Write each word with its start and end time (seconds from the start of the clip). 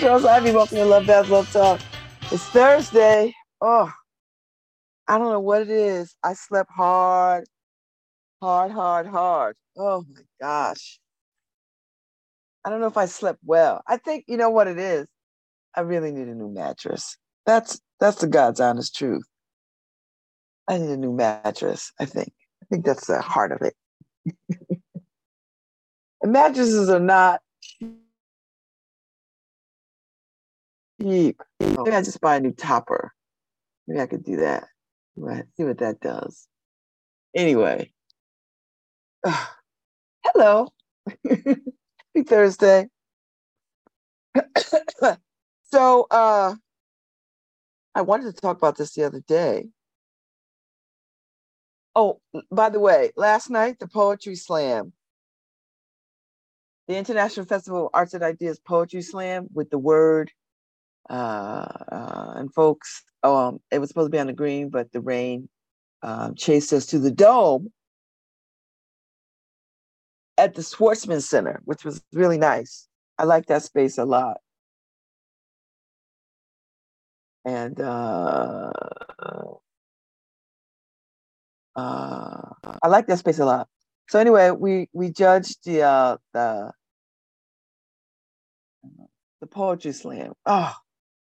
Babz 0.00 0.24
Rawls-Ivy. 0.24 0.52
Welcome 0.52 0.76
to 0.78 0.84
Love 0.86 1.06
Babz 1.06 1.28
Love 1.28 1.52
Talk. 1.52 1.78
It's 2.32 2.42
Thursday. 2.44 3.34
Oh, 3.60 3.92
I 5.06 5.18
don't 5.18 5.30
know 5.30 5.40
what 5.40 5.60
it 5.60 5.70
is. 5.70 6.14
I 6.22 6.32
slept 6.32 6.70
hard, 6.70 7.44
hard, 8.40 8.72
hard, 8.72 9.06
hard. 9.06 9.56
Oh 9.76 10.04
my 10.08 10.22
gosh. 10.40 10.98
I 12.64 12.70
don't 12.70 12.80
know 12.80 12.86
if 12.86 12.96
I 12.96 13.04
slept 13.06 13.40
well. 13.44 13.82
I 13.86 13.98
think 13.98 14.24
you 14.26 14.38
know 14.38 14.48
what 14.48 14.68
it 14.68 14.78
is. 14.78 15.06
I 15.74 15.82
really 15.82 16.12
need 16.12 16.28
a 16.28 16.34
new 16.34 16.48
mattress. 16.48 17.18
That's 17.44 17.78
that's 17.98 18.22
the 18.22 18.26
God's 18.26 18.60
honest 18.60 18.96
truth. 18.96 19.26
I 20.66 20.78
need 20.78 20.90
a 20.90 20.96
new 20.96 21.12
mattress. 21.12 21.92
I 22.00 22.06
think. 22.06 22.32
I 22.62 22.66
think 22.70 22.86
that's 22.86 23.06
the 23.06 23.20
heart 23.20 23.52
of 23.52 23.60
it. 23.60 23.74
and 26.22 26.32
mattresses 26.32 26.88
are 26.88 27.00
not 27.00 27.40
Maybe 31.00 31.34
I 31.60 32.02
just 32.02 32.20
buy 32.20 32.36
a 32.36 32.40
new 32.40 32.52
topper. 32.52 33.12
Maybe 33.86 34.00
I 34.00 34.06
could 34.06 34.24
do 34.24 34.36
that. 34.36 34.68
See 35.56 35.64
what 35.64 35.78
that 35.78 36.00
does. 36.00 36.46
Anyway, 37.34 37.92
uh, 39.26 39.46
hello. 40.26 40.68
Happy 41.28 42.22
Thursday. 42.26 42.88
so, 45.72 46.06
uh, 46.10 46.54
I 47.94 48.02
wanted 48.02 48.34
to 48.34 48.40
talk 48.40 48.58
about 48.58 48.76
this 48.76 48.94
the 48.94 49.04
other 49.04 49.20
day. 49.26 49.68
Oh, 51.96 52.20
by 52.52 52.68
the 52.68 52.78
way, 52.78 53.10
last 53.16 53.50
night 53.50 53.78
the 53.80 53.88
poetry 53.88 54.36
slam, 54.36 54.92
the 56.86 56.96
International 56.96 57.46
Festival 57.46 57.86
of 57.86 57.90
Arts 57.94 58.14
and 58.14 58.22
Ideas 58.22 58.60
Poetry 58.60 59.02
Slam 59.02 59.48
with 59.52 59.70
the 59.70 59.78
word 59.78 60.30
uh, 61.10 62.32
and 62.36 62.52
folks, 62.54 63.02
um, 63.22 63.60
it 63.70 63.78
was 63.80 63.88
supposed 63.88 64.06
to 64.06 64.10
be 64.10 64.20
on 64.20 64.28
the 64.28 64.32
green, 64.32 64.70
but 64.70 64.92
the 64.92 65.00
rain 65.00 65.48
um, 66.02 66.34
chased 66.34 66.72
us 66.72 66.86
to 66.86 66.98
the 66.98 67.10
dome 67.10 67.72
at 70.38 70.54
the 70.54 70.62
Schwarzman 70.62 71.20
Center, 71.20 71.60
which 71.64 71.84
was 71.84 72.02
really 72.12 72.38
nice. 72.38 72.88
I 73.18 73.24
like 73.24 73.46
that 73.46 73.62
space 73.62 73.98
a 73.98 74.04
lot. 74.04 74.38
And 77.44 77.80
uh, 77.80 78.70
uh, 81.76 82.42
I 82.82 82.88
like 82.88 83.06
that 83.08 83.18
space 83.18 83.38
a 83.38 83.44
lot. 83.44 83.68
So 84.08 84.18
anyway, 84.18 84.50
we 84.50 84.88
we 84.92 85.10
judged 85.10 85.64
the 85.64 85.82
uh, 85.82 86.16
the 86.32 86.72
the 89.40 89.46
poetry 89.46 89.92
slam. 89.92 90.32
Oh, 90.46 90.74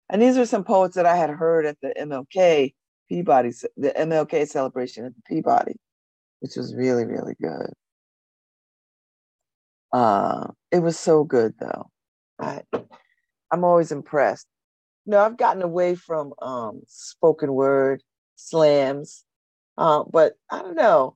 and 0.10 0.22
these 0.22 0.38
are 0.38 0.46
some 0.46 0.64
poets 0.64 0.96
that 0.96 1.06
I 1.06 1.16
had 1.16 1.30
heard 1.30 1.66
at 1.66 1.78
the 1.82 1.94
MLK 2.00 2.74
Peabody, 3.10 3.52
the 3.78 3.92
MLK 3.92 4.48
celebration 4.48 5.06
at 5.06 5.14
the 5.16 5.22
Peabody, 5.28 5.76
which 6.40 6.56
was 6.56 6.76
really, 6.76 7.06
really 7.06 7.36
good. 7.42 7.74
Uh, 9.92 10.48
it 10.72 10.80
was 10.80 11.00
so 11.00 11.24
good 11.24 11.54
though. 11.60 11.90
I, 12.40 12.64
I'm 13.52 13.64
always 13.64 13.92
impressed. 13.92 14.48
You 15.06 15.12
know, 15.12 15.20
I've 15.20 15.38
gotten 15.38 15.62
away 15.62 15.96
from 15.96 16.34
um, 16.42 16.82
spoken 16.88 17.54
word 17.54 18.02
slams, 18.36 19.24
uh, 19.78 20.04
but 20.12 20.34
I 20.52 20.62
don't 20.62 20.76
know. 20.76 21.16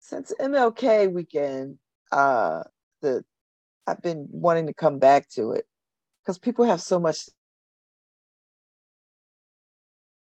Since 0.00 0.32
MLK 0.40 1.12
weekend, 1.12 1.78
uh, 2.12 2.62
the 3.02 3.24
I've 3.86 4.02
been 4.02 4.26
wanting 4.30 4.66
to 4.68 4.74
come 4.74 4.98
back 4.98 5.28
to 5.30 5.52
it 5.52 5.66
because 6.22 6.38
people 6.38 6.64
have 6.64 6.80
so 6.80 6.98
much 6.98 7.28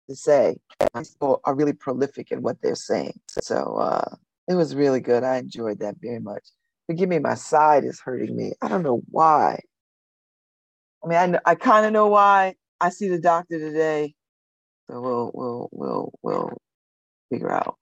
to 0.08 0.16
say. 0.16 0.56
People 0.94 1.40
are 1.44 1.54
really 1.54 1.72
prolific 1.72 2.30
in 2.30 2.42
what 2.42 2.56
they're 2.62 2.74
saying. 2.74 3.18
So 3.42 3.76
uh, 3.76 4.16
it 4.48 4.54
was 4.54 4.74
really 4.74 5.00
good. 5.00 5.24
I 5.24 5.38
enjoyed 5.38 5.80
that 5.80 5.96
very 6.00 6.20
much. 6.20 6.46
Forgive 6.86 7.08
me, 7.08 7.18
my 7.18 7.34
side 7.34 7.84
is 7.84 8.00
hurting 8.00 8.36
me. 8.36 8.52
I 8.62 8.68
don't 8.68 8.82
know 8.82 9.02
why. 9.10 9.60
I 11.04 11.08
mean, 11.08 11.36
I, 11.36 11.50
I 11.50 11.54
kind 11.54 11.86
of 11.86 11.92
know 11.92 12.08
why. 12.08 12.54
I 12.80 12.90
see 12.90 13.08
the 13.08 13.18
doctor 13.18 13.58
today, 13.58 14.14
so 14.88 15.00
we'll 15.00 15.30
we'll 15.34 15.68
we'll 15.72 16.12
we'll 16.22 16.52
figure 17.30 17.50
out. 17.50 17.76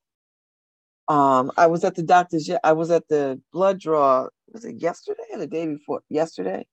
Um, 1.08 1.50
I 1.56 1.66
was 1.66 1.84
at 1.84 1.96
the 1.96 2.02
doctor's. 2.02 2.48
I 2.62 2.72
was 2.72 2.90
at 2.90 3.08
the 3.08 3.40
blood 3.52 3.80
draw. 3.80 4.28
Was 4.52 4.64
it 4.64 4.76
yesterday 4.76 5.24
or 5.32 5.38
the 5.38 5.46
day 5.46 5.66
before? 5.66 6.02
Yesterday. 6.08 6.66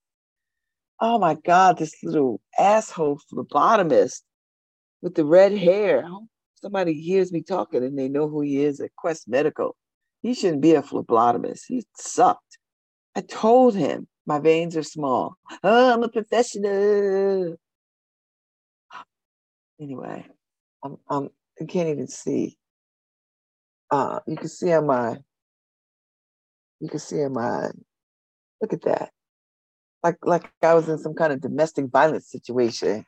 Oh 1.00 1.18
my 1.18 1.34
God! 1.34 1.80
This 1.80 1.96
little 2.04 2.42
asshole 2.60 3.20
phlebotomist 3.34 4.22
with 5.02 5.16
the 5.16 5.26
red 5.26 5.58
hair. 5.58 6.08
Somebody 6.56 6.94
hears 6.94 7.32
me 7.32 7.42
talking 7.42 7.84
and 7.84 7.98
they 7.98 8.08
know 8.08 8.28
who 8.28 8.42
he 8.42 8.64
is 8.64 8.80
at 8.80 8.96
Quest 8.96 9.28
Medical. 9.28 9.76
He 10.22 10.34
shouldn't 10.34 10.62
be 10.62 10.76
a 10.76 10.84
phlebotomist. 10.84 11.62
He 11.68 11.84
sucked. 11.98 12.60
I 13.16 13.22
told 13.22 13.76
him 13.76 14.08
my 14.26 14.40
veins 14.40 14.78
are 14.78 14.84
small. 14.84 15.36
Oh, 15.64 15.94
I'm 15.94 16.04
a 16.04 16.10
professional. 16.10 17.56
Anyway, 19.80 20.26
I'm, 20.84 20.98
I'm 21.10 21.30
I 21.60 21.66
can't 21.66 21.90
even 21.90 22.08
see. 22.08 22.58
Uh, 23.90 24.20
you 24.28 24.38
can 24.38 24.48
see 24.48 24.72
on 24.72 24.86
my, 24.86 25.18
you 26.80 26.88
can 26.88 27.00
see 27.00 27.24
on 27.24 27.34
my, 27.34 27.72
look 28.62 28.74
at 28.74 28.84
that. 28.84 29.12
Like 30.04 30.18
like 30.24 30.52
I 30.62 30.76
was 30.76 30.88
in 30.88 30.98
some 31.00 31.14
kind 31.14 31.34
of 31.34 31.42
domestic 31.42 31.88
violence 31.88 32.30
situation. 32.30 33.06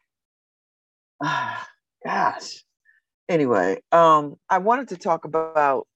Gosh. 2.06 2.64
Anyway, 3.30 3.82
um, 3.92 4.36
I 4.50 4.58
wanted 4.58 4.90
to 4.90 4.98
talk 4.98 5.26
about 5.26 5.88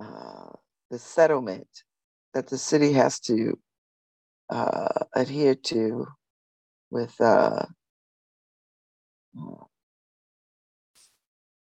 uh, 0.00 0.50
the 0.90 0.98
settlement 0.98 1.68
that 2.34 2.48
the 2.48 2.58
city 2.58 2.92
has 2.92 3.18
to 3.20 3.58
uh, 4.50 5.04
adhere 5.14 5.54
to 5.54 6.06
with 6.90 7.20
uh, 7.20 7.66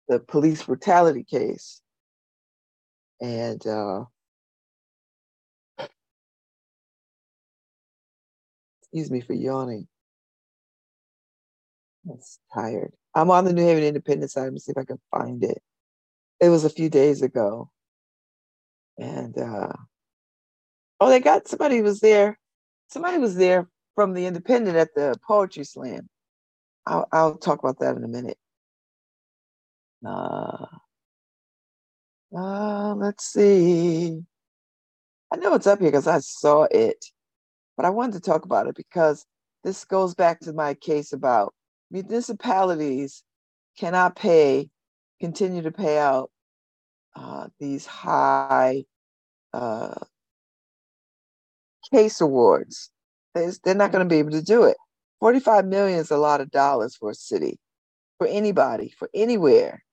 the 0.07 0.19
police 0.19 0.63
brutality 0.63 1.24
case. 1.24 1.81
And 3.19 3.66
uh, 3.66 4.06
excuse 8.81 9.09
me 9.09 9.22
for 9.22 9.34
yawning. 9.34 9.88
I'm 12.09 12.19
tired. 12.54 12.92
I'm 13.15 13.31
on 13.31 13.45
the 13.45 13.54
New 13.54 13.63
Haven 13.63 13.83
Independent 13.83 14.31
side. 14.31 14.44
Let 14.44 14.54
me 14.54 14.59
see 14.59 14.71
if 14.71 14.77
I 14.77 14.86
can 14.86 15.00
find 15.12 15.44
it. 15.44 15.62
It 16.39 16.50
was 16.50 16.65
a 16.65 16.69
few 16.69 16.89
days 16.89 17.21
ago. 17.21 17.69
And 18.98 19.38
uh 19.38 19.74
oh, 21.00 21.09
they 21.09 21.19
got 21.19 21.48
somebody 21.48 21.81
was 21.81 22.00
there. 22.00 22.38
Somebody 22.89 23.18
was 23.18 23.36
there 23.36 23.68
from 23.95 24.13
the 24.13 24.25
Independent 24.25 24.77
at 24.77 24.94
the 24.95 25.15
poetry 25.27 25.63
slam. 25.63 26.09
I'll 26.86 27.07
I'll 27.12 27.38
talk 27.38 27.59
about 27.59 27.80
that 27.80 27.95
in 27.98 28.04
a 28.04 28.07
minute. 28.07 28.38
Uh, 30.06 30.65
uh 32.36 32.95
let's 32.95 33.25
see. 33.25 34.21
I 35.31 35.36
know 35.38 35.56
it's 35.56 35.68
up 35.68 35.80
here 35.80 35.89
because 35.89 36.07
I 36.07 36.19
saw 36.19 36.68
it, 36.71 37.06
but 37.75 37.86
I 37.86 37.89
wanted 37.89 38.13
to 38.13 38.19
talk 38.21 38.45
about 38.45 38.68
it 38.68 38.75
because 38.75 39.25
this 39.63 39.83
goes 39.83 40.15
back 40.15 40.39
to 40.42 40.54
my 40.54 40.74
case 40.75 41.12
about 41.12 41.54
municipalities 41.92 43.24
cannot 43.78 44.16
pay, 44.16 44.69
continue 45.19 45.62
to 45.62 45.72
pay 45.72 45.98
out 45.98 46.31
uh, 47.16 47.48
these 47.60 47.86
high 47.86 48.84
uh, 49.54 49.95
case 51.92 52.22
awards. 52.22 52.92
They're 53.34 53.75
not 53.75 53.92
going 53.92 54.07
to 54.07 54.10
be 54.10 54.19
able 54.19 54.31
to 54.31 54.42
do 54.42 54.63
it. 54.63 54.78
45 55.19 55.66
million 55.66 56.00
is 56.00 56.12
a 56.12 56.18
lot 56.18 56.42
of 56.42 56.51
dollars 56.51 56.95
for 56.95 57.12
a 57.12 57.16
city, 57.16 57.60
for 58.18 58.28
anybody, 58.28 58.94
for 58.98 59.10
anywhere. 59.13 59.83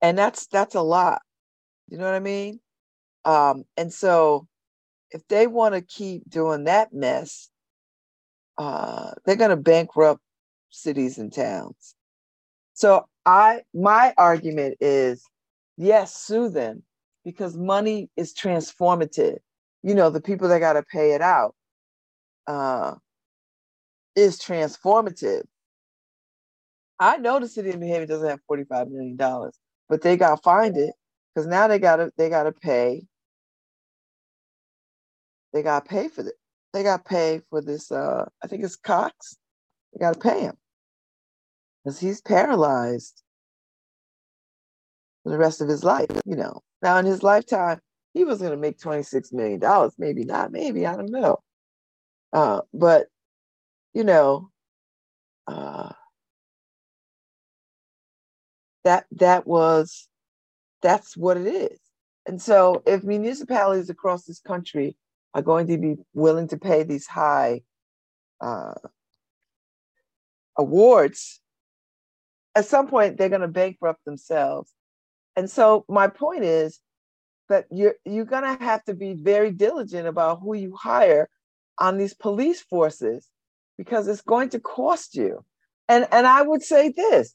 And 0.00 0.18
that's 0.18 0.46
that's 0.48 0.74
a 0.74 0.82
lot. 0.82 1.22
You 1.88 1.98
know 1.98 2.04
what 2.04 2.14
I 2.14 2.20
mean? 2.20 2.60
Um, 3.24 3.64
and 3.76 3.92
so 3.92 4.48
if 5.12 5.26
they 5.28 5.46
want 5.46 5.74
to 5.74 5.80
keep 5.80 6.28
doing 6.28 6.64
that 6.64 6.92
mess, 6.92 7.51
uh, 8.62 9.10
they're 9.24 9.34
going 9.34 9.50
to 9.50 9.56
bankrupt 9.56 10.20
cities 10.70 11.18
and 11.18 11.32
towns. 11.32 11.96
So 12.74 13.06
I 13.26 13.62
my 13.74 14.14
argument 14.16 14.76
is 14.80 15.24
yes, 15.76 16.14
sue 16.14 16.48
them 16.48 16.84
because 17.24 17.56
money 17.56 18.08
is 18.16 18.32
transformative. 18.32 19.38
You 19.82 19.96
know, 19.96 20.10
the 20.10 20.20
people 20.20 20.48
that 20.48 20.60
got 20.60 20.74
to 20.74 20.84
pay 20.84 21.12
it 21.12 21.20
out 21.20 21.56
uh, 22.46 22.94
is 24.14 24.38
transformative. 24.38 25.42
I 27.00 27.16
know 27.16 27.40
the 27.40 27.48
city 27.48 27.70
of 27.70 27.80
New 27.80 27.88
Haven 27.88 28.08
doesn't 28.08 28.28
have 28.28 28.40
$45 28.48 28.90
million, 28.90 29.16
but 29.88 30.02
they 30.02 30.16
got 30.16 30.36
to 30.36 30.42
find 30.42 30.76
it 30.76 30.94
because 31.34 31.48
now 31.48 31.66
they 31.66 31.80
got 31.80 31.96
to 31.96 32.12
they 32.16 32.28
got 32.28 32.44
to 32.44 32.52
pay 32.52 33.02
they 35.52 35.62
got 35.62 35.84
to 35.84 35.90
pay 35.90 36.08
for 36.08 36.20
it. 36.26 36.34
They 36.72 36.82
got 36.82 37.04
pay 37.04 37.40
for 37.50 37.60
this. 37.60 37.92
Uh, 37.92 38.24
I 38.42 38.46
think 38.46 38.64
it's 38.64 38.76
Cox. 38.76 39.36
They 39.92 40.00
got 40.00 40.14
to 40.14 40.20
pay 40.20 40.40
him 40.40 40.56
because 41.84 42.00
he's 42.00 42.20
paralyzed 42.20 43.22
for 45.22 45.30
the 45.30 45.38
rest 45.38 45.60
of 45.60 45.68
his 45.68 45.84
life. 45.84 46.08
You 46.24 46.36
know, 46.36 46.62
now 46.82 46.96
in 46.98 47.06
his 47.06 47.22
lifetime, 47.22 47.80
he 48.14 48.24
was 48.24 48.38
going 48.38 48.52
to 48.52 48.56
make 48.56 48.78
twenty 48.78 49.02
six 49.02 49.32
million 49.32 49.60
dollars. 49.60 49.94
Maybe 49.98 50.24
not. 50.24 50.52
Maybe 50.52 50.86
I 50.86 50.96
don't 50.96 51.10
know. 51.10 51.38
Uh, 52.32 52.62
but 52.72 53.08
you 53.92 54.04
know, 54.04 54.50
uh, 55.46 55.92
that 58.84 59.04
that 59.12 59.46
was 59.46 60.08
that's 60.80 61.16
what 61.16 61.36
it 61.36 61.46
is. 61.46 61.78
And 62.26 62.40
so, 62.40 62.82
if 62.86 63.02
municipalities 63.02 63.90
across 63.90 64.24
this 64.24 64.40
country 64.40 64.96
are 65.34 65.42
going 65.42 65.66
to 65.68 65.78
be 65.78 65.96
willing 66.14 66.48
to 66.48 66.58
pay 66.58 66.82
these 66.82 67.06
high 67.06 67.62
uh, 68.40 68.74
awards, 70.56 71.40
at 72.54 72.66
some 72.66 72.88
point 72.88 73.16
they're 73.16 73.28
going 73.28 73.40
to 73.40 73.48
bankrupt 73.48 74.04
themselves. 74.04 74.72
And 75.36 75.48
so, 75.48 75.84
my 75.88 76.08
point 76.08 76.44
is 76.44 76.80
that 77.48 77.66
you're 77.70 77.94
you're 78.04 78.24
going 78.24 78.42
to 78.44 78.62
have 78.62 78.84
to 78.84 78.94
be 78.94 79.14
very 79.14 79.50
diligent 79.50 80.06
about 80.06 80.40
who 80.40 80.54
you 80.54 80.74
hire 80.76 81.28
on 81.78 81.96
these 81.96 82.14
police 82.14 82.60
forces 82.60 83.28
because 83.78 84.08
it's 84.08 84.20
going 84.20 84.50
to 84.50 84.60
cost 84.60 85.14
you. 85.14 85.44
And 85.88 86.06
and 86.12 86.26
I 86.26 86.42
would 86.42 86.62
say 86.62 86.90
this: 86.90 87.34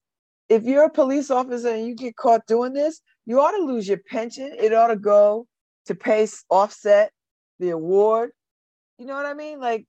if 0.50 0.64
you're 0.64 0.86
a 0.86 0.90
police 0.90 1.32
officer 1.32 1.70
and 1.70 1.88
you 1.88 1.96
get 1.96 2.16
caught 2.16 2.46
doing 2.46 2.74
this, 2.74 3.02
you 3.26 3.40
ought 3.40 3.52
to 3.52 3.64
lose 3.64 3.88
your 3.88 4.00
pension. 4.10 4.54
It 4.58 4.74
ought 4.74 4.88
to 4.88 4.96
go 4.96 5.48
to 5.88 5.96
pay 5.96 6.28
offset 6.50 7.12
the 7.60 7.70
award. 7.70 8.32
You 8.98 9.06
know 9.06 9.16
what 9.16 9.26
I 9.26 9.34
mean? 9.34 9.60
Like 9.60 9.86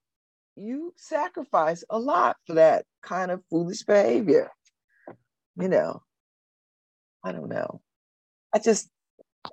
you 0.56 0.92
sacrifice 0.96 1.84
a 1.90 1.98
lot 1.98 2.36
for 2.46 2.54
that 2.54 2.84
kind 3.02 3.30
of 3.30 3.42
foolish 3.50 3.82
behavior. 3.82 4.50
You 5.60 5.68
know, 5.68 6.02
I 7.24 7.32
don't 7.32 7.48
know. 7.48 7.80
I 8.54 8.58
just 8.58 8.88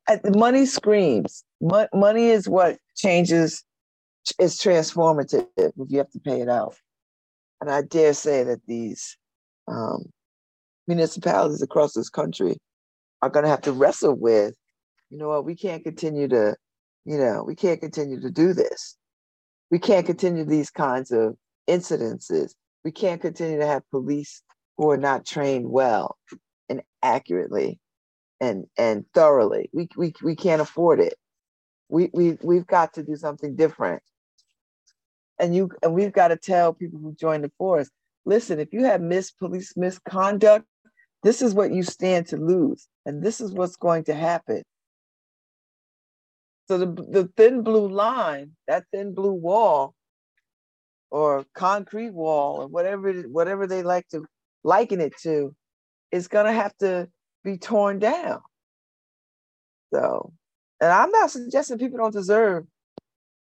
I, 0.07 0.19
money 0.35 0.65
screams. 0.65 1.44
Mo- 1.62 1.88
money 1.94 2.27
is 2.27 2.47
what 2.47 2.77
changes. 2.95 3.63
Is 4.39 4.57
transformative 4.57 5.45
if 5.56 5.71
you 5.88 6.00
have 6.00 6.09
to 6.09 6.19
pay 6.19 6.41
it 6.41 6.50
out. 6.50 6.75
And 7.62 7.69
I 7.69 7.83
dare 7.83 8.15
say 8.15 8.44
that 8.44 8.59
these 8.65 9.17
um, 9.67 10.06
municipalities 10.88 11.62
across 11.62 11.94
this 11.94 12.09
country 12.09 12.57
are 13.21 13.29
going 13.29 13.44
to 13.44 13.50
have 13.50 13.62
to 13.62 13.71
wrestle 13.71 14.15
with, 14.15 14.56
you 15.12 15.19
know 15.19 15.29
what, 15.29 15.45
we 15.45 15.56
can't 15.56 15.83
continue 15.83 16.27
to, 16.27 16.56
you 17.05 17.17
know, 17.17 17.43
we 17.43 17.55
can't 17.55 17.79
continue 17.79 18.19
to 18.21 18.31
do 18.31 18.53
this. 18.53 18.97
We 19.71 19.79
can't 19.79 20.05
continue 20.05 20.43
these 20.43 20.69
kinds 20.71 21.11
of 21.11 21.35
incidences. 21.69 22.53
We 22.83 22.91
can't 22.91 23.21
continue 23.21 23.59
to 23.59 23.65
have 23.65 23.89
police 23.91 24.41
who 24.77 24.89
are 24.91 24.97
not 24.97 25.25
trained 25.25 25.69
well 25.69 26.17
and 26.69 26.81
accurately 27.01 27.79
and 28.41 28.65
and 28.77 29.05
thoroughly. 29.13 29.69
We 29.73 29.87
we 29.95 30.13
we 30.23 30.35
can't 30.35 30.61
afford 30.61 30.99
it. 30.99 31.15
We 31.89 32.09
we 32.13 32.37
we've 32.43 32.67
got 32.67 32.93
to 32.95 33.03
do 33.03 33.15
something 33.15 33.55
different. 33.55 34.01
And 35.39 35.55
you 35.55 35.69
and 35.83 35.93
we've 35.93 36.13
got 36.13 36.29
to 36.29 36.37
tell 36.37 36.73
people 36.73 36.99
who 36.99 37.13
join 37.13 37.41
the 37.41 37.51
force, 37.57 37.89
listen, 38.25 38.59
if 38.59 38.73
you 38.73 38.83
have 38.85 39.01
mis 39.01 39.31
police 39.31 39.75
misconduct, 39.75 40.65
this 41.23 41.41
is 41.41 41.53
what 41.53 41.71
you 41.71 41.83
stand 41.83 42.27
to 42.27 42.37
lose, 42.37 42.87
and 43.05 43.23
this 43.23 43.41
is 43.41 43.51
what's 43.51 43.75
going 43.75 44.03
to 44.05 44.13
happen. 44.13 44.63
So 46.67 46.77
the, 46.79 46.85
the 46.88 47.29
thin 47.38 47.62
blue 47.62 47.88
line, 47.88 48.51
that 48.67 48.85
thin 48.91 49.13
blue 49.13 49.33
wall, 49.33 49.94
or 51.12 51.45
concrete 51.53 52.13
wall, 52.13 52.62
or 52.63 52.67
whatever 52.67 53.13
whatever 53.23 53.67
they 53.67 53.83
like 53.83 54.07
to 54.09 54.25
liken 54.63 55.00
it 55.00 55.13
to, 55.21 55.56
is 56.12 56.27
to 56.47 56.51
have 56.51 56.75
to 56.77 57.07
be 57.44 57.57
torn 57.57 58.00
down. 58.00 58.41
So, 59.94 60.33
and 60.81 60.91
I'm 60.91 61.12
not 61.12 61.31
suggesting 61.31 61.77
people 61.77 62.00
don't 62.00 62.13
deserve 62.13 62.65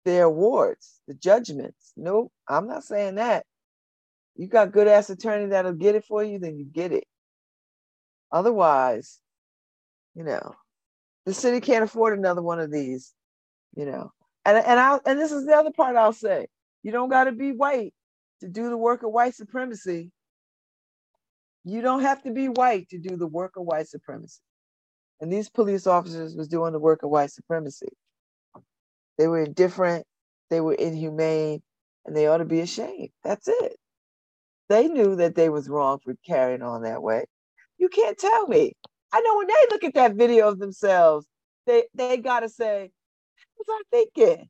their 0.05 0.25
awards, 0.25 1.00
the 1.09 1.15
judgments. 1.15 1.93
Nope, 1.97 2.32
I'm 2.49 2.69
not 2.69 2.85
saying 2.85 3.17
that. 3.17 3.44
You 4.37 4.47
got 4.47 4.73
good 4.73 4.87
ass 4.87 5.11
attorney 5.11 5.47
that'll 5.47 5.73
get 5.73 5.97
it 5.97 6.05
for 6.05 6.23
you, 6.23 6.38
then 6.38 6.56
you 6.56 6.65
get 6.65 6.93
it. 6.93 7.05
Otherwise, 8.31 9.19
you 10.15 10.23
know, 10.25 10.55
the 11.29 11.35
city 11.35 11.61
can't 11.61 11.85
afford 11.85 12.19
another 12.19 12.43
one 12.43 12.61
of 12.61 12.73
these, 12.73 13.15
you 13.77 13.87
know. 13.87 14.13
And 14.47 14.59
and 14.59 14.81
I 14.81 15.01
and 15.07 15.19
this 15.21 15.33
is 15.33 15.47
the 15.47 15.55
other 15.55 15.73
part 15.73 15.97
I'll 15.97 16.13
say. 16.13 16.49
You 16.83 16.93
don't 16.93 17.11
got 17.11 17.25
to 17.25 17.33
be 17.33 17.53
white 17.53 17.95
to 18.41 18.49
do 18.49 18.71
the 18.71 18.79
work 18.79 19.03
of 19.05 19.13
white 19.13 19.35
supremacy. 19.37 20.13
You 21.65 21.83
don't 21.83 22.03
have 22.03 22.23
to 22.25 22.33
be 22.33 22.49
white 22.49 22.89
to 22.91 22.99
do 22.99 23.17
the 23.17 23.27
work 23.27 23.57
of 23.57 23.65
white 23.65 23.89
supremacy. 23.89 24.41
And 25.21 25.33
these 25.33 25.51
police 25.51 25.87
officers 25.87 26.37
was 26.37 26.49
doing 26.49 26.73
the 26.73 26.81
work 26.81 27.03
of 27.05 27.11
white 27.11 27.33
supremacy. 27.33 27.89
They 29.19 29.29
were 29.29 29.43
indifferent, 29.45 30.07
they 30.51 30.61
were 30.61 30.75
inhumane, 30.75 31.63
and 32.07 32.17
they 32.17 32.27
ought 32.29 32.39
to 32.39 32.47
be 32.47 32.61
ashamed. 32.61 33.11
That's 33.25 33.49
it. 33.49 33.77
They 34.69 34.89
knew 34.89 35.17
that 35.17 35.37
they 35.37 35.51
was 35.51 35.69
wrong 35.69 36.01
for 36.05 36.15
carrying 36.27 36.63
on 36.63 36.82
that 36.85 37.03
way. 37.03 37.27
You 37.79 37.89
can't 37.91 38.19
tell 38.19 38.49
me. 38.49 38.75
I 39.12 39.20
know 39.20 39.36
when 39.36 39.46
they 39.46 39.67
look 39.70 39.84
at 39.84 39.94
that 39.94 40.15
video 40.15 40.48
of 40.48 40.58
themselves, 40.58 41.27
they 41.67 41.84
they 41.94 42.19
gotta 42.19 42.48
say, 42.48 42.91
"What's 43.56 43.70
I 43.70 43.82
thinking?" 43.91 44.48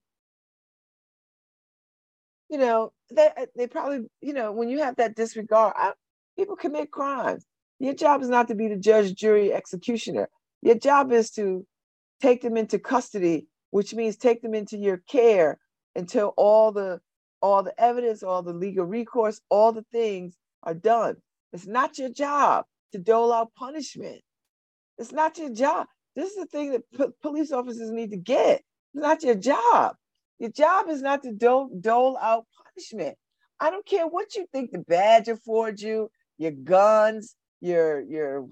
You 2.48 2.58
know, 2.58 2.92
they 3.10 3.30
uh, 3.36 3.46
they 3.56 3.66
probably 3.66 4.08
you 4.20 4.32
know 4.32 4.52
when 4.52 4.68
you 4.68 4.80
have 4.80 4.96
that 4.96 5.14
disregard, 5.14 5.74
I, 5.76 5.92
people 6.36 6.56
commit 6.56 6.90
crimes. 6.90 7.44
Your 7.78 7.94
job 7.94 8.22
is 8.22 8.28
not 8.28 8.48
to 8.48 8.54
be 8.56 8.68
the 8.68 8.76
judge, 8.76 9.14
jury, 9.14 9.52
executioner. 9.52 10.28
Your 10.62 10.74
job 10.74 11.12
is 11.12 11.30
to 11.32 11.64
take 12.20 12.42
them 12.42 12.56
into 12.56 12.78
custody, 12.78 13.46
which 13.70 13.94
means 13.94 14.16
take 14.16 14.42
them 14.42 14.54
into 14.54 14.76
your 14.76 14.98
care 15.08 15.58
until 15.94 16.34
all 16.36 16.72
the 16.72 17.00
all 17.40 17.62
the 17.62 17.78
evidence, 17.80 18.22
all 18.22 18.42
the 18.42 18.52
legal 18.52 18.84
recourse, 18.84 19.40
all 19.48 19.72
the 19.72 19.84
things 19.92 20.36
are 20.64 20.74
done. 20.74 21.16
It's 21.52 21.66
not 21.66 21.98
your 21.98 22.10
job 22.10 22.64
to 22.92 22.98
dole 22.98 23.32
out 23.32 23.54
punishment. 23.54 24.20
It's 24.98 25.12
not 25.12 25.38
your 25.38 25.50
job. 25.50 25.86
This 26.16 26.30
is 26.30 26.36
the 26.36 26.46
thing 26.46 26.72
that 26.72 27.12
police 27.22 27.52
officers 27.52 27.90
need 27.90 28.10
to 28.10 28.16
get. 28.16 28.62
It's 28.94 29.02
not 29.02 29.22
your 29.22 29.34
job. 29.34 29.94
Your 30.38 30.50
job 30.50 30.88
is 30.88 31.02
not 31.02 31.22
to 31.22 31.32
dole, 31.32 31.70
dole 31.80 32.18
out 32.20 32.46
punishment. 32.64 33.16
I 33.60 33.70
don't 33.70 33.86
care 33.86 34.06
what 34.06 34.34
you 34.34 34.46
think 34.52 34.70
the 34.70 34.78
badge 34.78 35.28
affords 35.28 35.82
you, 35.82 36.10
your 36.38 36.52
guns, 36.52 37.34
your 37.60 38.00
your 38.00 38.48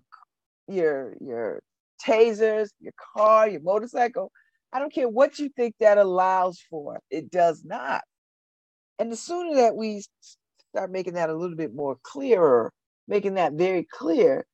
your 0.69 1.17
your 1.21 1.63
tasers, 2.05 2.71
your 2.81 2.93
car, 3.15 3.49
your 3.49 3.61
motorcycle. 3.61 4.33
I 4.73 4.81
don't 4.81 4.93
care 4.93 5.09
what 5.09 5.39
you 5.39 5.49
think 5.49 5.77
that 5.79 5.97
allows 5.97 6.61
for. 6.69 7.01
It 7.11 7.31
does 7.31 7.65
not. 7.65 8.03
And 8.99 9.13
the 9.13 9.17
sooner 9.17 9.55
that 9.57 9.77
we 9.77 10.03
start 10.73 10.91
making 10.91 11.15
that 11.15 11.31
a 11.31 11.37
little 11.37 11.57
bit 11.57 11.75
more 11.75 11.97
clearer 12.03 12.73
making 13.09 13.35
that 13.35 13.53
very 13.53 13.87
clear 13.91 14.45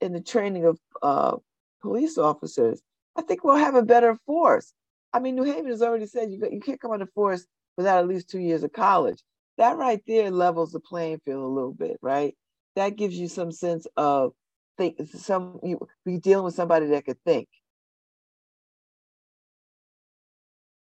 in 0.00 0.12
the 0.12 0.20
training 0.20 0.64
of 0.64 0.78
uh, 1.02 1.36
police 1.82 2.18
officers, 2.18 2.80
I 3.16 3.22
think 3.22 3.44
we'll 3.44 3.56
have 3.56 3.74
a 3.74 3.82
better 3.82 4.16
force. 4.26 4.72
I 5.12 5.20
mean, 5.20 5.34
New 5.34 5.44
Haven 5.44 5.70
has 5.70 5.82
already 5.82 6.06
said 6.06 6.30
you, 6.30 6.46
you 6.50 6.60
can't 6.60 6.80
come 6.80 6.90
on 6.92 7.00
the 7.00 7.06
force 7.06 7.46
without 7.76 7.98
at 7.98 8.08
least 8.08 8.28
two 8.28 8.40
years 8.40 8.62
of 8.62 8.72
college. 8.72 9.22
That 9.56 9.76
right 9.76 10.00
there 10.06 10.30
levels 10.30 10.72
the 10.72 10.80
playing 10.80 11.20
field 11.24 11.42
a 11.42 11.46
little 11.46 11.72
bit, 11.72 11.98
right? 12.02 12.36
That 12.76 12.96
gives 12.96 13.16
you 13.16 13.28
some 13.28 13.50
sense 13.50 13.86
of 13.96 14.32
think 14.76 14.96
some 15.12 15.58
you 15.62 15.80
be 16.04 16.18
dealing 16.18 16.44
with 16.44 16.54
somebody 16.54 16.86
that 16.86 17.04
could 17.04 17.20
think. 17.24 17.48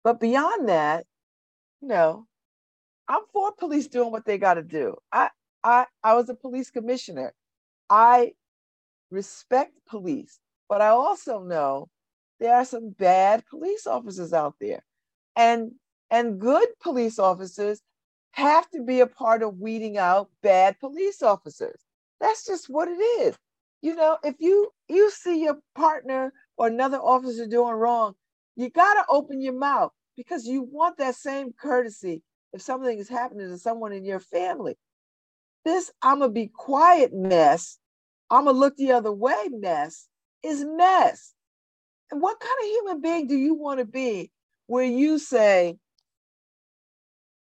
But 0.04 0.20
beyond 0.20 0.70
that, 0.70 1.06
you 1.82 1.88
know, 1.90 2.26
I'm 3.08 3.22
for 3.32 3.52
police 3.52 3.88
doing 3.88 4.12
what 4.12 4.26
they 4.26 4.38
got 4.38 4.56
to 4.56 4.64
do. 4.64 4.96
I 5.12 5.30
I, 5.64 5.86
I 6.04 6.16
was 6.16 6.30
a 6.30 6.36
police 6.36 6.72
commissioner. 6.72 7.34
I 7.90 8.34
respect 9.16 9.74
police, 9.88 10.40
but 10.70 10.82
I 10.82 10.90
also 10.90 11.44
know 11.44 11.90
there 12.40 12.56
are 12.56 12.66
some 12.66 12.92
bad 12.92 13.46
police 13.48 13.88
officers 13.88 14.34
out 14.34 14.56
there. 14.62 14.84
And 15.36 15.72
and 16.12 16.40
good 16.40 16.70
police 16.82 17.20
officers 17.20 17.82
have 18.32 18.70
to 18.72 18.84
be 18.84 19.00
a 19.00 19.08
part 19.08 19.42
of 19.42 19.60
weeding 19.60 19.98
out 19.98 20.30
bad 20.44 20.80
police 20.80 21.24
officers. 21.24 21.82
That's 22.20 22.46
just 22.46 22.70
what 22.70 22.90
it 22.90 23.02
is. 23.02 23.38
You 23.82 23.96
know, 23.96 24.18
if 24.24 24.36
you 24.40 24.72
you 24.90 25.10
see 25.12 25.44
your 25.44 25.58
partner 25.76 26.34
or 26.58 26.68
another 26.68 26.98
officer 26.98 27.48
doing 27.48 27.74
wrong, 27.76 28.16
you 28.56 28.70
got 28.70 28.96
to 28.96 29.06
open 29.10 29.42
your 29.42 29.54
mouth 29.54 29.92
because 30.18 30.46
you 30.48 30.64
want 30.64 30.98
that 30.98 31.16
same 31.16 31.54
courtesy 31.54 32.24
if 32.54 32.62
something 32.62 32.98
is 32.98 33.10
happening 33.10 33.50
to 33.50 33.58
someone 33.58 33.94
in 33.94 34.06
your 34.06 34.20
family. 34.20 34.78
This 35.66 35.92
I'm 36.02 36.20
gonna 36.20 36.32
be 36.32 36.48
quiet 36.48 37.14
mess, 37.14 37.80
I'm 38.30 38.46
gonna 38.46 38.58
look 38.58 38.76
the 38.78 38.94
other 38.94 39.12
way 39.12 39.36
mess 39.52 40.08
is 40.44 40.66
mess. 40.66 41.34
And 42.12 42.22
what 42.22 42.40
kind 42.40 42.56
of 42.62 42.68
human 42.68 43.02
being 43.02 43.28
do 43.28 43.36
you 43.36 43.56
want 43.56 43.80
to 43.80 43.86
be 43.86 44.32
where 44.68 44.86
you 44.86 45.20
say, 45.20 45.78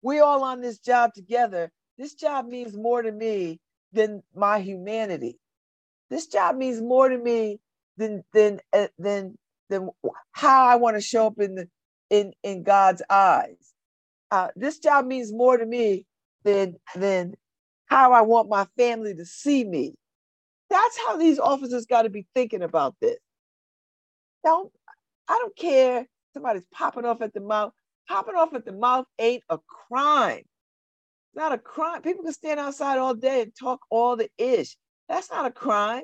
we 0.02 0.20
all 0.20 0.44
on 0.44 0.62
this 0.62 0.80
job 0.80 1.14
together. 1.14 1.72
This 1.98 2.16
job 2.16 2.48
means 2.48 2.78
more 2.78 3.02
to 3.02 3.12
me 3.12 3.60
than 3.94 4.24
my 4.36 4.60
humanity. 4.60 5.40
This 6.10 6.28
job 6.28 6.58
means 6.58 6.82
more 6.82 7.10
to 7.10 7.18
me 7.18 7.60
than 7.98 8.24
than 8.34 8.60
uh, 8.74 8.88
than 9.00 9.38
than 9.70 9.90
how 10.34 10.66
I 10.68 10.76
want 10.76 10.98
to 10.98 11.02
show 11.02 11.28
up 11.28 11.40
in 11.40 11.56
the 11.56 11.70
in 12.10 12.34
in 12.44 12.64
God's 12.64 13.02
eyes. 13.10 13.74
Uh, 14.32 14.50
this 14.56 14.80
job 14.80 15.06
means 15.06 15.34
more 15.34 15.58
to 15.58 15.66
me 15.66 16.06
than 16.44 16.78
than 16.96 17.36
how 17.88 18.14
I 18.14 18.22
want 18.22 18.50
my 18.50 18.68
family 18.78 19.16
to 19.16 19.26
see 19.26 19.64
me. 19.64 19.96
That's 20.70 20.98
how 21.06 21.18
these 21.18 21.40
officers 21.40 21.86
got 21.86 22.04
to 22.04 22.10
be 22.10 22.26
thinking 22.34 22.64
about 22.64 22.96
this. 23.02 23.18
Don't 24.44 24.72
I 25.28 25.38
don't 25.42 25.56
care. 25.56 26.06
Somebody's 26.34 26.66
popping 26.74 27.06
off 27.06 27.22
at 27.22 27.34
the 27.34 27.40
mouth. 27.42 27.74
Popping 28.08 28.36
off 28.36 28.54
at 28.54 28.66
the 28.66 28.72
mouth 28.72 29.06
ain't 29.20 29.44
a 29.50 29.58
crime. 29.58 30.40
It's 30.40 31.36
not 31.36 31.54
a 31.54 31.58
crime. 31.58 32.02
People 32.02 32.24
can 32.24 32.34
stand 32.34 32.60
outside 32.60 32.98
all 32.98 33.16
day 33.16 33.42
and 33.42 33.52
talk 33.60 33.80
all 33.90 34.16
the 34.16 34.30
ish. 34.38 34.76
That's 35.10 35.32
not 35.32 35.46
a 35.46 35.52
crime. 35.52 36.04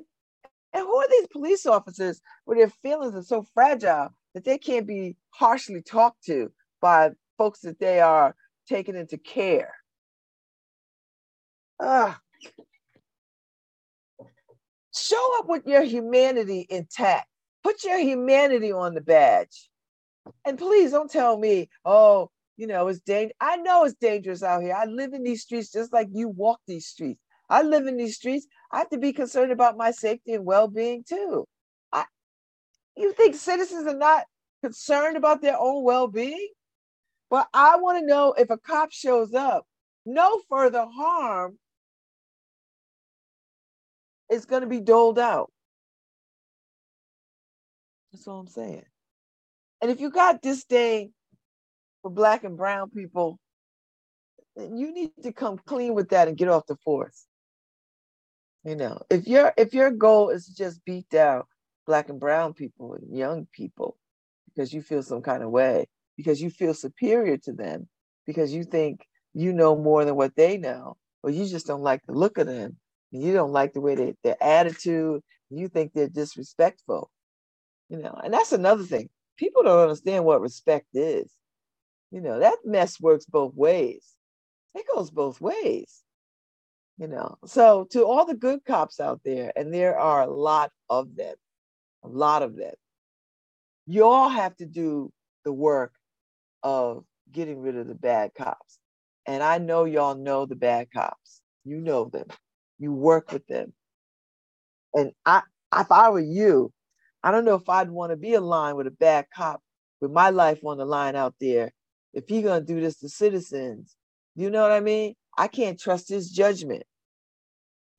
And 0.74 0.84
who 0.84 0.96
are 0.96 1.10
these 1.10 1.28
police 1.28 1.66
officers 1.66 2.22
where 2.46 2.58
their 2.58 2.70
feelings 2.70 3.16
are 3.16 3.24
so 3.24 3.46
fragile 3.54 4.10
that 4.34 4.44
they 4.46 4.58
can't 4.58 4.88
be 4.88 5.18
harshly 5.32 5.82
talked 5.82 6.24
to 6.26 6.52
by 6.82 7.12
folks 7.38 7.60
that 7.62 7.80
they 7.80 8.00
are 8.00 8.36
taking 8.68 8.96
into 8.96 9.18
care? 9.18 9.76
Ah. 11.80 12.20
Show 15.12 15.40
up 15.40 15.50
with 15.50 15.68
your 15.68 15.84
humanity 15.84 16.66
intact. 16.70 17.28
Put 17.64 17.84
your 17.84 18.00
humanity 18.00 18.72
on 18.72 18.94
the 18.94 19.02
badge. 19.02 19.70
And 20.46 20.58
please 20.58 20.92
don't 20.92 21.12
tell 21.12 21.38
me, 21.38 21.70
oh, 21.84 22.30
you 22.56 22.66
know, 22.66 22.88
it's 22.88 23.02
dangerous. 23.02 23.36
I 23.42 23.58
know 23.58 23.84
it's 23.84 23.96
dangerous 23.96 24.42
out 24.42 24.62
here. 24.62 24.74
I 24.74 24.86
live 24.86 25.12
in 25.12 25.24
these 25.24 25.42
streets 25.42 25.70
just 25.72 25.92
like 25.92 26.08
you 26.14 26.30
walk 26.30 26.62
these 26.66 26.88
streets. 26.88 27.20
I 27.50 27.64
live 27.64 27.88
in 27.88 27.98
these 27.98 28.16
streets. 28.16 28.48
I 28.72 28.78
have 28.78 28.90
to 28.92 28.98
be 28.98 29.12
concerned 29.12 29.52
about 29.52 29.76
my 29.76 29.92
safety 29.92 30.34
and 30.34 30.46
well-being 30.46 31.04
too. 31.04 31.46
I, 31.92 32.06
you 32.96 33.12
think 33.12 33.36
citizens 33.36 33.88
are 33.88 33.98
not 33.98 34.24
concerned 34.64 35.18
about 35.18 35.42
their 35.42 35.58
own 35.60 35.84
well-being? 35.84 36.52
But 37.30 37.50
I 37.54 37.76
want 37.78 38.00
to 38.00 38.06
know 38.06 38.34
if 38.38 38.50
a 38.50 38.58
cop 38.58 38.94
shows 38.94 39.34
up, 39.34 39.66
no 40.06 40.42
further 40.50 40.86
harm 40.86 41.58
is 44.32 44.46
going 44.46 44.62
to 44.62 44.68
be 44.68 44.80
doled 44.82 45.20
out. 45.20 45.52
That's 48.12 48.28
all 48.28 48.40
I'm 48.40 48.48
saying. 48.48 48.84
And 49.82 49.92
if 49.92 50.00
you 50.00 50.10
got 50.12 50.42
disdain 50.42 51.14
for 52.02 52.12
black 52.12 52.44
and 52.44 52.58
brown 52.58 52.90
people, 52.90 53.40
you 54.58 54.94
need 54.94 55.12
to 55.24 55.34
come 55.34 55.60
clean 55.66 55.94
with 55.94 56.10
that 56.10 56.28
and 56.28 56.38
get 56.38 56.50
off 56.50 56.66
the 56.68 56.76
force. 56.78 57.26
You 58.64 58.76
know, 58.76 59.02
if 59.10 59.28
your 59.28 59.54
if 59.58 59.74
your 59.74 59.92
goal 59.92 60.30
is 60.30 60.46
to 60.46 60.56
just 60.56 60.86
beat 60.86 61.10
down 61.10 61.44
black 61.88 62.10
and 62.10 62.20
brown 62.20 62.54
people 62.54 62.94
and 62.94 63.18
young 63.18 63.48
people 63.52 63.98
because 64.48 64.74
you 64.74 64.82
feel 64.84 65.02
some 65.02 65.22
kind 65.22 65.42
of 65.44 65.50
way, 65.50 65.88
because 66.18 66.42
you 66.42 66.52
feel 66.52 66.74
superior 66.74 67.38
to 67.38 67.54
them, 67.54 67.88
because 68.28 68.54
you 68.54 68.64
think 68.64 69.08
you 69.34 69.54
know 69.54 69.76
more 69.76 70.06
than 70.06 70.16
what 70.16 70.36
they 70.36 70.58
know, 70.58 70.98
or 71.24 71.32
you 71.32 71.48
just 71.48 71.66
don't 71.66 71.82
like 71.82 72.02
the 72.06 72.14
look 72.14 72.38
of 72.38 72.48
them, 72.48 72.78
you 73.12 73.34
don't 73.34 73.52
like 73.52 73.74
the 73.74 73.82
way 73.82 73.96
they 73.96 74.16
their 74.24 74.42
attitude, 74.42 75.22
you 75.50 75.68
think 75.68 75.92
they're 75.94 76.08
disrespectful. 76.08 77.12
You 77.90 77.98
know, 77.98 78.20
and 78.24 78.34
that's 78.34 78.54
another 78.54 78.84
thing. 78.84 79.10
People 79.38 79.64
don't 79.64 79.80
understand 79.80 80.24
what 80.24 80.42
respect 80.42 80.88
is. 80.94 81.32
You 82.12 82.22
know, 82.22 82.40
that 82.40 82.60
mess 82.66 83.00
works 83.00 83.26
both 83.26 83.54
ways. 83.56 84.06
It 84.76 84.86
goes 84.94 85.12
both 85.12 85.42
ways 85.42 86.04
you 87.02 87.08
know 87.08 87.36
so 87.46 87.88
to 87.90 88.06
all 88.06 88.26
the 88.26 88.36
good 88.36 88.64
cops 88.64 89.00
out 89.00 89.20
there 89.26 89.52
and 89.56 89.74
there 89.74 89.98
are 89.98 90.22
a 90.22 90.30
lot 90.30 90.72
of 90.90 91.16
them 91.16 91.36
a 92.04 92.08
lot 92.08 92.44
of 92.44 92.56
them 92.56 92.74
you 93.88 94.06
all 94.06 94.30
have 94.30 94.56
to 94.56 94.68
do 94.68 95.12
the 95.44 95.52
work 95.52 95.94
of 96.62 97.04
getting 97.32 97.60
rid 97.60 97.76
of 97.76 97.88
the 97.88 97.96
bad 97.96 98.32
cops 98.38 98.78
and 99.26 99.42
i 99.42 99.58
know 99.58 99.86
y'all 99.86 100.16
know 100.16 100.46
the 100.46 100.56
bad 100.56 100.88
cops 100.94 101.42
you 101.66 101.78
know 101.78 102.06
them 102.06 102.28
you 102.82 102.92
work 102.92 103.32
with 103.32 103.46
them. 103.48 103.74
And 104.94 105.12
i 105.26 105.42
if 105.78 105.92
i 105.92 106.10
were 106.10 106.20
you 106.20 106.72
i 107.24 107.32
don't 107.32 107.46
know 107.46 107.56
if 107.56 107.70
i'd 107.70 107.90
want 107.90 108.12
to 108.12 108.18
be 108.18 108.34
aligned 108.34 108.76
with 108.76 108.88
a 108.88 108.92
bad 108.92 109.26
cop 109.34 109.62
with 110.02 110.12
my 110.12 110.30
life 110.30 110.60
on 110.66 110.78
the 110.78 110.86
line 110.86 111.16
out 111.16 111.36
there. 111.40 111.72
If 112.14 112.26
he's 112.28 112.44
to 112.44 112.62
do 112.62 112.82
this 112.82 113.00
to 113.00 113.10
citizens 113.10 113.96
you 114.36 114.50
know 114.50 114.62
what 114.62 114.72
i 114.72 114.80
mean? 114.80 115.16
I 115.38 115.48
can't 115.48 115.80
trust 115.80 116.10
his 116.10 116.32
judgment. 116.32 116.84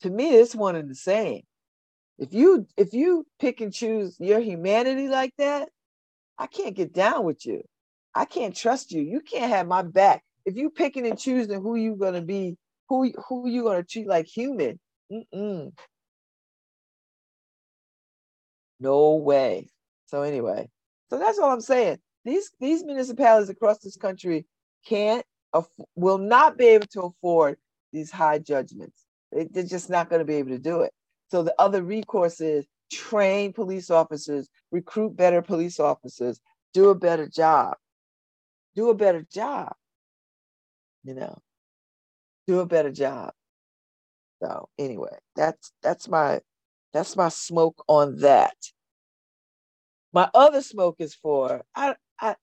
To 0.03 0.11
me 0.11 0.35
it's 0.35 0.55
one 0.55 0.77
and 0.77 0.91
the 0.91 0.95
same. 0.95 1.43
If 2.19 2.35
you 2.35 2.67
if 2.77 2.93
you 2.93 3.27
pick 3.41 3.61
and 3.61 3.73
choose 3.73 4.17
your 4.21 4.41
humanity 4.41 5.09
like 5.09 5.33
that 5.39 5.69
i 6.39 6.47
can't 6.47 6.77
get 6.77 6.93
down 6.93 7.25
with 7.25 7.47
you. 7.47 7.62
I 8.15 8.27
can't 8.27 8.55
trust 8.55 8.93
you. 8.93 9.01
You 9.03 9.21
can't 9.21 9.51
have 9.51 9.67
my 9.67 9.83
back. 9.83 10.23
If 10.45 10.57
you 10.57 10.69
picking 10.71 11.07
and 11.07 11.19
choosing 11.19 11.62
who 11.62 11.77
you're 11.77 11.97
gonna 11.97 12.21
be 12.23 12.57
who 12.92 13.12
who 13.28 13.49
you 13.49 13.64
gonna 13.64 13.82
treat 13.82 14.06
like 14.06 14.26
human 14.26 14.78
mm-mm. 15.11 15.72
no 18.80 19.14
way 19.16 19.68
so 20.06 20.22
anyway 20.22 20.68
so 21.08 21.18
that's 21.18 21.38
all 21.38 21.50
i'm 21.50 21.61
saying 21.61 21.99
these 22.25 22.50
these 22.61 22.84
municipalities 22.84 23.49
across 23.49 23.78
this 23.78 23.96
country 23.96 24.46
can't 24.87 25.25
will 25.94 26.18
not 26.18 26.58
be 26.58 26.66
able 26.66 26.87
to 26.87 27.02
afford 27.02 27.56
these 27.92 28.11
high 28.11 28.38
judgments 28.38 29.06
they're 29.32 29.64
just 29.64 29.90
not 29.90 30.08
going 30.11 30.20
to 30.20 30.26
be 30.26 30.34
able 30.34 30.50
to 30.50 30.58
do 30.58 30.82
it. 30.82 30.92
So 31.30 31.42
the 31.42 31.54
other 31.58 31.82
recourse 31.82 32.40
is 32.40 32.66
train 32.90 33.52
police 33.52 33.90
officers, 33.90 34.49
recruit 34.70 35.16
better 35.16 35.40
police 35.40 35.80
officers, 35.80 36.40
do 36.75 36.90
a 36.90 36.94
better 36.94 37.26
job. 37.26 37.76
Do 38.76 38.90
a 38.90 38.94
better 38.94 39.26
job. 39.32 39.75
You 41.04 41.14
know, 41.14 41.38
do 42.46 42.61
a 42.61 42.66
better 42.66 42.90
job. 42.90 43.32
So 44.42 44.68
anyway, 44.78 45.16
that's 45.37 45.72
that's 45.82 46.08
my 46.08 46.40
that's 46.92 47.16
my 47.16 47.28
smoke 47.28 47.84
on 47.88 48.18
that. 48.18 48.56
My 50.12 50.28
other 50.34 50.62
smoke 50.62 50.96
is 50.99 51.14
for 51.14 51.62
I 51.75 51.94
I 52.20 52.37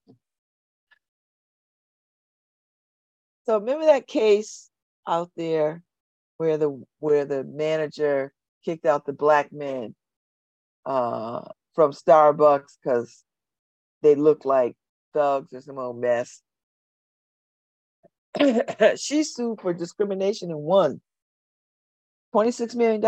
so 3.45 3.59
remember 3.59 3.85
that 3.85 4.07
case 4.07 4.69
out 5.07 5.31
there 5.35 5.83
where 6.37 6.57
the 6.57 6.83
where 6.99 7.25
the 7.25 7.43
manager 7.43 8.33
kicked 8.63 8.85
out 8.85 9.05
the 9.05 9.13
black 9.13 9.51
men 9.51 9.95
uh, 10.85 11.41
from 11.73 11.91
Starbucks 11.91 12.77
because 12.81 13.23
they 14.01 14.15
looked 14.15 14.45
like 14.45 14.75
thugs 15.13 15.53
or 15.53 15.61
some 15.61 15.77
old 15.77 15.99
mess. 15.99 16.41
she 18.97 19.23
sued 19.23 19.61
for 19.61 19.73
discrimination 19.73 20.51
and 20.51 20.59
won 20.59 21.01
$26 22.33 22.75
million. 22.75 23.03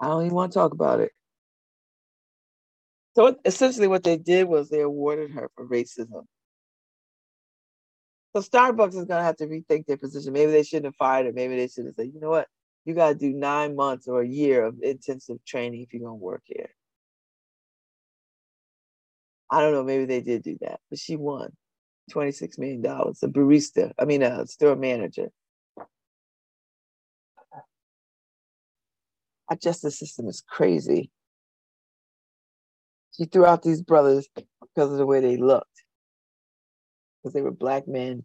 I 0.00 0.06
don't 0.06 0.24
even 0.24 0.34
want 0.34 0.52
to 0.52 0.58
talk 0.58 0.72
about 0.72 1.00
it. 1.00 1.12
So 3.14 3.36
essentially, 3.44 3.88
what 3.88 4.04
they 4.04 4.16
did 4.16 4.48
was 4.48 4.68
they 4.70 4.80
awarded 4.80 5.32
her 5.32 5.50
for 5.54 5.66
racism. 5.66 6.24
So 8.34 8.40
Starbucks 8.40 8.88
is 8.88 9.04
going 9.04 9.08
to 9.08 9.22
have 9.22 9.36
to 9.36 9.46
rethink 9.46 9.86
their 9.86 9.98
position. 9.98 10.32
Maybe 10.32 10.52
they 10.52 10.62
shouldn't 10.62 10.86
have 10.86 10.96
fired 10.96 11.26
her. 11.26 11.32
Maybe 11.32 11.56
they 11.56 11.68
should 11.68 11.84
have 11.84 11.94
said, 11.94 12.10
you 12.14 12.20
know 12.20 12.30
what? 12.30 12.48
You 12.84 12.94
got 12.94 13.08
to 13.10 13.14
do 13.14 13.32
nine 13.32 13.76
months 13.76 14.08
or 14.08 14.22
a 14.22 14.26
year 14.26 14.64
of 14.64 14.76
intensive 14.82 15.44
training 15.44 15.82
if 15.82 15.92
you're 15.92 16.00
going 16.02 16.18
to 16.18 16.24
work 16.24 16.42
here. 16.46 16.70
I 19.52 19.60
don't 19.60 19.72
know. 19.72 19.84
Maybe 19.84 20.06
they 20.06 20.22
did 20.22 20.42
do 20.42 20.56
that, 20.62 20.80
but 20.88 20.98
she 20.98 21.16
won 21.16 21.52
$26 22.10 22.58
million. 22.58 22.84
A 22.86 23.28
barista, 23.28 23.92
I 23.98 24.06
mean, 24.06 24.22
a 24.22 24.46
store 24.46 24.76
manager. 24.76 25.28
Our 29.50 29.56
justice 29.56 29.98
system 29.98 30.26
is 30.28 30.42
crazy. 30.48 31.10
She 33.14 33.26
threw 33.26 33.44
out 33.44 33.62
these 33.62 33.82
brothers 33.82 34.26
because 34.34 34.90
of 34.90 34.96
the 34.96 35.04
way 35.06 35.20
they 35.20 35.36
looked 35.36 35.68
because 37.22 37.34
they 37.34 37.42
were 37.42 37.50
black 37.52 37.86
men 37.86 38.24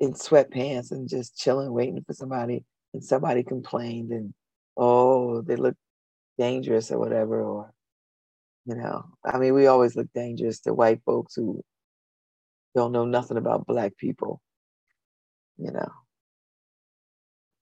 in 0.00 0.12
sweatpants 0.12 0.90
and 0.90 1.08
just 1.08 1.38
chilling, 1.38 1.72
waiting 1.72 2.02
for 2.06 2.14
somebody. 2.14 2.64
And 2.94 3.04
somebody 3.04 3.42
complained, 3.42 4.10
and 4.12 4.32
oh, 4.76 5.42
they 5.42 5.56
look 5.56 5.76
dangerous 6.38 6.90
or 6.90 6.98
whatever. 6.98 7.42
Or, 7.42 7.72
you 8.68 8.76
know, 8.76 9.04
I 9.24 9.38
mean, 9.38 9.54
we 9.54 9.66
always 9.68 9.96
look 9.96 10.08
dangerous 10.14 10.60
to 10.62 10.74
white 10.74 11.02
folks 11.06 11.36
who 11.36 11.64
don't 12.74 12.92
know 12.92 13.06
nothing 13.06 13.36
about 13.38 13.66
black 13.66 13.96
people, 13.96 14.42
you 15.58 15.72
know. 15.72 15.90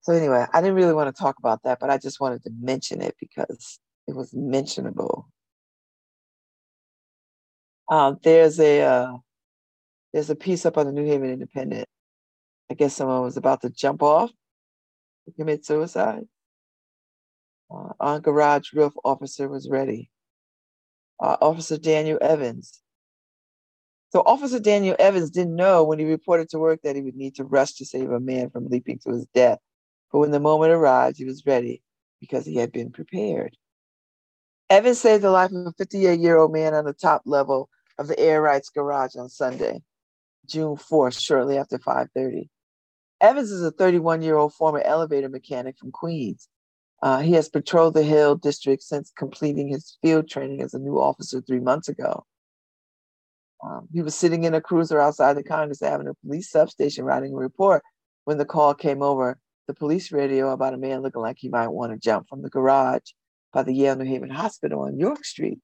So, 0.02 0.14
anyway, 0.14 0.46
I 0.54 0.62
didn't 0.62 0.76
really 0.76 0.94
want 0.94 1.16
to 1.16 1.22
talk 1.22 1.38
about 1.40 1.64
that, 1.64 1.80
but 1.80 1.90
I 1.90 1.98
just 1.98 2.20
wanted 2.20 2.44
to 2.44 2.52
mention 2.60 3.02
it 3.02 3.16
because 3.20 3.80
it 4.08 4.16
was 4.16 4.34
mentionable. 4.34 5.30
Um, 7.90 8.20
there's 8.24 8.60
a 8.60 8.82
uh, 8.82 9.18
There's 10.14 10.30
a 10.30 10.36
piece 10.36 10.66
up 10.66 10.78
on 10.78 10.88
the 10.88 10.94
New 10.94 11.06
Haven 11.06 11.30
Independent. 11.30 11.88
I 12.72 12.76
guess 12.76 12.96
someone 12.96 13.22
was 13.24 13.38
about 13.38 13.62
to 13.64 13.72
jump 13.72 14.04
off 14.04 14.32
to 15.28 15.34
commit 15.34 15.66
suicide. 15.66 16.26
Uh, 17.72 17.94
on 18.00 18.22
garage 18.22 18.74
roof, 18.74 18.94
officer 19.06 19.50
was 19.50 19.70
ready. 19.70 20.11
Uh, 21.22 21.38
officer 21.42 21.78
Daniel 21.78 22.18
Evans. 22.22 22.82
So 24.12 24.24
Officer 24.26 24.60
Daniel 24.60 24.96
Evans 25.00 25.30
didn't 25.30 25.56
know 25.56 25.86
when 25.86 25.98
he 25.98 26.06
reported 26.06 26.50
to 26.50 26.60
work 26.60 26.82
that 26.84 26.98
he 26.98 27.02
would 27.02 27.16
need 27.16 27.36
to 27.36 27.46
rush 27.46 27.74
to 27.76 27.86
save 27.86 28.12
a 28.12 28.20
man 28.20 28.50
from 28.50 28.68
leaping 28.68 29.00
to 29.00 29.12
his 29.12 29.26
death. 29.34 29.60
But 30.12 30.20
when 30.20 30.32
the 30.32 30.40
moment 30.40 30.74
arrived, 30.74 31.18
he 31.18 31.24
was 31.24 31.46
ready 31.46 31.82
because 32.20 32.46
he 32.46 32.56
had 32.56 32.74
been 32.74 32.92
prepared. 32.92 33.56
Evans 34.70 35.00
saved 35.00 35.24
the 35.24 35.32
life 35.32 35.52
of 35.52 35.66
a 35.66 35.72
58 35.78 36.20
year 36.20 36.38
old 36.38 36.52
man 36.52 36.74
on 36.74 36.86
the 36.86 36.94
top 36.94 37.22
level 37.26 37.70
of 37.98 38.08
the 38.08 38.20
Air 38.20 38.42
Rights 38.42 38.70
garage 38.70 39.16
on 39.16 39.30
Sunday, 39.30 39.82
June 40.46 40.76
4th, 40.76 41.20
shortly 41.20 41.58
after 41.58 41.78
5:30. 41.78 42.50
Evans 43.22 43.52
is 43.52 43.64
a 43.64 43.72
31 43.72 44.22
year 44.22 44.36
old 44.36 44.54
former 44.54 44.82
elevator 44.82 45.30
mechanic 45.30 45.78
from 45.78 45.92
Queens. 45.92 46.50
Uh, 47.02 47.20
he 47.20 47.34
has 47.34 47.50
patrolled 47.50 47.96
the 47.96 48.04
Hill 48.04 48.36
District 48.36 48.82
since 48.82 49.12
completing 49.18 49.68
his 49.68 49.98
field 50.02 50.30
training 50.30 50.62
as 50.62 50.74
a 50.74 50.80
new 50.80 51.00
officer 51.00 51.42
three 51.42 51.60
months 51.60 51.90
ago. 51.90 52.26
Um, 53.64 53.88
he 53.92 54.02
was 54.02 54.16
sitting 54.16 54.44
in 54.44 54.54
a 54.54 54.62
cruiser 54.62 55.00
outside 55.00 55.34
the 55.34 55.44
Congress 55.44 55.82
Avenue 55.82 56.14
police 56.24 56.50
substation 56.50 57.06
writing 57.06 57.34
a 57.34 57.38
report 57.38 57.84
when 58.26 58.38
the 58.38 58.46
call 58.46 58.74
came 58.74 59.02
over 59.02 59.40
the 59.68 59.74
police 59.74 60.12
radio 60.12 60.52
about 60.52 60.74
a 60.74 60.78
man 60.78 61.02
looking 61.02 61.22
like 61.22 61.38
he 61.40 61.50
might 61.50 61.68
want 61.68 61.92
to 61.92 61.98
jump 61.98 62.28
from 62.28 62.42
the 62.42 62.50
garage 62.50 63.12
by 63.54 63.64
the 63.64 63.74
Yale 63.74 63.96
New 63.96 64.06
Haven 64.06 64.30
Hospital 64.30 64.82
on 64.82 65.00
York 65.00 65.24
Street. 65.24 65.60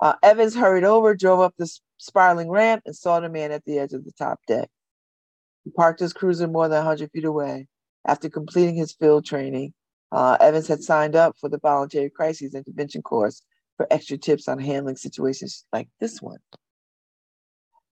Uh, 0.00 0.14
Evans 0.22 0.54
hurried 0.54 0.84
over, 0.84 1.14
drove 1.14 1.40
up 1.40 1.54
the 1.58 1.70
spiraling 1.98 2.50
ramp, 2.50 2.82
and 2.86 2.94
saw 2.94 3.20
the 3.20 3.28
man 3.28 3.52
at 3.52 3.64
the 3.64 3.78
edge 3.78 3.92
of 3.92 4.04
the 4.04 4.12
top 4.12 4.40
deck. 4.46 4.68
He 5.64 5.70
parked 5.70 6.00
his 6.00 6.12
cruiser 6.12 6.46
more 6.46 6.68
than 6.68 6.78
100 6.78 7.10
feet 7.10 7.24
away. 7.24 7.68
After 8.06 8.28
completing 8.28 8.74
his 8.74 8.92
field 8.92 9.24
training, 9.24 9.72
uh, 10.14 10.36
Evans 10.40 10.68
had 10.68 10.82
signed 10.82 11.16
up 11.16 11.36
for 11.40 11.48
the 11.48 11.58
voluntary 11.58 12.08
crises 12.08 12.54
intervention 12.54 13.02
course 13.02 13.42
for 13.76 13.88
extra 13.90 14.16
tips 14.16 14.46
on 14.46 14.60
handling 14.60 14.96
situations 14.96 15.66
like 15.72 15.88
this 16.00 16.22
one. 16.22 16.38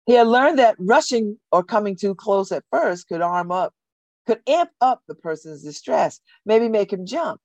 He 0.07 0.13
had 0.13 0.29
learned 0.29 0.61
that 0.61 0.77
rushing 0.79 1.39
or 1.51 1.65
coming 1.65 1.97
too 1.97 2.15
close 2.15 2.53
at 2.53 2.63
first 2.71 3.09
could 3.09 3.21
arm 3.21 3.51
up, 3.51 3.75
could 4.29 4.41
amp 4.47 4.71
up 4.81 5.03
the 5.09 5.17
person's 5.17 5.65
distress, 5.65 6.21
maybe 6.47 6.69
make 6.69 6.93
him 6.93 7.05
jump. 7.05 7.41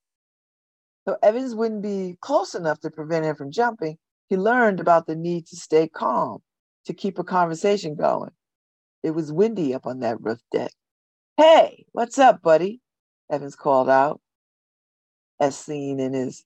So 1.08 1.17
Evans 1.23 1.55
wouldn't 1.55 1.82
be 1.82 2.17
close 2.21 2.53
enough 2.53 2.79
to 2.82 2.91
prevent 2.91 3.25
him 3.25 3.36
from 3.36 3.51
jumping. 3.51 3.97
He 4.29 4.38
learned 4.38 4.79
about 4.79 5.08
the 5.08 5.15
need 5.15 5.47
to 5.47 5.55
stay 5.55 5.88
calm, 5.88 6.43
to 6.86 6.93
keep 6.93 7.17
a 7.17 7.23
conversation 7.23 7.95
going. 7.95 8.32
It 9.01 9.12
was 9.12 9.32
windy 9.32 9.73
up 9.73 9.88
on 9.88 10.01
that 10.01 10.21
roof 10.21 10.41
deck. 10.51 10.71
Hey, 11.38 11.86
what's 11.93 12.19
up, 12.19 12.43
buddy? 12.43 12.82
Evans 13.32 13.55
called 13.55 13.89
out, 13.89 14.21
as 15.39 15.58
seen 15.58 15.99
in 15.99 16.13
his 16.13 16.43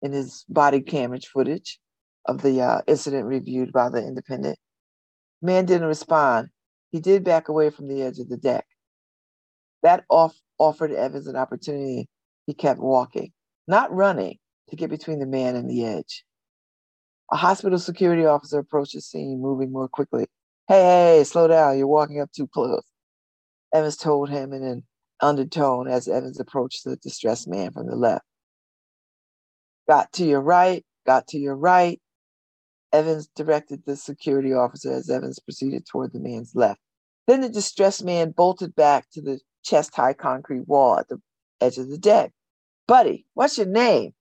in 0.00 0.12
his 0.12 0.44
body 0.48 0.80
camera 0.80 1.20
footage 1.20 1.78
of 2.26 2.42
the 2.42 2.60
uh, 2.60 2.80
incident 2.86 3.26
reviewed 3.26 3.72
by 3.72 3.88
the 3.88 3.98
Independent. 3.98 4.58
Man 5.40 5.64
didn't 5.64 5.88
respond. 5.88 6.48
He 6.90 7.00
did 7.00 7.24
back 7.24 7.48
away 7.48 7.70
from 7.70 7.88
the 7.88 8.02
edge 8.02 8.18
of 8.18 8.28
the 8.28 8.36
deck. 8.36 8.66
That 9.82 10.04
off 10.08 10.36
offered 10.58 10.92
Evans 10.92 11.26
an 11.26 11.36
opportunity. 11.36 12.08
He 12.46 12.54
kept 12.54 12.80
walking, 12.80 13.32
not 13.66 13.92
running, 13.92 14.38
to 14.68 14.76
get 14.76 14.90
between 14.90 15.18
the 15.18 15.26
man 15.26 15.56
and 15.56 15.68
the 15.68 15.84
edge. 15.84 16.24
A 17.30 17.36
hospital 17.36 17.78
security 17.78 18.26
officer 18.26 18.58
approached 18.58 18.94
the 18.94 19.00
scene, 19.00 19.40
moving 19.40 19.72
more 19.72 19.88
quickly. 19.88 20.26
Hey, 20.68 21.16
hey, 21.18 21.24
slow 21.24 21.48
down. 21.48 21.78
You're 21.78 21.86
walking 21.86 22.20
up 22.20 22.30
too 22.32 22.46
close. 22.46 22.84
Evans 23.74 23.96
told 23.96 24.28
him 24.30 24.52
in 24.52 24.62
an 24.62 24.84
undertone 25.22 25.88
as 25.88 26.08
Evans 26.08 26.38
approached 26.38 26.84
the 26.84 26.96
distressed 26.96 27.48
man 27.48 27.72
from 27.72 27.86
the 27.86 27.96
left. 27.96 28.24
Got 29.88 30.12
to 30.14 30.24
your 30.24 30.40
right, 30.40 30.84
got 31.06 31.28
to 31.28 31.38
your 31.38 31.56
right. 31.56 32.00
Evans 32.92 33.28
directed 33.34 33.84
the 33.86 33.96
security 33.96 34.52
officer 34.52 34.92
as 34.92 35.08
Evans 35.08 35.38
proceeded 35.38 35.86
toward 35.86 36.12
the 36.12 36.20
man's 36.20 36.54
left. 36.54 36.80
Then 37.26 37.40
the 37.40 37.48
distressed 37.48 38.04
man 38.04 38.32
bolted 38.32 38.74
back 38.74 39.06
to 39.12 39.22
the 39.22 39.40
chest 39.64 39.94
high 39.94 40.12
concrete 40.12 40.68
wall 40.68 40.98
at 40.98 41.08
the 41.08 41.18
edge 41.60 41.78
of 41.78 41.88
the 41.88 41.98
deck. 41.98 42.32
Buddy, 42.86 43.24
what's 43.34 43.56
your 43.56 43.66
name? 43.66 44.12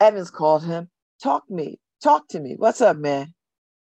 Evans 0.00 0.30
called 0.30 0.64
him. 0.64 0.90
Talk 1.22 1.46
to 1.46 1.54
me. 1.54 1.78
Talk 2.02 2.28
to 2.28 2.40
me. 2.40 2.54
What's 2.56 2.80
up, 2.80 2.96
man? 2.96 3.32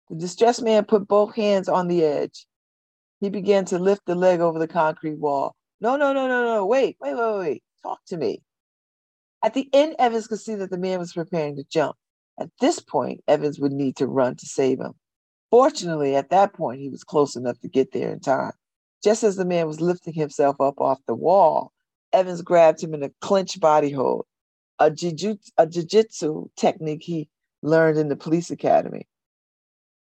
The 0.10 0.16
distressed 0.16 0.62
man 0.62 0.86
put 0.86 1.08
both 1.08 1.36
hands 1.36 1.68
on 1.68 1.88
the 1.88 2.04
edge. 2.04 2.46
He 3.20 3.30
began 3.30 3.66
to 3.66 3.80
lift 3.80 4.06
the 4.06 4.16
leg 4.16 4.40
over 4.40 4.60
the 4.60 4.68
concrete 4.68 5.20
wall. 5.20 5.56
No, 5.82 5.98
no, 5.98 6.14
no, 6.14 6.28
no, 6.28 6.44
no. 6.44 6.66
Wait, 6.66 6.98
wait, 7.02 7.16
wait, 7.16 7.40
wait. 7.40 7.64
Talk 7.82 8.00
to 8.08 8.18
me. 8.18 8.44
At 9.44 9.56
the 9.56 9.68
end, 9.74 9.96
Evans 9.98 10.28
could 10.28 10.40
see 10.40 10.54
that 10.56 10.70
the 10.70 10.78
man 10.78 11.00
was 11.00 11.14
preparing 11.14 11.56
to 11.56 11.64
jump. 11.64 11.96
At 12.40 12.52
this 12.60 12.80
point, 12.80 13.24
Evans 13.28 13.60
would 13.60 13.72
need 13.72 13.96
to 13.98 14.08
run 14.08 14.36
to 14.36 14.46
save 14.46 14.80
him. 14.80 14.94
Fortunately, 15.50 16.16
at 16.16 16.30
that 16.30 16.54
point, 16.54 16.80
he 16.80 16.90
was 16.90 17.04
close 17.04 17.36
enough 17.36 17.60
to 17.60 17.68
get 17.68 17.92
there 17.92 18.12
in 18.12 18.20
time. 18.20 18.54
Just 19.04 19.24
as 19.24 19.36
the 19.36 19.46
man 19.46 19.66
was 19.66 19.82
lifting 19.82 20.14
himself 20.14 20.62
up 20.62 20.80
off 20.80 21.00
the 21.08 21.16
wall, 21.16 21.72
Evans 22.14 22.44
grabbed 22.44 22.84
him 22.84 22.94
in 22.94 23.02
a 23.02 23.10
clenched 23.20 23.60
body 23.60 23.90
hold, 23.90 24.26
a 24.78 24.92
jiu-jitsu 24.92 26.46
technique 26.56 27.04
he 27.04 27.28
learned 27.64 27.98
in 27.98 28.10
the 28.10 28.16
police 28.16 28.52
academy. 28.52 29.08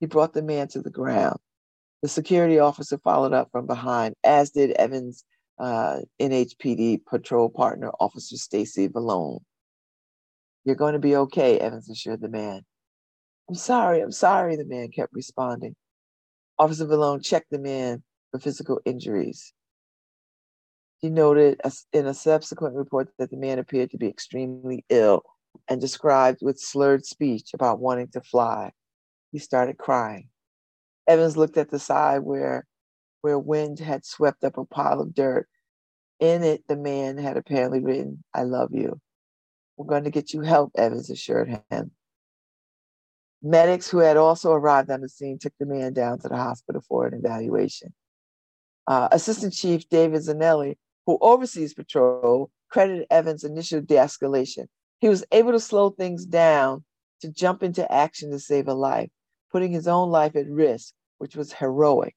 He 0.01 0.07
brought 0.07 0.33
the 0.33 0.43
man 0.43 0.69
to 0.69 0.81
the 0.81 0.91
ground. 0.91 1.39
The 2.01 2.09
security 2.09 2.59
officer 2.59 2.99
followed 2.99 3.35
up 3.35 3.51
from 3.53 3.67
behind, 3.67 4.15
as 4.25 4.51
did 4.51 4.71
Evans' 4.73 5.25
uh, 5.59 6.01
NHPD 6.21 7.05
patrol 7.07 7.49
partner, 7.49 7.91
Officer 8.01 8.37
Stacy 8.37 8.89
Vallone. 8.89 9.41
You're 10.65 10.77
going 10.77 10.93
to 10.93 10.99
be 10.99 11.17
okay, 11.17 11.59
Evans 11.59 11.89
assured 11.91 12.21
the 12.21 12.29
man. 12.29 12.63
I'm 13.49 13.55
sorry, 13.55 14.01
I'm 14.01 14.13
sorry, 14.13 14.57
the 14.57 14.65
man 14.65 14.91
kept 14.91 15.13
responding. 15.13 15.75
Officer 16.59 16.87
Vallone 16.87 17.25
checked 17.25 17.51
the 17.51 17.59
man 17.59 18.03
for 18.31 18.41
physical 18.41 18.81
injuries. 18.85 19.53
He 20.99 21.09
noted 21.09 21.61
in 21.93 22.07
a 22.07 22.15
subsequent 22.15 22.75
report 22.75 23.09
that 23.19 23.31
the 23.31 23.37
man 23.37 23.59
appeared 23.59 23.91
to 23.93 23.99
be 23.99 24.09
extremely 24.09 24.85
ill 24.91 25.23
and 25.69 25.81
described 25.81 26.41
with 26.43 26.59
slurred 26.59 27.07
speech 27.07 27.51
about 27.55 27.79
wanting 27.79 28.09
to 28.09 28.21
fly. 28.21 28.73
He 29.33 29.39
started 29.39 29.79
crying. 29.79 30.29
Evans 31.07 31.37
looked 31.37 31.57
at 31.57 31.71
the 31.71 31.79
side 31.79 32.21
where, 32.21 32.67
where 33.21 33.39
wind 33.39 33.79
had 33.79 34.05
swept 34.05 34.45
up 34.45 34.59
a 34.59 34.65
pile 34.65 35.01
of 35.01 35.15
dirt. 35.15 35.49
In 36.21 36.43
it, 36.43 36.65
the 36.69 36.77
man 36.77 37.17
had 37.17 37.37
apparently 37.37 37.81
written, 37.81 38.25
I 38.35 38.43
love 38.43 38.71
you. 38.73 39.01
We're 39.77 39.87
going 39.87 40.05
to 40.05 40.11
get 40.11 40.33
you 40.33 40.41
help, 40.41 40.73
Evans 40.77 41.11
assured 41.11 41.63
him. 41.71 41.93
Medics 43.43 43.89
who 43.89 43.99
had 43.99 44.17
also 44.17 44.51
arrived 44.53 44.91
on 44.91 45.01
the 45.01 45.09
scene 45.09 45.39
took 45.39 45.53
the 45.61 45.67
man 45.67 45.93
down 45.93 46.19
to 46.19 46.29
the 46.29 46.37
hospital 46.37 46.83
for 46.89 47.07
an 47.07 47.15
evaluation. 47.15 47.95
Uh, 48.89 49.09
Assistant 49.13 49.53
Chief 49.53 49.89
David 49.89 50.23
Zanelli, 50.23 50.77
who 51.07 51.19
oversees 51.21 51.75
patrol, 51.75 52.51
credited 52.69 53.07
Evans' 53.11 53.45
initial 53.45 53.81
de 53.81 53.95
escalation. 53.95 54.67
He 55.01 55.09
was 55.09 55.25
able 55.31 55.53
to 55.53 55.61
slow 55.61 55.91
things 55.91 56.27
down 56.27 56.85
to 57.21 57.31
jump 57.31 57.63
into 57.63 57.91
action 57.91 58.31
to 58.31 58.39
save 58.39 58.67
a 58.67 58.75
life, 58.75 59.11
putting 59.53 59.73
his 59.73 59.87
own 59.87 60.11
life 60.11 60.35
at 60.35 60.49
risk, 60.49 60.93
which 61.19 61.37
was 61.37 61.53
heroic. 61.53 62.17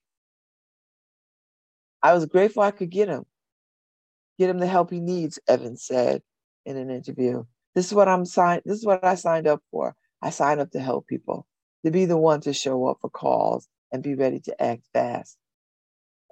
I 2.04 2.14
was 2.14 2.26
grateful 2.26 2.64
I 2.64 2.72
could 2.72 2.90
get 2.90 3.10
him, 3.10 3.26
get 4.40 4.50
him 4.50 4.60
the 4.60 4.68
help 4.68 4.92
he 4.92 5.00
needs, 5.00 5.40
Evans 5.48 5.84
said 5.84 6.22
in 6.66 6.78
an 6.78 6.90
interview. 6.90 7.44
This 7.76 7.88
is 7.88 7.94
what 7.94 8.08
I'm 8.08 8.26
signed. 8.26 8.64
This 8.66 8.78
is 8.78 8.86
what 8.86 9.04
I 9.04 9.16
signed 9.16 9.48
up 9.48 9.62
for. 9.72 9.96
I 10.22 10.30
signed 10.30 10.60
up 10.60 10.72
to 10.72 10.80
help 10.80 11.08
people, 11.08 11.48
to 11.86 11.92
be 11.92 12.06
the 12.06 12.18
one 12.18 12.42
to 12.42 12.54
show 12.54 12.86
up 12.88 12.98
for 13.02 13.10
calls 13.10 13.68
and 13.92 14.04
be 14.04 14.16
ready 14.16 14.40
to 14.42 14.62
act 14.62 14.84
fast. 14.94 15.38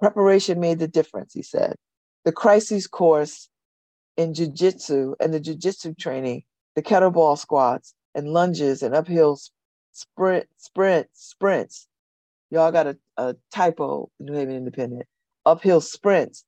Preparation 0.00 0.60
made 0.60 0.78
the 0.78 0.88
difference, 0.88 1.34
he 1.34 1.42
said. 1.42 1.76
The 2.24 2.32
crisis 2.32 2.86
course 2.86 3.48
in 4.16 4.32
jujitsu 4.32 5.14
and 5.20 5.32
the 5.32 5.40
jujitsu 5.40 5.96
training, 5.98 6.44
the 6.74 6.82
kettlebell 6.82 7.38
squats 7.38 7.94
and 8.14 8.28
lunges 8.28 8.82
and 8.82 8.94
uphill 8.94 9.38
sprint, 9.92 10.46
sprint, 10.56 11.08
sprints. 11.12 11.88
Y'all 12.50 12.72
got 12.72 12.86
a, 12.86 12.98
a 13.16 13.36
typo, 13.52 14.10
New 14.18 14.34
Haven 14.34 14.56
Independent. 14.56 15.06
Uphill 15.46 15.80
sprints. 15.80 16.44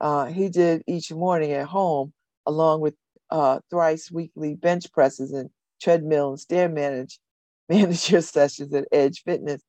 Uh, 0.00 0.26
he 0.26 0.48
did 0.48 0.82
each 0.86 1.12
morning 1.12 1.52
at 1.52 1.66
home, 1.66 2.12
along 2.46 2.80
with 2.80 2.94
uh, 3.30 3.60
thrice 3.70 4.10
weekly 4.10 4.54
bench 4.54 4.90
presses 4.92 5.32
and 5.32 5.50
treadmill 5.80 6.30
and 6.30 6.40
stair 6.40 6.68
manage 6.68 7.18
manager 7.68 8.20
sessions 8.20 8.72
at 8.74 8.88
Edge 8.92 9.22
Fitness. 9.24 9.60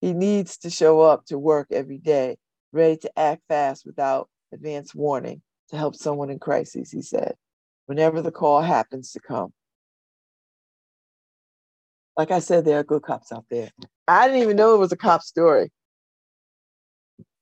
He 0.00 0.12
needs 0.12 0.58
to 0.58 0.70
show 0.70 1.00
up 1.00 1.24
to 1.26 1.38
work 1.38 1.68
every 1.72 1.98
day, 1.98 2.36
ready 2.72 2.96
to 2.98 3.18
act 3.18 3.42
fast 3.48 3.84
without 3.84 4.28
advance 4.52 4.94
warning 4.94 5.42
to 5.70 5.76
help 5.76 5.96
someone 5.96 6.30
in 6.30 6.38
crisis, 6.38 6.90
he 6.90 7.02
said, 7.02 7.34
whenever 7.86 8.22
the 8.22 8.30
call 8.30 8.62
happens 8.62 9.12
to 9.12 9.20
come. 9.20 9.52
Like 12.16 12.30
I 12.30 12.38
said, 12.38 12.64
there 12.64 12.78
are 12.78 12.84
good 12.84 13.02
cops 13.02 13.32
out 13.32 13.44
there. 13.50 13.70
I 14.06 14.26
didn't 14.26 14.42
even 14.42 14.56
know 14.56 14.74
it 14.74 14.78
was 14.78 14.92
a 14.92 14.96
cop 14.96 15.22
story. 15.22 15.70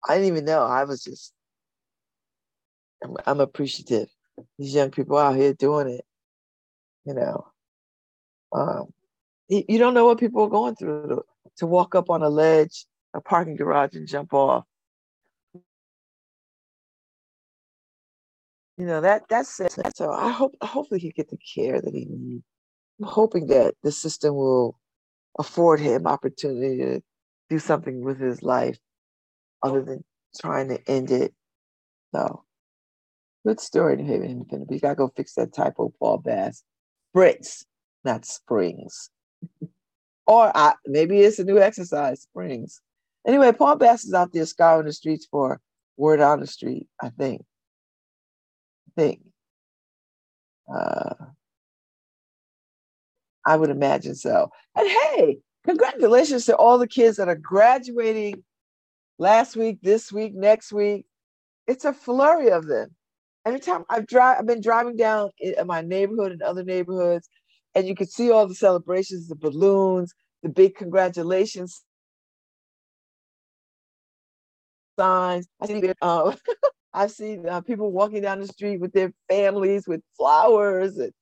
I 0.07 0.15
didn't 0.15 0.29
even 0.29 0.45
know. 0.45 0.63
I 0.63 0.85
was 0.85 1.03
just, 1.03 1.33
I'm, 3.03 3.17
I'm 3.27 3.41
appreciative. 3.41 4.09
These 4.59 4.75
young 4.75 4.91
people 4.91 5.17
out 5.19 5.37
here 5.37 5.53
doing 5.53 5.89
it, 5.89 6.05
you 7.05 7.15
know. 7.15 7.47
Um, 8.53 8.93
you, 9.49 9.79
don't 9.79 9.95
know 9.95 10.07
what 10.07 10.19
people 10.21 10.43
are 10.43 10.49
going 10.49 10.77
through 10.77 11.09
to, 11.09 11.23
to 11.59 11.67
walk 11.67 11.95
up 11.95 12.11
on 12.11 12.23
a 12.23 12.29
ledge, 12.29 12.87
a 13.15 13.21
parking 13.21 13.57
garage, 13.57 13.95
and 13.95 14.07
jump 14.07 14.33
off. 14.33 14.65
You 18.79 18.85
know 18.85 19.01
that 19.01 19.23
that's 19.31 19.59
it. 19.59 19.75
So 19.95 20.13
I 20.13 20.31
hope 20.31 20.55
hopefully 20.61 21.01
he 21.01 21.11
get 21.11 21.31
the 21.31 21.39
care 21.55 21.81
that 21.81 21.95
he 21.95 22.07
needs. 22.11 22.45
I'm 23.01 23.09
hoping 23.09 23.47
that 23.47 23.75
the 23.83 23.91
system 23.91 24.35
will 24.35 24.79
afford 25.39 25.81
him 25.81 26.07
opportunity 26.07 26.77
to 26.79 27.01
do 27.49 27.59
something 27.59 28.03
with 28.03 28.21
his 28.21 28.43
life 28.43 28.79
other 29.63 29.83
than 29.83 30.05
trying 30.39 30.69
to 30.69 30.91
end 30.91 31.11
it. 31.11 31.35
So 32.15 32.45
good 33.47 33.61
story 33.61 33.97
to 33.97 34.03
him 34.03 34.23
Independent. 34.23 34.71
We 34.71 34.81
gotta 34.81 34.95
go 34.95 35.13
fix 35.17 35.35
that 35.35 35.55
typo, 35.55 35.93
Paul 35.99 36.19
Bass. 36.19 36.63
Brits, 37.15 37.65
not 38.05 38.25
Springs. 38.25 39.11
or 40.27 40.53
I, 40.55 40.75
maybe 40.87 41.21
it's 41.21 41.39
a 41.39 41.45
new 41.45 41.59
exercise, 41.59 42.23
Springs. 42.23 42.81
Anyway, 43.27 43.53
Paul 43.53 43.77
Bass 43.77 44.05
is 44.05 44.15
out 44.15 44.33
there 44.33 44.47
scouring 44.47 44.87
the 44.87 44.93
streets 44.93 45.27
for 45.31 45.61
word 45.97 46.21
on 46.21 46.41
the 46.41 46.47
street, 46.47 46.89
I 47.01 47.11
think. 47.11 47.45
I 48.89 49.01
think. 49.01 49.21
Uh, 50.73 51.15
I 53.47 53.57
would 53.57 53.71
imagine 53.71 54.17
so. 54.17 54.51
And 54.75 54.89
hey, 54.89 55.39
congratulations 55.65 56.47
to 56.47 56.57
all 56.57 56.79
the 56.79 56.89
kids 56.89 57.17
that 57.17 57.29
are 57.29 57.37
graduating 57.37 58.43
last 59.19 59.57
week, 59.57 59.79
this 59.83 60.13
week, 60.13 60.35
next 60.35 60.73
week. 60.73 61.07
It's 61.67 61.85
a 61.85 61.93
flurry 61.93 62.51
of 62.51 62.67
them. 62.67 62.91
Anytime 63.45 63.85
I've 63.91 64.07
drive, 64.07 64.39
I've 64.39 64.47
been 64.47 64.61
driving 64.61 64.97
down 64.97 65.31
in 65.39 65.67
my 65.67 65.81
neighborhood 65.81 66.33
and 66.33 66.43
other 66.43 66.65
neighborhoods, 66.65 67.29
and 67.75 67.87
you 67.87 67.95
can 67.95 68.07
see 68.07 68.31
all 68.31 68.47
the 68.47 68.55
celebrations, 68.55 69.29
the 69.29 69.37
balloons, 69.37 70.13
the 70.43 70.49
big 70.49 70.75
congratulations 70.75 71.85
signs. 74.99 75.47
I 75.61 75.67
see, 75.67 75.93
uh, 76.01 76.35
I've 76.95 77.11
seen 77.11 77.49
uh, 77.49 77.61
people 77.61 77.93
walking 77.93 78.23
down 78.23 78.41
the 78.41 78.47
street 78.47 78.81
with 78.81 78.93
their 78.93 79.13
families 79.29 79.87
with 79.87 80.01
flowers, 80.17 80.97
and 80.97 81.13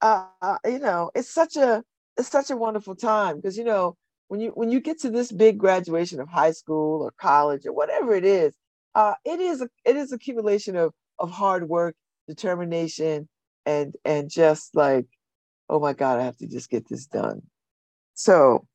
uh, 0.00 0.26
uh 0.40 0.58
you 0.64 0.78
know, 0.80 1.10
it's 1.14 1.32
such 1.32 1.56
a 1.56 1.82
it's 2.16 2.28
such 2.28 2.50
a 2.50 2.56
wonderful 2.56 2.94
time 2.94 3.36
because 3.36 3.56
you 3.56 3.64
know 3.64 3.96
when 4.32 4.40
you 4.40 4.48
when 4.54 4.70
you 4.70 4.80
get 4.80 4.98
to 4.98 5.10
this 5.10 5.30
big 5.30 5.58
graduation 5.58 6.18
of 6.18 6.26
high 6.26 6.52
school 6.52 7.02
or 7.02 7.12
college 7.20 7.66
or 7.66 7.72
whatever 7.74 8.14
it 8.14 8.24
is, 8.24 8.54
uh, 8.94 9.12
it 9.26 9.40
is 9.40 9.60
a 9.60 9.68
it 9.84 9.94
is 9.94 10.10
accumulation 10.10 10.74
of 10.74 10.94
of 11.18 11.30
hard 11.30 11.68
work, 11.68 11.94
determination, 12.26 13.28
and 13.66 13.94
and 14.06 14.30
just 14.30 14.74
like, 14.74 15.04
oh 15.68 15.80
my 15.80 15.92
God, 15.92 16.18
I 16.18 16.24
have 16.24 16.38
to 16.38 16.46
just 16.46 16.70
get 16.70 16.88
this 16.88 17.04
done. 17.04 17.42
So, 18.14 18.66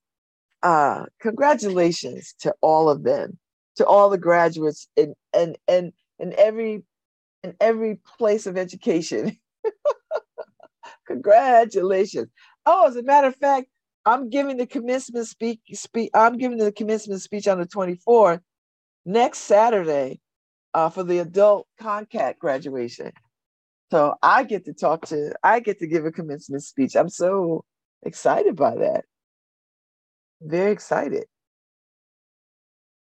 uh, 0.62 1.06
congratulations 1.20 2.36
to 2.42 2.54
all 2.62 2.88
of 2.88 3.02
them, 3.02 3.40
to 3.78 3.86
all 3.88 4.12
the 4.12 4.20
graduates 4.20 4.88
in 4.96 5.16
and 5.34 5.58
and 5.68 5.92
in 6.20 6.36
every 6.38 6.84
in 7.44 7.56
every 7.60 8.00
place 8.20 8.46
of 8.46 8.60
education. 8.60 9.40
congratulations. 11.08 12.28
Oh, 12.68 12.86
as 12.86 12.96
a 12.96 13.02
matter 13.02 13.26
of 13.26 13.36
fact, 13.38 13.70
I'm 14.08 14.30
giving 14.30 14.56
the 14.56 14.66
commencement 14.66 15.28
speak, 15.28 15.60
speak 15.74 16.12
I'm 16.14 16.38
giving 16.38 16.58
the 16.58 16.72
commencement 16.72 17.22
speech 17.22 17.46
on 17.46 17.60
the 17.60 17.68
24th 17.68 18.40
next 19.06 19.40
Saturday 19.40 20.22
uh, 20.74 20.90
for 20.90 21.04
the 21.04 21.20
adult 21.20 21.68
concat 21.82 22.38
graduation. 22.38 23.12
So 23.92 24.16
I 24.24 24.46
get 24.46 24.64
to 24.66 24.74
talk 24.74 25.08
to, 25.08 25.34
I 25.44 25.60
get 25.60 25.80
to 25.80 25.88
give 25.88 26.06
a 26.06 26.12
commencement 26.14 26.64
speech. 26.64 26.96
I'm 26.96 27.10
so 27.10 27.66
excited 28.02 28.56
by 28.56 28.76
that. 28.76 29.04
Very 30.40 30.72
excited. 30.72 31.26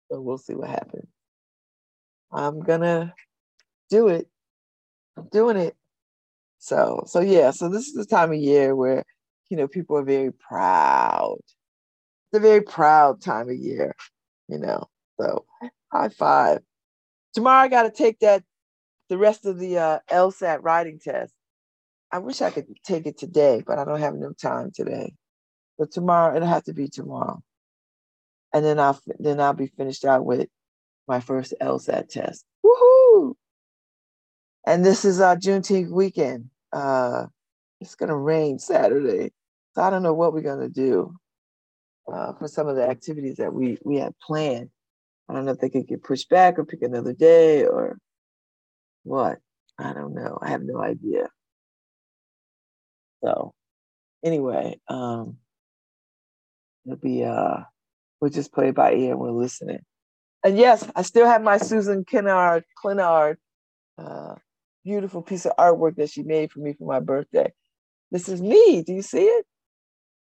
So 0.09 0.21
we'll 0.21 0.37
see 0.37 0.55
what 0.55 0.69
happens. 0.69 1.07
I'm 2.31 2.61
gonna 2.61 3.13
do 3.89 4.07
it. 4.07 4.27
I'm 5.17 5.27
doing 5.33 5.57
it. 5.57 5.75
So, 6.59 7.03
so 7.07 7.19
yeah, 7.19 7.51
so 7.51 7.67
this 7.67 7.87
is 7.87 7.93
the 7.93 8.05
time 8.05 8.31
of 8.31 8.37
year 8.37 8.73
where 8.73 9.03
you 9.49 9.57
know, 9.57 9.67
people 9.67 9.97
are 9.97 10.03
very 10.03 10.31
proud. 10.31 11.37
It's 11.41 12.37
a 12.37 12.39
very 12.39 12.61
proud 12.61 13.21
time 13.21 13.49
of 13.49 13.55
year, 13.55 13.93
you 14.47 14.57
know. 14.57 14.89
So 15.19 15.45
high 15.91 16.09
five. 16.09 16.59
Tomorrow 17.33 17.63
I 17.63 17.67
got 17.67 17.83
to 17.83 17.91
take 17.91 18.19
that, 18.19 18.43
the 19.09 19.17
rest 19.17 19.45
of 19.45 19.59
the 19.59 19.77
uh, 19.77 19.99
LSAT 20.09 20.59
writing 20.61 20.99
test. 21.03 21.33
I 22.11 22.19
wish 22.19 22.41
I 22.41 22.51
could 22.51 22.67
take 22.85 23.07
it 23.07 23.17
today, 23.17 23.63
but 23.65 23.79
I 23.79 23.85
don't 23.85 23.99
have 23.99 24.13
enough 24.13 24.37
time 24.37 24.71
today. 24.73 25.13
But 25.77 25.91
tomorrow 25.91 26.35
it'll 26.35 26.47
have 26.47 26.63
to 26.65 26.73
be 26.73 26.87
tomorrow, 26.87 27.41
and 28.53 28.63
then 28.63 28.79
I'll 28.79 28.99
then 29.19 29.39
I'll 29.39 29.53
be 29.53 29.67
finished 29.67 30.05
out 30.05 30.23
with 30.23 30.47
my 31.07 31.19
first 31.19 31.55
LSAT 31.59 32.09
test. 32.09 32.45
Woohoo! 32.63 33.33
And 34.65 34.85
this 34.85 35.05
is 35.05 35.19
our 35.19 35.35
Juneteenth 35.35 35.89
weekend. 35.89 36.49
Uh, 36.71 37.25
it's 37.83 37.95
gonna 37.95 38.17
rain 38.17 38.59
Saturday. 38.59 39.31
So 39.75 39.81
I 39.81 39.89
don't 39.89 40.03
know 40.03 40.13
what 40.13 40.33
we're 40.33 40.41
gonna 40.41 40.69
do 40.69 41.15
uh, 42.11 42.33
for 42.33 42.47
some 42.47 42.67
of 42.67 42.75
the 42.75 42.87
activities 42.87 43.37
that 43.37 43.53
we 43.53 43.77
we 43.83 43.97
had 43.97 44.13
planned. 44.19 44.69
I 45.29 45.33
don't 45.33 45.45
know 45.45 45.51
if 45.51 45.59
they 45.59 45.69
could 45.69 45.87
get 45.87 46.03
pushed 46.03 46.29
back 46.29 46.57
or 46.57 46.65
pick 46.65 46.81
another 46.81 47.13
day 47.13 47.65
or 47.65 47.97
what. 49.03 49.39
I 49.77 49.93
don't 49.93 50.13
know. 50.13 50.37
I 50.41 50.49
have 50.49 50.61
no 50.63 50.81
idea. 50.81 51.29
So 53.23 53.53
anyway, 54.23 54.79
um 54.87 55.37
it'll 56.85 56.97
be 56.97 57.23
uh 57.23 57.61
we'll 58.19 58.31
just 58.31 58.53
play 58.53 58.71
by 58.71 58.93
ear 58.93 59.11
and 59.11 59.19
we're 59.19 59.31
listening. 59.31 59.79
And 60.43 60.57
yes, 60.57 60.87
I 60.95 61.03
still 61.03 61.25
have 61.25 61.41
my 61.41 61.57
Susan 61.57 62.05
Kennard 62.05 62.63
Clinard 62.81 63.37
uh 63.97 64.35
beautiful 64.85 65.21
piece 65.21 65.45
of 65.45 65.55
artwork 65.57 65.95
that 65.95 66.09
she 66.09 66.23
made 66.23 66.51
for 66.51 66.59
me 66.59 66.73
for 66.73 66.85
my 66.85 66.99
birthday. 66.99 67.51
This 68.13 68.29
is 68.29 68.41
me. 68.41 68.83
Do 68.83 68.93
you 68.93 69.01
see 69.01 69.25
it? 69.25 69.45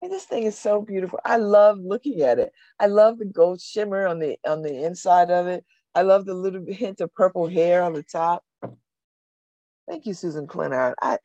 And 0.02 0.12
this 0.12 0.26
thing 0.26 0.44
is 0.44 0.58
so 0.58 0.82
beautiful. 0.82 1.20
I 1.26 1.38
love 1.38 1.80
looking 1.80 2.22
at 2.22 2.40
it. 2.40 2.54
I 2.80 2.86
love 2.86 3.18
the 3.18 3.26
gold 3.26 3.60
shimmer 3.60 4.08
on 4.08 4.20
the 4.20 4.38
on 4.48 4.62
the 4.62 4.86
inside 4.86 5.32
of 5.32 5.48
it. 5.48 5.66
I 5.96 6.04
love 6.04 6.26
the 6.26 6.36
little 6.36 6.64
hint 6.68 7.02
of 7.02 7.14
purple 7.16 7.50
hair 7.50 7.84
on 7.84 7.94
the 7.94 8.04
top. 8.04 8.46
Thank 9.90 10.06
you, 10.06 10.14
Susan 10.14 10.48
Clinard. 10.48 10.96
I 11.02 11.18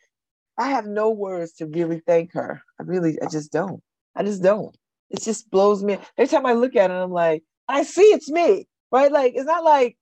I 0.58 0.70
have 0.70 0.86
no 0.86 1.10
words 1.10 1.52
to 1.54 1.66
really 1.66 2.00
thank 2.06 2.32
her. 2.34 2.62
I 2.80 2.84
really, 2.84 3.18
I 3.20 3.26
just 3.28 3.52
don't. 3.52 3.82
I 4.16 4.24
just 4.24 4.42
don't. 4.42 4.76
It 5.10 5.22
just 5.22 5.50
blows 5.50 5.84
me. 5.84 5.98
Every 6.16 6.28
time 6.28 6.46
I 6.46 6.54
look 6.54 6.76
at 6.76 6.90
it, 6.90 6.94
I'm 6.94 7.12
like, 7.12 7.42
I 7.68 7.82
see 7.82 8.02
it's 8.02 8.30
me, 8.30 8.66
right? 8.90 9.12
Like 9.12 9.34
it's 9.36 9.46
not 9.46 9.64
like 9.64 9.98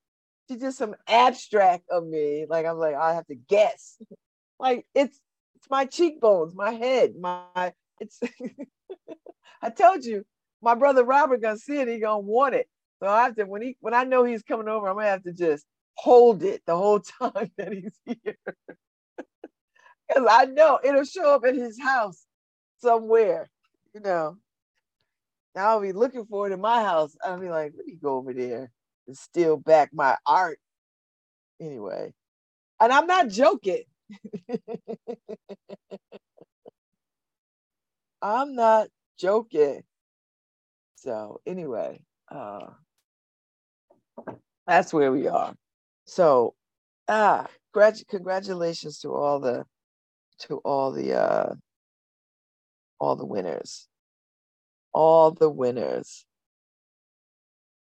she's 0.49 0.61
just 0.61 0.79
some 0.79 0.95
abstract 1.09 1.85
of 1.91 2.07
me. 2.07 2.47
Like 2.49 2.67
I'm 2.67 2.79
like 2.79 2.95
I 2.95 3.15
have 3.15 3.27
to 3.27 3.35
guess. 3.35 3.99
like 4.61 4.87
it's 4.95 5.19
my 5.73 5.87
cheekbones, 5.87 6.55
my 6.55 6.71
head, 6.71 7.15
my 7.19 7.73
it's 7.99 8.21
I 9.63 9.71
told 9.71 10.05
you, 10.05 10.25
my 10.61 10.75
brother 10.75 11.03
Robert 11.03 11.41
gonna 11.41 11.57
see 11.57 11.79
it, 11.79 11.89
he 11.89 11.99
gonna 11.99 12.21
want 12.21 12.55
it. 12.55 12.69
So 13.03 13.09
I 13.09 13.25
have 13.25 13.37
to 13.37 13.45
when 13.45 13.63
he 13.63 13.77
when 13.81 13.95
I 13.95 14.05
know 14.05 14.23
he's 14.23 14.43
coming 14.43 14.69
over, 14.69 14.87
I'm 14.87 14.97
gonna 14.97 15.09
have 15.09 15.25
to 15.25 15.33
just 15.33 15.65
hold 15.95 16.43
it 16.45 16.63
the 16.67 16.77
whole 16.77 17.01
time 17.23 17.51
that 17.57 17.73
he's 17.73 17.99
here. 18.05 18.37
Because 20.09 20.29
I 20.31 20.45
know 20.45 20.79
it'll 20.85 21.05
show 21.05 21.35
up 21.37 21.47
at 21.47 21.55
his 21.55 21.81
house 21.81 22.27
somewhere, 22.81 23.49
you 23.95 24.01
know. 24.01 24.37
Now 25.55 25.69
I'll 25.69 25.81
be 25.81 25.93
looking 25.93 26.27
for 26.27 26.47
it 26.47 26.53
in 26.53 26.61
my 26.61 26.83
house. 26.83 27.17
I'll 27.25 27.41
be 27.41 27.49
like, 27.49 27.73
let 27.75 27.87
me 27.87 27.95
go 27.95 28.17
over 28.17 28.35
there 28.35 28.71
and 29.07 29.17
steal 29.17 29.57
back 29.57 29.89
my 29.95 30.19
art. 30.27 30.59
Anyway, 31.61 32.13
and 32.79 32.93
I'm 32.93 33.07
not 33.07 33.29
joking. 33.29 33.85
I'm 38.23 38.55
not 38.55 38.89
joking. 39.19 39.83
So 40.97 41.41
anyway, 41.47 42.01
uh, 42.31 42.67
that's 44.67 44.93
where 44.93 45.13
we 45.13 45.29
are. 45.29 45.55
So 46.07 46.55
ah, 47.09 47.47
grad- 47.73 48.07
congratulations 48.09 48.99
to 49.01 49.11
all 49.15 49.41
the 49.41 49.65
to 50.41 50.57
all 50.59 50.93
the 50.93 51.15
uh, 51.15 51.55
all 53.01 53.17
the 53.17 53.27
winners, 53.27 53.89
all 54.93 55.31
the 55.33 55.51
winners, 55.51 56.25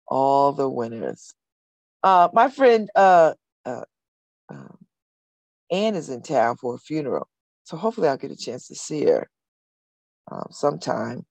all 0.08 0.54
the 0.54 0.70
winners. 0.70 1.34
Uh, 2.04 2.30
my 2.34 2.50
friend 2.50 2.90
uh, 2.96 3.34
uh, 3.66 3.84
um, 4.50 4.77
Anne 5.72 5.96
is 5.96 6.10
in 6.10 6.22
town 6.22 6.58
for 6.58 6.76
a 6.76 6.80
funeral, 6.80 7.28
so 7.64 7.78
hopefully 7.78 8.08
I'll 8.08 8.18
get 8.18 8.32
a 8.32 8.36
chance 8.36 8.68
to 8.68 8.76
see 8.76 9.06
her 9.06 9.30
um, 10.32 10.48
sometime 10.52 11.26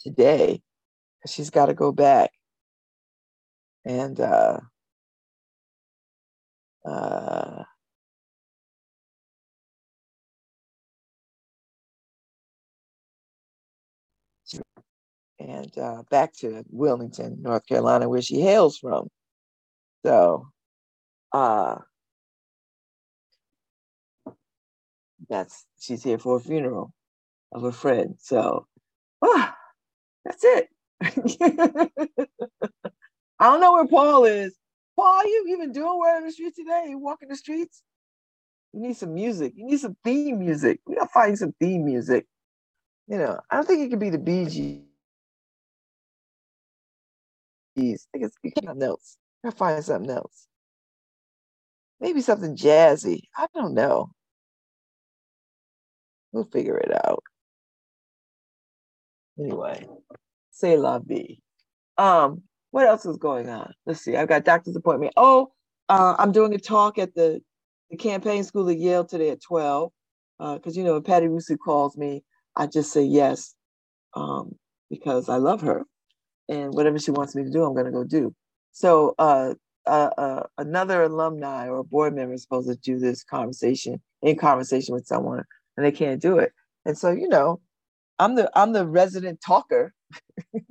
today. 0.00 0.62
She's 1.26 1.50
got 1.50 1.66
to 1.66 1.74
go 1.74 1.92
back 1.92 2.30
and 3.84 4.20
uh, 4.20 4.60
uh, 6.84 7.64
and 15.38 15.78
uh, 15.78 16.02
back 16.10 16.32
to 16.34 16.64
Wilmington, 16.70 17.42
North 17.42 17.66
Carolina, 17.66 18.08
where 18.08 18.22
she 18.22 18.40
hails 18.40 18.78
from. 18.78 19.08
So, 20.04 20.48
uh, 21.32 21.76
that's 25.28 25.66
she's 25.78 26.02
here 26.02 26.18
for 26.18 26.36
a 26.36 26.40
funeral 26.40 26.92
of 27.52 27.64
a 27.64 27.72
friend. 27.72 28.16
So, 28.18 28.66
ah, 29.22 29.56
that's 30.24 30.44
it. 30.44 30.68
I 33.38 33.50
don't 33.50 33.60
know 33.60 33.72
where 33.72 33.86
Paul 33.86 34.24
is. 34.24 34.56
Paul, 34.96 35.24
you 35.26 35.46
even 35.50 35.72
doing 35.72 35.98
word 35.98 36.18
in 36.18 36.26
the 36.26 36.32
street 36.32 36.54
today? 36.56 36.86
You 36.88 36.98
walking 36.98 37.28
the 37.28 37.36
streets? 37.36 37.82
You 38.72 38.80
need 38.80 38.96
some 38.96 39.14
music. 39.14 39.52
You 39.56 39.66
need 39.66 39.80
some 39.80 39.96
theme 40.04 40.38
music. 40.38 40.80
We 40.86 40.94
gotta 40.94 41.08
find 41.08 41.38
some 41.38 41.54
theme 41.60 41.84
music. 41.84 42.26
You 43.08 43.18
know, 43.18 43.40
I 43.50 43.56
don't 43.56 43.66
think 43.66 43.82
it 43.82 43.90
could 43.90 44.00
be 44.00 44.10
the 44.10 44.18
Bee 44.18 44.46
Gees. 44.46 44.82
I 47.78 47.82
think 48.18 48.32
it's 48.32 48.64
something 48.64 48.82
else. 48.82 49.18
I 49.44 49.50
find 49.50 49.84
something 49.84 50.10
else. 50.10 50.48
Maybe 52.00 52.20
something 52.20 52.56
jazzy. 52.56 53.22
I 53.36 53.46
don't 53.54 53.74
know. 53.74 54.10
We'll 56.32 56.48
figure 56.52 56.76
it 56.78 56.92
out. 57.06 57.22
Anyway, 59.38 59.86
say 60.50 60.76
la 60.76 60.98
vie. 60.98 61.38
Um, 61.98 62.42
what 62.70 62.86
else 62.86 63.06
is 63.06 63.16
going 63.16 63.48
on? 63.48 63.72
Let's 63.86 64.00
see. 64.02 64.16
I've 64.16 64.28
got 64.28 64.44
doctor's 64.44 64.76
appointment. 64.76 65.12
Oh, 65.16 65.52
uh, 65.88 66.16
I'm 66.18 66.32
doing 66.32 66.54
a 66.54 66.58
talk 66.58 66.98
at 66.98 67.14
the, 67.14 67.40
the 67.90 67.96
campaign 67.96 68.44
school 68.44 68.68
at 68.68 68.78
Yale 68.78 69.04
today 69.04 69.30
at 69.30 69.42
12. 69.42 69.90
Because, 70.38 70.76
uh, 70.76 70.80
you 70.80 70.84
know, 70.84 70.96
if 70.96 71.04
Patti 71.04 71.28
Russo 71.28 71.56
calls 71.56 71.96
me, 71.96 72.22
I 72.56 72.66
just 72.66 72.92
say 72.92 73.02
yes 73.04 73.54
um, 74.14 74.56
because 74.90 75.28
I 75.28 75.36
love 75.36 75.62
her. 75.62 75.84
And 76.48 76.74
whatever 76.74 76.98
she 76.98 77.10
wants 77.10 77.34
me 77.34 77.44
to 77.44 77.50
do, 77.50 77.64
I'm 77.64 77.74
going 77.74 77.86
to 77.86 77.92
go 77.92 78.04
do. 78.04 78.34
So 78.72 79.14
uh, 79.18 79.54
uh, 79.86 80.10
uh, 80.18 80.42
another 80.58 81.02
alumni 81.04 81.68
or 81.68 81.82
board 81.84 82.14
member 82.14 82.34
is 82.34 82.42
supposed 82.42 82.68
to 82.68 82.76
do 82.76 82.98
this 82.98 83.24
conversation 83.24 84.00
in 84.22 84.36
conversation 84.36 84.94
with 84.94 85.06
someone, 85.06 85.44
and 85.76 85.86
they 85.86 85.92
can't 85.92 86.22
do 86.22 86.38
it. 86.38 86.52
And 86.86 86.98
so, 86.98 87.12
you 87.12 87.28
know, 87.28 87.60
I'm 88.18 88.36
the 88.36 88.50
I'm 88.56 88.72
the 88.72 88.86
resident 88.86 89.40
talker. 89.46 89.94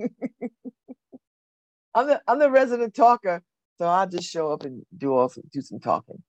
I'm 1.96 2.08
the 2.08 2.22
I'm 2.28 2.40
the 2.40 2.52
resident 2.52 2.96
talker, 2.96 3.42
so 3.78 3.86
I'll 3.88 4.08
just 4.08 4.30
show 4.30 4.52
up 4.52 4.64
and 4.66 4.84
do 4.98 5.14
all 5.16 5.32
do 5.52 5.62
some 5.62 5.80
talking. 5.80 6.22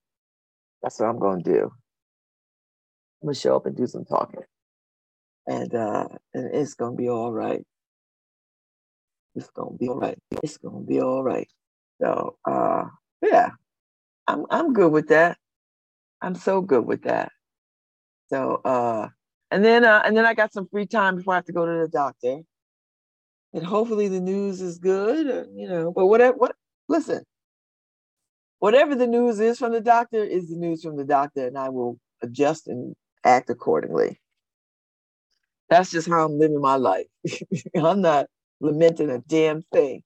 That's 0.83 1.01
what 1.01 1.09
I'm 1.09 1.19
gonna 1.19 1.43
do. 1.43 1.73
I'm 3.23 3.29
gonna 3.29 3.35
show 3.35 3.57
up 3.57 3.67
and 3.67 3.77
do 3.77 3.87
some 3.87 4.05
talking, 4.07 4.43
and 5.47 5.75
uh, 5.75 6.09
and 6.35 6.55
it's 6.55 6.75
gonna 6.75 6.97
be 6.97 7.09
all 7.11 7.33
right. 7.33 7.65
It's 9.37 9.51
gonna 9.51 9.77
be 9.79 9.89
all 9.89 9.99
right. 9.99 10.19
It's 10.43 10.59
gonna 10.59 10.85
be 10.85 11.01
all 11.01 11.23
right. 11.25 11.49
So 12.03 12.37
uh, 12.49 12.85
yeah, 13.23 13.51
I'm 14.29 14.47
I'm 14.51 14.73
good 14.75 14.93
with 14.93 15.09
that. 15.09 15.39
I'm 16.23 16.35
so 16.37 16.61
good 16.63 16.87
with 16.87 17.03
that. 17.05 17.33
So 18.29 18.61
uh, 18.65 19.09
and 19.51 19.65
then 19.65 19.85
uh, 19.85 20.03
and 20.05 20.17
then 20.17 20.27
I 20.27 20.35
got 20.35 20.53
some 20.53 20.69
free 20.69 20.87
time 20.87 21.17
before 21.17 21.35
I 21.35 21.39
have 21.39 21.45
to 21.47 21.53
go 21.53 21.67
to 21.67 21.83
the 21.83 21.89
doctor 21.89 22.43
and 23.57 23.65
hopefully 23.65 24.09
the 24.09 24.21
news 24.21 24.61
is 24.61 24.79
good, 24.79 25.27
or, 25.27 25.47
you 25.55 25.67
know. 25.67 25.91
But 25.91 26.07
whatever, 26.07 26.37
what 26.37 26.55
listen, 26.89 27.25
whatever 28.59 28.95
the 28.95 29.07
news 29.07 29.41
is 29.41 29.59
from 29.59 29.73
the 29.73 29.81
doctor 29.81 30.23
is 30.23 30.51
the 30.51 30.57
news 30.57 30.83
from 30.83 30.97
the 30.97 31.05
doctor, 31.05 31.47
and 31.47 31.57
I 31.57 31.71
will 31.71 31.99
adjust 32.23 32.69
and 32.69 32.95
act 33.25 33.49
accordingly. 33.49 34.21
That's 35.71 35.91
just 35.91 36.09
how 36.09 36.27
I'm 36.27 36.39
living 36.39 36.61
my 36.61 36.77
life. 36.77 37.07
I'm 37.77 38.03
not 38.03 38.27
lamenting 38.61 39.11
a 39.11 39.19
damn 39.21 39.63
thing. 39.73 40.03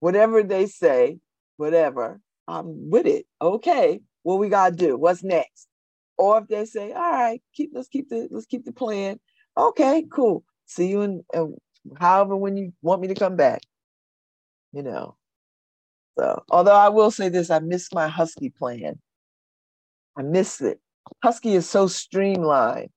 Whatever 0.00 0.42
they 0.42 0.66
say, 0.66 1.18
whatever, 1.56 2.20
I'm 2.48 2.90
with 2.90 3.06
it. 3.06 3.26
Okay, 3.40 4.00
what 4.22 4.38
we 4.38 4.48
gotta 4.48 4.74
do? 4.74 4.96
What's 4.96 5.22
next? 5.22 5.67
Or 6.18 6.38
if 6.38 6.48
they 6.48 6.64
say, 6.64 6.92
all 6.92 7.12
right, 7.12 7.40
keep 7.54 7.70
let's 7.72 7.88
keep 7.88 8.08
the 8.08 8.28
let's 8.30 8.46
keep 8.46 8.64
the 8.64 8.72
plan. 8.72 9.20
Okay, 9.56 10.04
cool. 10.12 10.44
See 10.66 10.88
you 10.88 11.02
in, 11.02 11.24
in 11.32 11.56
however 11.96 12.36
when 12.36 12.56
you 12.56 12.72
want 12.82 13.00
me 13.00 13.08
to 13.08 13.14
come 13.14 13.36
back. 13.36 13.62
You 14.72 14.82
know. 14.82 15.16
So 16.18 16.42
although 16.50 16.74
I 16.74 16.88
will 16.88 17.12
say 17.12 17.28
this, 17.28 17.50
I 17.50 17.60
miss 17.60 17.92
my 17.92 18.08
Husky 18.08 18.50
plan. 18.50 18.98
I 20.16 20.22
miss 20.22 20.60
it. 20.60 20.80
Husky 21.22 21.54
is 21.54 21.68
so 21.68 21.86
streamlined. 21.86 22.90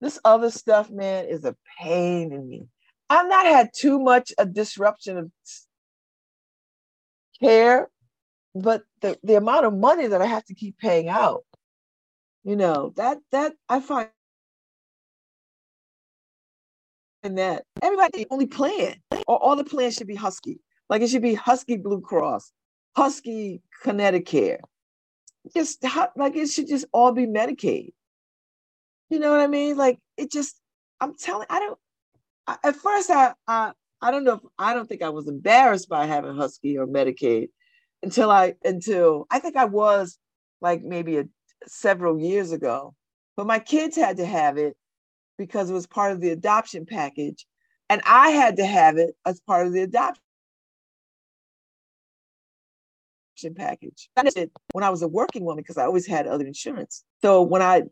This 0.00 0.18
other 0.24 0.50
stuff, 0.50 0.90
man, 0.90 1.26
is 1.26 1.44
a 1.44 1.56
pain 1.80 2.32
in 2.32 2.48
me. 2.48 2.66
I've 3.08 3.28
not 3.28 3.46
had 3.46 3.70
too 3.74 4.00
much 4.00 4.32
a 4.38 4.44
disruption 4.44 5.16
of 5.16 5.30
care, 7.40 7.88
but 8.54 8.82
the, 9.00 9.18
the 9.22 9.36
amount 9.36 9.66
of 9.66 9.74
money 9.74 10.08
that 10.08 10.20
I 10.20 10.26
have 10.26 10.44
to 10.46 10.54
keep 10.54 10.78
paying 10.78 11.08
out, 11.08 11.44
you 12.44 12.56
know, 12.56 12.92
that 12.96 13.18
that 13.32 13.54
I 13.68 13.80
find 13.80 14.08
and 17.22 17.38
that 17.38 17.64
everybody 17.82 18.26
only 18.30 18.46
plan. 18.46 18.96
Or 19.26 19.42
all 19.42 19.56
the 19.56 19.64
plans 19.64 19.94
should 19.94 20.06
be 20.06 20.14
husky. 20.14 20.60
Like 20.90 21.00
it 21.00 21.08
should 21.08 21.22
be 21.22 21.34
husky 21.34 21.76
blue 21.76 22.00
cross 22.00 22.52
husky 22.96 23.62
connecticut. 23.82 24.60
Just 25.54 25.82
like 26.16 26.36
it 26.36 26.48
should 26.48 26.68
just 26.68 26.86
all 26.92 27.12
be 27.12 27.26
medicaid. 27.26 27.92
You 29.10 29.18
know 29.18 29.30
what 29.30 29.40
i 29.40 29.46
mean? 29.46 29.76
Like 29.76 29.98
it 30.16 30.30
just 30.30 30.60
i'm 31.00 31.14
telling 31.14 31.46
i 31.50 31.58
don't 31.58 31.78
I, 32.46 32.56
at 32.64 32.76
first 32.76 33.10
I, 33.10 33.34
I 33.46 33.72
i 34.00 34.10
don't 34.10 34.24
know 34.24 34.34
if, 34.34 34.40
i 34.58 34.74
don't 34.74 34.88
think 34.88 35.02
i 35.02 35.08
was 35.08 35.28
embarrassed 35.28 35.88
by 35.88 36.06
having 36.06 36.36
husky 36.36 36.78
or 36.78 36.86
medicaid 36.86 37.48
until 38.02 38.30
i 38.30 38.54
until 38.64 39.26
i 39.30 39.38
think 39.38 39.56
i 39.56 39.64
was 39.64 40.18
like 40.60 40.82
maybe 40.82 41.18
a, 41.18 41.24
several 41.68 42.18
years 42.18 42.52
ago 42.52 42.94
but 43.36 43.46
my 43.46 43.58
kids 43.58 43.96
had 43.96 44.16
to 44.18 44.26
have 44.26 44.58
it 44.58 44.76
because 45.38 45.70
it 45.70 45.74
was 45.74 45.86
part 45.86 46.12
of 46.12 46.20
the 46.20 46.30
adoption 46.30 46.86
package. 46.86 47.46
And 47.88 48.00
I 48.06 48.30
had 48.30 48.56
to 48.56 48.66
have 48.66 48.96
it 48.96 49.14
as 49.26 49.40
part 49.40 49.66
of 49.66 49.72
the 49.72 49.82
adoption 49.82 50.20
package. 53.56 54.08
When 54.72 54.84
I 54.84 54.90
was 54.90 55.02
a 55.02 55.08
working 55.08 55.44
woman 55.44 55.62
because 55.62 55.76
I 55.76 55.84
always 55.84 56.06
had 56.06 56.26
other 56.26 56.46
insurance. 56.46 57.04
So 57.22 57.42
when 57.42 57.60
I, 57.62 57.82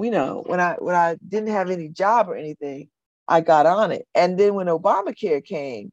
you 0.00 0.10
know, 0.10 0.44
when 0.46 0.60
I 0.60 0.74
when 0.78 0.94
I 0.94 1.16
didn't 1.26 1.50
have 1.50 1.70
any 1.70 1.88
job 1.88 2.28
or 2.28 2.36
anything, 2.36 2.88
I 3.26 3.40
got 3.40 3.66
on 3.66 3.90
it. 3.90 4.06
And 4.14 4.38
then 4.38 4.54
when 4.54 4.66
Obamacare 4.66 5.44
came, 5.44 5.90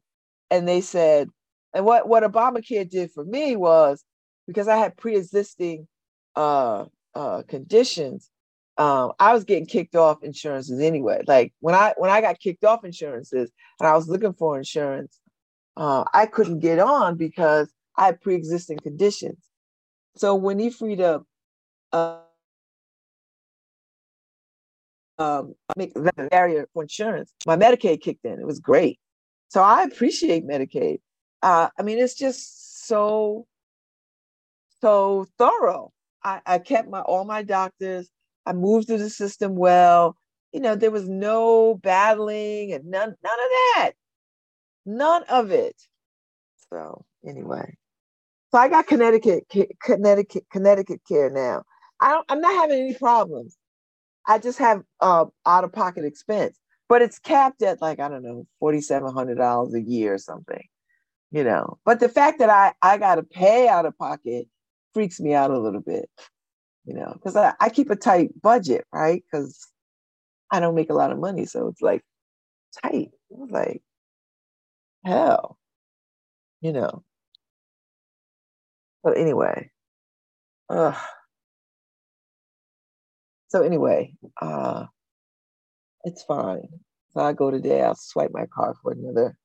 and 0.50 0.68
they 0.68 0.80
said, 0.80 1.28
and 1.74 1.84
what 1.84 2.08
what 2.08 2.22
Obamacare 2.22 2.88
did 2.88 3.10
for 3.10 3.24
me 3.24 3.56
was 3.56 4.04
because 4.46 4.68
I 4.68 4.76
had 4.76 4.96
pre-existing 4.96 5.88
uh, 6.36 6.84
uh, 7.14 7.42
conditions, 7.48 8.30
um, 8.78 9.12
I 9.18 9.32
was 9.34 9.44
getting 9.44 9.66
kicked 9.66 9.94
off 9.94 10.22
insurances 10.22 10.80
anyway. 10.80 11.22
Like 11.26 11.52
when 11.60 11.74
I 11.74 11.94
when 11.98 12.10
I 12.10 12.20
got 12.20 12.40
kicked 12.40 12.64
off 12.64 12.84
insurances 12.84 13.50
and 13.78 13.88
I 13.88 13.94
was 13.94 14.08
looking 14.08 14.32
for 14.32 14.56
insurance, 14.56 15.18
uh, 15.76 16.04
I 16.14 16.26
couldn't 16.26 16.60
get 16.60 16.78
on 16.78 17.16
because 17.16 17.72
I 17.96 18.06
had 18.06 18.20
pre-existing 18.20 18.78
conditions. 18.78 19.38
So 20.16 20.34
when 20.34 20.58
he 20.58 20.70
freed 20.70 21.00
up, 21.00 21.24
uh, 21.92 22.18
um, 25.18 25.54
make 25.76 25.92
that 25.94 26.30
barrier 26.30 26.66
for 26.72 26.82
insurance, 26.82 27.34
my 27.46 27.56
Medicaid 27.56 28.00
kicked 28.00 28.24
in. 28.24 28.40
It 28.40 28.46
was 28.46 28.60
great. 28.60 28.98
So 29.48 29.62
I 29.62 29.82
appreciate 29.82 30.46
Medicaid. 30.46 31.00
Uh, 31.42 31.68
I 31.78 31.82
mean, 31.82 31.98
it's 31.98 32.14
just 32.14 32.86
so 32.86 33.46
so 34.80 35.26
thorough. 35.38 35.92
I, 36.24 36.40
I 36.46 36.58
kept 36.58 36.88
my 36.88 37.00
all 37.00 37.24
my 37.24 37.42
doctors. 37.42 38.10
I 38.46 38.52
moved 38.52 38.86
through 38.86 38.98
the 38.98 39.10
system 39.10 39.56
well. 39.56 40.16
You 40.52 40.60
know, 40.60 40.74
there 40.74 40.90
was 40.90 41.08
no 41.08 41.76
battling 41.76 42.72
and 42.72 42.84
none 42.86 43.14
none 43.22 43.40
of 43.40 43.50
that. 43.74 43.92
None 44.86 45.22
of 45.24 45.50
it. 45.50 45.76
So 46.70 47.04
anyway. 47.26 47.76
So 48.52 48.58
I 48.58 48.68
got 48.68 48.86
Connecticut 48.86 49.44
Connecticut 49.82 50.44
Connecticut 50.50 51.00
care 51.08 51.30
now. 51.30 51.62
I 52.00 52.10
don't 52.10 52.26
I'm 52.28 52.40
not 52.40 52.54
having 52.54 52.80
any 52.80 52.94
problems. 52.94 53.56
I 54.26 54.38
just 54.38 54.58
have 54.58 54.82
uh, 55.00 55.26
out 55.46 55.64
of 55.64 55.72
pocket 55.72 56.04
expense, 56.04 56.58
but 56.88 57.02
it's 57.02 57.18
capped 57.18 57.62
at 57.62 57.80
like 57.80 58.00
I 58.00 58.08
don't 58.08 58.22
know, 58.22 58.46
forty 58.58 58.80
seven 58.80 59.12
hundred 59.14 59.38
dollars 59.38 59.74
a 59.74 59.80
year 59.80 60.14
or 60.14 60.18
something, 60.18 60.62
you 61.32 61.44
know. 61.44 61.78
But 61.84 62.00
the 62.00 62.08
fact 62.08 62.40
that 62.40 62.50
I 62.50 62.74
I 62.82 62.98
got 62.98 63.16
to 63.16 63.22
pay 63.22 63.68
out 63.68 63.86
of 63.86 63.96
pocket 63.98 64.48
freaks 64.92 65.20
me 65.20 65.34
out 65.34 65.50
a 65.50 65.58
little 65.58 65.80
bit 65.80 66.08
you 66.84 66.94
know, 66.94 67.12
because 67.12 67.36
I, 67.36 67.54
I 67.60 67.68
keep 67.68 67.90
a 67.90 67.96
tight 67.96 68.30
budget, 68.40 68.84
right? 68.92 69.22
Because 69.30 69.66
I 70.50 70.60
don't 70.60 70.74
make 70.74 70.90
a 70.90 70.94
lot 70.94 71.12
of 71.12 71.18
money. 71.18 71.46
So 71.46 71.68
it's 71.68 71.82
like 71.82 72.02
tight. 72.82 73.10
Was 73.28 73.50
like, 73.50 73.82
hell, 75.04 75.58
you 76.60 76.72
know. 76.72 77.04
But 79.02 79.16
anyway, 79.16 79.70
uh, 80.68 80.98
so 83.48 83.62
anyway, 83.62 84.14
uh, 84.42 84.86
it's 86.04 86.22
fine. 86.24 86.68
So 87.12 87.20
I 87.20 87.32
go 87.32 87.50
today, 87.50 87.82
I'll 87.82 87.94
swipe 87.94 88.30
my 88.32 88.46
card 88.46 88.76
for 88.82 88.92
another. 88.92 89.36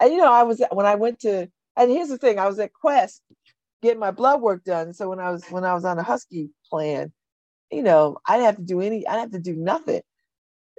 And 0.00 0.12
you 0.12 0.18
know, 0.18 0.32
I 0.32 0.42
was 0.42 0.62
when 0.70 0.86
I 0.86 0.94
went 0.94 1.20
to, 1.20 1.48
and 1.76 1.90
here's 1.90 2.08
the 2.08 2.18
thing, 2.18 2.38
I 2.38 2.46
was 2.46 2.58
at 2.58 2.72
Quest 2.72 3.22
getting 3.82 4.00
my 4.00 4.10
blood 4.10 4.40
work 4.40 4.64
done. 4.64 4.92
So 4.92 5.08
when 5.08 5.20
I 5.20 5.30
was 5.30 5.44
when 5.50 5.64
I 5.64 5.74
was 5.74 5.84
on 5.84 5.98
a 5.98 6.02
Husky 6.02 6.50
plan, 6.68 7.12
you 7.70 7.82
know, 7.82 8.18
I 8.26 8.36
didn't 8.36 8.46
have 8.46 8.56
to 8.56 8.62
do 8.62 8.80
any, 8.80 9.06
I 9.06 9.12
didn't 9.12 9.32
have 9.32 9.42
to 9.42 9.50
do 9.52 9.56
nothing. 9.56 10.02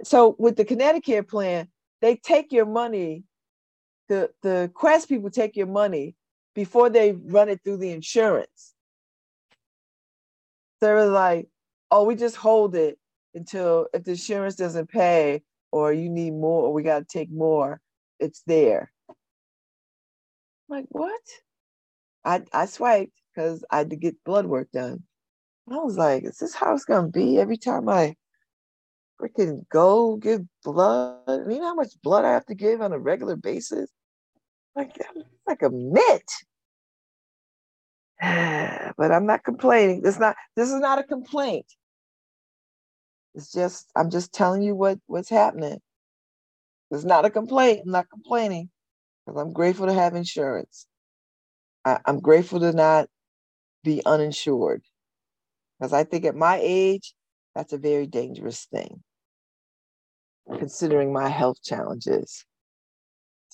So 0.03 0.35
with 0.39 0.55
the 0.55 0.65
Connecticut 0.65 1.27
plan, 1.27 1.67
they 2.01 2.15
take 2.15 2.51
your 2.51 2.65
money, 2.65 3.23
the 4.09 4.31
the 4.41 4.71
Quest 4.73 5.09
people 5.09 5.29
take 5.29 5.55
your 5.55 5.67
money 5.67 6.15
before 6.55 6.89
they 6.89 7.13
run 7.13 7.49
it 7.49 7.61
through 7.63 7.77
the 7.77 7.91
insurance. 7.91 8.73
They're 10.81 11.05
like, 11.05 11.47
oh, 11.91 12.03
we 12.03 12.15
just 12.15 12.35
hold 12.35 12.75
it 12.75 12.97
until 13.35 13.87
if 13.93 14.03
the 14.03 14.11
insurance 14.11 14.55
doesn't 14.55 14.89
pay 14.89 15.43
or 15.71 15.93
you 15.93 16.09
need 16.09 16.31
more 16.31 16.63
or 16.63 16.73
we 16.73 16.83
got 16.83 16.99
to 16.99 17.05
take 17.05 17.31
more, 17.31 17.79
it's 18.19 18.41
there. 18.47 18.91
I'm 20.69 20.77
like, 20.77 20.85
what? 20.89 21.21
I, 22.23 22.43
I 22.53 22.65
swiped 22.65 23.13
because 23.33 23.63
I 23.71 23.79
had 23.79 23.89
to 23.91 23.95
get 23.95 24.23
blood 24.23 24.45
work 24.45 24.69
done. 24.71 25.03
I 25.69 25.77
was 25.77 25.97
like, 25.97 26.23
is 26.23 26.37
this 26.37 26.53
how 26.53 26.75
it's 26.75 26.85
to 26.85 27.03
be 27.03 27.39
every 27.39 27.57
time 27.57 27.87
I 27.87 28.15
freaking 29.21 29.67
go 29.69 30.17
give 30.17 30.41
blood? 30.63 31.19
You 31.27 31.59
know 31.59 31.67
how 31.67 31.75
much 31.75 32.01
blood 32.03 32.25
I 32.25 32.33
have 32.33 32.45
to 32.47 32.55
give 32.55 32.81
on 32.81 32.93
a 32.93 32.99
regular 32.99 33.35
basis? 33.35 33.89
Like, 34.75 34.97
like 35.47 35.61
a 35.61 35.69
mitt. 35.69 36.29
but 38.21 39.11
I'm 39.11 39.25
not 39.25 39.43
complaining. 39.43 40.01
This 40.01 40.19
not 40.19 40.35
this 40.55 40.69
is 40.69 40.79
not 40.79 40.99
a 40.99 41.03
complaint. 41.03 41.65
It's 43.33 43.51
just 43.51 43.89
I'm 43.95 44.09
just 44.11 44.33
telling 44.33 44.61
you 44.61 44.75
what 44.75 44.99
what's 45.07 45.29
happening. 45.29 45.79
It's 46.91 47.05
not 47.05 47.25
a 47.25 47.29
complaint. 47.29 47.81
I'm 47.85 47.91
not 47.91 48.09
complaining 48.09 48.69
because 49.25 49.41
I'm 49.41 49.53
grateful 49.53 49.87
to 49.87 49.93
have 49.93 50.15
insurance. 50.15 50.85
I, 51.85 51.99
I'm 52.05 52.19
grateful 52.19 52.59
to 52.61 52.73
not 52.73 53.07
be 53.83 54.01
uninsured 54.05 54.83
because 55.79 55.93
I 55.93 56.03
think 56.03 56.25
at 56.25 56.35
my 56.35 56.59
age 56.61 57.13
that's 57.55 57.73
a 57.73 57.77
very 57.77 58.07
dangerous 58.07 58.65
thing, 58.65 59.03
considering 60.59 61.13
my 61.13 61.29
health 61.29 61.57
challenges. 61.63 62.45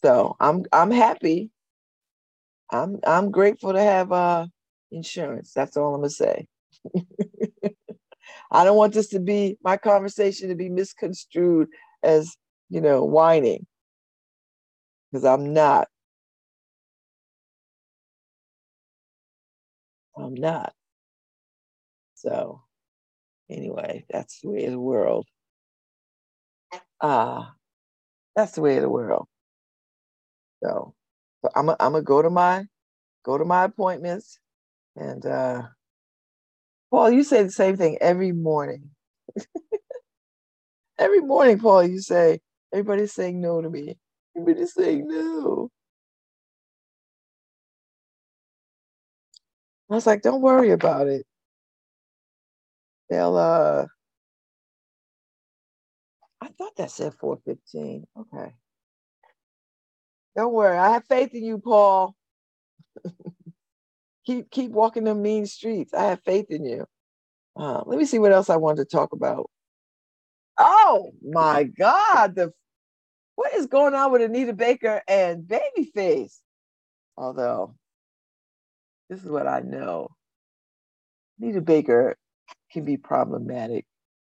So 0.03 0.35
I'm 0.39 0.65
I'm 0.71 0.91
happy. 0.91 1.49
I'm 2.71 2.99
I'm 3.05 3.31
grateful 3.31 3.73
to 3.73 3.81
have 3.81 4.11
uh 4.11 4.47
insurance. 4.91 5.53
That's 5.53 5.77
all 5.77 5.95
I'm 5.95 6.01
gonna 6.01 6.09
say. 6.09 6.47
I 8.51 8.63
don't 8.63 8.77
want 8.77 8.93
this 8.93 9.09
to 9.09 9.19
be 9.19 9.57
my 9.63 9.77
conversation 9.77 10.49
to 10.49 10.55
be 10.55 10.69
misconstrued 10.69 11.69
as, 12.03 12.35
you 12.69 12.81
know, 12.81 13.03
whining. 13.03 13.65
Because 15.11 15.25
I'm 15.25 15.53
not. 15.53 15.87
I'm 20.17 20.35
not. 20.35 20.73
So 22.15 22.61
anyway, 23.49 24.05
that's 24.09 24.41
the 24.41 24.49
way 24.49 24.65
of 24.65 24.71
the 24.71 24.79
world. 24.79 25.27
Ah, 27.01 27.49
uh, 27.49 27.51
that's 28.35 28.53
the 28.53 28.61
way 28.61 28.77
of 28.77 28.83
the 28.83 28.89
world. 28.89 29.27
So, 30.63 30.95
so 31.43 31.49
I'm 31.55 31.67
gonna 31.67 32.01
go 32.01 32.21
to 32.21 32.29
my 32.29 32.65
go 33.23 33.37
to 33.37 33.45
my 33.45 33.65
appointments 33.65 34.39
and 34.95 35.25
uh 35.25 35.63
Paul, 36.91 37.11
you 37.11 37.23
say 37.23 37.43
the 37.43 37.51
same 37.51 37.77
thing 37.77 37.97
every 38.01 38.31
morning. 38.31 38.91
every 40.99 41.21
morning, 41.21 41.59
Paul, 41.59 41.83
you 41.83 41.99
say, 42.01 42.39
everybody's 42.73 43.13
saying 43.13 43.41
no 43.41 43.61
to 43.61 43.69
me. 43.69 43.97
Everybody's 44.37 44.73
saying 44.73 45.07
no. 45.07 45.69
I 49.89 49.95
was 49.95 50.05
like, 50.05 50.21
don't 50.21 50.41
worry 50.41 50.71
about 50.71 51.07
it. 51.07 51.25
They'll 53.09 53.37
uh 53.37 53.85
I 56.41 56.47
thought 56.49 56.75
that 56.77 56.91
said 56.91 57.13
415. 57.15 58.05
Okay. 58.17 58.53
Don't 60.35 60.53
worry. 60.53 60.77
I 60.77 60.91
have 60.91 61.05
faith 61.05 61.33
in 61.33 61.43
you, 61.43 61.57
Paul. 61.57 62.15
keep 64.25 64.51
keep 64.51 64.71
walking 64.71 65.05
the 65.05 65.15
mean 65.15 65.45
streets. 65.47 65.93
I 65.93 66.03
have 66.05 66.21
faith 66.23 66.47
in 66.49 66.65
you. 66.65 66.85
Uh, 67.55 67.81
let 67.85 67.97
me 67.97 68.05
see 68.05 68.19
what 68.19 68.31
else 68.31 68.49
I 68.49 68.57
wanted 68.57 68.87
to 68.89 68.95
talk 68.95 69.13
about. 69.13 69.49
Oh 70.59 71.11
my 71.23 71.63
God! 71.63 72.35
The 72.35 72.53
what 73.35 73.53
is 73.55 73.67
going 73.67 73.93
on 73.95 74.11
with 74.11 74.21
Anita 74.21 74.53
Baker 74.53 75.01
and 75.07 75.43
Babyface? 75.43 76.37
Although 77.17 77.75
this 79.09 79.23
is 79.23 79.29
what 79.29 79.47
I 79.47 79.61
know, 79.61 80.09
Anita 81.39 81.61
Baker 81.61 82.15
can 82.71 82.85
be 82.85 82.97
problematic 82.97 83.85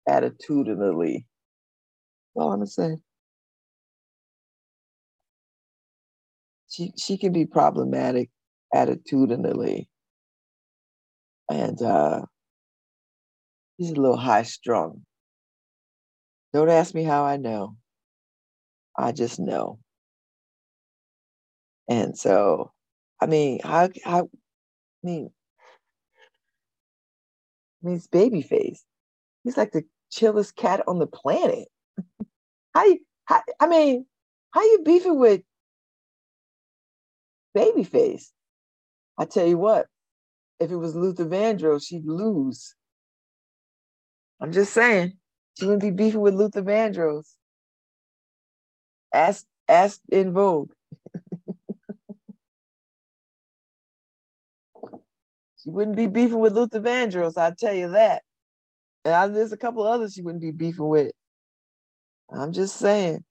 attitudinally. 0.08 1.26
That's 2.36 2.44
all 2.44 2.52
I'm 2.52 2.60
gonna 2.60 2.68
say. 2.68 2.98
She 6.70 6.94
she 6.98 7.18
can 7.18 7.34
be 7.34 7.46
problematic 7.46 8.30
attitudinally. 8.76 9.88
And 11.50 11.82
uh, 11.82 12.22
he's 13.78 13.92
a 13.92 13.96
little 13.96 14.18
high 14.18 14.44
strung. 14.44 15.02
Don't 16.54 16.70
ask 16.70 16.94
me 16.94 17.04
how 17.04 17.24
I 17.26 17.38
know. 17.38 17.76
I 18.98 19.12
just 19.12 19.40
know. 19.40 19.80
And 21.90 22.18
so, 22.18 22.72
I 23.22 23.26
mean, 23.26 23.60
how, 23.64 23.90
how, 24.04 24.30
I 25.04 25.08
mean, 25.08 25.32
I 27.82 27.88
mean, 27.88 27.96
it's 27.96 28.08
Babyface. 28.08 28.80
He's 29.44 29.58
like 29.58 29.72
the 29.72 29.84
chillest 30.12 30.56
cat 30.56 30.84
on 30.88 31.00
the 31.00 31.08
planet. 31.08 31.68
how 32.74 32.86
you, 32.86 33.00
how, 33.26 33.42
I 33.60 33.68
mean, 33.68 34.06
how 34.52 34.62
you 34.62 34.82
beefing 34.84 35.20
with 35.20 35.42
Babyface? 37.56 38.26
I 39.18 39.26
tell 39.26 39.46
you 39.46 39.58
what, 39.58 39.88
if 40.60 40.72
it 40.72 40.76
was 40.76 40.96
Luther 40.96 41.26
Vandross, 41.26 41.88
she'd 41.88 42.06
lose. 42.06 42.76
I'm 44.42 44.52
just 44.52 44.74
saying, 44.74 45.14
she 45.58 45.66
wouldn't 45.66 45.82
be 45.82 45.92
beefing 45.92 46.22
with 46.22 46.34
Luther 46.34 46.62
Vandross. 46.64 47.34
Ask, 49.14 49.46
ask 49.68 50.00
in 50.10 50.34
Vogue. 50.34 50.72
she 55.70 55.76
wouldn't 55.76 55.98
be 55.98 56.08
beefing 56.08 56.40
with 56.40 56.54
Luther 56.54 56.80
Vandross, 56.80 57.38
I'll 57.38 57.54
tell 57.54 57.74
you 57.74 57.90
that. 57.92 58.24
And 59.06 59.14
I, 59.14 59.28
there's 59.28 59.54
a 59.54 59.58
couple 59.58 59.84
others 59.86 60.14
she 60.14 60.24
wouldn't 60.24 60.42
be 60.42 60.52
beefing 60.52 60.88
with. 60.88 61.12
I'm 62.32 62.52
just 62.54 62.78
saying. 62.78 63.24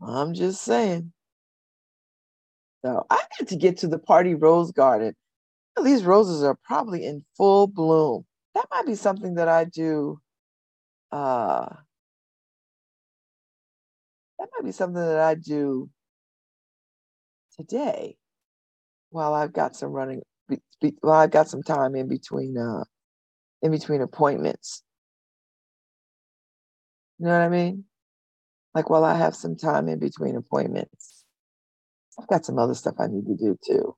I'm 0.00 0.32
just 0.32 0.62
saying. 0.62 1.12
So 2.84 3.04
I 3.10 3.22
got 3.38 3.48
to 3.48 3.56
get 3.56 3.78
to 3.78 3.88
the 3.88 3.98
Pardee 3.98 4.34
rose 4.34 4.72
garden. 4.72 5.14
These 5.82 6.04
roses 6.04 6.42
are 6.42 6.56
probably 6.64 7.04
in 7.04 7.22
full 7.36 7.66
bloom. 7.66 8.24
That 8.54 8.66
might 8.70 8.86
be 8.86 8.94
something 8.94 9.34
that 9.34 9.48
I 9.48 9.64
do. 9.64 10.18
Uh, 11.12 11.68
that 14.38 14.48
might 14.56 14.64
be 14.64 14.72
something 14.72 15.02
that 15.02 15.20
I 15.20 15.34
do 15.34 15.90
today 17.58 18.16
while 19.16 19.34
I've 19.34 19.54
got 19.54 19.76
some 19.76 19.92
running 19.92 20.22
while 21.00 21.20
I've 21.20 21.32
got 21.32 21.48
some 21.48 21.62
time 21.62 21.96
in 21.96 22.08
between 22.08 22.58
uh 22.58 22.84
in 23.62 23.72
between 23.72 24.02
appointments. 24.02 24.82
You 27.18 27.26
know 27.26 27.32
what 27.32 27.42
I 27.42 27.48
mean? 27.48 27.84
Like 28.74 28.90
while 28.90 29.04
I 29.04 29.16
have 29.16 29.34
some 29.34 29.56
time 29.56 29.88
in 29.88 29.98
between 29.98 30.36
appointments. 30.36 31.24
I've 32.20 32.28
got 32.28 32.44
some 32.46 32.58
other 32.58 32.74
stuff 32.74 32.96
I 32.98 33.08
need 33.08 33.26
to 33.26 33.36
do 33.36 33.58
too. 33.66 33.96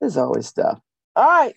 There's 0.00 0.16
always 0.16 0.46
stuff. 0.48 0.80
All 1.16 1.26
right. 1.26 1.54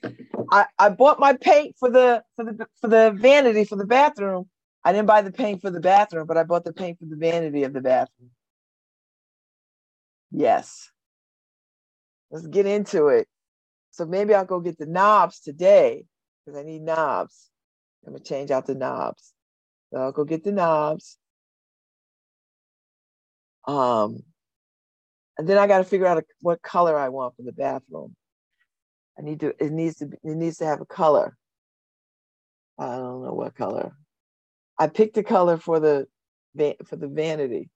I, 0.52 0.66
I 0.80 0.90
bought 0.90 1.20
my 1.20 1.34
paint 1.34 1.76
for 1.80 1.90
the 1.90 2.24
for 2.36 2.46
the 2.46 2.68
for 2.82 2.88
the 2.88 3.12
vanity 3.16 3.66
for 3.66 3.78
the 3.78 3.88
bathroom. 3.88 4.50
I 4.86 4.94
didn't 4.94 5.08
buy 5.08 5.22
the 5.22 5.32
paint 5.32 5.62
for 5.62 5.72
the 5.72 5.82
bathroom, 5.82 6.28
but 6.28 6.38
I 6.38 6.44
bought 6.44 6.66
the 6.66 6.74
paint 6.74 7.00
for 7.00 7.06
the 7.06 7.18
vanity 7.18 7.64
of 7.64 7.74
the 7.74 7.82
bathroom. 7.82 8.32
Yes. 10.32 10.92
Let's 12.32 12.48
get 12.48 12.66
into 12.66 13.08
it. 13.08 13.28
So 13.92 14.06
maybe 14.06 14.34
I'll 14.34 14.46
go 14.46 14.62
get 14.62 14.78
the 14.78 14.86
knobs 14.86 15.42
today 15.42 16.06
because 16.46 16.60
I 16.60 16.64
need 16.64 16.82
knobs. 16.82 17.50
I'm 18.06 18.14
gonna 18.14 18.24
change 18.24 18.52
out 18.52 18.66
the 18.66 18.76
knobs. 18.76 19.34
So 19.92 20.00
I'll 20.00 20.12
go 20.14 20.24
get 20.24 20.44
the 20.44 20.54
knobs. 20.54 21.18
Um, 23.68 24.24
and 25.38 25.48
then 25.48 25.58
I 25.58 25.68
got 25.68 25.80
to 25.80 25.84
figure 25.84 26.08
out 26.08 26.18
a, 26.18 26.24
what 26.42 26.62
color 26.62 26.98
I 26.98 27.10
want 27.10 27.36
for 27.36 27.44
the 27.44 27.52
bathroom. 27.52 28.16
I 29.18 29.22
need 29.22 29.40
to. 29.42 29.54
It 29.64 29.72
needs 29.72 29.98
to. 29.98 30.08
Be, 30.08 30.18
it 30.24 30.36
needs 30.36 30.58
to 30.58 30.66
have 30.66 30.82
a 30.82 30.86
color. 30.86 31.38
I 32.80 32.86
don't 32.86 33.24
know 33.24 33.34
what 33.34 33.56
color. 33.56 33.94
I 34.80 34.88
picked 34.88 35.18
a 35.18 35.24
color 35.24 35.58
for 35.58 35.80
the 35.80 36.08
for 36.86 36.96
the 36.96 37.08
vanity. 37.08 37.70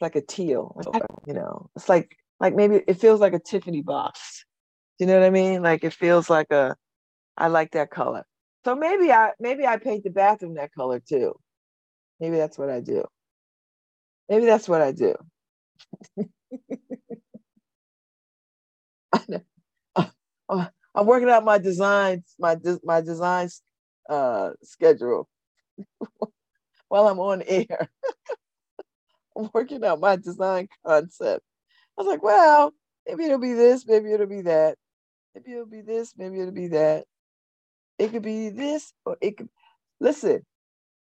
Like 0.00 0.16
a 0.16 0.20
teal. 0.20 0.74
You 1.26 1.34
know, 1.34 1.70
it's 1.76 1.88
like 1.88 2.16
like 2.40 2.54
maybe 2.54 2.82
it 2.86 3.00
feels 3.00 3.20
like 3.20 3.32
a 3.32 3.38
Tiffany 3.38 3.82
box. 3.82 4.44
You 4.98 5.06
know 5.06 5.18
what 5.18 5.26
I 5.26 5.30
mean? 5.30 5.62
Like 5.62 5.84
it 5.84 5.92
feels 5.92 6.30
like 6.30 6.50
a. 6.50 6.76
I 7.36 7.48
like 7.48 7.72
that 7.72 7.90
color. 7.90 8.24
So 8.64 8.74
maybe 8.74 9.12
I 9.12 9.32
maybe 9.38 9.66
I 9.66 9.76
paint 9.76 10.04
the 10.04 10.10
bathroom 10.10 10.54
that 10.54 10.72
color 10.74 11.00
too. 11.00 11.34
Maybe 12.20 12.36
that's 12.36 12.58
what 12.58 12.70
I 12.70 12.80
do. 12.80 13.04
Maybe 14.28 14.46
that's 14.46 14.68
what 14.68 14.80
I 14.82 14.92
do. 14.92 15.14
I'm 20.48 21.06
working 21.06 21.28
out 21.28 21.44
my 21.44 21.58
designs, 21.58 22.34
my 22.38 22.56
my 22.82 23.00
design 23.02 23.48
uh, 24.08 24.50
schedule 24.62 25.28
while 26.88 27.08
I'm 27.08 27.18
on 27.20 27.42
air. 27.42 27.88
Working 29.54 29.84
out 29.84 30.00
my 30.00 30.16
design 30.16 30.68
concept. 30.86 31.42
I 31.98 32.02
was 32.02 32.06
like, 32.06 32.22
well, 32.22 32.72
maybe 33.06 33.24
it'll 33.24 33.38
be 33.38 33.54
this, 33.54 33.86
maybe 33.86 34.12
it'll 34.12 34.26
be 34.26 34.42
that, 34.42 34.76
maybe 35.34 35.52
it'll 35.52 35.66
be 35.66 35.82
this, 35.82 36.14
maybe 36.16 36.40
it'll 36.40 36.52
be 36.52 36.68
that. 36.68 37.04
It 37.98 38.12
could 38.12 38.22
be 38.22 38.50
this, 38.50 38.92
or 39.04 39.16
it 39.20 39.38
could. 39.38 39.48
Listen, 40.00 40.44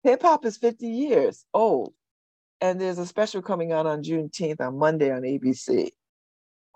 hip 0.03 0.23
hop 0.23 0.45
is 0.45 0.59
50 0.59 0.87
years 0.87 1.47
old, 1.55 1.95
and 2.61 2.81
there's 2.81 2.99
a 2.99 3.07
special 3.07 3.41
coming 3.41 3.73
out 3.73 3.87
on 3.87 4.03
Juneteenth 4.03 4.61
on 4.61 4.79
Monday 4.79 5.11
on 5.11 5.23
ABC. 5.23 5.91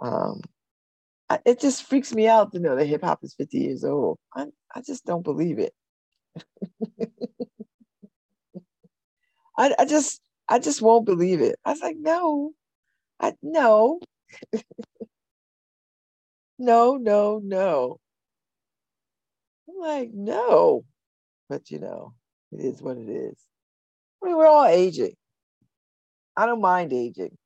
Um, 0.00 0.40
it 1.44 1.60
just 1.60 1.84
freaks 1.84 2.14
me 2.14 2.26
out 2.26 2.52
to 2.52 2.58
know 2.58 2.76
that 2.76 2.86
hip 2.86 3.04
hop 3.04 3.22
is 3.22 3.34
50 3.34 3.58
years 3.58 3.84
old. 3.84 4.18
I, 4.34 4.46
I 4.74 4.80
just 4.80 5.04
don't 5.04 5.22
believe 5.22 5.58
it. 5.58 5.74
I, 9.58 9.74
I 9.78 9.84
just 9.84 10.22
I 10.48 10.58
just 10.58 10.82
won't 10.82 11.06
believe 11.06 11.40
it. 11.40 11.56
I 11.64 11.70
was 11.72 11.80
like, 11.80 11.96
no, 11.98 12.52
I 13.20 13.34
no. 13.42 14.00
no, 16.58 16.96
no, 16.96 17.40
no. 17.44 17.98
I'm 19.68 19.80
like, 19.80 20.10
no. 20.12 20.84
But 21.48 21.70
you 21.70 21.78
know, 21.78 22.14
it 22.52 22.60
is 22.60 22.82
what 22.82 22.98
it 22.98 23.08
is. 23.08 23.36
I 24.22 24.26
mean, 24.26 24.36
we're 24.36 24.46
all 24.46 24.66
aging. 24.66 25.14
I 26.36 26.46
don't 26.46 26.60
mind 26.60 26.92
aging. 26.92 27.36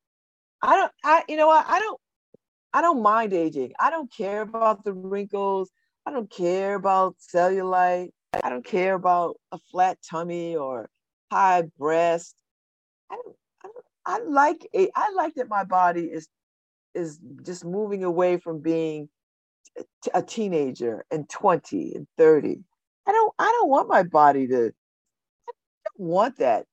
I 0.62 0.76
don't 0.76 0.92
I 1.04 1.24
you 1.28 1.36
know 1.36 1.48
what? 1.48 1.66
I 1.68 1.78
don't 1.80 2.00
I 2.72 2.80
don't 2.80 3.02
mind 3.02 3.32
aging. 3.32 3.72
I 3.80 3.90
don't 3.90 4.12
care 4.12 4.42
about 4.42 4.84
the 4.84 4.92
wrinkles. 4.92 5.70
I 6.06 6.12
don't 6.12 6.30
care 6.30 6.74
about 6.74 7.16
cellulite. 7.34 8.10
I 8.42 8.48
don't 8.48 8.64
care 8.64 8.94
about 8.94 9.36
a 9.52 9.58
flat 9.70 9.98
tummy 10.08 10.56
or 10.56 10.88
high 11.30 11.62
breast. 11.78 12.34
I 13.12 13.16
don't, 13.16 13.36
I, 13.64 13.68
don't, 13.68 13.84
I 14.06 14.18
like 14.28 14.66
it. 14.72 14.90
I 14.96 15.12
like 15.12 15.34
that 15.34 15.48
my 15.48 15.64
body 15.64 16.04
is 16.04 16.28
is 16.94 17.18
just 17.42 17.64
moving 17.64 18.04
away 18.04 18.36
from 18.36 18.60
being 18.60 19.08
a 20.12 20.22
teenager 20.22 21.04
and 21.10 21.28
20 21.28 21.94
and 21.94 22.06
30. 22.18 22.58
I 23.06 23.12
don't 23.12 23.34
I 23.38 23.44
don't 23.44 23.70
want 23.70 23.88
my 23.88 24.02
body 24.02 24.46
to 24.48 24.72
I 25.48 25.52
don't 25.98 26.08
want 26.08 26.38
that 26.38 26.66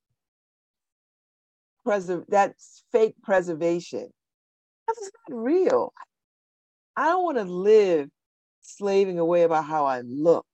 preserve 1.83 2.25
that 2.29 2.55
fake 2.91 3.15
preservation. 3.23 4.09
That's 4.87 5.11
not 5.29 5.37
real. 5.37 5.93
I 6.95 7.05
don't 7.05 7.23
want 7.23 7.37
to 7.37 7.43
live 7.43 8.09
slaving 8.61 9.19
away 9.19 9.43
about 9.43 9.65
how 9.65 9.85
I 9.85 10.01
look. 10.01 10.45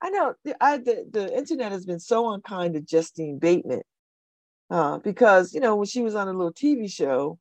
I 0.00 0.10
know 0.10 0.34
I, 0.60 0.78
the, 0.78 1.06
the 1.10 1.36
internet 1.36 1.72
has 1.72 1.84
been 1.84 1.98
so 2.00 2.32
unkind 2.32 2.74
to 2.74 2.80
Justine 2.80 3.38
Bateman 3.38 3.82
uh, 4.70 4.98
because, 4.98 5.54
you 5.54 5.60
know, 5.60 5.76
when 5.76 5.86
she 5.86 6.02
was 6.02 6.14
on 6.14 6.28
a 6.28 6.32
little 6.32 6.52
TV 6.52 6.90
show, 6.90 7.38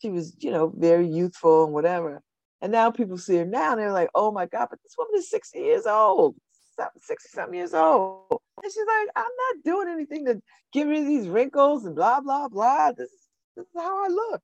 she 0.00 0.10
was, 0.10 0.36
you 0.38 0.50
know, 0.50 0.72
very 0.76 1.06
youthful 1.06 1.64
and 1.64 1.72
whatever. 1.72 2.22
And 2.60 2.72
now 2.72 2.90
people 2.90 3.18
see 3.18 3.36
her 3.36 3.44
now 3.44 3.72
and 3.72 3.80
they're 3.80 3.92
like, 3.92 4.10
oh 4.14 4.30
my 4.32 4.46
God, 4.46 4.68
but 4.70 4.80
this 4.82 4.94
woman 4.98 5.14
is 5.16 5.30
60 5.30 5.58
years 5.58 5.86
old, 5.86 6.36
60 6.96 7.28
something 7.30 7.54
years 7.54 7.74
old. 7.74 8.40
And 8.62 8.72
she's 8.72 8.86
like, 8.86 9.08
I'm 9.16 9.24
not 9.24 9.64
doing 9.64 9.88
anything 9.88 10.26
to 10.26 10.40
get 10.72 10.86
rid 10.86 11.00
of 11.00 11.06
these 11.06 11.28
wrinkles 11.28 11.84
and 11.84 11.94
blah, 11.94 12.20
blah, 12.20 12.48
blah. 12.48 12.92
This, 12.92 13.10
this 13.56 13.66
is 13.66 13.72
how 13.76 14.04
I 14.04 14.08
look. 14.08 14.42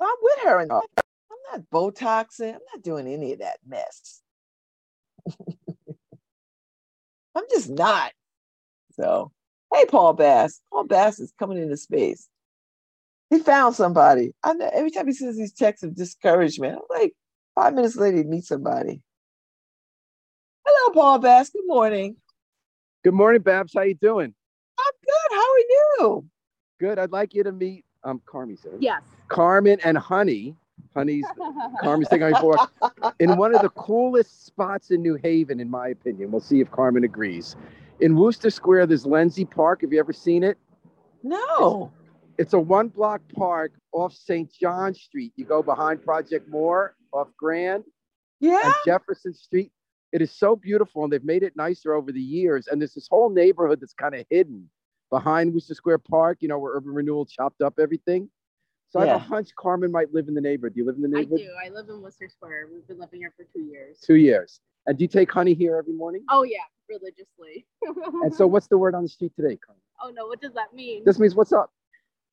I'm 0.00 0.16
with 0.20 0.38
her 0.44 0.60
and 0.60 0.72
I'm 0.72 0.82
not 1.52 1.62
Botoxing. 1.72 2.54
I'm 2.54 2.60
not 2.74 2.82
doing 2.82 3.06
any 3.06 3.32
of 3.32 3.38
that 3.40 3.58
mess. 3.66 4.22
I'm 7.34 7.44
just 7.50 7.70
not. 7.70 8.12
So, 8.92 9.32
hey, 9.72 9.84
Paul 9.86 10.12
Bass. 10.12 10.60
Paul 10.72 10.84
Bass 10.84 11.18
is 11.18 11.32
coming 11.38 11.58
into 11.58 11.76
space. 11.76 12.28
He 13.30 13.38
found 13.40 13.74
somebody. 13.74 14.32
I 14.44 14.52
know 14.52 14.70
every 14.72 14.90
time 14.90 15.06
he 15.06 15.12
sends 15.12 15.36
these 15.36 15.52
texts 15.52 15.82
of 15.82 15.96
discouragement, 15.96 16.76
I'm 16.76 16.98
like, 17.00 17.14
five 17.54 17.74
minutes 17.74 17.96
later, 17.96 18.18
he 18.18 18.24
meets 18.24 18.48
somebody. 18.48 19.00
Hello, 20.66 20.94
Paul 20.94 21.18
Bass. 21.18 21.50
Good 21.50 21.66
morning. 21.66 22.16
Good 23.02 23.14
morning, 23.14 23.42
Babz. 23.42 23.72
How 23.74 23.82
you 23.82 23.94
doing? 23.94 24.34
I'm 24.78 24.92
good. 25.04 25.36
How 25.36 25.40
are 25.42 25.58
you? 25.58 26.26
Good. 26.80 26.98
I'd 26.98 27.12
like 27.12 27.34
you 27.34 27.42
to 27.44 27.52
meet 27.52 27.84
um 28.02 28.20
Carmi, 28.26 28.58
sir. 28.58 28.70
Yes. 28.78 29.02
Carmen 29.28 29.78
and 29.84 29.98
Honey. 29.98 30.56
Honey's 30.94 31.24
Carmen's 31.80 32.08
taking 32.08 32.32
on 32.32 32.40
for 32.40 32.56
in 33.18 33.36
one 33.36 33.54
of 33.54 33.62
the 33.62 33.70
coolest 33.70 34.46
spots 34.46 34.90
in 34.90 35.02
New 35.02 35.16
Haven, 35.16 35.60
in 35.60 35.68
my 35.68 35.88
opinion. 35.88 36.30
We'll 36.30 36.40
see 36.40 36.60
if 36.60 36.70
Carmen 36.70 37.04
agrees. 37.04 37.56
In 38.00 38.16
Wooster 38.16 38.50
Square, 38.50 38.86
there's 38.86 39.06
Lindsay 39.06 39.44
Park. 39.44 39.82
Have 39.82 39.92
you 39.92 39.98
ever 39.98 40.12
seen 40.12 40.42
it? 40.42 40.58
No. 41.22 41.92
It's, 42.32 42.46
it's 42.46 42.52
a 42.54 42.60
one 42.60 42.88
block 42.88 43.22
park 43.34 43.72
off 43.92 44.12
St. 44.12 44.52
John 44.52 44.94
Street. 44.94 45.32
You 45.36 45.44
go 45.44 45.62
behind 45.62 46.04
Project 46.04 46.48
MORE 46.48 46.94
off 47.12 47.28
Grand. 47.36 47.84
Yeah. 48.40 48.60
And 48.64 48.74
Jefferson 48.84 49.34
Street. 49.34 49.72
It 50.12 50.22
is 50.22 50.30
so 50.30 50.54
beautiful, 50.54 51.02
and 51.02 51.12
they've 51.12 51.24
made 51.24 51.42
it 51.42 51.56
nicer 51.56 51.92
over 51.92 52.12
the 52.12 52.20
years. 52.20 52.68
And 52.68 52.80
there's 52.80 52.94
this 52.94 53.08
whole 53.10 53.30
neighborhood 53.30 53.80
that's 53.80 53.94
kind 53.94 54.14
of 54.14 54.24
hidden 54.30 54.70
behind 55.10 55.52
Wooster 55.52 55.74
Square 55.74 55.98
Park, 55.98 56.38
you 56.40 56.48
know, 56.48 56.58
where 56.58 56.74
Urban 56.74 56.92
Renewal 56.92 57.26
chopped 57.26 57.62
up 57.62 57.80
everything. 57.80 58.28
So 58.90 59.00
yeah. 59.00 59.04
I 59.04 59.08
have 59.08 59.16
a 59.16 59.24
hunch 59.24 59.48
Carmen 59.56 59.90
might 59.90 60.12
live 60.12 60.28
in 60.28 60.34
the 60.34 60.40
neighborhood. 60.40 60.74
Do 60.74 60.80
you 60.80 60.86
live 60.86 60.96
in 60.96 61.02
the 61.02 61.08
neighborhood? 61.08 61.40
I 61.40 61.66
do. 61.66 61.72
I 61.72 61.74
live 61.74 61.88
in 61.88 62.00
Wooster 62.02 62.28
Square. 62.28 62.68
We've 62.72 62.86
been 62.86 62.98
living 62.98 63.20
here 63.20 63.32
for 63.36 63.44
two 63.52 63.62
years. 63.62 63.98
Two 64.00 64.16
years. 64.16 64.60
And 64.86 64.98
do 64.98 65.04
you 65.04 65.08
take 65.08 65.32
honey 65.32 65.54
here 65.54 65.76
every 65.76 65.94
morning? 65.94 66.24
Oh 66.30 66.42
yeah, 66.42 66.58
religiously. 66.88 67.66
and 68.22 68.34
so 68.34 68.46
what's 68.46 68.66
the 68.68 68.78
word 68.78 68.94
on 68.94 69.02
the 69.02 69.08
street 69.08 69.32
today, 69.34 69.56
Carmen? 69.56 69.82
Oh 70.02 70.10
no, 70.10 70.26
what 70.26 70.40
does 70.40 70.52
that 70.54 70.74
mean? 70.74 71.02
This 71.04 71.18
means 71.18 71.34
what's 71.34 71.52
up? 71.52 71.72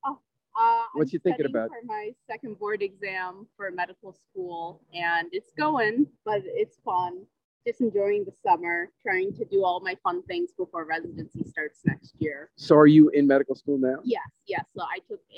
Oh, 0.06 0.20
uh, 0.60 0.84
what 0.94 1.14
you 1.14 1.20
thinking 1.20 1.46
about? 1.46 1.70
For 1.70 1.86
my 1.86 2.12
second 2.30 2.60
board 2.60 2.82
exam 2.82 3.48
for 3.56 3.72
medical 3.72 4.14
school, 4.30 4.82
and 4.94 5.30
it's 5.32 5.52
going, 5.58 6.08
but 6.26 6.42
it's 6.46 6.78
fun 6.84 7.26
just 7.66 7.82
enjoying 7.82 8.26
the 8.26 8.34
summer, 8.44 8.90
trying 9.02 9.34
to 9.34 9.46
do 9.46 9.64
all 9.64 9.80
my 9.82 9.96
fun 10.04 10.24
things 10.24 10.52
before 10.58 10.86
residency 10.86 11.44
starts 11.44 11.80
next 11.86 12.16
year. 12.20 12.50
So, 12.56 12.76
are 12.76 12.88
you 12.88 13.10
in 13.10 13.28
medical 13.28 13.56
school 13.56 13.78
now? 13.78 13.98
Yes, 14.04 14.24
yes. 14.48 14.66
So, 14.76 14.84
I 14.84 14.91
took 14.91 14.91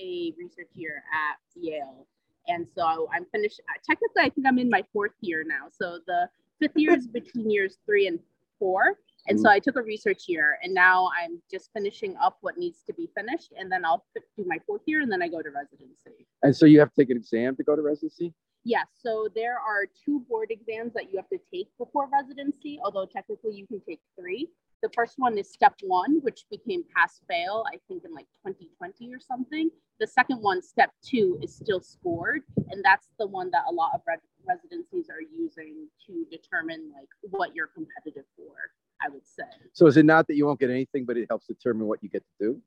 a 0.03 0.33
research 0.37 0.69
year 0.73 1.03
at 1.13 1.37
Yale. 1.55 2.07
And 2.47 2.67
so, 2.75 3.07
I'm 3.13 3.25
finished. 3.31 3.61
Technically, 3.89 4.21
I 4.21 4.29
think 4.29 4.45
I'm 4.45 4.59
in 4.59 4.69
my 4.69 4.83
fourth 4.91 5.13
year 5.21 5.45
now. 5.47 5.67
So, 5.71 5.99
the 6.05 6.27
fifth 6.59 6.75
year 6.75 6.93
is 6.93 7.07
between 7.19 7.49
years 7.49 7.77
three 7.85 8.07
and 8.07 8.19
four. 8.59 8.97
And 9.27 9.39
so, 9.39 9.45
mm-hmm. 9.45 9.55
I 9.55 9.59
took 9.59 9.77
a 9.77 9.81
research 9.81 10.23
year, 10.27 10.57
and 10.61 10.73
now 10.73 11.09
I'm 11.17 11.41
just 11.49 11.69
finishing 11.73 12.17
up 12.21 12.37
what 12.41 12.57
needs 12.57 12.83
to 12.87 12.93
be 12.93 13.09
finished. 13.15 13.53
And 13.57 13.71
then 13.71 13.85
I'll 13.85 14.03
do 14.37 14.43
my 14.45 14.57
fourth 14.67 14.81
year, 14.85 15.01
and 15.01 15.09
then 15.09 15.21
I 15.21 15.29
go 15.29 15.41
to 15.41 15.49
residency. 15.49 16.27
And 16.41 16.53
so, 16.53 16.65
you 16.65 16.79
have 16.79 16.89
to 16.93 17.01
take 17.01 17.09
an 17.09 17.17
exam 17.17 17.55
to 17.55 17.63
go 17.63 17.77
to 17.77 17.81
residency? 17.81 18.33
Yes, 18.65 18.87
so 19.01 19.27
there 19.35 19.55
are 19.59 19.85
two 20.05 20.21
board 20.29 20.49
exams 20.49 20.93
that 20.93 21.11
you 21.11 21.17
have 21.17 21.27
to 21.29 21.39
take 21.53 21.67
before 21.77 22.07
residency, 22.11 22.79
although 22.83 23.05
technically 23.05 23.55
you 23.55 23.67
can 23.67 23.81
take 23.87 23.99
three. 24.17 24.49
The 24.81 24.89
first 24.95 25.15
one 25.17 25.37
is 25.37 25.49
step 25.49 25.75
one, 25.81 26.19
which 26.21 26.45
became 26.49 26.83
pass 26.95 27.19
fail, 27.29 27.65
I 27.67 27.77
think 27.87 28.03
in 28.05 28.13
like 28.13 28.27
2020 28.45 29.13
or 29.13 29.19
something. 29.19 29.69
The 29.99 30.07
second 30.07 30.41
one, 30.41 30.61
step 30.61 30.91
two, 31.01 31.39
is 31.41 31.55
still 31.55 31.79
scored. 31.79 32.41
And 32.69 32.83
that's 32.83 33.07
the 33.17 33.27
one 33.27 33.49
that 33.51 33.63
a 33.69 33.73
lot 33.73 33.91
of 33.93 34.01
red- 34.07 34.19
residencies 34.47 35.09
are 35.09 35.21
using 35.21 35.87
to 36.07 36.25
determine 36.29 36.91
like 36.93 37.07
what 37.31 37.55
you're 37.55 37.67
competitive 37.67 38.25
for, 38.35 38.55
I 39.01 39.09
would 39.09 39.25
say. 39.25 39.43
So 39.71 39.87
is 39.87 39.95
it 39.95 40.05
not 40.05 40.27
that 40.27 40.35
you 40.35 40.45
won't 40.45 40.59
get 40.59 40.69
anything, 40.69 41.05
but 41.05 41.17
it 41.17 41.27
helps 41.29 41.47
determine 41.47 41.87
what 41.87 42.03
you 42.03 42.09
get 42.09 42.23
to 42.39 42.45
do? 42.45 42.61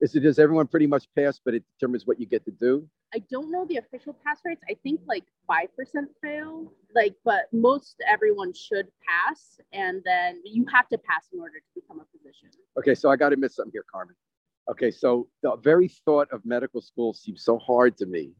Is 0.00 0.14
it 0.14 0.20
does 0.20 0.38
everyone 0.38 0.66
pretty 0.66 0.86
much 0.86 1.06
pass, 1.16 1.40
but 1.42 1.54
it 1.54 1.62
determines 1.78 2.06
what 2.06 2.20
you 2.20 2.26
get 2.26 2.44
to 2.44 2.50
do? 2.50 2.86
I 3.14 3.18
don't 3.30 3.50
know 3.50 3.64
the 3.64 3.76
official 3.76 4.16
pass 4.26 4.40
rates. 4.44 4.60
I 4.68 4.74
think 4.82 5.00
like 5.06 5.24
five 5.46 5.74
percent 5.76 6.08
fail. 6.22 6.72
Like, 6.94 7.14
but 7.24 7.44
most 7.52 7.96
everyone 8.06 8.52
should 8.52 8.88
pass, 9.06 9.58
and 9.72 10.02
then 10.04 10.40
you 10.44 10.66
have 10.72 10.88
to 10.88 10.98
pass 10.98 11.28
in 11.32 11.40
order 11.40 11.58
to 11.58 11.80
become 11.80 12.00
a 12.00 12.04
physician. 12.16 12.50
Okay, 12.78 12.94
so 12.94 13.10
I 13.10 13.16
got 13.16 13.30
to 13.30 13.34
admit 13.34 13.52
something 13.52 13.72
here, 13.72 13.84
Carmen. 13.90 14.16
Okay, 14.70 14.90
so 14.90 15.28
the 15.42 15.56
very 15.56 15.88
thought 15.88 16.28
of 16.32 16.44
medical 16.44 16.80
school 16.80 17.14
seems 17.14 17.44
so 17.44 17.58
hard 17.58 17.96
to 17.98 18.06
me 18.06 18.32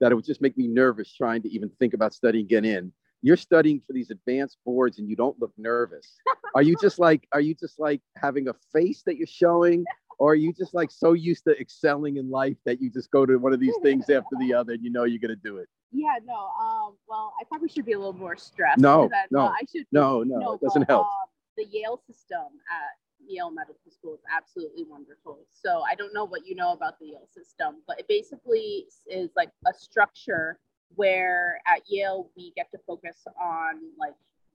that 0.00 0.12
it 0.12 0.14
would 0.14 0.24
just 0.24 0.42
make 0.42 0.56
me 0.56 0.66
nervous 0.66 1.14
trying 1.14 1.42
to 1.42 1.48
even 1.48 1.70
think 1.78 1.94
about 1.94 2.14
studying 2.14 2.46
get 2.46 2.64
in. 2.64 2.92
You're 3.22 3.36
studying 3.36 3.80
for 3.86 3.92
these 3.92 4.10
advanced 4.10 4.58
boards 4.64 4.98
and 4.98 5.08
you 5.08 5.16
don't 5.16 5.38
look 5.40 5.52
nervous. 5.56 6.16
are 6.54 6.62
you 6.62 6.76
just 6.80 6.98
like 6.98 7.26
are 7.32 7.40
you 7.40 7.54
just 7.54 7.78
like 7.78 8.00
having 8.16 8.48
a 8.48 8.54
face 8.72 9.02
that 9.06 9.16
you're 9.16 9.26
showing 9.26 9.84
or 10.18 10.32
are 10.32 10.36
you 10.36 10.52
just 10.52 10.74
like 10.74 10.90
so 10.90 11.12
used 11.12 11.44
to 11.44 11.58
excelling 11.60 12.16
in 12.16 12.30
life 12.30 12.56
that 12.64 12.80
you 12.80 12.90
just 12.90 13.10
go 13.10 13.26
to 13.26 13.36
one 13.36 13.52
of 13.52 13.60
these 13.60 13.74
things 13.82 14.04
after 14.10 14.36
the 14.38 14.54
other 14.54 14.72
and 14.72 14.84
you 14.84 14.90
know 14.90 15.04
you're 15.04 15.20
going 15.20 15.28
to 15.28 15.36
do 15.36 15.58
it? 15.58 15.68
Yeah, 15.92 16.16
no. 16.24 16.34
Um, 16.34 16.96
well, 17.08 17.32
I 17.40 17.44
probably 17.44 17.68
should 17.68 17.86
be 17.86 17.92
a 17.92 17.98
little 17.98 18.12
more 18.12 18.36
stressed. 18.36 18.80
No, 18.80 19.08
then, 19.10 19.26
no, 19.30 19.40
uh, 19.40 19.48
I 19.50 19.60
should. 19.70 19.86
No, 19.92 20.22
no, 20.22 20.38
no 20.38 20.52
it 20.54 20.60
doesn't 20.60 20.82
but, 20.82 20.88
help. 20.88 21.06
uh, 21.06 21.26
the 21.56 21.64
Yale 21.70 22.00
system 22.06 22.46
at 22.70 23.26
Yale 23.26 23.50
Medical 23.50 23.90
School 23.90 24.14
is 24.14 24.20
absolutely 24.34 24.84
wonderful. 24.84 25.46
So 25.52 25.82
I 25.88 25.94
don't 25.94 26.12
know 26.12 26.24
what 26.24 26.46
you 26.46 26.54
know 26.54 26.72
about 26.72 26.98
the 26.98 27.06
Yale 27.06 27.28
system, 27.34 27.82
but 27.86 27.98
it 27.98 28.08
basically 28.08 28.86
is 29.08 29.30
like 29.36 29.50
a 29.66 29.74
structure 29.74 30.58
where 30.94 31.60
at 31.66 31.82
Yale 31.88 32.30
we 32.36 32.52
get 32.56 32.70
to 32.72 32.78
focus 32.86 33.24
on 33.40 33.80
like 33.98 34.14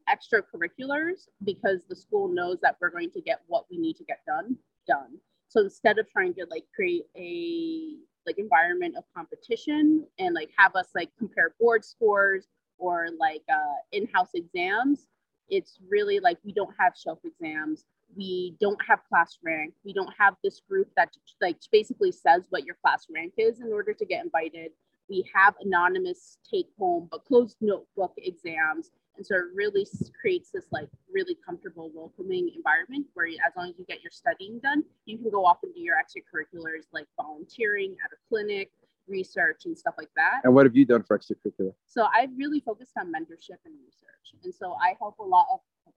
extracurriculars 0.09 1.27
because 1.43 1.81
the 1.87 1.95
school 1.95 2.27
knows 2.27 2.59
that 2.61 2.77
we're 2.81 2.89
going 2.89 3.11
to 3.11 3.21
get 3.21 3.41
what 3.47 3.65
we 3.69 3.77
need 3.77 3.95
to 3.97 4.03
get 4.03 4.19
done 4.25 4.57
done. 4.87 5.17
So 5.51 5.59
instead 5.59 5.99
of 5.99 6.09
trying 6.09 6.33
to 6.35 6.45
like 6.49 6.63
create 6.73 7.03
a 7.17 7.97
like 8.25 8.37
environment 8.37 8.95
of 8.97 9.03
competition 9.13 10.05
and 10.17 10.33
like 10.33 10.49
have 10.57 10.77
us 10.77 10.87
like 10.95 11.09
compare 11.17 11.53
board 11.59 11.83
scores 11.83 12.47
or 12.77 13.07
like 13.19 13.41
uh, 13.51 13.75
in-house 13.91 14.29
exams, 14.33 15.07
it's 15.49 15.77
really 15.89 16.21
like 16.21 16.37
we 16.45 16.53
don't 16.53 16.73
have 16.79 16.93
shelf 16.95 17.19
exams. 17.25 17.83
We 18.15 18.55
don't 18.61 18.79
have 18.87 18.99
class 19.09 19.39
rank. 19.43 19.73
We 19.83 19.91
don't 19.91 20.13
have 20.17 20.35
this 20.41 20.61
group 20.69 20.87
that 20.95 21.09
like 21.41 21.57
basically 21.69 22.13
says 22.13 22.43
what 22.49 22.63
your 22.63 22.77
class 22.81 23.07
rank 23.13 23.33
is 23.37 23.59
in 23.59 23.73
order 23.73 23.91
to 23.91 24.05
get 24.05 24.23
invited. 24.23 24.71
We 25.09 25.29
have 25.35 25.55
anonymous 25.59 26.37
take 26.49 26.67
home 26.79 27.09
but 27.11 27.25
closed 27.25 27.57
notebook 27.59 28.13
exams 28.15 28.91
and 29.17 29.25
so 29.25 29.35
it 29.35 29.45
really 29.53 29.85
creates 30.19 30.51
this 30.51 30.65
like 30.71 30.89
really 31.11 31.37
comfortable 31.45 31.91
welcoming 31.93 32.49
environment 32.55 33.05
where 33.13 33.27
as 33.27 33.53
long 33.57 33.69
as 33.69 33.75
you 33.77 33.85
get 33.85 34.01
your 34.01 34.11
studying 34.11 34.59
done 34.59 34.83
you 35.05 35.17
can 35.17 35.29
go 35.29 35.45
off 35.45 35.57
and 35.63 35.73
do 35.73 35.81
your 35.81 35.95
extracurriculars 35.95 36.85
like 36.93 37.07
volunteering 37.17 37.95
at 38.03 38.11
a 38.11 38.19
clinic 38.29 38.71
research 39.07 39.63
and 39.65 39.77
stuff 39.77 39.95
like 39.97 40.09
that. 40.15 40.41
And 40.43 40.53
what 40.53 40.65
have 40.65 40.75
you 40.75 40.85
done 40.85 41.03
for 41.03 41.17
extracurricular? 41.17 41.73
so 41.85 42.07
i've 42.15 42.29
really 42.37 42.59
focused 42.59 42.93
on 42.97 43.07
mentorship 43.07 43.59
and 43.65 43.75
research. 43.83 44.43
And 44.43 44.53
so 44.53 44.75
i 44.81 44.95
help 44.99 45.19
a 45.19 45.23
lot 45.23 45.47
of 45.53 45.59
oh, 45.87 45.93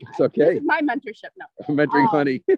It's 0.00 0.20
okay. 0.20 0.60
my 0.64 0.80
mentorship 0.80 1.32
no 1.38 1.46
Mentoring 1.74 2.04
Um, 2.04 2.08
honey. 2.08 2.42
I 2.48 2.54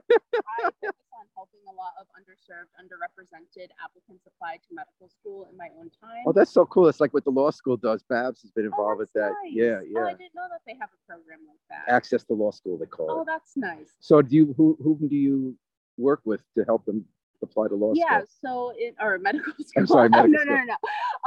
focus 0.62 0.74
on 1.18 1.26
helping 1.36 1.60
a 1.68 1.72
lot 1.74 1.92
of 2.00 2.06
underserved, 2.18 2.70
underrepresented 2.80 3.68
applicants 3.84 4.24
apply 4.26 4.56
to 4.56 4.74
medical 4.74 5.08
school 5.08 5.46
in 5.50 5.56
my 5.56 5.68
own 5.78 5.90
time. 6.02 6.24
Oh, 6.26 6.32
that's 6.32 6.50
so 6.52 6.64
cool. 6.66 6.88
It's 6.88 7.00
like 7.00 7.14
what 7.14 7.24
the 7.24 7.30
law 7.30 7.50
school 7.50 7.76
does. 7.76 8.02
Babz 8.08 8.42
has 8.42 8.50
been 8.50 8.64
Oh, 8.66 8.70
involved 8.70 8.98
with 9.00 9.12
that. 9.14 9.32
nice. 9.44 9.52
Yeah, 9.52 9.78
Oh, 9.80 9.82
yeah. 9.88 10.04
I 10.06 10.14
didn't 10.14 10.34
know 10.34 10.46
that 10.50 10.60
they 10.66 10.74
have 10.80 10.88
a 10.92 11.06
program 11.06 11.40
like 11.46 11.58
that. 11.70 11.92
Access 11.92 12.24
to 12.24 12.34
law 12.34 12.50
school, 12.50 12.76
they 12.78 12.86
call 12.86 13.10
Oh, 13.10 13.18
it. 13.18 13.20
Oh, 13.20 13.24
that's 13.26 13.56
nice. 13.56 13.94
So 14.00 14.20
do 14.22 14.34
you 14.34 14.54
who 14.56 14.76
whom 14.82 15.06
do 15.08 15.16
you 15.16 15.56
work 15.96 16.20
with 16.24 16.42
to 16.56 16.64
help 16.64 16.84
them 16.86 17.04
apply 17.42 17.68
to 17.68 17.74
law 17.76 17.92
Yeah, 17.94 18.22
school? 18.24 18.72
Yeah, 18.72 18.74
so 18.74 18.78
in 18.78 18.94
or 19.00 19.18
medical 19.18 19.52
school. 19.52 19.64
I'm 19.76 19.86
sorry, 19.86 20.08
medical 20.08 20.32
no, 20.32 20.42
no, 20.44 20.54
no, 20.56 20.64
no. 20.64 20.76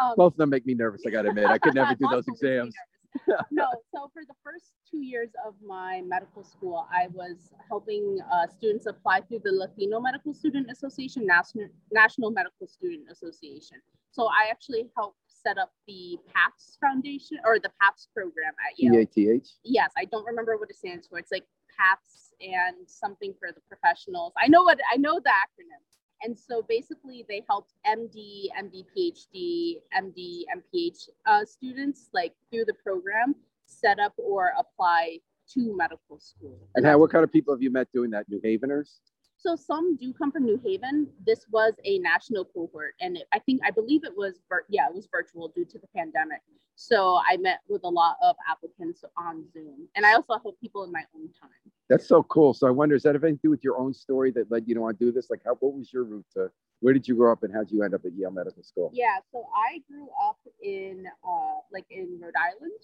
Um, 0.03 0.13
Both 0.17 0.33
of 0.33 0.37
them 0.37 0.49
make 0.49 0.65
me 0.65 0.73
nervous, 0.73 1.03
I 1.05 1.09
gotta 1.09 1.29
admit. 1.29 1.45
I 1.49 1.57
could 1.57 1.73
never 1.75 1.95
do 1.95 2.05
those 2.09 2.23
school 2.25 2.33
makes 2.33 2.41
me 2.43 2.49
exams. 2.49 2.75
no, 3.51 3.67
so 3.93 4.09
for 4.13 4.23
the 4.27 4.33
first 4.43 4.73
two 4.89 5.01
years 5.01 5.29
of 5.45 5.53
my 5.65 6.01
medical 6.05 6.43
school, 6.43 6.87
I 6.91 7.07
was 7.13 7.51
helping 7.67 8.19
uh, 8.31 8.47
students 8.47 8.85
apply 8.85 9.21
through 9.21 9.41
the 9.43 9.51
Latino 9.51 9.99
Medical 9.99 10.33
Student 10.33 10.71
Association, 10.71 11.25
National, 11.25 11.67
National 11.91 12.31
Medical 12.31 12.67
Student 12.67 13.11
Association. 13.11 13.77
So 14.11 14.27
I 14.27 14.49
actually 14.49 14.89
helped 14.95 15.17
set 15.27 15.57
up 15.57 15.71
the 15.87 16.17
PAPS 16.33 16.77
Foundation 16.79 17.37
or 17.45 17.59
the 17.59 17.71
PAPS 17.81 18.09
program 18.13 18.53
at 18.69 18.77
Yale. 18.77 19.05
EATH. 19.15 19.47
Yes, 19.63 19.91
I 19.97 20.05
don't 20.05 20.25
remember 20.25 20.57
what 20.57 20.69
it 20.69 20.75
stands 20.75 21.07
for. 21.07 21.17
It's 21.17 21.31
like 21.31 21.45
PAPS 21.77 22.33
and 22.41 22.87
something 22.87 23.33
for 23.39 23.51
the 23.51 23.61
professionals. 23.67 24.33
I 24.41 24.47
know 24.47 24.63
what 24.63 24.79
I 24.91 24.97
know 24.97 25.19
the 25.19 25.29
acronym. 25.29 25.81
And 26.23 26.37
so 26.37 26.63
basically, 26.67 27.25
they 27.27 27.43
helped 27.49 27.73
MD, 27.85 28.47
MD, 28.59 28.85
PhD, 28.95 29.77
MD, 29.97 30.43
MPH 30.55 31.09
uh, 31.25 31.45
students 31.45 32.09
like 32.13 32.33
through 32.51 32.65
the 32.65 32.75
program 32.83 33.35
set 33.65 33.99
up 33.99 34.13
or 34.17 34.51
apply 34.57 35.19
to 35.53 35.75
medical 35.75 36.19
school. 36.19 36.57
And 36.75 36.85
how 36.85 36.97
what 36.97 37.11
kind 37.11 37.23
of 37.23 37.31
people 37.31 37.53
have 37.53 37.61
you 37.61 37.71
met 37.71 37.87
doing 37.93 38.11
that? 38.11 38.27
New 38.29 38.39
Haveners? 38.41 38.99
So 39.43 39.55
some 39.55 39.95
do 39.95 40.13
come 40.13 40.31
from 40.31 40.45
New 40.45 40.61
Haven. 40.63 41.07
This 41.25 41.47
was 41.51 41.73
a 41.83 41.97
national 41.97 42.45
cohort, 42.45 42.93
and 43.01 43.17
it, 43.17 43.23
I 43.33 43.39
think 43.39 43.61
I 43.65 43.71
believe 43.71 44.03
it 44.03 44.15
was 44.15 44.39
vir- 44.47 44.65
yeah 44.69 44.87
it 44.87 44.93
was 44.93 45.07
virtual 45.11 45.47
due 45.47 45.65
to 45.65 45.79
the 45.79 45.87
pandemic. 45.95 46.41
So 46.75 47.19
I 47.27 47.37
met 47.37 47.59
with 47.67 47.83
a 47.83 47.89
lot 47.89 48.17
of 48.21 48.35
applicants 48.47 49.03
on 49.17 49.43
Zoom, 49.51 49.87
and 49.95 50.05
I 50.05 50.13
also 50.13 50.37
help 50.43 50.59
people 50.61 50.83
in 50.83 50.91
my 50.91 51.03
own 51.15 51.29
time. 51.41 51.49
That's 51.89 52.07
so 52.07 52.21
cool. 52.23 52.53
So 52.53 52.67
I 52.67 52.71
wonder, 52.71 52.95
is 52.95 53.03
that 53.03 53.15
have 53.15 53.23
anything 53.23 53.37
to 53.37 53.41
do 53.47 53.49
with 53.49 53.63
your 53.63 53.79
own 53.79 53.93
story 53.93 54.31
that 54.31 54.51
led 54.51 54.67
you 54.67 54.75
to 54.75 54.81
want 54.81 54.99
to 54.99 55.05
do 55.05 55.11
this? 55.11 55.31
Like 55.31 55.41
how 55.43 55.55
what 55.55 55.73
was 55.73 55.91
your 55.91 56.03
route 56.03 56.25
to 56.35 56.51
where 56.81 56.93
did 56.93 57.07
you 57.07 57.15
grow 57.15 57.31
up 57.31 57.41
and 57.41 57.51
how 57.51 57.61
did 57.61 57.71
you 57.71 57.83
end 57.83 57.95
up 57.95 58.05
at 58.05 58.11
Yale 58.13 58.31
Medical 58.31 58.61
School? 58.61 58.91
Yeah, 58.93 59.17
so 59.31 59.47
I 59.55 59.81
grew 59.89 60.07
up 60.23 60.37
in 60.61 61.05
uh, 61.27 61.61
like 61.71 61.85
in 61.89 62.19
Rhode 62.21 62.33
Island, 62.37 62.79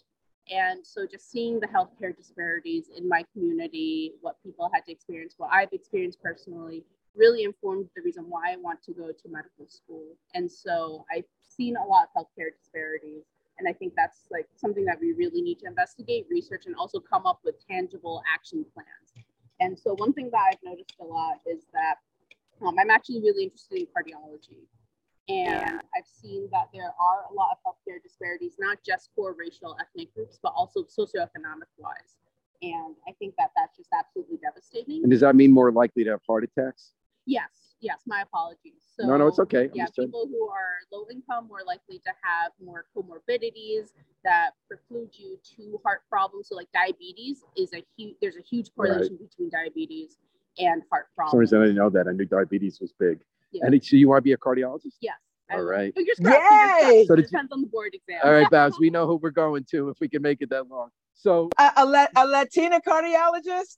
and 0.49 0.85
so 0.85 1.05
just 1.05 1.29
seeing 1.29 1.59
the 1.59 1.67
healthcare 1.67 2.15
disparities 2.15 2.89
in 2.95 3.07
my 3.07 3.23
community, 3.33 4.13
what 4.21 4.35
people 4.43 4.69
had 4.73 4.85
to 4.85 4.91
experience, 4.91 5.35
what 5.37 5.49
I've 5.51 5.71
experienced 5.73 6.21
personally, 6.21 6.83
really 7.15 7.43
informed 7.43 7.89
the 7.95 8.01
reason 8.01 8.25
why 8.27 8.53
I 8.53 8.57
want 8.57 8.81
to 8.83 8.93
go 8.93 9.07
to 9.07 9.29
medical 9.29 9.67
school. 9.67 10.15
And 10.35 10.49
so 10.49 11.05
I've 11.11 11.25
seen 11.41 11.75
a 11.75 11.83
lot 11.83 12.07
of 12.15 12.23
healthcare 12.23 12.49
disparities, 12.57 13.23
and 13.59 13.67
I 13.67 13.73
think 13.73 13.93
that's 13.97 14.27
like 14.31 14.47
something 14.55 14.85
that 14.85 14.99
we 15.01 15.13
really 15.13 15.41
need 15.41 15.59
to 15.59 15.65
investigate, 15.65 16.27
research, 16.29 16.63
and 16.67 16.75
also 16.75 16.99
come 16.99 17.25
up 17.25 17.39
with 17.43 17.55
tangible 17.67 18.21
action 18.31 18.65
plans. 18.73 19.25
And 19.59 19.77
so 19.77 19.95
one 19.95 20.13
thing 20.13 20.29
that 20.31 20.41
I've 20.51 20.63
noticed 20.63 20.93
a 21.01 21.03
lot 21.03 21.41
is 21.45 21.63
that 21.73 21.95
um, 22.65 22.75
I'm 22.79 22.89
actually 22.89 23.21
really 23.21 23.45
interested 23.45 23.79
in 23.79 23.87
cardiology. 23.87 24.61
And 25.29 25.81
I've 25.95 26.07
seen 26.07 26.47
that 26.51 26.69
there 26.73 26.93
are 26.99 27.25
a 27.29 27.33
lot 27.33 27.49
of 27.51 27.57
healthcare 27.65 28.01
disparities, 28.01 28.55
not 28.59 28.77
just 28.85 29.09
for 29.15 29.33
racial 29.37 29.75
ethnic 29.79 30.13
groups, 30.13 30.39
but 30.41 30.53
also 30.55 30.83
socioeconomic 30.83 31.67
wise. 31.77 32.15
And 32.61 32.95
I 33.07 33.11
think 33.19 33.35
that 33.37 33.51
that's 33.55 33.75
just 33.77 33.89
absolutely 33.97 34.37
devastating. 34.37 35.03
And 35.03 35.11
does 35.11 35.19
that 35.21 35.35
mean 35.35 35.51
more 35.51 35.71
likely 35.71 36.03
to 36.05 36.11
have 36.11 36.21
heart 36.25 36.43
attacks? 36.45 36.93
Yes, 37.25 37.75
yes, 37.81 37.99
my 38.07 38.21
apologies. 38.21 38.81
So, 38.97 39.05
no, 39.05 39.17
no, 39.17 39.27
it's 39.27 39.39
okay. 39.39 39.65
I'm 39.65 39.71
Yeah, 39.73 39.85
people 39.99 40.27
who 40.31 40.47
are 40.49 40.77
low 40.91 41.05
income 41.11 41.47
more 41.47 41.59
likely 41.67 41.99
to 41.99 42.11
have 42.23 42.53
more 42.63 42.85
comorbidities 42.95 43.91
that 44.23 44.51
preclude 44.67 45.09
you 45.13 45.37
to 45.57 45.79
heart 45.83 46.01
problems. 46.09 46.47
So, 46.47 46.55
like 46.55 46.71
diabetes 46.73 47.43
is 47.57 47.73
a 47.73 47.83
huge. 47.97 48.15
There's 48.21 48.37
a 48.37 48.41
huge 48.41 48.71
Right. 48.77 48.87
correlation 48.91 49.17
between 49.17 49.49
diabetes 49.49 50.17
and 50.57 50.81
heart 50.89 51.07
For 51.15 51.23
some 51.23 51.25
problems. 51.25 51.39
reason 51.41 51.59
I 51.61 51.63
didn't 51.65 51.77
know 51.77 51.89
that. 51.89 52.07
I 52.07 52.13
knew 52.13 52.25
diabetes 52.25 52.79
was 52.79 52.93
big. 52.93 53.19
Yeah. 53.51 53.65
And 53.65 53.75
it- 53.75 53.85
so 53.85 53.95
you 53.95 54.07
want 54.07 54.19
to 54.19 54.23
be 54.23 54.33
a 54.33 54.37
cardiologist? 54.37 54.95
Yes. 55.01 55.15
All 55.49 55.57
right. 55.57 55.59
All 55.59 55.65
will. 55.65 55.71
right. 55.71 55.95
Fingers 55.95 56.19
crossed. 56.21 56.37
fingers 56.37 56.49
Yay! 56.51 56.79
crossed. 56.95 57.07
So 57.07 57.15
did 57.15 57.21
you- 57.23 57.27
Depends 57.29 57.51
on 57.53 57.61
the 57.61 57.67
board 57.67 57.93
exam. 57.95 58.19
All 58.23 58.31
right, 58.31 58.49
Babz, 58.49 58.77
we 58.79 58.89
know 58.89 59.07
who 59.07 59.15
we're 59.15 59.29
going 59.31 59.63
to 59.71 59.89
if 59.89 59.99
we 59.99 60.07
can 60.09 60.21
make 60.21 60.41
it 60.41 60.49
that 60.49 60.67
long. 60.67 60.89
So 61.13 61.49
A, 61.57 61.71
a, 61.77 61.85
La- 61.85 62.07
a 62.15 62.27
Latina 62.27 62.79
cardiologist? 62.85 63.77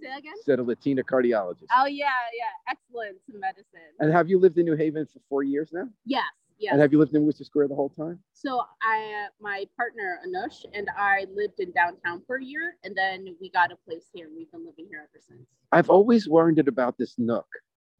Say 0.00 0.08
that 0.08 0.18
again. 0.20 0.32
said 0.44 0.58
a 0.58 0.62
Latina 0.62 1.02
cardiologist. 1.02 1.66
Oh 1.76 1.86
yeah, 1.86 2.06
yeah. 2.34 2.70
Excellence 2.72 3.18
in 3.32 3.38
medicine. 3.40 3.80
And 3.98 4.10
have 4.12 4.28
you 4.30 4.38
lived 4.38 4.56
in 4.58 4.64
New 4.64 4.74
Haven 4.76 5.04
for 5.06 5.20
four 5.28 5.42
years 5.42 5.70
now? 5.74 5.88
yes, 6.06 6.24
yes. 6.58 6.72
And 6.72 6.80
have 6.80 6.90
you 6.92 6.98
lived 6.98 7.14
in 7.14 7.24
Wooster 7.26 7.44
Square 7.44 7.68
the 7.68 7.74
whole 7.74 7.90
time? 7.90 8.18
So 8.32 8.62
I, 8.82 9.24
uh, 9.26 9.28
my 9.40 9.66
partner 9.76 10.18
Anush 10.26 10.64
and 10.72 10.88
I 10.96 11.26
lived 11.34 11.60
in 11.60 11.70
downtown 11.72 12.22
for 12.26 12.36
a 12.36 12.44
year, 12.44 12.76
and 12.84 12.96
then 12.96 13.36
we 13.42 13.50
got 13.50 13.72
a 13.72 13.76
place 13.76 14.04
here. 14.14 14.26
and 14.28 14.34
We've 14.36 14.50
been 14.50 14.64
living 14.64 14.86
here 14.88 15.00
ever 15.00 15.22
since. 15.26 15.46
I've 15.72 15.90
always 15.90 16.28
wondered 16.28 16.68
about 16.68 16.96
this 16.96 17.18
nook 17.18 17.46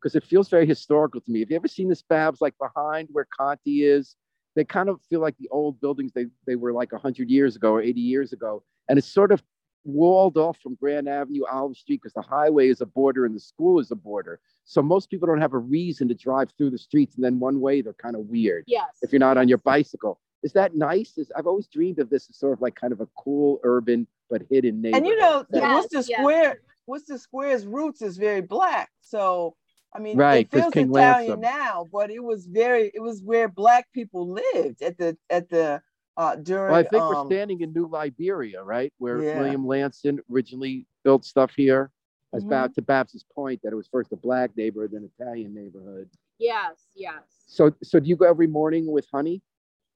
because 0.01 0.15
it 0.15 0.25
feels 0.25 0.49
very 0.49 0.67
historical 0.67 1.21
to 1.21 1.31
me. 1.31 1.41
Have 1.41 1.51
you 1.51 1.57
ever 1.57 1.69
seen 1.69 1.89
this 1.89 2.03
Babz 2.03 2.41
like 2.41 2.55
behind 2.59 3.09
where 3.13 3.27
Conte 3.39 3.61
is? 3.67 4.17
They 4.57 4.65
kind 4.65 4.89
of 4.89 5.01
feel 5.09 5.21
like 5.21 5.37
the 5.39 5.49
old 5.51 5.81
buildings 5.81 6.13
they, 6.13 6.27
they 6.47 6.57
were 6.57 6.73
like 6.73 6.93
100 6.93 7.31
years 7.31 7.55
ago 7.57 7.73
or 7.75 7.83
80 7.83 8.01
years 8.01 8.33
ago. 8.33 8.63
And 8.89 8.99
it's 8.99 9.07
sort 9.07 9.31
of 9.31 9.43
walled 9.85 10.37
off 10.37 10.59
from 10.59 10.75
Grand 10.75 11.09
Avenue, 11.09 11.43
Olive 11.51 11.77
Street, 11.77 12.01
because 12.03 12.15
the 12.15 12.23
highway 12.23 12.69
is 12.69 12.81
a 12.81 12.87
border 12.87 13.25
and 13.25 13.35
the 13.35 13.41
school 13.41 13.79
is 13.79 13.91
a 13.91 13.97
border. 13.97 14.41
So 14.65 14.83
most 14.83 15.09
people 15.09 15.27
don't 15.27 15.41
have 15.41 15.53
a 15.55 15.59
reason 15.59 16.09
to 16.09 16.15
drive 16.15 16.51
through 16.57 16.71
the 16.71 16.79
streets. 16.79 17.15
And 17.15 17.25
then 17.25 17.39
one 17.39 17.61
way, 17.61 17.81
they're 17.81 17.93
kind 17.95 18.17
of 18.17 18.23
weird 18.23 18.65
Yes. 18.67 18.89
if 19.03 19.13
you're 19.13 19.21
not 19.21 19.37
on 19.39 19.49
your 19.49 19.59
bicycle. 19.59 20.21
Is 20.43 20.53
that 20.55 20.75
nice? 20.75 21.19
Is, 21.19 21.31
I've 21.37 21.47
always 21.47 21.67
dreamed 21.69 21.99
of 21.99 22.09
this 22.11 22.29
as 22.31 22.37
sort 22.37 22.55
of 22.55 22.61
like 22.61 22.75
kind 22.75 22.93
of 22.93 23.01
a 23.01 23.07
cool 23.17 23.61
urban 23.63 24.07
but 24.31 24.43
hidden 24.51 24.81
neighborhood. 24.81 25.05
And 25.05 25.07
you 25.07 25.19
know, 25.19 25.45
the 25.51 25.59
Yes, 25.61 25.83
Wooster 25.93 26.11
yes. 26.11 26.21
Square, 26.21 26.61
Wooster 26.87 27.19
Square's 27.19 27.67
roots 27.67 28.01
is 28.03 28.17
very 28.17 28.41
black. 28.41 28.91
So 29.01 29.55
I 29.95 29.99
mean, 29.99 30.17
Right, 30.17 30.41
it 30.47 30.51
'cause 30.51 30.63
feels 30.63 30.75
King 30.75 30.91
Italian 30.91 31.41
Ransom. 31.41 31.41
now, 31.41 31.89
but 31.91 32.11
it 32.11 32.23
was 32.23 32.47
very, 32.47 32.91
it 32.95 33.01
was 33.01 33.23
where 33.23 33.49
black 33.49 33.91
people 33.93 34.29
lived 34.29 34.83
at 34.83 34.97
the 34.99 35.17
at 35.31 35.49
the 35.49 35.83
uh 36.17 36.37
during. 36.37 36.71
Well, 36.71 36.81
I 36.81 36.83
think 36.85 37.03
um, 37.03 37.09
we're 37.09 37.27
standing 37.27 37.61
in 37.61 37.73
New 37.73 37.87
Liberia, 37.87 38.63
right, 38.63 38.93
where 38.99 39.23
Yeah. 39.23 39.39
William 39.39 39.67
Lanson 39.67 40.21
originally 40.31 40.87
built 41.03 41.25
stuff 41.25 41.53
here. 41.57 41.91
As 42.33 42.45
Mhm. 42.45 42.51
Bab 42.51 42.75
to 42.75 42.83
Babz's 42.83 43.25
point, 43.25 43.61
that 43.63 43.73
it 43.73 43.77
was 43.77 43.89
first 43.89 44.13
a 44.13 44.17
black 44.17 44.57
neighborhood, 44.57 44.93
then 44.93 45.11
Italian 45.19 45.53
neighborhood. 45.53 46.09
Yes, 46.39 46.87
yes. 46.95 47.25
So, 47.47 47.75
so 47.83 47.99
do 47.99 48.09
you 48.09 48.15
go 48.15 48.27
every 48.27 48.47
morning 48.47 48.87
with 48.87 49.09
Honey? 49.13 49.43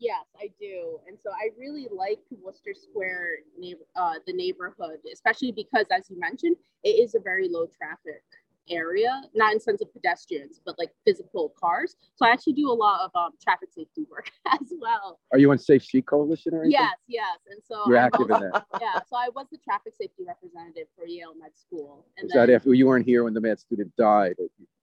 Yes, 0.01 0.27
I 0.37 0.49
do. 0.59 1.01
And 1.07 1.17
so 1.21 1.31
I 1.31 1.51
really 1.57 1.87
like 1.93 2.19
Wooster 2.43 2.75
Square, 2.75 3.37
neighbor, 3.57 3.85
uh, 3.95 4.15
the 4.27 4.33
neighborhood, 4.33 4.99
especially 5.13 5.53
because, 5.53 5.87
as 5.93 6.11
you 6.11 6.19
mentioned, 6.19 6.57
it 6.83 6.99
is 6.99 7.15
a 7.15 7.21
very 7.21 7.49
low 7.49 7.69
traffic 7.69 8.25
area, 8.71 9.23
not 9.35 9.53
in 9.53 9.61
sense 9.61 9.81
of 9.83 9.93
pedestrians, 9.93 10.61
but 10.65 10.79
like 10.79 10.91
physical 11.05 11.53
cars. 11.59 11.97
So 12.17 12.27
I 12.27 12.31
actually 12.31 12.55
do 12.55 12.71
a 12.71 12.73
lot 12.75 13.01
of 13.05 13.11
um, 13.15 13.33
traffic 13.43 13.71
safety 13.73 14.07
work 14.11 14.31
as 14.47 14.73
well. 14.81 15.21
Are 15.33 15.39
you 15.39 15.51
on 15.51 15.59
Safe 15.59 15.83
Street 15.83 16.07
Coalition 16.07 16.55
or 16.55 16.63
anything? 16.63 16.73
Yes, 16.81 16.95
yes. 17.09 17.39
And 17.51 17.61
so 17.65 17.83
You're 17.87 17.99
I 17.99 18.03
active 18.07 18.29
was- 18.29 18.43
in 18.43 18.51
that. 18.51 18.65
yeah, 18.81 19.01
so 19.09 19.17
I 19.17 19.29
was 19.35 19.47
the 19.51 19.59
traffic 19.59 19.95
safety 20.01 20.25
representative 20.27 20.87
for 20.97 21.07
Yale 21.07 21.35
Med 21.39 21.51
School. 21.57 22.07
And 22.17 22.25
Was 22.27 22.33
that 22.33 22.47
then, 22.47 22.57
after 22.57 22.73
you 22.75 22.87
weren't 22.87 23.07
here 23.07 23.25
when 23.25 23.35
the 23.35 23.41
med 23.41 23.59
student 23.59 23.95
died? 23.97 24.35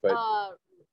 But 0.02 0.14
uh, 0.16 0.50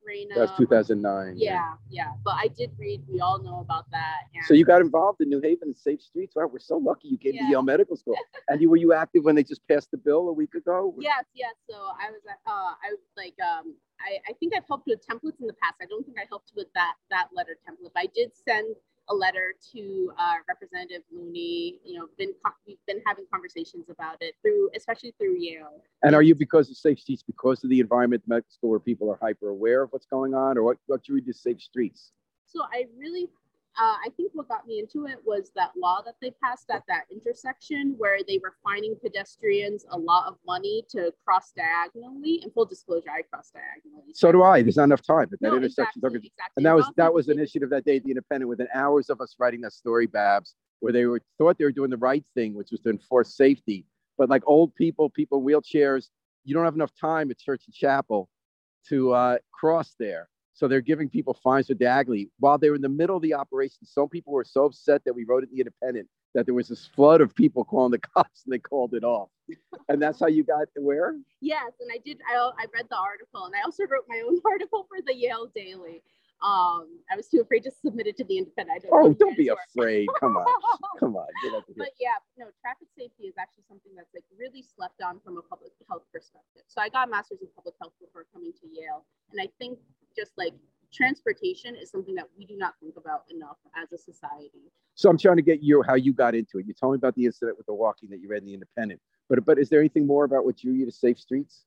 Raina, 0.08 0.34
that 0.34 0.40
was 0.40 0.50
2009. 0.56 1.34
Yeah, 1.36 1.74
yeah. 1.90 2.12
But 2.24 2.36
I 2.36 2.48
did 2.48 2.70
read, 2.78 3.02
we 3.08 3.20
all 3.20 3.42
know 3.42 3.60
about 3.60 3.90
that. 3.90 4.28
And 4.34 4.44
So 4.44 4.54
you 4.54 4.64
got 4.64 4.80
involved 4.80 5.20
in 5.20 5.28
New 5.28 5.40
Haven 5.40 5.68
and 5.68 5.76
Safe 5.76 6.00
Streets. 6.00 6.34
Wow, 6.34 6.48
we're 6.52 6.58
so 6.58 6.78
lucky 6.78 7.08
you 7.08 7.18
came 7.18 7.32
to 7.36 7.44
Yale 7.44 7.62
Medical 7.62 7.96
School. 7.96 8.16
And 8.48 8.62
you 8.62 8.70
were 8.70 8.76
you 8.76 8.94
active 8.94 9.24
when 9.24 9.34
they 9.34 9.42
just 9.42 9.60
passed 9.68 9.90
the 9.90 9.98
bill 9.98 10.28
a 10.28 10.32
week 10.32 10.54
ago? 10.54 10.94
Yes, 10.98 11.24
yes. 11.34 11.54
So 11.68 11.76
I 11.76 12.10
was, 12.10 12.22
uh, 12.26 12.40
I 12.48 12.88
was 12.90 13.00
like, 13.14 13.34
um, 13.44 13.74
I, 14.00 14.18
I 14.30 14.32
think 14.40 14.54
I've 14.56 14.66
helped 14.66 14.86
with 14.86 15.00
templates 15.06 15.40
in 15.40 15.46
the 15.46 15.58
past. 15.62 15.74
I 15.82 15.86
don't 15.86 16.04
think 16.04 16.16
I 16.18 16.24
helped 16.28 16.52
with 16.56 16.68
that 16.74 16.94
that 17.10 17.28
letter 17.34 17.58
template, 17.68 17.90
but 17.94 18.02
I 18.02 18.08
did 18.14 18.30
send 18.34 18.74
a 19.10 19.14
letter 19.14 19.54
to 19.72 20.12
uh, 20.18 20.34
Representative 20.48 21.02
Looney. 21.12 21.80
You 21.84 21.98
know, 21.98 22.06
been 22.18 22.32
co- 22.44 22.52
we've 22.66 22.78
been 22.86 23.00
having 23.06 23.24
conversations 23.32 23.86
about 23.90 24.16
it 24.20 24.34
through, 24.42 24.70
especially 24.76 25.14
through 25.18 25.36
Yale. 25.38 25.82
And 26.02 26.14
are 26.14 26.22
you 26.22 26.34
because 26.34 26.70
of 26.70 26.76
Safe 26.76 27.00
Streets, 27.00 27.22
because 27.22 27.64
of 27.64 27.70
the 27.70 27.80
environment 27.80 28.22
medical 28.26 28.50
school 28.50 28.70
where 28.70 28.80
people 28.80 29.10
are 29.10 29.18
hyper 29.20 29.48
aware 29.48 29.82
of 29.82 29.90
what's 29.92 30.06
going 30.06 30.34
on, 30.34 30.58
or 30.58 30.62
what, 30.62 30.76
what 30.86 31.08
you 31.08 31.20
to 31.20 31.32
Safe 31.32 31.60
Streets? 31.60 32.12
So 32.46 32.62
I 32.72 32.86
really, 32.96 33.28
uh, 33.80 33.94
I 34.04 34.08
think 34.16 34.32
what 34.34 34.48
got 34.48 34.66
me 34.66 34.80
into 34.80 35.06
it 35.06 35.18
was 35.24 35.52
that 35.54 35.70
law 35.76 36.02
that 36.04 36.16
they 36.20 36.32
passed 36.42 36.68
at 36.70 36.82
that 36.88 37.04
intersection 37.12 37.94
where 37.96 38.18
they 38.26 38.40
were 38.42 38.54
fining 38.64 38.96
pedestrians 39.00 39.86
a 39.90 39.98
lot 39.98 40.26
of 40.26 40.36
money 40.44 40.84
to 40.90 41.12
cross 41.24 41.52
diagonally. 41.56 42.40
And 42.42 42.52
full 42.52 42.64
disclosure, 42.64 43.10
I 43.10 43.22
cross 43.22 43.52
diagonally. 43.52 44.12
So 44.14 44.32
do 44.32 44.42
I. 44.42 44.62
There's 44.62 44.76
not 44.76 44.84
enough 44.84 45.02
time 45.02 45.28
at 45.32 45.40
that 45.40 45.42
No, 45.42 45.56
intersection. 45.56 46.00
exactly, 46.04 46.18
exactly. 46.18 46.52
And 46.56 46.66
that 46.66 46.74
was 46.74 46.86
that 46.96 47.14
was 47.14 47.28
an 47.28 47.38
initiative 47.38 47.70
that 47.70 47.84
day 47.84 47.96
at 47.98 48.04
the 48.04 48.10
Independent 48.10 48.48
within 48.48 48.66
hours 48.74 49.10
of 49.10 49.20
us 49.20 49.36
writing 49.38 49.60
that 49.60 49.72
story, 49.72 50.06
Babz, 50.06 50.56
where 50.80 50.92
they 50.92 51.06
were 51.06 51.20
thought 51.38 51.56
they 51.56 51.64
were 51.64 51.72
doing 51.72 51.90
the 51.90 51.96
right 51.96 52.24
thing, 52.34 52.54
which 52.54 52.72
was 52.72 52.80
to 52.80 52.90
enforce 52.90 53.36
safety. 53.36 53.86
But 54.16 54.28
like 54.28 54.42
old 54.46 54.74
people, 54.74 55.08
people 55.08 55.38
in 55.38 55.44
wheelchairs, 55.44 56.08
you 56.44 56.52
don't 56.52 56.64
have 56.64 56.74
enough 56.74 56.92
time 57.00 57.30
at 57.30 57.38
church 57.38 57.62
and 57.66 57.74
chapel 57.74 58.28
to 58.88 59.12
uh, 59.12 59.38
cross 59.52 59.94
there. 60.00 60.28
So 60.58 60.66
they're 60.66 60.80
giving 60.80 61.08
people 61.08 61.34
fines 61.34 61.68
for 61.68 61.74
Dagley. 61.74 62.30
While 62.40 62.58
they 62.58 62.68
were 62.68 62.74
in 62.74 62.82
the 62.82 62.88
middle 62.88 63.14
of 63.14 63.22
the 63.22 63.32
operation, 63.32 63.78
some 63.84 64.08
people 64.08 64.32
were 64.32 64.42
so 64.42 64.64
upset 64.64 65.02
that 65.04 65.14
we 65.14 65.22
wrote 65.22 65.44
in 65.44 65.50
the 65.52 65.60
Independent 65.60 66.08
that 66.34 66.46
there 66.46 66.54
was 66.54 66.66
this 66.66 66.84
flood 66.84 67.20
of 67.20 67.32
people 67.32 67.64
calling 67.64 67.92
the 67.92 67.98
cops 68.16 68.42
and 68.44 68.52
they 68.52 68.58
called 68.58 68.92
it 68.92 69.04
off. 69.04 69.28
and 69.88 70.02
that's 70.02 70.18
how 70.18 70.26
you 70.26 70.42
got 70.42 70.66
where? 70.74 71.14
Yes, 71.40 71.70
and 71.78 71.88
I 71.94 71.98
did. 72.04 72.18
I, 72.28 72.34
I 72.34 72.66
read 72.74 72.86
the 72.90 72.96
article, 72.96 73.44
and 73.44 73.54
I 73.54 73.62
also 73.64 73.84
wrote 73.84 74.06
my 74.08 74.20
own 74.26 74.40
article 74.50 74.84
for 74.88 74.98
the 75.06 75.14
Yale 75.14 75.48
Daily. 75.54 76.02
Um, 76.38 77.02
I 77.10 77.16
was 77.16 77.26
too 77.26 77.40
afraid 77.40 77.64
to 77.64 77.70
submit 77.70 78.06
it 78.06 78.16
to 78.18 78.24
the 78.24 78.38
Independent. 78.38 78.76
I 78.76 78.78
don't 78.78 78.90
know 78.90 79.10
Oh, 79.10 79.12
don't 79.12 79.36
be 79.36 79.50
afraid. 79.50 80.08
Come 80.20 80.36
on. 80.36 80.46
Come 81.00 81.16
on. 81.16 81.26
Get 81.42 81.54
up. 81.54 81.64
But 81.76 81.90
yeah, 81.98 82.14
no, 82.38 82.46
traffic 82.60 82.86
safety 82.96 83.26
is 83.26 83.34
actually 83.38 83.64
something 83.66 83.90
that's 83.96 84.14
like 84.14 84.24
really 84.38 84.62
slept 84.62 85.02
on 85.02 85.18
from 85.24 85.38
a 85.38 85.42
public 85.42 85.72
health 85.88 86.04
perspective. 86.12 86.62
So 86.68 86.80
I 86.80 86.88
got 86.88 87.08
a 87.08 87.10
master's 87.10 87.42
in 87.42 87.48
public 87.56 87.74
health 87.82 87.92
before 88.00 88.26
coming 88.32 88.52
to 88.52 88.66
Yale, 88.70 89.04
and 89.32 89.40
I 89.40 89.50
think 89.58 89.78
just 90.16 90.32
like 90.38 90.54
transportation 90.92 91.74
is 91.74 91.90
something 91.90 92.14
that 92.14 92.28
we 92.38 92.46
do 92.46 92.56
not 92.56 92.74
think 92.80 92.94
about 92.96 93.22
enough 93.30 93.58
as 93.76 93.92
a 93.92 93.98
society. 93.98 94.70
So 94.94 95.10
I'm 95.10 95.18
trying 95.18 95.36
to 95.36 95.42
get 95.42 95.62
you 95.62 95.82
how 95.82 95.94
you 95.94 96.12
got 96.12 96.34
into 96.34 96.58
it. 96.58 96.66
You 96.66 96.74
told 96.74 96.92
me 96.92 96.96
about 96.96 97.14
the 97.14 97.26
incident 97.26 97.58
with 97.58 97.66
the 97.66 97.74
walking 97.74 98.10
that 98.10 98.20
you 98.20 98.28
read 98.28 98.42
in 98.42 98.46
the 98.46 98.54
Independent, 98.54 99.00
but 99.28 99.44
but 99.44 99.58
is 99.58 99.68
there 99.68 99.80
anything 99.80 100.06
more 100.06 100.24
about 100.24 100.44
what 100.44 100.56
drew 100.56 100.72
you 100.72 100.86
to 100.86 100.92
Safe 100.92 101.18
Streets? 101.18 101.64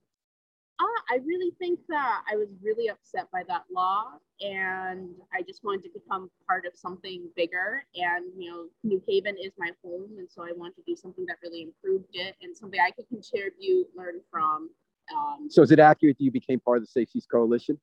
I 1.12 1.20
really 1.26 1.51
think 1.59 1.78
that 1.89 2.22
I 2.32 2.38
was 2.38 2.47
really 2.64 2.88
upset 2.88 3.28
by 3.34 3.43
that 3.49 3.64
law, 3.70 4.03
and 4.39 5.09
I 5.34 5.41
just 5.41 5.62
wanted 5.62 5.84
to 5.84 5.89
become 5.93 6.32
part 6.47 6.66
of 6.66 6.72
something 6.74 7.28
bigger. 7.36 7.84
And 7.95 8.32
you 8.38 8.49
know, 8.49 8.66
New 8.86 9.03
Haven 9.05 9.36
is 9.38 9.51
my 9.57 9.72
home, 9.84 10.12
and 10.18 10.30
so 10.32 10.43
I 10.43 10.53
wanted 10.55 10.76
to 10.78 10.84
do 10.88 10.95
something 10.95 11.26
that 11.26 11.36
really 11.43 11.64
improved 11.64 12.14
it 12.14 12.36
and 12.41 12.55
something 12.55 12.80
I 12.80 12.91
could 12.91 13.09
contribute, 13.09 13.88
learn 13.93 14.22
from. 14.32 14.70
Um, 15.14 15.49
So 15.49 15.62
is 15.64 15.72
it 15.72 15.80
accurate 15.80 16.18
that 16.18 16.24
you 16.24 16.32
became 16.32 16.62
part 16.62 16.78
of 16.78 16.84
the 16.84 16.88
Safe 16.88 17.09
Coalition? 17.30 17.78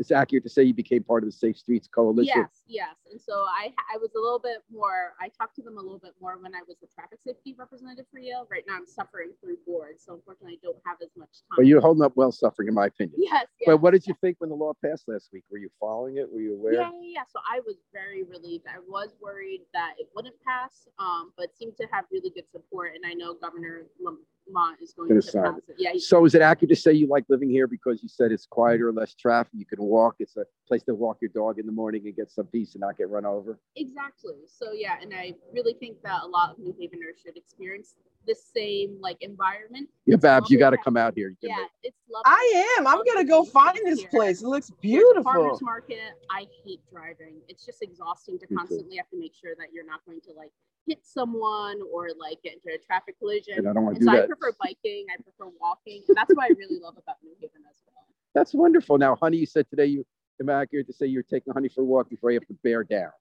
It's 0.00 0.10
accurate 0.10 0.42
to 0.44 0.48
say 0.48 0.62
you 0.62 0.72
became 0.72 1.02
part 1.02 1.22
of 1.22 1.28
the 1.28 1.36
Safe 1.36 1.58
Streets 1.58 1.86
Coalition. 1.86 2.32
Yes, 2.34 2.62
yes. 2.66 2.96
And 3.12 3.20
so 3.20 3.44
I 3.44 3.70
I 3.92 3.98
was 3.98 4.08
a 4.16 4.18
little 4.18 4.38
bit 4.38 4.64
more, 4.72 5.12
I 5.20 5.28
talked 5.28 5.56
to 5.56 5.62
them 5.62 5.76
a 5.76 5.80
little 5.80 5.98
bit 5.98 6.14
more 6.22 6.38
when 6.40 6.54
I 6.54 6.60
was 6.66 6.78
the 6.80 6.88
traffic 6.88 7.18
safety 7.22 7.54
representative 7.58 8.06
for 8.10 8.18
Yale. 8.18 8.48
Right 8.50 8.64
now 8.66 8.76
I'm 8.76 8.86
suffering 8.86 9.32
through 9.42 9.58
board, 9.66 10.00
so 10.00 10.14
unfortunately 10.14 10.58
I 10.62 10.64
don't 10.64 10.80
have 10.86 10.96
as 11.02 11.10
much 11.18 11.44
time. 11.44 11.56
But 11.58 11.66
you're 11.66 11.82
holding 11.82 12.02
up 12.02 12.16
well 12.16 12.32
suffering, 12.32 12.68
in 12.68 12.74
my 12.74 12.86
opinion. 12.86 13.16
Yes, 13.18 13.44
yes. 13.60 13.66
But 13.66 13.82
what 13.82 13.90
did 13.90 14.06
you 14.06 14.14
think 14.22 14.36
when 14.38 14.48
the 14.48 14.56
law 14.56 14.72
passed 14.82 15.04
last 15.06 15.28
week? 15.34 15.44
Were 15.50 15.58
you 15.58 15.68
following 15.78 16.16
it? 16.16 16.32
Were 16.32 16.40
you 16.40 16.54
aware? 16.54 16.72
Yeah, 16.72 16.90
yeah, 16.94 17.20
yeah. 17.20 17.24
So 17.30 17.40
I 17.44 17.60
was 17.60 17.76
very 17.92 18.22
relieved. 18.22 18.64
I 18.66 18.78
was 18.88 19.10
worried 19.20 19.60
that 19.74 19.96
it 19.98 20.08
wouldn't 20.16 20.36
pass, 20.46 20.88
um, 20.98 21.34
but 21.36 21.54
seemed 21.54 21.76
to 21.76 21.86
have 21.92 22.06
really 22.10 22.30
good 22.30 22.48
support. 22.50 22.92
And 22.94 23.04
I 23.04 23.12
know 23.12 23.34
Governor 23.34 23.82
Lamont 24.52 24.78
is 24.82 24.92
going 24.92 25.08
Gonna 25.08 25.20
to 25.22 25.26
sign. 25.30 25.56
Yeah, 25.78 25.92
So 25.98 26.24
is 26.24 26.34
it 26.34 26.42
accurate 26.42 26.70
to 26.70 26.76
say 26.76 26.92
you 26.92 27.06
like 27.06 27.24
living 27.28 27.50
here 27.50 27.66
because 27.66 28.02
you 28.02 28.08
said 28.08 28.32
it's 28.32 28.46
quieter, 28.46 28.92
less 28.92 29.14
traffic, 29.14 29.52
you 29.54 29.66
can 29.66 29.82
walk, 29.82 30.16
it's 30.18 30.36
a 30.36 30.44
place 30.66 30.82
to 30.84 30.94
walk 30.94 31.18
your 31.20 31.30
dog 31.34 31.58
in 31.58 31.66
the 31.66 31.72
morning 31.72 32.02
and 32.06 32.16
get 32.16 32.30
some 32.30 32.46
peace 32.46 32.74
and 32.74 32.80
not 32.80 32.96
get 32.98 33.08
run 33.08 33.24
over? 33.26 33.58
exactly. 33.76 34.34
So 34.46 34.72
yeah, 34.72 34.96
and 35.00 35.12
I 35.14 35.34
really 35.52 35.74
think 35.74 36.02
that 36.02 36.22
a 36.22 36.26
lot 36.26 36.50
of 36.50 36.58
New 36.58 36.72
Haveners 36.72 37.22
should 37.24 37.36
experience 37.36 37.94
the 38.26 38.34
same 38.34 38.98
like 39.00 39.16
environment. 39.22 39.88
Yeah, 40.04 40.14
It's 40.16 40.22
Babz, 40.22 40.50
you 40.50 40.58
got 40.58 40.70
to 40.70 40.76
to- 40.76 40.82
come 40.82 40.96
out 40.96 41.14
here. 41.16 41.34
Yeah, 41.40 41.56
live- 41.56 41.68
it's 41.82 41.96
lovely. 42.10 42.24
I 42.26 42.74
am. 42.78 42.86
I'm 42.86 43.02
gonna 43.04 43.24
go 43.24 43.44
find 43.44 43.78
this 43.84 44.04
place. 44.06 44.42
It 44.42 44.46
looks 44.46 44.70
beautiful. 44.82 45.22
Farmers 45.32 45.62
market. 45.62 46.12
I 46.30 46.46
hate 46.64 46.80
driving. 46.92 47.40
It's 47.48 47.64
just 47.64 47.82
exhausting 47.82 48.38
to 48.40 48.46
constantly 48.48 48.96
have 48.96 49.08
to 49.10 49.18
make 49.18 49.32
sure 49.34 49.54
that 49.58 49.68
you're 49.72 49.86
not 49.86 50.04
going 50.04 50.20
to 50.22 50.32
like 50.34 50.50
hit 50.90 51.06
someone 51.06 51.78
or 51.92 52.08
like 52.18 52.42
get 52.42 52.54
into 52.54 52.74
a 52.74 52.78
traffic 52.84 53.16
collision. 53.18 53.58
And 53.58 53.68
I 53.68 53.72
don't 53.72 53.84
want 53.84 53.96
to 53.96 54.00
do 54.00 54.06
so 54.06 54.12
I 54.12 54.26
prefer 54.26 54.52
biking. 54.60 55.06
I 55.12 55.22
prefer 55.22 55.52
walking. 55.60 56.02
And 56.08 56.16
that's 56.16 56.34
what 56.34 56.44
I 56.44 56.48
really 56.58 56.80
love 56.82 56.96
about 56.98 57.16
New 57.22 57.34
Haven 57.40 57.62
as 57.70 57.76
well. 57.86 58.04
That's 58.34 58.52
wonderful. 58.52 58.98
Now, 58.98 59.14
honey, 59.14 59.36
you 59.36 59.46
said 59.46 59.70
today 59.70 59.86
you 59.86 60.04
am 60.40 60.50
I 60.50 60.62
accurate 60.62 60.88
to 60.88 60.92
say 60.92 61.06
you're 61.06 61.22
taking 61.22 61.52
honey 61.52 61.68
for 61.68 61.82
a 61.82 61.84
walk 61.84 62.10
before 62.10 62.32
you 62.32 62.40
have 62.40 62.48
to 62.48 62.58
bear 62.64 62.82
down 62.82 63.12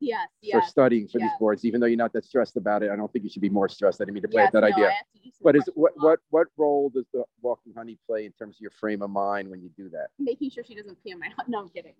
Yes, 0.00 0.28
for 0.50 0.62
studying 0.62 1.08
for 1.08 1.18
these 1.18 1.30
boards, 1.38 1.64
even 1.64 1.80
though 1.80 1.86
you're 1.86 1.96
not 1.96 2.12
that 2.12 2.24
stressed 2.24 2.56
about 2.56 2.82
it. 2.82 2.90
I 2.90 2.96
don't 2.96 3.12
think 3.12 3.24
you 3.24 3.30
should 3.30 3.42
be 3.42 3.48
more 3.48 3.68
stressed. 3.68 4.00
I 4.00 4.04
didn't 4.04 4.14
mean 4.14 4.22
to 4.22 4.28
play 4.28 4.42
yes, 4.42 4.52
with 4.52 4.62
that 4.62 4.68
no, 4.68 4.74
idea. 4.74 4.88
I 4.88 4.92
have 4.92 5.06
to 5.14 5.20
do 5.22 5.30
some 5.30 5.40
But 5.42 5.56
is 5.56 5.68
what 5.74 5.92
what 5.96 6.18
what 6.30 6.48
role 6.56 6.90
does 6.90 7.06
the 7.12 7.24
walking 7.40 7.72
honey 7.76 7.98
play 8.06 8.26
in 8.26 8.32
terms 8.32 8.56
of 8.56 8.60
your 8.60 8.70
frame 8.72 9.02
of 9.02 9.10
mind 9.10 9.48
when 9.48 9.62
you 9.62 9.70
do 9.76 9.88
that? 9.90 10.08
making 10.18 10.50
sure 10.50 10.64
she 10.64 10.74
doesn't 10.74 11.02
pee 11.02 11.12
on 11.12 11.20
my 11.20 11.28
no 11.48 11.60
i'm 11.60 11.68
kidding 11.68 11.94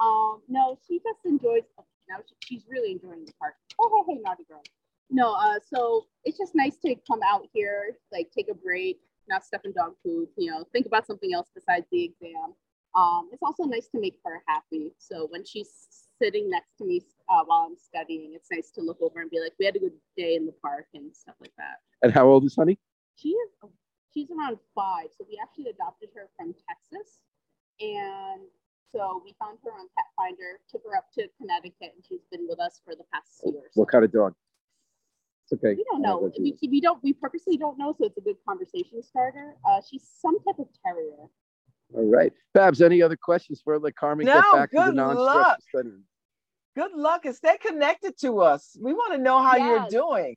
um 0.00 0.40
no 0.48 0.78
she 0.86 0.98
just 0.98 1.24
enjoys 1.24 1.62
now 2.08 2.16
she, 2.26 2.34
she's 2.54 2.64
really 2.68 2.92
enjoying 2.92 3.24
the 3.24 3.32
park 3.40 3.54
oh 3.80 4.04
hey, 4.06 4.14
hey 4.14 4.20
naughty 4.22 4.44
girl 4.48 4.62
no 5.10 5.32
uh 5.34 5.58
so 5.72 6.06
it's 6.24 6.38
just 6.38 6.54
nice 6.54 6.76
to 6.76 6.94
come 7.08 7.20
out 7.24 7.46
here 7.52 7.96
like 8.12 8.30
take 8.36 8.48
a 8.50 8.54
break 8.54 9.00
not 9.28 9.44
stuff 9.44 9.62
in 9.64 9.72
dog 9.72 9.94
food 10.02 10.28
you 10.36 10.50
know 10.50 10.64
think 10.72 10.86
about 10.86 11.06
something 11.06 11.32
else 11.34 11.48
besides 11.54 11.86
the 11.90 12.04
exam 12.04 12.54
um 12.94 13.28
it's 13.32 13.42
also 13.42 13.64
nice 13.64 13.88
to 13.88 14.00
make 14.00 14.18
her 14.24 14.42
happy 14.46 14.92
so 14.98 15.26
when 15.30 15.44
she's 15.44 16.08
sitting 16.20 16.50
next 16.50 16.76
to 16.78 16.84
me 16.84 17.00
uh, 17.28 17.42
while 17.46 17.66
i'm 17.68 17.76
studying 17.76 18.32
it's 18.34 18.48
nice 18.50 18.70
to 18.70 18.80
look 18.82 18.98
over 19.00 19.20
and 19.20 19.30
be 19.30 19.40
like 19.40 19.52
we 19.58 19.64
had 19.66 19.76
a 19.76 19.78
good 19.78 19.92
day 20.16 20.34
in 20.34 20.46
the 20.46 20.52
park 20.62 20.86
and 20.94 21.14
stuff 21.14 21.34
like 21.40 21.52
that 21.56 21.76
And 22.02 22.12
how 22.12 22.26
old 22.28 22.44
is 22.44 22.54
honey? 22.56 22.78
she 23.16 23.30
is 23.30 23.50
she's 24.12 24.28
around 24.30 24.58
five 24.74 25.08
so 25.16 25.24
we 25.28 25.38
actually 25.42 25.66
adopted 25.70 26.10
her 26.14 26.28
from 26.36 26.54
texas 26.68 27.18
and 27.80 28.42
so 28.92 29.22
we 29.24 29.34
found 29.38 29.58
her 29.64 29.70
on 29.72 29.86
pet 29.96 30.06
finder 30.16 30.58
took 30.70 30.82
her 30.84 30.96
up 30.96 31.06
to 31.14 31.26
connecticut 31.38 31.92
and 31.94 32.04
she's 32.06 32.24
been 32.30 32.46
with 32.48 32.60
us 32.60 32.80
for 32.84 32.94
the 32.94 33.04
past 33.12 33.40
year 33.46 33.62
so 33.72 33.80
What 33.80 33.90
kind 33.90 34.04
of 34.04 34.12
dog? 34.12 34.34
It's 35.44 35.52
okay. 35.54 35.74
we 35.74 35.84
don't 35.90 36.02
know 36.02 36.18
let 36.18 36.38
we, 36.40 36.56
we 36.68 36.80
don't 36.80 37.02
we 37.02 37.12
purposely 37.12 37.56
don't 37.56 37.78
know 37.78 37.94
so 37.96 38.04
it's 38.06 38.18
a 38.18 38.20
good 38.20 38.36
conversation 38.46 39.02
starter 39.02 39.54
uh, 39.68 39.80
she's 39.88 40.06
some 40.20 40.38
type 40.44 40.58
of 40.58 40.68
terrier 40.84 41.16
All 41.94 42.10
right. 42.18 42.32
Babz, 42.54 42.80
any 42.82 43.00
other 43.02 43.16
questions 43.16 43.60
for 43.64 43.78
let 43.78 43.94
Carmen 43.96 44.26
get 44.26 44.44
back 44.52 44.70
to 44.70 44.76
the 44.86 44.92
non 44.92 45.16
luck. 45.16 45.58
studying? 45.68 46.02
Good 46.74 46.92
luck 46.94 47.24
and 47.24 47.34
stay 47.34 47.56
connected 47.58 48.18
to 48.20 48.40
us. 48.40 48.76
We 48.80 48.92
want 48.92 49.12
to 49.12 49.18
know 49.18 49.42
how 49.42 49.56
you're 49.56 49.88
doing. 49.88 50.36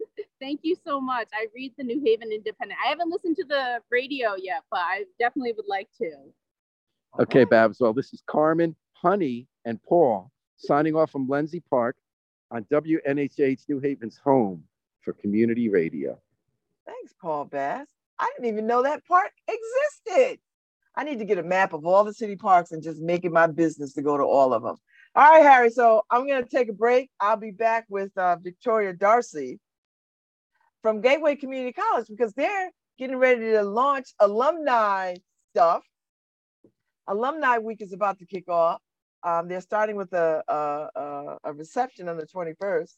Thank 0.40 0.60
you 0.62 0.76
so 0.84 1.00
much. 1.00 1.28
I 1.34 1.46
read 1.54 1.72
the 1.76 1.84
New 1.84 2.02
Haven 2.04 2.32
Independent. 2.32 2.78
I 2.84 2.88
haven't 2.88 3.10
listened 3.10 3.36
to 3.36 3.44
the 3.44 3.80
radio 3.90 4.34
yet, 4.36 4.62
but 4.70 4.80
I 4.80 5.04
definitely 5.18 5.52
would 5.52 5.66
like 5.68 5.88
to. 5.98 6.10
Okay, 7.20 7.44
Babz. 7.44 7.80
Well, 7.80 7.92
this 7.92 8.12
is 8.12 8.22
Carmen, 8.26 8.74
Honey, 8.92 9.46
and 9.64 9.82
Paul 9.82 10.30
signing 10.56 10.94
off 10.94 11.10
from 11.10 11.28
Lenzie 11.28 11.62
Park 11.68 11.96
on 12.50 12.64
WNHH 12.64 13.68
New 13.68 13.80
Haven's 13.80 14.18
home 14.22 14.64
for 15.00 15.12
community 15.12 15.68
radio. 15.68 16.18
Thanks, 16.86 17.14
Paul 17.20 17.46
Bass. 17.46 17.86
I 18.18 18.30
didn't 18.34 18.52
even 18.52 18.66
know 18.66 18.82
that 18.82 19.04
park 19.06 19.32
existed. 19.48 20.38
I 20.94 21.04
need 21.04 21.18
to 21.18 21.24
get 21.24 21.38
a 21.38 21.42
map 21.42 21.74
of 21.74 21.84
all 21.84 22.04
the 22.04 22.14
city 22.14 22.36
parks 22.36 22.72
and 22.72 22.82
just 22.82 23.00
make 23.00 23.24
it 23.24 23.32
my 23.32 23.46
business 23.46 23.92
to 23.94 24.02
go 24.02 24.16
to 24.16 24.24
all 24.24 24.54
of 24.54 24.62
them. 24.62 24.76
All 25.16 25.22
right, 25.30 25.42
Harry. 25.42 25.70
So 25.70 26.02
I'm 26.10 26.26
going 26.26 26.44
to 26.44 26.48
take 26.48 26.68
a 26.68 26.74
break. 26.74 27.10
I'll 27.18 27.38
be 27.38 27.50
back 27.50 27.86
with 27.88 28.10
uh, 28.18 28.36
Victoria 28.36 28.92
Darcy 28.92 29.58
from 30.82 31.00
Gateway 31.00 31.36
Community 31.36 31.72
College 31.72 32.06
because 32.10 32.34
they're 32.34 32.70
getting 32.98 33.16
ready 33.16 33.52
to 33.52 33.62
launch 33.62 34.08
alumni 34.20 35.14
stuff. 35.54 35.82
Alumni 37.08 37.56
Week 37.56 37.80
is 37.80 37.94
about 37.94 38.18
to 38.18 38.26
kick 38.26 38.46
off. 38.50 38.82
Um, 39.22 39.48
they're 39.48 39.62
starting 39.62 39.96
with 39.96 40.12
a, 40.12 40.42
a, 40.48 41.38
a 41.44 41.52
reception 41.54 42.10
on 42.10 42.18
the 42.18 42.26
21st, 42.26 42.92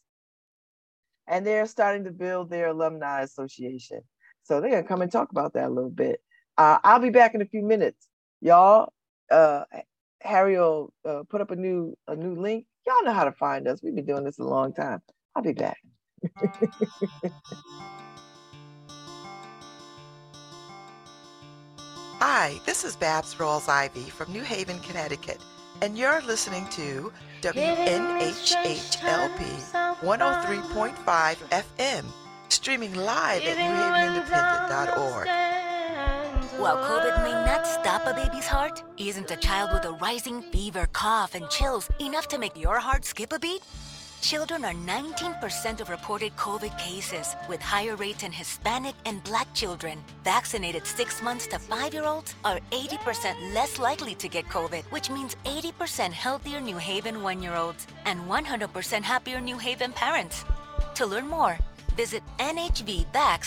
and 1.29 1.47
they're 1.47 1.67
starting 1.67 2.03
to 2.03 2.11
build 2.11 2.49
their 2.49 2.67
alumni 2.67 3.21
association. 3.21 4.01
So 4.43 4.59
they're 4.59 4.71
gonna 4.71 4.83
come 4.83 5.01
and 5.01 5.11
talk 5.11 5.31
about 5.31 5.53
that 5.53 5.67
a 5.67 5.73
little 5.73 5.89
bit. 5.89 6.21
Uh, 6.57 6.79
I'll 6.83 6.99
be 6.99 7.11
back 7.11 7.33
in 7.33 7.41
a 7.41 7.45
few 7.45 7.61
minutes, 7.61 8.09
y'all. 8.41 8.91
Uh, 9.31 9.63
Harry 10.21 10.57
will 10.57 10.93
uh, 11.05 11.23
put 11.29 11.41
up 11.41 11.51
a 11.51 11.55
new 11.55 11.95
a 12.07 12.15
new 12.15 12.35
link. 12.35 12.65
Y'all 12.85 13.03
know 13.03 13.13
how 13.13 13.25
to 13.25 13.31
find 13.31 13.67
us. 13.67 13.81
We've 13.81 13.95
been 13.95 14.05
doing 14.05 14.23
this 14.23 14.39
a 14.39 14.43
long 14.43 14.73
time. 14.73 15.01
I'll 15.35 15.43
be 15.43 15.53
back. 15.53 15.77
Hi, 22.19 22.59
this 22.65 22.83
is 22.83 22.97
Babz 22.97 23.35
Rawls-Ivy 23.35 24.09
from 24.09 24.33
New 24.33 24.43
Haven, 24.43 24.79
Connecticut, 24.79 25.39
and 25.81 25.97
you're 25.97 26.21
listening 26.23 26.67
to 26.71 27.13
WNHHLP 27.41 27.79
103.5 30.01 31.35
FM, 31.77 32.05
streaming 32.49 32.93
live 32.93 33.41
at 33.43 33.57
newhavenindependent.org. 33.57 35.48
While 36.59 36.75
COVID 36.75 37.23
may 37.23 37.31
not 37.31 37.65
stop 37.65 38.05
a 38.05 38.13
baby's 38.13 38.45
heart, 38.45 38.83
isn't 38.97 39.31
a 39.31 39.37
child 39.37 39.69
with 39.71 39.85
a 39.85 39.93
rising 39.93 40.41
fever, 40.41 40.89
cough, 40.91 41.33
and 41.33 41.49
chills 41.49 41.89
enough 42.01 42.27
to 42.27 42.37
make 42.37 42.57
your 42.57 42.79
heart 42.79 43.05
skip 43.05 43.31
a 43.31 43.39
beat? 43.39 43.61
Children 44.19 44.65
are 44.65 44.73
19% 44.73 45.79
of 45.79 45.89
reported 45.89 46.35
COVID 46.35 46.77
cases, 46.77 47.33
with 47.47 47.61
higher 47.61 47.95
rates 47.95 48.23
in 48.23 48.33
Hispanic 48.33 48.95
and 49.05 49.23
Black 49.23 49.47
children. 49.53 50.03
Vaccinated 50.25 50.85
6 50.85 51.23
months 51.23 51.47
to 51.47 51.59
5 51.59 51.93
year 51.93 52.03
olds 52.03 52.35
are 52.43 52.59
80% 52.71 53.53
less 53.53 53.79
likely 53.79 54.13
to 54.15 54.27
get 54.27 54.43
COVID, 54.49 54.83
which 54.91 55.09
means 55.09 55.37
80% 55.45 56.11
healthier 56.11 56.59
New 56.59 56.77
Haven 56.77 57.23
1 57.23 57.41
year 57.41 57.55
olds 57.55 57.87
and 58.03 58.19
100% 58.27 59.01
happier 59.01 59.39
New 59.39 59.57
Haven 59.57 59.93
parents. 59.93 60.43
To 60.95 61.05
learn 61.05 61.25
more, 61.25 61.57
visit 61.95 62.21
nhvvax.org. 62.37 63.45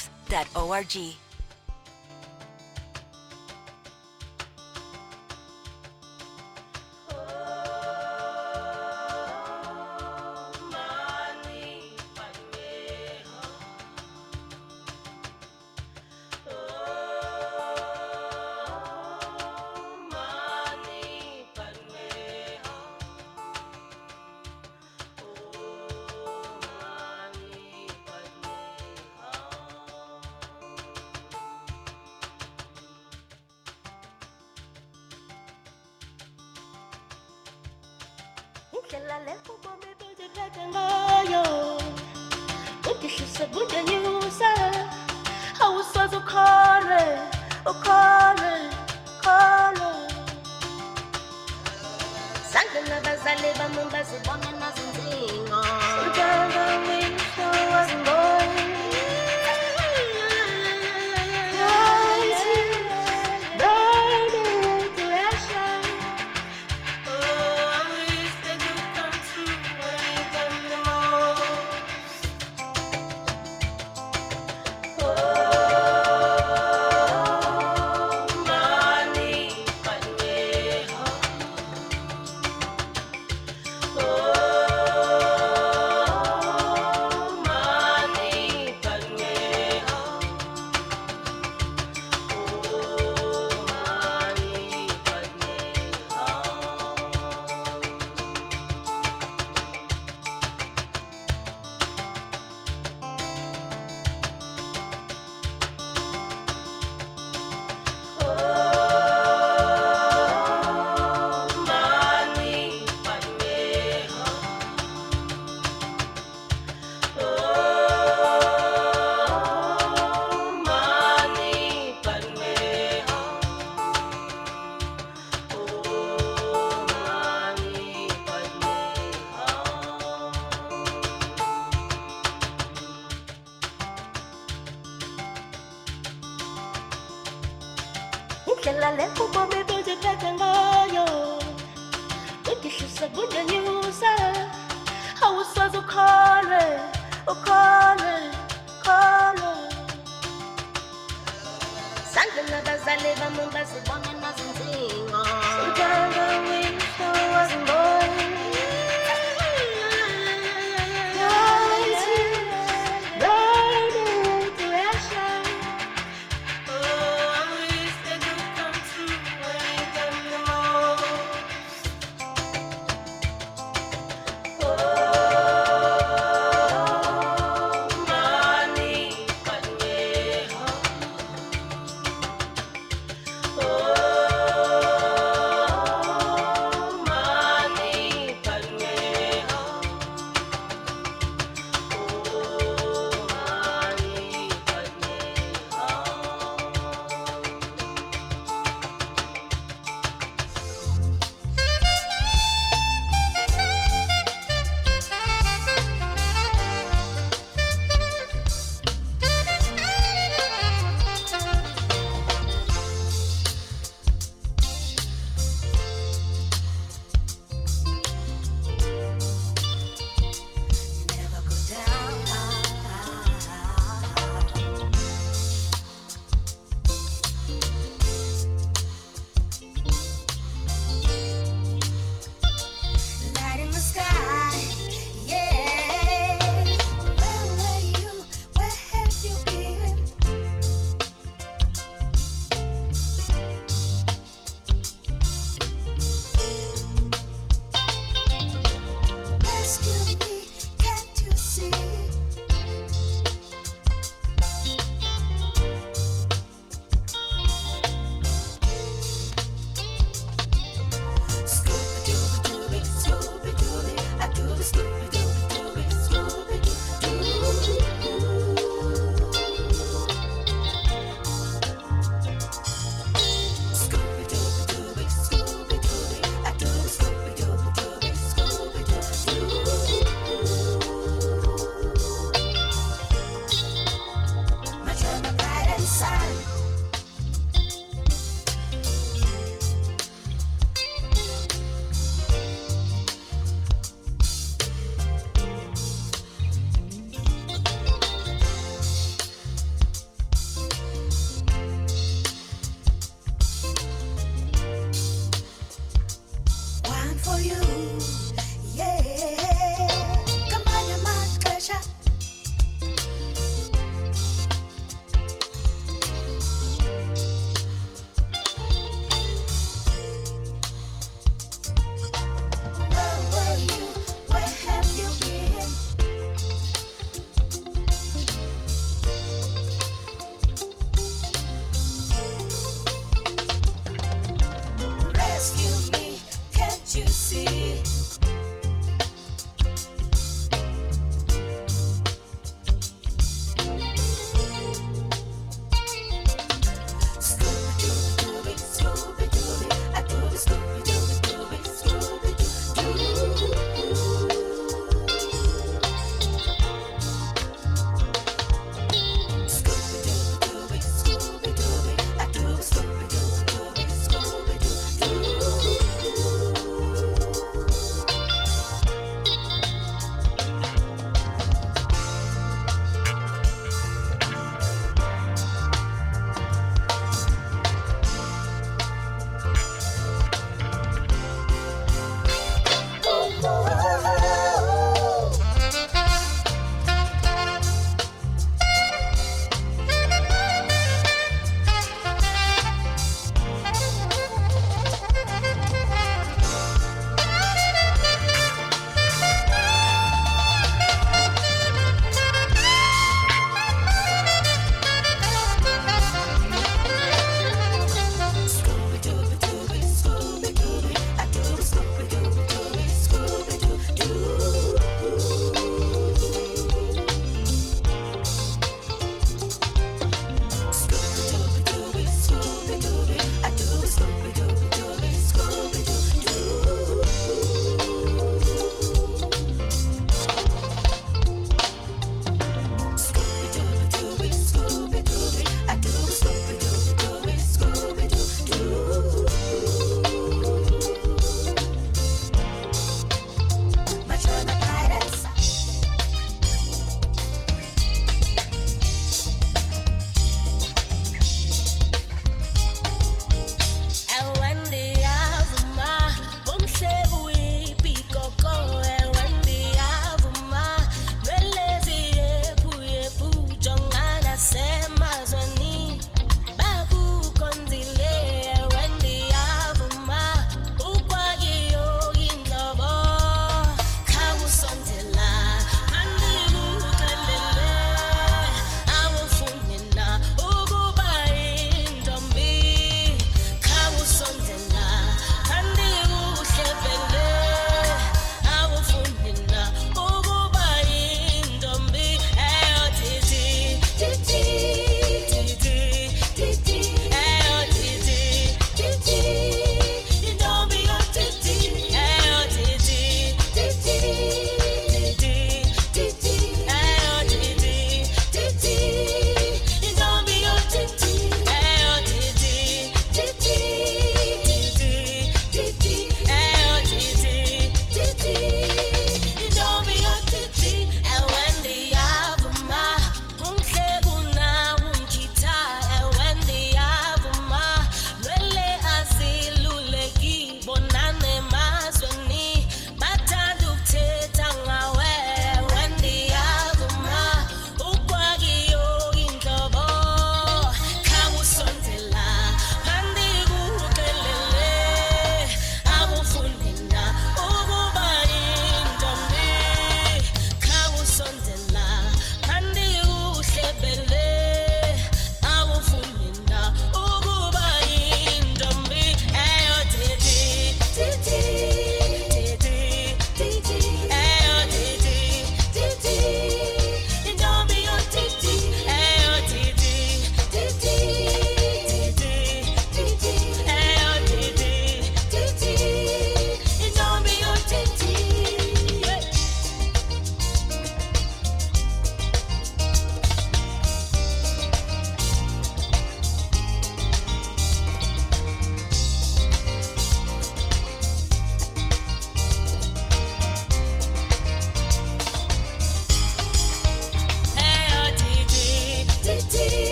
sangena 53.12 53.12
abazali 53.12 53.58
bami 53.58 53.82
bazibone 53.92 54.50
nazinzingo 54.60 55.60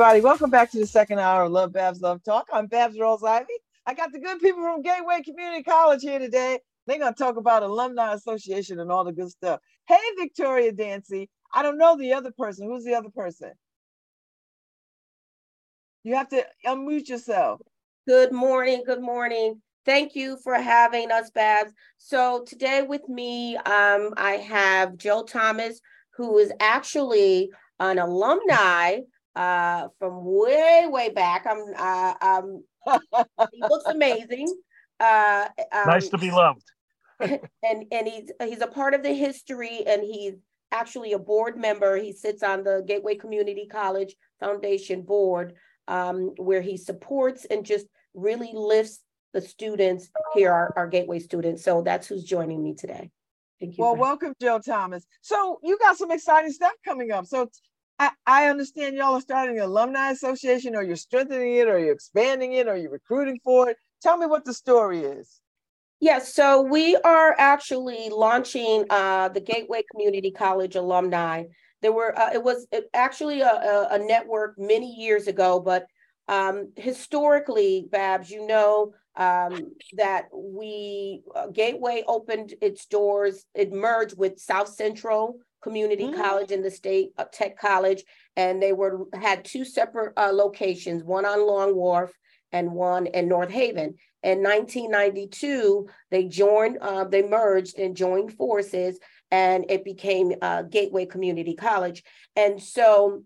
everybody. 0.00 0.22
Welcome 0.22 0.48
back 0.48 0.70
to 0.70 0.78
the 0.78 0.86
second 0.86 1.18
hour 1.18 1.42
of 1.42 1.52
LoveBabz 1.52 2.00
LoveTalk. 2.00 2.44
I'm 2.50 2.68
Babz 2.68 2.96
Rawls-Ivy. 2.96 3.52
I 3.84 3.92
got 3.92 4.10
the 4.12 4.18
good 4.18 4.40
people 4.40 4.62
from 4.62 4.80
Gateway 4.80 5.20
Community 5.22 5.62
College 5.62 6.00
here 6.00 6.18
today. 6.18 6.58
They're 6.86 6.98
going 6.98 7.12
to 7.12 7.18
talk 7.18 7.36
about 7.36 7.62
Alumni 7.62 8.14
Association 8.14 8.80
and 8.80 8.90
all 8.90 9.04
the 9.04 9.12
good 9.12 9.28
stuff. 9.28 9.60
Hey, 9.86 9.98
Victoria 10.18 10.72
Dancy. 10.72 11.28
I 11.52 11.62
don't 11.62 11.76
know 11.76 11.98
the 11.98 12.14
other 12.14 12.30
person. 12.30 12.66
Who's 12.66 12.82
the 12.82 12.94
other 12.94 13.10
person? 13.10 13.52
You 16.02 16.14
have 16.14 16.30
to 16.30 16.46
unmute 16.66 17.10
yourself. 17.10 17.60
Good 18.08 18.32
morning. 18.32 18.84
Good 18.86 19.02
morning. 19.02 19.60
Thank 19.84 20.14
you 20.14 20.38
for 20.42 20.54
having 20.54 21.12
us, 21.12 21.30
Babz. 21.30 21.74
So 21.98 22.42
today 22.46 22.86
with 22.88 23.06
me, 23.06 23.56
um, 23.56 24.14
I 24.16 24.42
have 24.48 24.96
Joe 24.96 25.24
Thomas, 25.24 25.78
who 26.16 26.38
is 26.38 26.50
actually 26.58 27.50
an 27.80 27.98
alumni 27.98 29.00
uh, 29.36 29.88
from 29.98 30.24
way, 30.24 30.86
way 30.86 31.10
back. 31.10 31.46
I'm, 31.46 31.62
uh, 31.76 32.14
um, 32.20 32.64
he 33.52 33.60
looks 33.60 33.86
amazing. 33.86 34.54
Uh, 34.98 35.48
um, 35.72 35.86
Nice 35.86 36.08
to 36.08 36.18
be 36.18 36.30
loved. 36.30 36.64
and 37.20 37.84
and 37.92 38.08
he's 38.08 38.30
he's 38.42 38.62
a 38.62 38.66
part 38.66 38.94
of 38.94 39.02
the 39.02 39.12
history, 39.12 39.82
and 39.86 40.02
he's 40.02 40.34
actually 40.72 41.12
a 41.12 41.18
board 41.18 41.58
member. 41.58 41.96
He 41.96 42.12
sits 42.12 42.42
on 42.42 42.64
the 42.64 42.82
Gateway 42.86 43.14
Community 43.14 43.66
College 43.70 44.16
Foundation 44.40 45.02
board, 45.02 45.54
um, 45.88 46.32
where 46.36 46.62
he 46.62 46.76
supports 46.76 47.44
and 47.44 47.64
just 47.64 47.86
really 48.14 48.52
lifts 48.54 49.00
the 49.32 49.40
students 49.40 50.08
here, 50.34 50.50
our, 50.50 50.72
our 50.76 50.88
Gateway 50.88 51.18
students. 51.18 51.62
So 51.62 51.82
that's 51.82 52.06
who's 52.06 52.24
joining 52.24 52.62
me 52.62 52.74
today. 52.74 53.10
Thank 53.60 53.76
you. 53.76 53.84
Well, 53.84 53.96
welcome, 53.96 54.32
Joe 54.40 54.58
Thomas. 54.58 55.04
So 55.20 55.60
you 55.62 55.78
got 55.78 55.98
some 55.98 56.10
exciting 56.10 56.52
stuff 56.52 56.72
coming 56.84 57.12
up. 57.12 57.26
So 57.26 57.50
I, 58.26 58.48
understand 58.48 58.96
y'all 58.96 59.14
are 59.14 59.20
starting 59.20 59.58
an 59.58 59.64
alumni 59.64 60.10
association, 60.10 60.74
or 60.74 60.82
you're 60.82 60.96
strengthening 60.96 61.56
it, 61.56 61.68
or 61.68 61.78
you're 61.78 61.92
expanding 61.92 62.54
it, 62.54 62.66
or 62.66 62.76
you're 62.76 62.90
recruiting 62.90 63.38
for 63.44 63.68
it. 63.68 63.76
Tell 64.02 64.16
me 64.16 64.26
what 64.26 64.44
the 64.44 64.54
story 64.54 65.00
is. 65.00 65.40
Yes, 66.00 66.34
so 66.34 66.62
we 66.62 66.96
are 66.96 67.34
actually 67.38 68.08
launching 68.08 68.86
uh, 68.88 69.28
the 69.28 69.40
Gateway 69.40 69.82
Community 69.90 70.30
College 70.30 70.76
alumni. 70.76 71.44
There 71.82 71.92
were 71.92 72.18
uh, 72.18 72.30
it 72.32 72.42
was 72.42 72.66
actually 72.94 73.42
a, 73.42 73.52
a, 73.52 73.88
a 73.92 73.98
network 73.98 74.54
many 74.58 74.94
years 74.94 75.26
ago, 75.26 75.60
but 75.60 75.86
um, 76.26 76.72
historically, 76.76 77.86
Babz, 77.90 78.30
you 78.30 78.46
know 78.46 78.94
um, 79.16 79.72
that 79.94 80.28
we 80.32 81.22
uh, 81.34 81.48
Gateway 81.48 82.02
opened 82.06 82.54
its 82.62 82.86
doors. 82.86 83.44
It 83.54 83.72
merged 83.72 84.16
with 84.16 84.38
South 84.38 84.68
Central 84.68 85.40
Community 85.62 86.04
Mm. 86.04 86.16
College 86.16 86.50
in 86.50 86.62
the 86.62 86.70
state 86.70 87.10
of 87.18 87.30
Tech 87.30 87.58
College, 87.58 88.04
and 88.36 88.62
they 88.62 88.72
were 88.72 89.06
had 89.14 89.44
two 89.44 89.64
separate 89.64 90.12
uh, 90.16 90.30
locations, 90.32 91.04
one 91.04 91.24
on 91.24 91.46
Long 91.46 91.74
Wharf 91.74 92.12
and 92.52 92.72
one 92.72 93.06
in 93.06 93.28
North 93.28 93.50
Haven. 93.50 93.94
In 94.22 94.42
1992, 94.42 95.88
they 96.10 96.24
joined, 96.24 96.78
uh, 96.80 97.04
they 97.04 97.22
merged 97.22 97.78
and 97.78 97.96
joined 97.96 98.34
forces, 98.34 98.98
and 99.30 99.64
it 99.68 99.84
became 99.84 100.32
uh, 100.42 100.62
Gateway 100.62 101.06
Community 101.06 101.54
College. 101.54 102.02
And 102.36 102.62
so, 102.62 103.22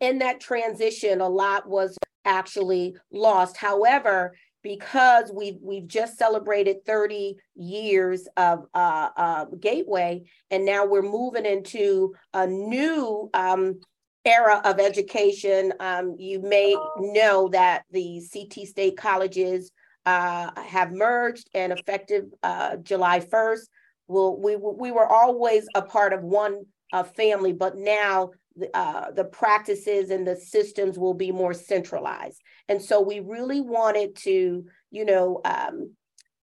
in 0.00 0.18
that 0.18 0.40
transition, 0.40 1.20
a 1.20 1.28
lot 1.28 1.68
was 1.68 1.96
actually 2.24 2.96
lost. 3.10 3.56
However, 3.56 4.34
because 4.62 5.32
we've 5.34 5.58
we've 5.62 5.86
just 5.86 6.18
celebrated 6.18 6.84
30 6.84 7.36
years 7.56 8.28
of 8.36 8.66
uh, 8.74 9.08
uh, 9.16 9.44
Gateway, 9.58 10.24
and 10.50 10.64
now 10.64 10.86
we're 10.86 11.02
moving 11.02 11.46
into 11.46 12.14
a 12.34 12.46
new 12.46 13.30
um, 13.34 13.80
era 14.24 14.60
of 14.64 14.78
education. 14.78 15.72
Um, 15.80 16.16
you 16.18 16.40
may 16.40 16.76
know 16.98 17.48
that 17.48 17.84
the 17.90 18.22
CT 18.32 18.66
State 18.66 18.96
colleges 18.96 19.72
uh, 20.06 20.50
have 20.60 20.92
merged 20.92 21.48
and 21.54 21.72
effective 21.72 22.24
uh, 22.42 22.76
July 22.76 23.20
1st. 23.20 23.66
We'll, 24.08 24.36
we 24.36 24.56
we 24.56 24.90
were 24.90 25.06
always 25.06 25.66
a 25.74 25.82
part 25.82 26.12
of 26.12 26.22
one 26.22 26.64
uh, 26.92 27.04
family, 27.04 27.52
but 27.52 27.76
now 27.76 28.30
uh, 28.74 29.10
the 29.10 29.24
practices 29.24 30.10
and 30.10 30.26
the 30.26 30.36
systems 30.36 30.98
will 30.98 31.14
be 31.14 31.32
more 31.32 31.54
centralized. 31.54 32.40
And 32.68 32.80
so 32.82 33.00
we 33.00 33.20
really 33.20 33.60
wanted 33.60 34.16
to, 34.16 34.64
you 34.90 35.04
know, 35.04 35.40
um, 35.44 35.94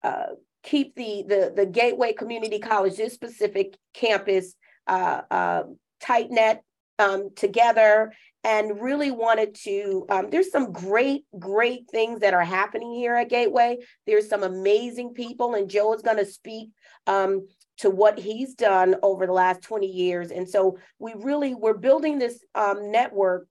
uh, 0.04 0.34
keep 0.64 0.96
the, 0.96 1.24
the 1.28 1.54
the 1.56 1.66
Gateway 1.66 2.14
Community 2.14 2.60
College, 2.60 2.98
this 2.98 3.14
specific 3.14 3.78
campus, 3.94 4.56
uh, 4.88 5.22
uh, 5.30 5.64
tight 6.00 6.30
net 6.30 6.64
um, 7.00 7.30
together, 7.36 8.14
and 8.44 8.82
really 8.82 9.12
wanted 9.12 9.56
to. 9.64 10.06
Um, 10.10 10.30
there's 10.30 10.52
some 10.52 10.72
great, 10.72 11.26
great 11.38 11.90
things 11.92 12.22
that 12.22 12.34
are 12.34 12.44
happening 12.44 12.94
here 12.94 13.16
at 13.16 13.30
Gateway. 13.30 13.78
There's 14.06 14.30
some 14.30 14.44
amazing 14.44 15.14
people, 15.14 15.56
and 15.56 15.70
Joe 15.70 15.94
is 15.94 16.02
going 16.02 16.18
to 16.18 16.26
speak 16.26 16.70
um, 17.08 17.48
to 17.82 17.90
what 17.90 18.18
he's 18.20 18.54
done 18.54 18.96
over 19.04 19.26
the 19.26 19.34
last 19.34 19.62
20 19.64 19.88
years. 19.88 20.32
And 20.32 20.48
so 20.48 20.78
we 21.00 21.14
really 21.18 21.54
we're 21.56 21.78
building 21.78 22.20
this 22.20 22.44
um, 22.56 22.92
network 22.92 23.48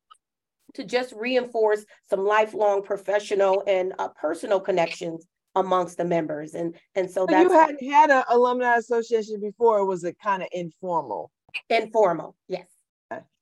to 0.75 0.85
just 0.85 1.13
reinforce 1.17 1.85
some 2.09 2.25
lifelong 2.25 2.83
professional 2.83 3.65
and 3.67 3.93
uh, 3.99 4.09
personal 4.09 4.61
connections 4.61 5.27
amongst 5.57 5.97
the 5.97 6.05
members. 6.05 6.55
And 6.55 6.77
and 6.95 7.11
so 7.11 7.23
So 7.23 7.27
that's 7.33 7.43
you 7.43 7.51
hadn't 7.59 7.83
had 7.91 8.11
an 8.11 8.23
alumni 8.29 8.77
association 8.77 9.41
before, 9.41 9.79
or 9.81 9.85
was 9.85 10.05
it 10.05 10.17
kind 10.23 10.43
of 10.43 10.49
informal? 10.53 11.31
informal. 11.69 12.37
Yes. 12.47 12.69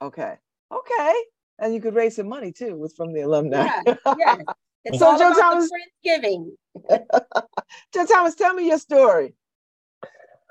Okay. 0.02 0.34
Okay. 0.72 1.14
And 1.58 1.74
you 1.74 1.80
could 1.82 1.94
raise 1.94 2.16
some 2.16 2.28
money 2.28 2.52
too, 2.52 2.76
with 2.78 2.94
from 2.96 3.12
the 3.12 3.20
alumni. 3.22 3.68
Yeah. 4.18 4.36
It's 4.84 5.00
So, 5.00 5.18
Joe 5.18 5.34
Thomas- 5.34 5.68
the 5.68 6.08
Friendsgiving. 6.08 6.52
Joe 7.92 8.06
Thomas, 8.06 8.36
tell 8.36 8.54
me 8.54 8.68
your 8.68 8.78
story. 8.78 9.34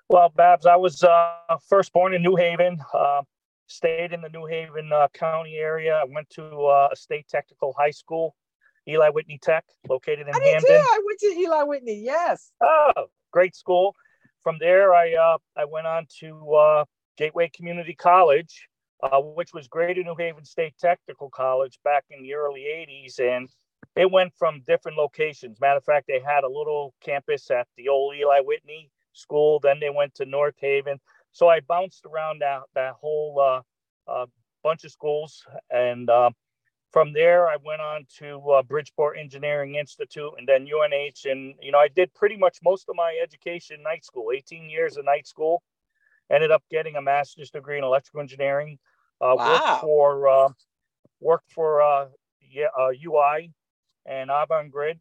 Well, 0.09 0.31
Babz, 0.33 0.65
I 0.65 0.77
was 0.77 1.03
uh, 1.03 1.57
first 1.67 1.91
born 1.91 2.13
in 2.13 2.21
New 2.21 2.37
Haven, 2.37 2.79
uh, 2.93 3.23
stayed 3.67 4.13
in 4.13 4.21
the 4.21 4.29
New 4.29 4.45
Haven 4.45 4.89
uh, 4.93 5.09
County 5.13 5.55
area. 5.55 5.95
I 6.01 6.05
went 6.05 6.29
to 6.31 6.43
uh, 6.43 6.89
a 6.93 6.95
state 6.95 7.27
technical 7.27 7.75
high 7.77 7.91
school, 7.91 8.33
Eli 8.87 9.09
Whitney 9.09 9.37
Tech, 9.41 9.65
located 9.89 10.27
in 10.27 10.33
I 10.33 10.39
did 10.39 10.61
too. 10.61 10.67
I 10.71 10.99
went 11.05 11.19
to 11.19 11.27
Eli 11.27 11.63
Whitney. 11.63 12.01
Yes. 12.01 12.51
Oh, 12.61 13.07
great 13.31 13.53
school. 13.53 13.95
From 14.43 14.55
there, 14.61 14.93
I 14.93 15.13
uh, 15.13 15.37
I 15.57 15.65
went 15.65 15.87
on 15.87 16.07
to 16.21 16.53
uh, 16.53 16.85
Gateway 17.17 17.49
Community 17.53 17.93
College, 17.93 18.69
uh, 19.03 19.19
which 19.19 19.53
was 19.53 19.67
Greater 19.67 20.03
New 20.03 20.15
Haven 20.17 20.45
State 20.45 20.75
Technical 20.79 21.29
College 21.29 21.79
back 21.83 22.05
in 22.11 22.23
the 22.23 22.33
early 22.33 22.61
'80s, 22.61 23.19
and 23.19 23.49
it 23.97 24.09
went 24.09 24.31
from 24.39 24.61
different 24.65 24.97
locations. 24.97 25.59
Matter 25.59 25.79
of 25.79 25.83
fact, 25.83 26.07
they 26.07 26.21
had 26.25 26.45
a 26.45 26.47
little 26.47 26.93
campus 27.03 27.51
at 27.51 27.67
the 27.75 27.89
old 27.89 28.15
Eli 28.15 28.39
Whitney 28.39 28.89
School. 29.17 29.59
Then 29.59 29.79
they 29.79 29.89
went 29.89 30.15
to 30.15 30.25
North 30.25 30.55
Haven. 30.59 30.99
So 31.31 31.47
I 31.49 31.59
bounced 31.59 32.05
around 32.05 32.41
that 32.41 32.61
that 32.75 32.93
whole 32.93 33.39
uh, 33.39 34.11
uh, 34.11 34.25
bunch 34.63 34.83
of 34.83 34.91
schools, 34.91 35.43
and 35.69 36.09
uh, 36.09 36.31
from 36.91 37.13
there 37.13 37.47
I 37.47 37.57
went 37.63 37.81
on 37.81 38.05
to 38.19 38.39
uh, 38.51 38.63
Bridgeport 38.63 39.17
Engineering 39.19 39.75
Institute, 39.75 40.31
and 40.37 40.47
then 40.47 40.67
UNH. 40.67 41.25
And 41.25 41.55
you 41.61 41.71
know, 41.71 41.79
I 41.79 41.89
did 41.89 42.13
pretty 42.13 42.37
much 42.37 42.59
most 42.63 42.89
of 42.89 42.95
my 42.95 43.19
education 43.21 43.83
night 43.83 44.03
school, 44.05 44.31
18 44.35 44.69
years 44.69 44.97
of 44.97 45.05
night 45.05 45.27
school. 45.27 45.61
Ended 46.29 46.51
up 46.51 46.63
getting 46.69 46.95
a 46.95 47.01
master's 47.01 47.51
degree 47.51 47.77
in 47.77 47.83
electrical 47.83 48.21
engineering. 48.21 48.79
Uh, 49.21 49.35
Wow. 49.37 49.53
Worked 49.53 49.81
for 49.81 50.27
uh, 50.27 50.49
worked 51.19 51.51
for 51.51 51.81
uh, 51.81 52.07
yeah, 52.51 52.67
uh, 52.77 52.89
UI 53.05 53.51
and 54.05 54.29
Avangrid. 54.29 54.99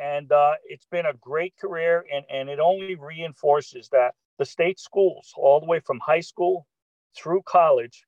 And 0.00 0.30
uh, 0.30 0.52
it's 0.64 0.86
been 0.90 1.06
a 1.06 1.14
great 1.14 1.54
career, 1.56 2.04
and, 2.12 2.24
and 2.30 2.48
it 2.48 2.60
only 2.60 2.94
reinforces 2.94 3.88
that 3.90 4.14
the 4.38 4.44
state 4.44 4.78
schools, 4.78 5.32
all 5.36 5.60
the 5.60 5.66
way 5.66 5.80
from 5.80 6.00
high 6.00 6.20
school 6.20 6.66
through 7.16 7.42
college, 7.42 8.04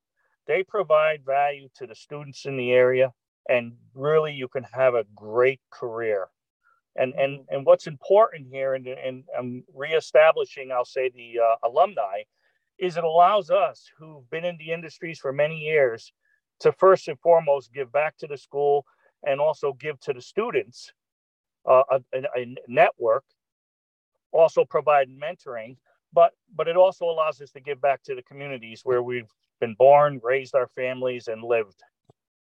they 0.47 0.63
provide 0.63 1.25
value 1.25 1.69
to 1.77 1.87
the 1.87 1.95
students 1.95 2.47
in 2.47 2.57
the 2.57 2.73
area, 2.73 3.13
and 3.49 3.73
really 3.95 4.33
you 4.33 4.49
can 4.49 4.65
have 4.73 4.95
a 4.95 5.05
great 5.15 5.61
career. 5.71 6.29
And 6.95 7.15
and 7.15 7.41
and 7.49 7.65
what's 7.65 7.87
important 7.87 8.49
here, 8.51 8.75
and 8.75 8.87
and 8.87 9.25
I'm 9.39 9.65
reestablishing, 9.75 10.71
I'll 10.71 10.85
say 10.85 11.11
the 11.11 11.41
uh, 11.41 11.69
alumni, 11.69 12.23
is 12.79 12.97
it 12.97 13.05
allows 13.05 13.51
us 13.51 13.89
who've 13.99 14.29
been 14.31 14.45
in 14.45 14.57
the 14.59 14.73
industries 14.73 15.19
for 15.19 15.33
many 15.33 15.59
years 15.59 16.13
to 16.61 16.73
first 16.73 17.09
and 17.09 17.19
foremost 17.21 17.73
give 17.73 17.93
back 17.93 18.17
to 18.19 18.27
the 18.27 18.37
school 18.37 18.85
and 19.25 19.41
also 19.41 19.73
give 19.73 19.99
to 20.01 20.13
the 20.13 20.21
students 20.21 20.93
uh, 21.67 21.83
a, 21.91 22.01
a, 22.37 22.55
network, 22.69 23.25
also 24.33 24.65
provide 24.65 25.09
mentoring, 25.09 25.77
but 26.13 26.33
but 26.55 26.69
it 26.69 26.77
also 26.77 27.07
allows 27.07 27.41
us 27.41 27.51
to 27.53 27.61
give 27.61 27.81
back 27.81 28.03
to 28.05 28.15
the 28.15 28.23
communities 28.23 28.83
where 28.85 29.03
we've 29.03 29.31
been 29.61 29.75
born, 29.75 30.21
raised 30.23 30.55
our 30.55 30.69
families, 30.69 31.29
and 31.29 31.43
lived. 31.43 31.83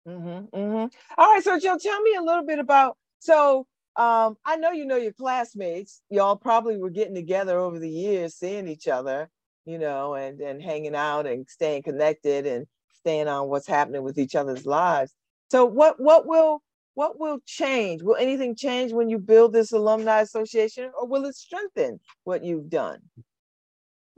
Mm-hmm, 0.08 0.56
mm-hmm. 0.58 0.88
All 1.18 1.34
right, 1.34 1.44
so 1.44 1.60
Joe, 1.60 1.78
tell 1.78 2.02
me 2.02 2.16
a 2.16 2.22
little 2.22 2.46
bit 2.46 2.60
about. 2.60 2.98
So, 3.20 3.68
um, 3.96 4.38
I 4.46 4.56
know 4.56 4.72
you 4.72 4.86
know 4.86 4.96
your 4.96 5.14
classmates. 5.14 6.02
Y'all 6.10 6.38
probably 6.38 6.78
were 6.78 6.90
getting 6.90 7.16
together 7.16 7.60
over 7.60 7.80
the 7.80 7.90
years, 7.90 8.36
seeing 8.36 8.68
each 8.68 8.88
other, 8.88 9.30
you 9.66 9.78
know, 9.78 10.16
and 10.16 10.40
and 10.40 10.62
hanging 10.62 10.96
out 10.96 11.28
and 11.28 11.48
staying 11.50 11.84
connected 11.84 12.46
and 12.46 12.66
staying 12.94 13.28
on 13.28 13.50
what's 13.50 13.68
happening 13.68 14.04
with 14.04 14.18
each 14.18 14.36
other's 14.36 14.66
lives. 14.66 15.14
So 15.52 15.66
what 15.66 16.00
what 16.00 16.26
will 16.26 16.62
what 17.00 17.18
will 17.18 17.40
change? 17.46 18.04
Will 18.04 18.18
anything 18.18 18.54
change 18.58 18.92
when 18.92 19.10
you 19.10 19.20
build 19.20 19.54
this 19.54 19.72
alumni 19.72 20.20
association, 20.20 20.92
or 21.00 21.08
will 21.08 21.24
it 21.24 21.36
strengthen 21.38 21.98
what 22.26 22.44
you've 22.44 22.70
done? 22.70 23.00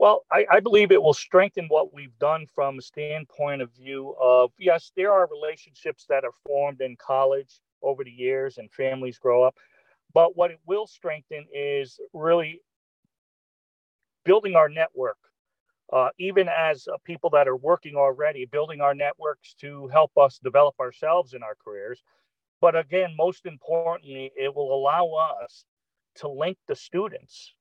Well, 0.00 0.24
I, 0.32 0.44
I, 0.50 0.58
believe 0.58 0.90
it 0.90 1.00
will 1.00 1.14
strengthen 1.14 1.66
what 1.68 1.94
we've 1.94 2.18
done 2.18 2.44
from 2.52 2.80
a 2.80 2.82
standpoint 2.82 3.62
of 3.62 3.72
view 3.72 4.16
of 4.20 4.50
yes, 4.58 4.90
there 4.96 5.12
are 5.12 5.28
relationships 5.30 6.06
that 6.08 6.24
are 6.24 6.32
formed 6.44 6.80
in 6.80 6.96
college 6.96 7.60
over 7.82 8.02
the 8.02 8.10
years 8.10 8.58
and 8.58 8.68
families 8.72 9.16
grow 9.16 9.44
up. 9.44 9.54
But 10.12 10.36
what 10.36 10.50
it 10.50 10.58
will 10.66 10.88
strengthen 10.88 11.46
is 11.54 12.00
really 12.12 12.62
building 14.24 14.56
our 14.56 14.68
network, 14.68 15.18
uh, 15.92 16.08
even 16.18 16.48
as 16.48 16.88
uh, 16.88 16.96
people 17.04 17.30
that 17.30 17.46
are 17.46 17.54
working 17.54 17.94
already, 17.94 18.44
building 18.44 18.80
our 18.80 18.92
networks 18.92 19.54
to 19.60 19.86
help 19.86 20.10
us 20.18 20.40
develop 20.42 20.74
ourselves 20.80 21.32
in 21.32 21.44
our 21.44 21.54
careers. 21.64 22.02
But 22.62 22.76
again, 22.76 23.16
most 23.18 23.44
importantly, 23.44 24.30
it 24.36 24.54
will 24.54 24.72
allow 24.72 25.10
us 25.42 25.64
to 26.16 26.28
link 26.28 26.56
the 26.68 26.76
students 26.76 27.52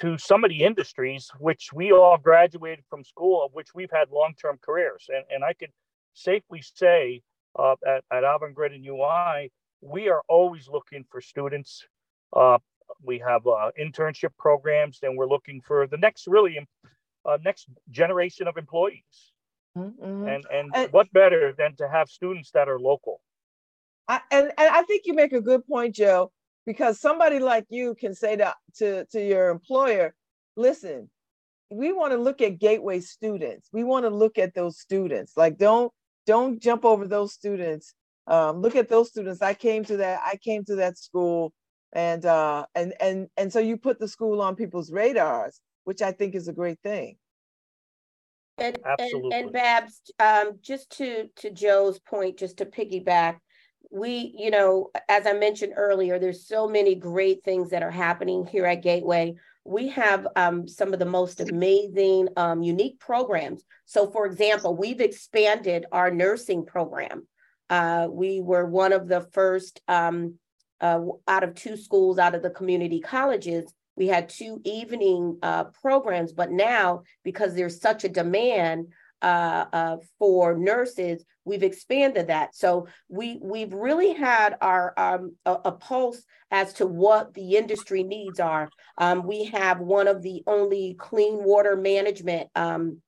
to 0.00 0.16
some 0.16 0.44
of 0.44 0.50
the 0.50 0.64
industries 0.64 1.30
which 1.38 1.72
we 1.74 1.92
all 1.92 2.16
graduated 2.16 2.84
from 2.88 3.04
school 3.04 3.44
of 3.44 3.52
which 3.52 3.74
we've 3.74 3.90
had 3.92 4.08
long-term 4.10 4.58
careers. 4.62 5.06
And, 5.08 5.24
and 5.30 5.44
i 5.44 5.52
could 5.52 5.72
safely 6.14 6.62
say 6.62 7.22
uh, 7.58 7.74
at, 7.86 8.04
at 8.10 8.22
avangrid 8.24 8.74
and 8.74 8.86
ui 8.86 9.50
we 9.80 10.08
are 10.08 10.22
always 10.28 10.68
looking 10.68 11.04
for 11.10 11.20
students. 11.20 11.86
Uh, 12.32 12.58
we 13.02 13.18
have 13.18 13.46
uh, 13.46 13.70
internship 13.78 14.30
programs 14.38 15.00
and 15.02 15.16
we're 15.16 15.28
looking 15.28 15.60
for 15.60 15.86
the 15.86 15.98
next 15.98 16.26
really 16.26 16.66
uh, 17.26 17.38
next 17.44 17.66
generation 17.90 18.48
of 18.48 18.56
employees. 18.56 19.32
Mm-hmm. 19.76 20.26
and, 20.26 20.44
and, 20.52 20.70
and 20.74 20.92
what 20.92 21.12
better 21.12 21.52
than 21.52 21.76
to 21.76 21.88
have 21.88 22.08
students 22.08 22.50
that 22.52 22.68
are 22.68 22.80
local 22.80 23.20
I, 24.08 24.20
and, 24.30 24.46
and 24.46 24.70
i 24.70 24.82
think 24.82 25.02
you 25.04 25.14
make 25.14 25.32
a 25.32 25.40
good 25.40 25.66
point 25.66 25.94
joe 25.94 26.32
because 26.68 27.00
somebody 27.00 27.38
like 27.38 27.64
you 27.70 27.94
can 27.94 28.14
say 28.14 28.36
to, 28.36 28.54
to, 28.76 29.06
to 29.06 29.26
your 29.26 29.48
employer, 29.48 30.14
listen, 30.54 31.08
we 31.70 31.94
want 31.94 32.12
to 32.12 32.18
look 32.18 32.42
at 32.42 32.58
gateway 32.58 33.00
students. 33.00 33.70
We 33.72 33.84
want 33.84 34.04
to 34.04 34.10
look 34.10 34.36
at 34.36 34.52
those 34.54 34.78
students. 34.78 35.32
Like 35.34 35.56
don't 35.56 35.90
don't 36.26 36.60
jump 36.60 36.84
over 36.84 37.06
those 37.06 37.32
students. 37.32 37.94
Um, 38.26 38.60
look 38.60 38.76
at 38.76 38.90
those 38.90 39.08
students. 39.08 39.40
I 39.40 39.54
came 39.54 39.82
to 39.86 39.96
that. 39.96 40.20
I 40.22 40.36
came 40.36 40.62
to 40.66 40.76
that 40.76 40.98
school, 40.98 41.54
and 41.94 42.26
uh, 42.26 42.66
and 42.74 42.92
and 43.00 43.28
and 43.38 43.50
so 43.50 43.60
you 43.60 43.78
put 43.78 43.98
the 43.98 44.06
school 44.06 44.42
on 44.42 44.54
people's 44.54 44.92
radars, 44.92 45.62
which 45.84 46.02
I 46.02 46.12
think 46.12 46.34
is 46.34 46.48
a 46.48 46.52
great 46.52 46.80
thing. 46.82 47.16
And 48.58 48.78
Absolutely. 48.84 49.32
and, 49.32 49.44
and 49.44 49.52
Babz, 49.54 50.02
um, 50.20 50.58
just 50.60 50.90
to 50.98 51.28
to 51.36 51.50
Joe's 51.50 51.98
point, 51.98 52.36
just 52.36 52.58
to 52.58 52.66
piggyback, 52.66 53.38
we, 53.90 54.34
you 54.36 54.50
know, 54.50 54.90
as 55.08 55.26
I 55.26 55.32
mentioned 55.32 55.74
earlier, 55.76 56.18
there's 56.18 56.46
so 56.46 56.68
many 56.68 56.94
great 56.94 57.42
things 57.44 57.70
that 57.70 57.82
are 57.82 57.90
happening 57.90 58.46
here 58.46 58.66
at 58.66 58.82
Gateway. 58.82 59.34
We 59.64 59.88
have 59.88 60.26
um, 60.36 60.68
some 60.68 60.92
of 60.92 60.98
the 60.98 61.04
most 61.04 61.40
amazing, 61.40 62.28
um, 62.36 62.62
unique 62.62 62.98
programs. 63.00 63.62
So, 63.86 64.10
for 64.10 64.26
example, 64.26 64.76
we've 64.76 65.00
expanded 65.00 65.86
our 65.92 66.10
nursing 66.10 66.66
program. 66.66 67.26
Uh, 67.70 68.08
we 68.10 68.40
were 68.40 68.66
one 68.66 68.92
of 68.92 69.08
the 69.08 69.26
first 69.32 69.80
um, 69.88 70.34
uh, 70.80 71.00
out 71.26 71.44
of 71.44 71.54
two 71.54 71.76
schools 71.76 72.18
out 72.18 72.34
of 72.34 72.42
the 72.42 72.50
community 72.50 73.00
colleges. 73.00 73.72
We 73.96 74.06
had 74.06 74.28
two 74.28 74.60
evening 74.64 75.38
uh, 75.42 75.64
programs, 75.64 76.32
but 76.32 76.50
now 76.50 77.02
because 77.24 77.54
there's 77.54 77.80
such 77.80 78.04
a 78.04 78.08
demand, 78.08 78.88
uh, 79.22 79.64
uh, 79.72 79.96
for 80.18 80.56
nurses, 80.56 81.24
we've 81.44 81.62
expanded 81.62 82.28
that. 82.28 82.54
So 82.54 82.86
we 83.08 83.38
we've 83.42 83.72
really 83.72 84.12
had 84.12 84.56
our 84.60 84.94
um, 84.96 85.36
a, 85.44 85.56
a, 85.66 85.72
pulse 85.72 86.22
as 86.50 86.72
to 86.74 86.86
what 86.86 87.34
the 87.34 87.56
industry 87.56 88.02
needs 88.02 88.40
are. 88.40 88.70
Um, 88.96 89.26
we 89.26 89.46
have 89.46 89.80
one 89.80 90.08
of 90.08 90.22
the 90.22 90.42
only 90.46 90.94
clean 90.98 91.42
water 91.42 91.76
management 91.76 92.48
um, 92.54 93.02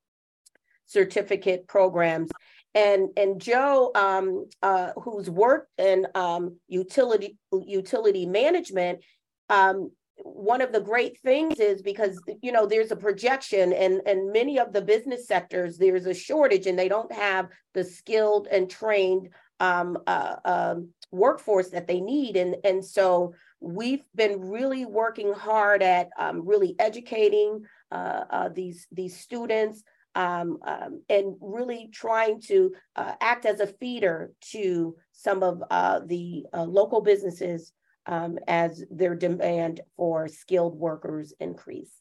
certificate 0.87 1.67
programs. 1.69 2.31
And, 2.75 3.09
and 3.17 3.41
Joe, 3.41 3.91
um, 3.95 4.47
uh, 4.63 4.93
who's 5.03 5.29
worked 5.29 5.71
in 5.79 6.07
um, 6.15 6.57
utility 6.69 7.37
utility 7.53 8.27
management, 8.27 9.01
um, 9.49 9.91
one 10.23 10.61
of 10.61 10.73
the 10.73 10.81
great 10.81 11.19
things 11.21 11.59
is 11.59 11.83
because 11.83 12.21
you 12.43 12.53
know 12.53 12.67
there's 12.67 12.91
a 12.91 12.97
projection 12.97 13.73
and 13.73 14.01
and 14.07 14.33
many 14.33 14.59
of 14.59 14.73
the 14.73 14.83
business 14.83 15.27
sectors 15.27 15.79
there's 15.79 16.07
a 16.07 16.15
shortage 16.15 16.67
and 16.67 16.79
they 16.79 16.89
don't 16.89 17.13
have 17.13 17.49
the 17.75 17.85
skilled 17.85 18.47
and 18.49 18.71
trained 18.71 19.29
um, 19.61 19.99
uh, 20.07 20.37
um, 20.45 20.89
workforce 21.13 21.69
that 21.69 21.87
they 21.87 22.01
need. 22.01 22.37
And 22.37 22.57
and 22.65 22.85
so 22.85 23.35
we've 23.61 24.05
been 24.15 24.41
really 24.41 24.87
working 24.87 25.33
hard 25.33 25.83
at 25.83 26.09
um, 26.19 26.47
really 26.47 26.75
educating 26.79 27.63
uh, 27.93 28.25
uh, 28.31 28.49
these 28.49 28.87
these 28.91 29.21
students 29.21 29.83
um, 30.15 30.59
um, 30.67 31.03
and 31.09 31.37
really 31.41 31.89
trying 31.93 32.41
to 32.43 32.75
uh, 32.97 33.13
act 33.21 33.45
as 33.47 33.61
a 33.61 33.67
feeder 33.67 34.33
to 34.53 34.97
some 35.13 35.43
of 35.43 35.63
uh, 35.71 36.01
the 36.05 36.45
uh, 36.53 36.65
local 36.65 37.01
businesses 37.01 37.73
um, 38.07 38.39
as 38.47 38.85
their 38.91 39.15
demand 39.15 39.81
for 39.97 40.29
skilled 40.29 40.79
workers 40.79 41.33
increase. 41.41 41.93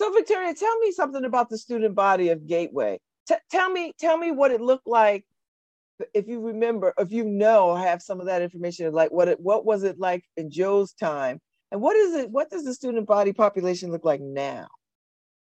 So 0.00 0.12
Victoria, 0.12 0.54
tell 0.54 0.78
me 0.78 0.92
something 0.92 1.24
about 1.24 1.50
the 1.50 1.58
student 1.58 1.94
body 1.94 2.30
of 2.30 2.46
Gateway. 2.46 2.98
T- 3.28 3.34
tell 3.50 3.70
me, 3.70 3.92
tell 3.98 4.16
me 4.16 4.30
what 4.30 4.50
it 4.50 4.60
looked 4.60 4.86
like. 4.86 5.24
If 6.14 6.26
you 6.26 6.40
remember, 6.40 6.94
if 6.96 7.12
you 7.12 7.24
know, 7.24 7.74
have 7.74 8.00
some 8.00 8.20
of 8.20 8.26
that 8.26 8.40
information, 8.40 8.90
like 8.92 9.10
what 9.10 9.28
it, 9.28 9.38
what 9.38 9.66
was 9.66 9.82
it 9.82 9.98
like 9.98 10.24
in 10.38 10.50
Joe's 10.50 10.94
time, 10.94 11.38
and 11.70 11.82
what 11.82 11.96
is 11.96 12.14
it? 12.14 12.30
What 12.30 12.48
does 12.48 12.64
the 12.64 12.72
student 12.72 13.06
body 13.06 13.34
population 13.34 13.92
look 13.92 14.04
like 14.04 14.22
now? 14.22 14.68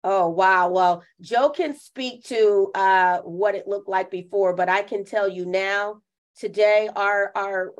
Oh 0.02 0.28
wow! 0.28 0.70
Well, 0.70 1.04
Joe 1.20 1.50
can 1.50 1.76
speak 1.78 2.24
to 2.24 2.70
uh, 2.74 3.18
what 3.18 3.54
it 3.54 3.68
looked 3.68 3.90
like 3.90 4.10
before, 4.10 4.54
but 4.54 4.70
I 4.70 4.80
can 4.80 5.04
tell 5.04 5.28
you 5.28 5.44
now 5.44 6.00
today 6.38 6.88
our 6.94 7.32
our 7.34 7.74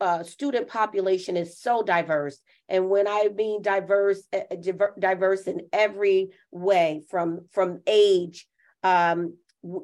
uh, 0.00 0.22
student 0.22 0.68
population 0.68 1.36
is 1.36 1.58
so 1.58 1.82
diverse. 1.82 2.38
And 2.68 2.88
when 2.88 3.06
i 3.06 3.28
mean 3.34 3.62
diverse 3.62 4.22
uh, 4.32 4.56
diverse 4.98 5.42
in 5.46 5.68
every 5.72 6.30
way 6.50 7.02
from 7.10 7.46
from 7.50 7.80
age 7.86 8.46
um, 8.82 9.36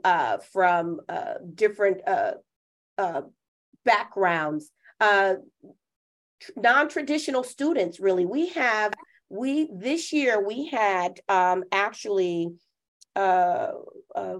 uh, 0.04 0.38
from 0.38 1.00
uh, 1.08 1.34
different 1.54 2.00
uh, 2.06 2.32
uh, 2.96 3.22
backgrounds 3.84 4.70
non-traditional 6.56 7.42
students 7.44 8.00
really. 8.00 8.24
We 8.24 8.48
have 8.50 8.92
we 9.28 9.68
this 9.72 10.12
year 10.12 10.44
we 10.44 10.66
had 10.66 11.20
um, 11.28 11.64
actually 11.72 12.50
uh, 13.16 13.72
uh, 14.14 14.36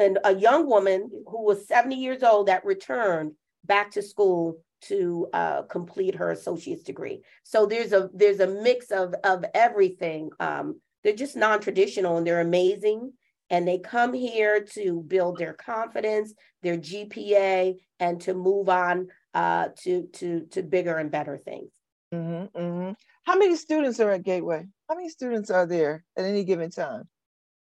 and 0.00 0.18
a 0.24 0.34
young 0.34 0.66
woman 0.66 1.10
who 1.26 1.44
was 1.44 1.68
70 1.68 1.94
years 1.94 2.22
old 2.22 2.48
that 2.48 2.64
returned 2.64 3.32
back 3.64 3.92
to 3.92 4.02
school 4.02 4.58
to 4.82 5.28
uh, 5.34 5.62
complete 5.62 6.14
her 6.14 6.30
associate's 6.30 6.82
degree. 6.82 7.22
So 7.44 7.66
there's 7.66 7.92
a 7.92 8.08
there's 8.14 8.40
a 8.40 8.46
mix 8.46 8.90
of 8.90 9.14
of 9.24 9.44
everything. 9.54 10.30
Um, 10.40 10.80
they're 11.04 11.14
just 11.14 11.36
non-traditional 11.36 12.16
and 12.16 12.26
they're 12.26 12.40
amazing. 12.40 13.12
And 13.50 13.66
they 13.66 13.78
come 13.78 14.14
here 14.14 14.64
to 14.74 15.02
build 15.02 15.38
their 15.38 15.52
confidence, 15.52 16.32
their 16.62 16.78
GPA, 16.78 17.76
and 17.98 18.20
to 18.22 18.32
move 18.32 18.68
on 18.68 19.08
uh, 19.34 19.68
to 19.82 20.08
to 20.14 20.46
to 20.52 20.62
bigger 20.62 20.96
and 20.96 21.10
better 21.10 21.36
things. 21.36 21.70
Mm-hmm, 22.14 22.58
mm-hmm. 22.58 22.92
How 23.24 23.36
many 23.36 23.56
students 23.56 24.00
are 24.00 24.10
at 24.12 24.22
Gateway? 24.22 24.66
How 24.88 24.94
many 24.96 25.10
students 25.10 25.50
are 25.50 25.66
there 25.66 26.04
at 26.16 26.24
any 26.24 26.44
given 26.44 26.70
time? 26.70 27.08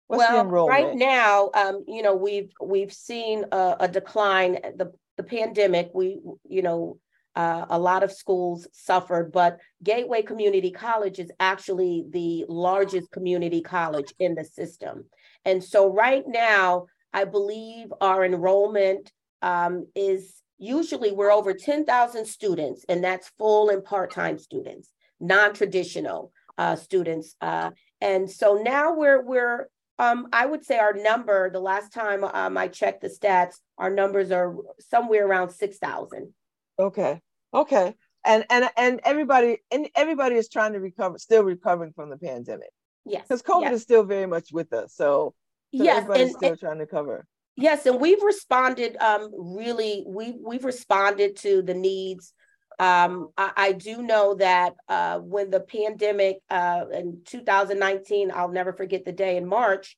What's 0.07 0.19
well, 0.19 0.67
right 0.67 0.95
now, 0.95 1.49
um, 1.55 1.83
you 1.87 2.03
know, 2.03 2.15
we've 2.15 2.51
we've 2.61 2.93
seen 2.93 3.45
a, 3.51 3.75
a, 3.81 3.87
decline. 3.87 4.59
The 4.75 4.93
the 5.17 5.23
pandemic, 5.23 5.89
we 5.95 6.19
you 6.47 6.61
know, 6.61 6.99
uh, 7.35 7.65
a 7.69 7.79
lot 7.79 8.03
of 8.03 8.11
schools 8.11 8.67
suffered, 8.71 9.31
but 9.31 9.59
Gateway 9.81 10.21
Community 10.21 10.69
College 10.69 11.17
is 11.17 11.31
actually 11.39 12.05
the 12.09 12.45
largest 12.47 13.09
community 13.11 13.61
college 13.61 14.13
in 14.19 14.35
the 14.35 14.45
system, 14.45 15.05
and 15.43 15.63
so 15.63 15.91
right 15.91 16.23
now, 16.27 16.85
I 17.11 17.25
believe 17.25 17.91
our 17.99 18.23
enrollment 18.23 19.11
um, 19.41 19.87
is 19.95 20.35
usually 20.59 21.13
we're 21.13 21.31
over 21.31 21.55
ten 21.55 21.83
thousand 21.83 22.27
students, 22.27 22.85
and 22.87 23.03
that's 23.03 23.31
full 23.39 23.69
and 23.69 23.83
part 23.83 24.11
time 24.11 24.37
students, 24.37 24.91
non 25.19 25.55
traditional 25.55 26.31
uh, 26.59 26.75
students. 26.75 27.35
Uh, 27.41 27.71
and 28.01 28.29
so 28.29 28.61
now 28.61 28.93
we're 28.93 29.23
we're 29.23 29.67
um, 29.97 30.27
I 30.33 30.45
would 30.45 30.65
say 30.65 30.77
our 30.77 30.93
number, 30.93 31.49
the 31.49 31.59
last 31.59 31.93
time 31.93 32.23
um, 32.23 32.57
I 32.57 32.67
checked 32.67 33.01
the 33.01 33.09
stats, 33.09 33.55
our 33.77 33.89
numbers 33.89 34.31
are 34.31 34.55
somewhere 34.79 35.25
around 35.25 35.51
6,000. 35.51 36.33
Okay. 36.77 37.21
Okay. 37.53 37.95
And, 38.25 38.45
and, 38.49 38.69
and 38.75 38.99
everybody, 39.03 39.59
and 39.71 39.87
everybody 39.95 40.35
is 40.35 40.49
trying 40.49 40.73
to 40.73 40.79
recover, 40.79 41.17
still 41.17 41.43
recovering 41.43 41.93
from 41.93 42.09
the 42.09 42.17
pandemic. 42.17 42.69
Yes. 43.05 43.23
Because 43.27 43.43
COVID 43.43 43.61
yes. 43.61 43.73
is 43.75 43.81
still 43.83 44.03
very 44.03 44.25
much 44.25 44.49
with 44.51 44.73
us. 44.73 44.93
So, 44.95 45.33
yes, 45.71 45.97
everybody's 45.97 46.27
and- 46.27 46.35
still 46.35 46.49
and- 46.51 46.59
trying 46.59 46.79
to 46.79 46.87
cover. 46.87 47.25
Yes, 47.57 47.85
and 47.85 48.01
we've 48.01 48.21
responded 48.21 48.97
um 48.97 49.31
really 49.33 50.03
we 50.05 50.35
we've 50.45 50.65
responded 50.65 51.37
to 51.37 51.61
the 51.61 51.73
needs. 51.73 52.33
Um 52.79 53.29
I, 53.37 53.51
I 53.55 53.71
do 53.73 54.01
know 54.01 54.35
that 54.35 54.75
uh 54.87 55.19
when 55.19 55.49
the 55.49 55.61
pandemic 55.61 56.37
uh 56.49 56.85
in 56.93 57.21
2019, 57.25 58.31
I'll 58.33 58.51
never 58.51 58.73
forget 58.73 59.05
the 59.05 59.11
day 59.11 59.37
in 59.37 59.47
March, 59.47 59.97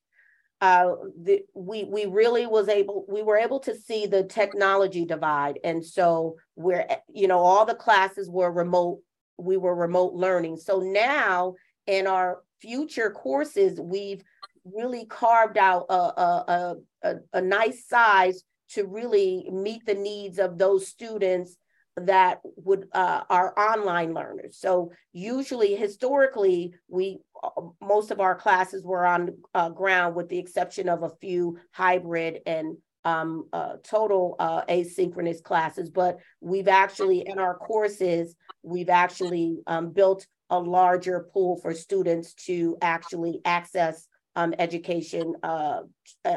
uh 0.62 0.94
the 1.22 1.44
we 1.54 1.84
we 1.86 2.06
really 2.06 2.48
was 2.48 2.68
able 2.68 3.06
we 3.08 3.24
were 3.24 3.38
able 3.38 3.60
to 3.62 3.76
see 3.76 4.06
the 4.06 4.24
technology 4.24 5.06
divide 5.06 5.60
and 5.64 5.86
so 5.86 6.38
we're 6.56 6.86
you 7.14 7.28
know 7.28 7.40
all 7.40 7.66
the 7.66 7.76
classes 7.76 8.30
were 8.30 8.52
remote 8.52 9.00
we 9.38 9.58
were 9.58 9.76
remote 9.76 10.14
learning. 10.14 10.58
So 10.58 10.80
now 10.80 11.56
in 11.86 12.08
our 12.08 12.42
future 12.60 13.12
courses 13.12 13.80
we've 13.80 14.24
really 14.66 15.06
carved 15.06 15.58
out 15.58 15.86
a, 15.90 15.94
a, 15.94 16.76
a, 17.04 17.16
a 17.34 17.42
nice 17.42 17.88
size 17.88 18.44
to 18.70 18.86
really 18.86 19.48
meet 19.52 19.86
the 19.86 19.94
needs 19.94 20.40
of 20.40 20.58
those 20.58 20.88
students 20.88 21.56
that 21.98 22.40
would 22.44 22.88
uh, 22.94 23.24
are 23.30 23.58
online 23.58 24.14
learners. 24.14 24.58
So 24.60 24.92
usually, 25.14 25.76
historically, 25.76 26.74
we 26.88 27.20
uh, 27.44 27.62
most 27.82 28.12
of 28.12 28.20
our 28.20 28.36
classes 28.36 28.84
were 28.84 29.06
on 29.06 29.38
uh, 29.54 29.70
ground, 29.70 30.16
with 30.16 30.30
the 30.30 30.38
exception 30.38 30.90
of 30.90 31.04
a 31.04 31.10
few 31.22 31.58
hybrid 31.72 32.42
and 32.46 32.78
um, 33.04 33.48
uh, 33.54 33.74
total 33.84 34.36
uh, 34.40 34.64
asynchronous 34.66 35.42
classes. 35.42 35.90
But 35.90 36.20
we've 36.42 36.68
actually, 36.68 37.28
in 37.28 37.40
our 37.40 37.56
courses, 37.56 38.36
we've 38.64 38.90
actually 38.90 39.60
um, 39.66 39.92
built 39.92 40.28
a 40.50 40.60
larger 40.60 41.28
pool 41.34 41.58
for 41.58 41.74
students 41.74 42.34
to 42.34 42.78
actually 42.82 43.42
access 43.44 44.08
um, 44.36 44.54
education 44.60 45.34
uh, 45.42 45.82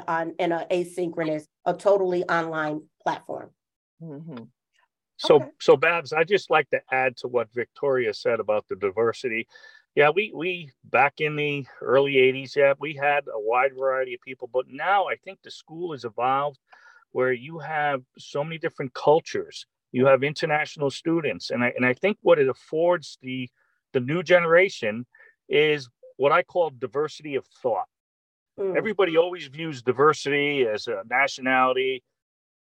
on 0.09 0.35
in 0.39 0.53
a 0.53 0.67
asynchronous, 0.71 1.45
a 1.67 1.75
totally 1.75 2.25
online 2.25 2.83
platform. 3.03 3.51
hmm 4.01 4.45
So, 5.21 5.37
Okay. 5.37 5.51
so 5.61 5.77
Babz, 5.77 6.15
I 6.15 6.25
just 6.25 6.49
like 6.49 6.71
to 6.71 6.81
add 6.91 7.19
to 7.19 7.29
what 7.29 7.53
Victoria 7.53 8.15
said 8.15 8.41
about 8.41 8.67
the 8.69 8.77
diversity. 8.77 9.47
Yeah, 9.95 10.09
we 10.09 10.33
we 10.35 10.71
back 10.85 11.21
in 11.21 11.37
the 11.37 11.67
early 11.83 12.15
'80s, 12.15 12.57
yeah, 12.57 12.73
we 12.79 12.95
had 12.95 13.27
a 13.29 13.39
wide 13.39 13.75
variety 13.75 14.15
of 14.15 14.23
people, 14.23 14.49
but 14.51 14.67
now 14.69 15.09
I 15.09 15.17
think 15.17 15.41
the 15.43 15.51
school 15.51 15.93
has 15.93 16.05
evolved 16.07 16.59
where 17.13 17.33
you 17.33 17.59
have 17.59 18.03
so 18.19 18.43
many 18.43 18.57
different 18.57 18.95
cultures. 18.95 19.67
You 19.93 20.07
have 20.07 20.23
international 20.23 20.91
students, 20.91 21.51
and 21.51 21.63
I 21.63 21.75
and 21.77 21.85
I 21.85 21.93
think 21.93 22.17
what 22.23 22.39
it 22.39 22.49
affords 22.49 23.19
the 23.21 23.51
the 23.93 24.01
new 24.01 24.23
generation 24.23 25.05
is 25.51 25.91
what 26.17 26.33
I 26.33 26.45
call 26.45 26.71
diversity 26.71 27.35
of 27.35 27.45
thought. 27.63 27.89
Mm. 28.59 28.75
Everybody 28.75 29.19
always 29.19 29.49
views 29.49 29.83
diversity 29.83 30.67
as 30.67 30.87
a 30.87 31.03
nationality, 31.11 32.05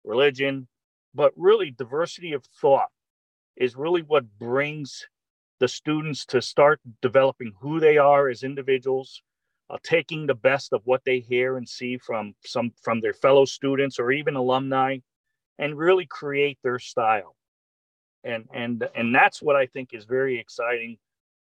religion, 0.04 0.68
but 1.14 1.32
really 1.36 1.70
diversity 1.70 2.32
of 2.32 2.44
thought 2.60 2.90
is 3.56 3.76
really 3.76 4.02
what 4.02 4.38
brings 4.38 5.06
the 5.60 5.68
students 5.68 6.26
to 6.26 6.42
start 6.42 6.80
developing 7.00 7.52
who 7.60 7.78
they 7.80 7.96
are 7.96 8.28
as 8.28 8.42
individuals 8.42 9.22
uh, 9.70 9.78
taking 9.82 10.26
the 10.26 10.34
best 10.34 10.72
of 10.72 10.82
what 10.84 11.02
they 11.04 11.20
hear 11.20 11.56
and 11.56 11.68
see 11.68 11.96
from 11.96 12.34
some 12.44 12.72
from 12.82 13.00
their 13.00 13.14
fellow 13.14 13.44
students 13.44 13.98
or 13.98 14.12
even 14.12 14.36
alumni 14.36 14.98
and 15.58 15.78
really 15.78 16.06
create 16.06 16.58
their 16.62 16.78
style. 16.78 17.36
And 18.24 18.46
and 18.52 18.88
and 18.94 19.14
that's 19.14 19.42
what 19.42 19.56
i 19.56 19.66
think 19.66 19.90
is 19.92 20.04
very 20.04 20.38
exciting 20.38 20.96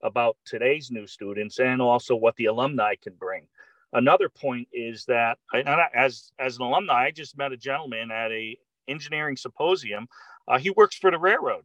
about 0.02 0.38
today's 0.46 0.92
new 0.92 1.06
students 1.06 1.60
and 1.60 1.82
also 1.82 2.16
what 2.16 2.36
the 2.38 2.46
alumni 2.46 2.96
can 3.02 3.14
bring. 3.14 3.48
Another 3.92 4.30
point 4.30 4.68
is 4.72 5.06
that 5.06 5.38
I, 5.54 5.88
as 5.94 6.32
as 6.40 6.58
an 6.58 6.64
alumni 6.64 7.06
i 7.06 7.12
just 7.12 7.38
met 7.38 7.52
a 7.52 7.58
gentleman 7.58 8.12
at 8.12 8.32
a 8.32 8.58
engineering 8.90 9.38
symposium 9.38 10.08
uh, 10.48 10.58
he 10.58 10.70
works 10.72 10.96
for 10.98 11.12
the 11.12 11.18
railroad 11.20 11.64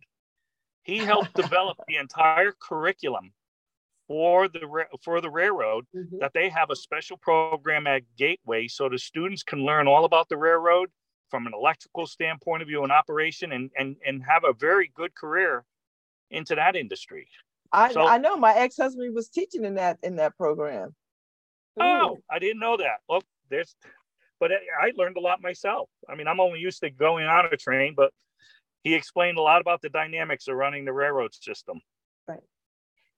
he 0.82 0.98
helped 0.98 1.32
develop 1.44 1.76
the 1.88 1.96
entire 1.96 2.52
curriculum 2.60 3.32
for 4.06 4.48
the 4.48 4.60
for 5.02 5.20
the 5.20 5.30
railroad 5.30 5.86
Mhm. 5.94 6.20
that 6.20 6.32
they 6.34 6.48
have 6.50 6.70
a 6.70 6.76
special 6.76 7.16
program 7.16 7.86
at 7.86 8.02
gateway 8.16 8.68
so 8.68 8.88
the 8.88 8.98
students 8.98 9.42
can 9.42 9.64
learn 9.64 9.88
all 9.88 10.04
about 10.04 10.28
the 10.28 10.36
railroad 10.36 10.90
from 11.30 11.46
an 11.46 11.54
electrical 11.54 12.06
standpoint 12.06 12.60
of 12.62 12.68
view 12.68 12.82
and 12.82 12.92
operation 12.92 13.52
and 13.52 13.70
and 13.78 13.96
and 14.06 14.22
have 14.24 14.44
a 14.44 14.52
very 14.52 14.88
good 14.94 15.14
career 15.14 15.64
into 16.30 16.54
that 16.54 16.76
industry 16.76 17.26
I 17.72 17.92
So- 17.92 18.06
I 18.06 18.18
know 18.18 18.36
my 18.36 18.54
ex 18.54 18.76
husband 18.76 19.14
was 19.14 19.28
teaching 19.30 19.64
in 19.64 19.74
that 19.74 19.98
in 20.02 20.16
that 20.16 20.36
program. 20.36 20.94
Oh, 21.80 22.18
I 22.30 22.38
didn't 22.38 22.60
know 22.60 22.76
that. 22.76 22.98
Well, 23.08 23.22
there's, 23.48 23.74
but 24.40 24.50
I 24.52 24.86
I 24.88 24.92
learned 24.96 25.16
a 25.16 25.20
lot 25.20 25.40
myself. 25.42 25.88
I 26.08 26.14
mean, 26.14 26.28
I'm 26.28 26.40
only 26.40 26.60
used 26.60 26.80
to 26.80 26.90
going 26.90 27.26
on 27.26 27.46
a 27.52 27.56
train, 27.56 27.94
but 27.96 28.12
he 28.82 28.94
explained 28.94 29.38
a 29.38 29.42
lot 29.42 29.60
about 29.60 29.80
the 29.80 29.88
dynamics 29.88 30.48
of 30.48 30.56
running 30.56 30.84
the 30.84 30.92
railroad 30.92 31.34
system. 31.34 31.80
Right. 32.28 32.40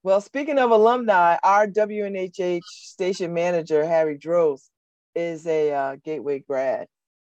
Well, 0.03 0.21
speaking 0.21 0.59
of 0.59 0.71
alumni, 0.71 1.37
our 1.43 1.67
WNHH 1.67 2.61
station 2.63 3.33
manager 3.33 3.85
Harry 3.85 4.17
Droz 4.17 4.69
is 5.15 5.45
a 5.45 5.73
uh, 5.73 5.95
Gateway 6.03 6.39
grad. 6.39 6.87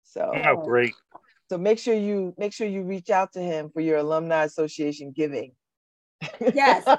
So 0.03 0.31
Oh, 0.33 0.65
great. 0.65 0.93
so 1.49 1.57
make 1.57 1.77
sure 1.77 1.93
you 1.93 2.33
make 2.37 2.53
sure 2.53 2.67
you 2.67 2.83
reach 2.83 3.09
out 3.09 3.33
to 3.33 3.39
him 3.39 3.69
for 3.73 3.81
your 3.81 3.97
alumni 3.97 4.43
association 4.43 5.11
giving. 5.15 5.51
Yes. 6.53 6.83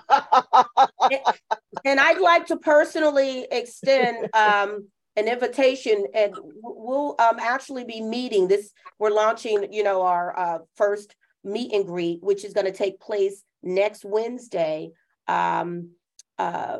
And 1.84 2.00
I'd 2.00 2.20
like 2.20 2.46
to 2.46 2.56
personally 2.56 3.46
extend 3.50 4.28
um, 4.32 4.88
an 5.16 5.28
invitation, 5.28 6.06
and 6.14 6.34
we'll 6.42 7.14
um, 7.18 7.38
actually 7.40 7.84
be 7.84 8.00
meeting 8.00 8.48
this. 8.48 8.72
We're 8.98 9.10
launching, 9.10 9.72
you 9.72 9.82
know, 9.82 10.02
our 10.02 10.38
uh, 10.38 10.58
first 10.76 11.14
meet 11.44 11.72
and 11.72 11.86
greet, 11.86 12.22
which 12.22 12.44
is 12.44 12.52
going 12.52 12.66
to 12.66 12.72
take 12.72 13.00
place 13.00 13.42
next 13.62 14.04
Wednesday, 14.04 14.90
um, 15.28 15.90
uh, 16.38 16.78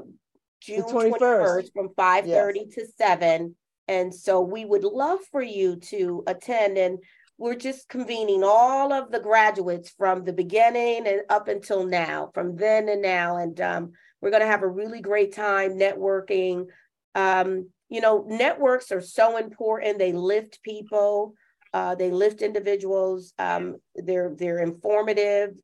June 0.61 0.83
21st. 0.83 1.19
21st 1.19 1.73
from 1.73 1.89
5:30 1.91 2.75
to 2.75 2.87
7. 2.99 3.57
And 3.87 4.15
so 4.15 4.41
we 4.41 4.65
would 4.65 4.85
love 4.85 5.21
for 5.31 5.43
you 5.43 5.77
to 5.77 6.25
attend 6.27 6.79
and 6.79 6.99
we're 7.37 7.57
just 7.57 7.89
convening 7.89 8.43
all 8.45 8.93
of 8.93 9.11
the 9.11 9.21
graduates 9.21 9.91
from 9.91 10.25
the 10.25 10.33
beginning 10.33 11.07
and 11.07 11.23
up 11.29 11.49
until 11.49 11.85
now, 11.85 12.31
from 12.33 12.57
then 12.57 12.89
and 12.89 13.03
now. 13.03 13.39
And 13.39 13.61
um, 13.61 13.93
we're 14.21 14.31
going 14.31 14.43
to 14.43 14.49
have 14.49 14.63
a 14.63 14.69
really 14.69 15.01
great 15.01 15.35
time 15.35 15.73
networking. 15.73 16.67
Um, 17.15 17.71
you 17.89 18.01
know, 18.01 18.25
networks 18.29 18.91
are 18.91 19.01
so 19.01 19.37
important. 19.37 19.99
They 19.99 20.13
lift 20.13 20.63
people, 20.63 21.35
uh, 21.73 21.95
they 21.97 22.11
lift 22.11 22.41
individuals. 22.41 23.35
Um, 23.39 23.77
they're 23.97 24.35
they're 24.37 24.61
informative. 24.61 25.57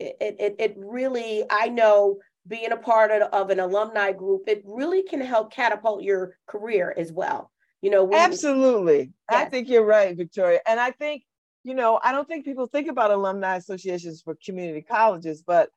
It, 0.00 0.16
it 0.20 0.56
it 0.58 0.74
really, 0.76 1.44
I 1.48 1.68
know, 1.68 2.18
being 2.46 2.72
a 2.72 2.76
part 2.76 3.10
of, 3.12 3.22
of 3.32 3.50
an 3.50 3.60
alumni 3.60 4.12
group, 4.12 4.42
it 4.48 4.62
really 4.66 5.04
can 5.04 5.20
help 5.20 5.52
catapult 5.52 6.02
your 6.02 6.36
career 6.48 6.92
as 6.96 7.12
well. 7.12 7.50
You 7.80 7.90
know, 7.90 8.04
we, 8.04 8.16
Absolutely. 8.16 9.12
I 9.28 9.44
think 9.46 9.68
you're 9.68 9.84
right, 9.84 10.16
Victoria. 10.16 10.60
And 10.66 10.78
I 10.78 10.90
think, 10.92 11.22
you 11.64 11.74
know, 11.74 11.98
I 12.02 12.12
don't 12.12 12.26
think 12.26 12.44
people 12.44 12.66
think 12.66 12.88
about 12.88 13.10
alumni 13.10 13.56
associations 13.56 14.22
for 14.22 14.36
community 14.44 14.82
colleges, 14.82 15.42
but 15.46 15.70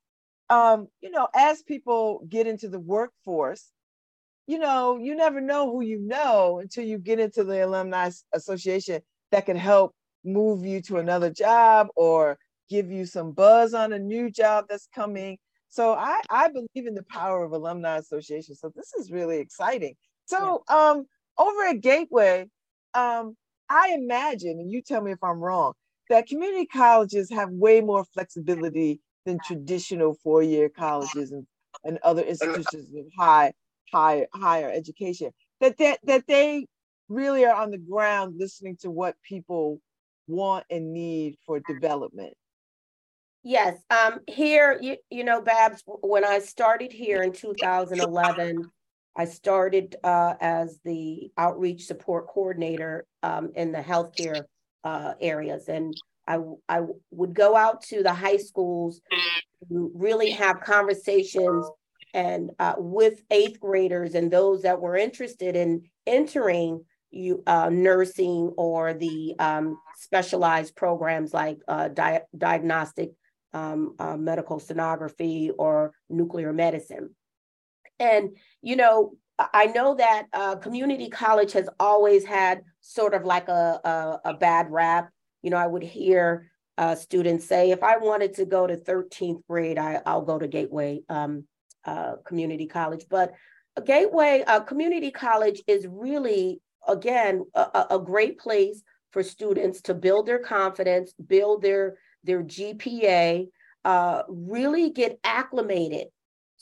um, 0.49 0.87
you 1.01 1.11
know, 1.11 1.27
as 1.35 1.63
people 1.63 2.25
get 2.29 2.47
into 2.47 2.69
the 2.69 2.79
workforce, 2.79 3.71
you 4.47 4.59
know, 4.59 4.97
you 4.97 5.15
never 5.15 5.41
know 5.41 5.71
who 5.71 5.81
you 5.81 5.99
know 5.99 6.59
until 6.59 6.83
you 6.85 6.97
get 6.97 7.19
into 7.19 7.43
the 7.43 7.65
alumni 7.65 8.09
association 8.33 9.01
that 9.31 9.45
can 9.45 9.57
help 9.57 9.93
move 10.23 10.65
you 10.65 10.81
to 10.81 10.97
another 10.97 11.29
job 11.29 11.87
or 11.95 12.37
give 12.69 12.91
you 12.91 13.05
some 13.05 13.31
buzz 13.31 13.73
on 13.73 13.93
a 13.93 13.99
new 13.99 14.29
job 14.29 14.65
that's 14.69 14.87
coming. 14.93 15.37
So 15.69 15.93
I, 15.93 16.21
I 16.29 16.49
believe 16.49 16.87
in 16.87 16.95
the 16.95 17.03
power 17.03 17.43
of 17.43 17.51
alumni 17.51 17.97
association. 17.97 18.55
So 18.55 18.71
this 18.75 18.93
is 18.93 19.11
really 19.11 19.37
exciting. 19.39 19.95
So 20.25 20.63
um 20.67 21.05
over 21.37 21.63
at 21.63 21.81
Gateway, 21.81 22.47
um, 22.93 23.35
I 23.69 23.93
imagine, 23.93 24.59
and 24.59 24.71
you 24.71 24.81
tell 24.81 25.01
me 25.01 25.11
if 25.11 25.23
I'm 25.23 25.39
wrong, 25.39 25.73
that 26.09 26.27
community 26.27 26.65
colleges 26.65 27.29
have 27.31 27.49
way 27.49 27.81
more 27.81 28.05
flexibility 28.05 29.01
than 29.25 29.39
traditional 29.43 30.15
four-year 30.23 30.69
colleges 30.69 31.31
and, 31.31 31.45
and 31.83 31.99
other 32.03 32.21
institutions 32.27 32.87
of 32.95 33.05
high, 33.17 33.53
high, 33.91 34.27
higher 34.33 34.69
education. 34.69 35.31
That 35.61 35.77
that 35.77 35.99
that 36.03 36.27
they 36.27 36.67
really 37.09 37.45
are 37.45 37.55
on 37.55 37.71
the 37.71 37.77
ground 37.77 38.35
listening 38.37 38.77
to 38.81 38.91
what 38.91 39.15
people 39.23 39.79
want 40.27 40.65
and 40.69 40.93
need 40.93 41.37
for 41.45 41.59
development. 41.59 42.33
Yes, 43.43 43.77
um, 43.91 44.21
here, 44.27 44.79
you, 44.81 44.97
you 45.11 45.23
know, 45.23 45.39
Babz, 45.39 45.83
when 45.85 46.25
I 46.25 46.39
started 46.39 46.91
here 46.91 47.21
in 47.21 47.31
2011, 47.31 48.71
I 49.15 49.25
started 49.25 49.95
uh, 50.03 50.33
as 50.41 50.79
the 50.83 51.29
outreach 51.37 51.85
support 51.85 52.27
coordinator 52.27 53.05
um, 53.21 53.51
in 53.55 53.71
the 53.71 53.79
healthcare 53.79 54.45
uh, 54.83 55.13
areas. 55.21 55.69
And 55.69 55.93
I, 56.27 56.39
I 56.67 56.81
would 57.11 57.35
go 57.35 57.55
out 57.55 57.83
to 57.83 58.01
the 58.01 58.13
high 58.13 58.37
schools 58.37 58.99
to 59.69 59.91
really 59.93 60.31
have 60.31 60.61
conversations 60.61 61.69
and 62.15 62.51
uh, 62.59 62.75
with 62.77 63.21
eighth 63.29 63.59
graders 63.59 64.15
and 64.15 64.31
those 64.31 64.61
that 64.61 64.79
were 64.81 64.95
interested 64.95 65.55
in 65.55 65.83
entering 66.07 66.83
you 67.11 67.43
uh, 67.45 67.69
nursing 67.69 68.53
or 68.57 68.93
the 68.93 69.35
um, 69.37 69.77
specialized 69.97 70.75
programs 70.75 71.33
like 71.33 71.59
uh, 71.67 71.89
di- 71.89 72.21
diagnostic 72.35 73.11
um, 73.53 73.95
uh, 73.99 74.17
medical 74.17 74.59
sonography 74.59 75.51
or 75.57 75.91
nuclear 76.09 76.51
medicine. 76.53 77.15
And, 77.99 78.37
you 78.61 78.75
know, 78.75 79.13
I 79.37 79.67
know 79.67 79.95
that 79.95 80.27
uh, 80.33 80.55
community 80.55 81.09
college 81.09 81.51
has 81.51 81.67
always 81.79 82.25
had 82.25 82.63
sort 82.81 83.13
of 83.13 83.25
like 83.25 83.49
a, 83.49 83.79
a, 83.83 84.29
a 84.29 84.33
bad 84.33 84.71
rap. 84.71 85.09
You 85.41 85.49
know, 85.49 85.57
I 85.57 85.67
would 85.67 85.83
hear 85.83 86.49
uh, 86.77 86.95
students 86.95 87.45
say, 87.45 87.71
if 87.71 87.83
I 87.83 87.97
wanted 87.97 88.35
to 88.35 88.45
go 88.45 88.67
to 88.67 88.77
13th 88.77 89.41
grade, 89.49 89.77
I, 89.77 90.01
I'll 90.05 90.23
go 90.23 90.39
to 90.39 90.47
Gateway 90.47 91.01
um, 91.09 91.45
uh, 91.85 92.15
Community 92.25 92.67
College. 92.67 93.05
But 93.09 93.33
a 93.75 93.81
Gateway 93.81 94.43
uh, 94.45 94.61
Community 94.61 95.11
College 95.11 95.61
is 95.67 95.85
really, 95.89 96.61
again, 96.87 97.45
a, 97.53 97.87
a 97.91 97.99
great 97.99 98.39
place 98.39 98.81
for 99.11 99.23
students 99.23 99.81
to 99.81 99.93
build 99.93 100.25
their 100.25 100.39
confidence, 100.39 101.13
build 101.13 101.61
their, 101.61 101.97
their 102.23 102.43
GPA, 102.43 103.47
uh, 103.83 104.23
really 104.27 104.89
get 104.89 105.19
acclimated 105.23 106.07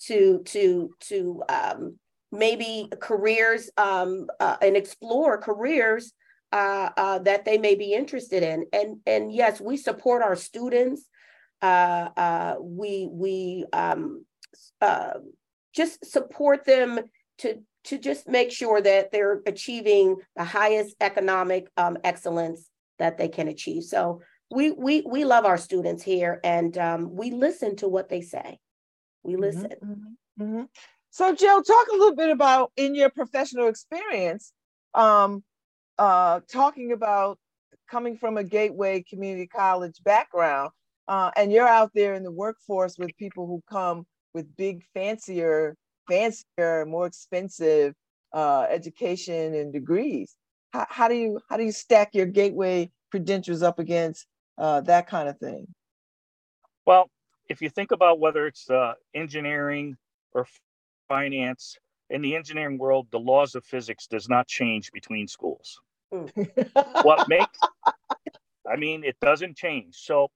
to, 0.05 0.41
to, 0.45 0.91
to 0.99 1.43
um, 1.49 1.97
maybe 2.31 2.89
careers 2.99 3.69
um, 3.77 4.27
uh, 4.39 4.57
and 4.61 4.75
explore 4.75 5.37
careers 5.37 6.13
uh, 6.53 6.89
uh, 6.97 7.19
that 7.19 7.45
they 7.45 7.57
may 7.57 7.75
be 7.75 7.93
interested 7.93 8.43
in. 8.43 8.65
And 8.71 8.97
and 9.07 9.33
yes, 9.33 9.59
we 9.59 9.75
support 9.75 10.21
our 10.21 10.35
students. 10.35 11.07
Uh, 11.61 12.09
uh, 12.15 12.55
we 12.61 13.07
we 13.11 13.65
um, 13.73 14.25
uh, 14.81 15.13
just 15.75 16.05
support 16.05 16.65
them 16.65 16.99
to 17.39 17.63
to 17.85 17.97
just 17.97 18.27
make 18.29 18.51
sure 18.51 18.81
that 18.81 19.11
they're 19.11 19.41
achieving 19.45 20.15
the 20.35 20.43
highest 20.43 20.95
economic 21.01 21.67
um, 21.75 21.97
excellence 22.03 22.69
that 22.99 23.17
they 23.17 23.27
can 23.27 23.47
achieve. 23.47 23.83
So 23.83 24.21
we 24.51 24.71
we 24.71 25.01
we 25.01 25.25
love 25.25 25.45
our 25.45 25.57
students 25.57 26.03
here, 26.03 26.39
and 26.43 26.77
um, 26.77 27.15
we 27.15 27.31
listen 27.31 27.75
to 27.77 27.87
what 27.87 28.09
they 28.09 28.21
say. 28.21 28.59
We 29.23 29.35
listen. 29.35 29.71
Mm-hmm, 29.83 30.43
mm-hmm. 30.43 30.63
So, 31.09 31.35
Jill, 31.35 31.61
talk 31.61 31.87
a 31.89 31.95
little 31.95 32.15
bit 32.15 32.29
about 32.29 32.71
in 32.75 32.95
your 32.95 33.09
professional 33.09 33.67
experience, 33.67 34.51
um, 34.93 35.43
uh, 35.99 36.39
talking 36.51 36.91
about 36.91 37.37
coming 37.89 38.17
from 38.17 38.37
a 38.37 38.43
gateway 38.43 39.03
community 39.07 39.47
college 39.47 40.01
background, 40.03 40.71
uh, 41.07 41.31
and 41.35 41.51
you're 41.51 41.67
out 41.67 41.91
there 41.93 42.15
in 42.15 42.23
the 42.23 42.31
workforce 42.31 42.97
with 42.97 43.15
people 43.17 43.45
who 43.45 43.61
come 43.69 44.05
with 44.33 44.55
big, 44.55 44.83
fancier, 44.93 45.75
fancier, 46.09 46.85
more 46.85 47.05
expensive 47.05 47.93
uh, 48.33 48.65
education 48.69 49.53
and 49.53 49.71
degrees. 49.71 50.35
How, 50.71 50.87
how, 50.89 51.07
do 51.07 51.15
you 51.15 51.39
how 51.49 51.57
do 51.57 51.63
you 51.63 51.71
stack 51.71 52.13
your 52.13 52.25
gateway 52.25 52.91
credentials 53.11 53.61
up 53.61 53.79
against 53.79 54.25
uh, 54.57 54.81
that 54.81 55.07
kind 55.07 55.29
of 55.29 55.37
thing? 55.37 55.67
Well, 56.85 57.09
if 57.49 57.61
you 57.61 57.69
think 57.69 57.91
about 57.91 58.19
whether 58.19 58.47
it's 58.47 58.69
uh, 58.69 58.93
engineering 59.13 59.97
or 60.33 60.47
finance, 61.07 61.77
in 62.09 62.21
the 62.21 62.35
engineering 62.35 62.77
world, 62.77 63.07
the 63.11 63.19
laws 63.19 63.55
of 63.55 63.63
physics 63.65 64.07
does 64.07 64.29
not 64.29 64.47
change 64.47 64.91
between 64.91 65.27
schools. 65.27 65.79
what 66.09 67.27
makes, 67.27 67.59
I 68.69 68.75
mean, 68.77 69.03
it 69.03 69.15
doesn't 69.19 69.57
change. 69.57 69.95
So 69.95 70.29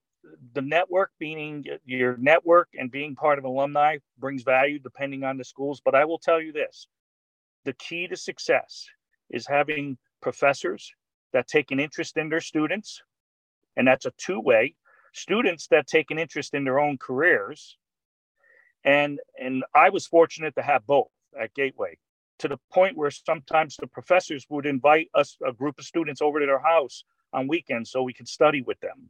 the 0.54 0.62
network 0.62 1.12
being 1.20 1.66
your 1.86 2.18
network 2.18 2.70
and 2.78 2.92
being 2.92 3.16
part 3.16 3.40
of 3.40 3.46
alumni 3.46 3.98
brings 4.18 4.44
value 4.44 4.80
depending 4.80 5.24
on 5.24 5.38
the 5.38 5.44
schools. 5.44 5.82
But 5.84 5.96
I 5.96 6.06
will 6.06 6.20
tell 6.20 6.42
you 6.42 6.52
this 6.52 6.88
the 7.66 7.74
key 7.74 8.08
to 8.08 8.16
success 8.16 8.88
is 9.30 9.46
having 9.48 9.98
professors 10.22 10.92
that 11.34 11.48
take 11.48 11.72
an 11.72 11.80
interest 11.80 12.18
in 12.18 12.30
their 12.30 12.42
students. 12.42 13.02
And 13.76 13.88
that's 13.88 14.06
a 14.06 14.14
two 14.18 14.40
way. 14.40 14.76
Students 15.14 15.68
that 15.68 15.88
take 15.88 16.12
an 16.12 16.20
interest 16.20 16.54
in 16.54 16.64
their 16.64 16.80
own 16.80 16.98
careers 16.98 17.78
and 18.84 19.20
and 19.40 19.64
I 19.76 19.90
was 19.90 20.08
fortunate 20.08 20.56
to 20.56 20.62
have 20.62 20.86
both 20.88 21.10
at 21.40 21.54
Gateway 21.54 21.98
to 22.40 22.48
the 22.48 22.58
point 22.72 22.96
where 22.96 23.12
sometimes 23.12 23.76
the 23.78 23.88
professors 23.88 24.46
would 24.50 24.66
invite 24.66 25.10
us 25.14 25.38
a 25.46 25.52
group 25.52 25.78
of 25.80 25.86
students 25.86 26.22
over 26.22 26.40
to 26.40 26.46
their 26.46 26.60
house 26.60 27.04
on 27.34 27.48
weekends 27.48 27.92
so 27.92 28.04
we 28.04 28.14
could 28.14 28.28
study 28.28 28.62
with 28.62 28.80
them. 28.80 29.10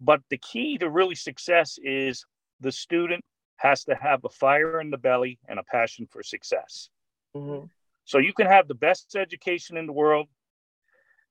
But 0.00 0.20
the 0.30 0.38
key 0.38 0.78
to 0.78 0.90
really 0.90 1.14
success 1.14 1.78
is 1.82 2.24
the 2.60 2.72
student 2.72 3.24
has 3.56 3.84
to 3.84 3.94
have 3.94 4.24
a 4.24 4.28
fire 4.28 4.80
in 4.80 4.90
the 4.90 4.98
belly 4.98 5.38
and 5.48 5.58
a 5.58 5.62
passion 5.62 6.06
for 6.10 6.22
success. 6.22 6.90
Mm-hmm. 7.36 7.66
So 8.04 8.18
you 8.18 8.32
can 8.32 8.46
have 8.46 8.68
the 8.68 8.74
best 8.74 9.16
education 9.16 9.76
in 9.76 9.86
the 9.86 9.92
world, 9.92 10.26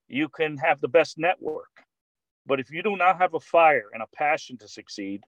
you 0.07 0.30
can 0.30 0.57
have 0.57 0.81
the 0.81 0.88
best 0.88 1.18
network, 1.18 1.69
but 2.45 2.60
if 2.60 2.72
you 2.72 2.81
do 2.84 2.95
not 2.95 3.19
have 3.19 3.34
a 3.34 3.40
fire 3.40 3.90
and 3.94 4.02
a 4.02 4.07
passion 4.15 4.57
to 4.57 4.68
succeed, 4.68 5.23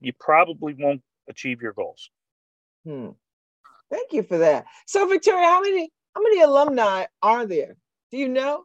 you 0.00 0.12
probably 0.18 0.74
won't 0.78 1.02
achieve 1.28 1.62
your 1.62 1.72
goals. 1.72 2.10
Hmm. 2.84 3.10
Thank 3.90 4.12
you 4.12 4.22
for 4.22 4.38
that. 4.38 4.64
So, 4.86 5.06
Victoria, 5.06 5.46
how 5.46 5.60
many 5.60 5.90
how 6.14 6.22
many 6.22 6.42
alumni 6.42 7.06
are 7.22 7.46
there? 7.46 7.76
Do 8.10 8.18
you 8.18 8.28
know? 8.28 8.64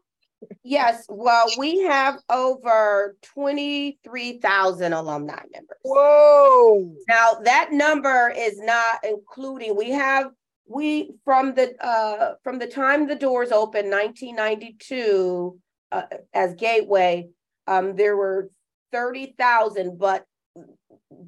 Yes, 0.64 1.06
well, 1.10 1.46
we 1.58 1.80
have 1.84 2.20
over 2.30 3.16
23,000 3.34 4.94
alumni 4.94 5.42
members. 5.52 5.78
Whoa. 5.84 6.94
Now, 7.08 7.38
that 7.44 7.72
number 7.72 8.32
is 8.36 8.60
not 8.60 9.00
including, 9.04 9.76
we 9.76 9.92
have, 9.92 10.28
we, 10.68 11.12
from 11.24 11.56
the, 11.56 11.74
uh, 11.84 12.34
from 12.44 12.60
the 12.60 12.68
time 12.68 13.08
the 13.08 13.16
doors 13.16 13.52
opened, 13.52 13.90
1992, 13.90 15.58
uh, 15.92 16.02
as 16.34 16.54
Gateway, 16.56 17.30
um, 17.68 17.96
there 17.96 18.18
were 18.18 18.50
30,000, 18.92 19.98
but 19.98 20.26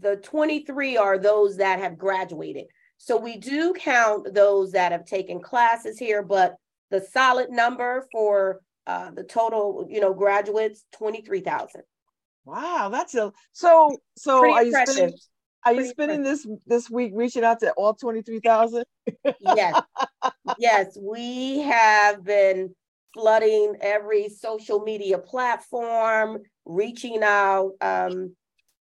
the 0.01 0.17
23 0.17 0.97
are 0.97 1.17
those 1.17 1.57
that 1.57 1.79
have 1.79 1.97
graduated. 1.97 2.65
So 2.97 3.17
we 3.17 3.37
do 3.37 3.73
count 3.73 4.33
those 4.33 4.73
that 4.73 4.91
have 4.91 5.05
taken 5.05 5.41
classes 5.41 5.97
here, 5.97 6.21
but 6.21 6.55
the 6.91 6.99
solid 6.99 7.49
number 7.49 8.07
for 8.11 8.59
uh, 8.89 9.11
the 9.11 9.23
total, 9.23 9.85
you 9.87 10.01
know, 10.01 10.13
graduates, 10.15 10.83
23,000. 10.97 11.83
Wow, 12.45 12.89
that's 12.91 13.13
a 13.13 13.31
so 13.51 13.95
so 14.17 14.39
Pretty 14.39 14.53
are 14.53 14.63
you 14.63 14.67
impressive. 14.69 14.95
spending 14.95 15.17
are 15.65 15.73
you 15.73 15.85
spending 15.85 16.23
this 16.23 16.47
this 16.65 16.89
week 16.89 17.11
reaching 17.13 17.43
out 17.43 17.59
to 17.59 17.71
all 17.73 17.93
23,000? 17.93 18.83
yes. 19.39 19.81
Yes, 20.57 20.97
we 20.99 21.59
have 21.59 22.23
been 22.23 22.73
flooding 23.13 23.75
every 23.81 24.29
social 24.29 24.79
media 24.79 25.19
platform, 25.19 26.39
reaching 26.65 27.21
out 27.21 27.73
um, 27.81 28.35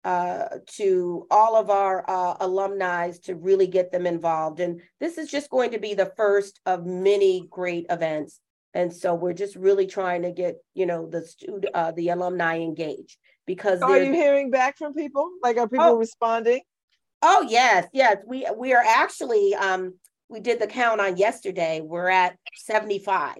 uh, 0.03 0.57
to 0.75 1.25
all 1.31 1.55
of 1.55 1.71
our 1.71 2.07
uh, 2.07 2.35
alumni 2.41 3.11
to 3.23 3.35
really 3.35 3.67
get 3.67 3.91
them 3.91 4.05
involved. 4.05 4.59
And 4.59 4.81
this 4.99 5.17
is 5.17 5.31
just 5.31 5.49
going 5.49 5.71
to 5.71 5.79
be 5.79 5.95
the 5.95 6.11
first 6.15 6.59
of 6.67 6.85
many 6.85 7.47
great 7.49 7.87
events. 7.89 8.39
And 8.75 8.93
so 8.93 9.15
we're 9.15 9.33
just 9.33 9.55
really 9.55 9.87
trying 9.87 10.23
to 10.23 10.31
get, 10.31 10.57
you 10.73 10.85
know, 10.85 11.07
the 11.09 11.21
student, 11.21 11.67
uh, 11.73 11.93
the 11.93 12.09
alumni 12.09 12.59
engaged 12.59 13.17
because 13.47 13.81
are 13.81 13.97
you 13.97 14.11
hearing 14.13 14.51
back 14.51 14.77
from 14.77 14.93
people? 14.93 15.31
Like, 15.41 15.57
are 15.57 15.67
people 15.67 15.85
Oh. 15.85 15.95
responding? 15.95 16.61
Oh 17.21 17.45
yes, 17.49 17.87
yes. 17.93 18.17
We 18.27 18.45
we 18.55 18.73
are 18.73 18.83
actually 18.85 19.55
um 19.55 19.93
we 20.27 20.41
did 20.41 20.59
the 20.59 20.67
count 20.67 20.99
on 20.99 21.15
yesterday. 21.15 21.79
We're 21.81 22.09
at 22.09 22.35
75. 22.55 23.37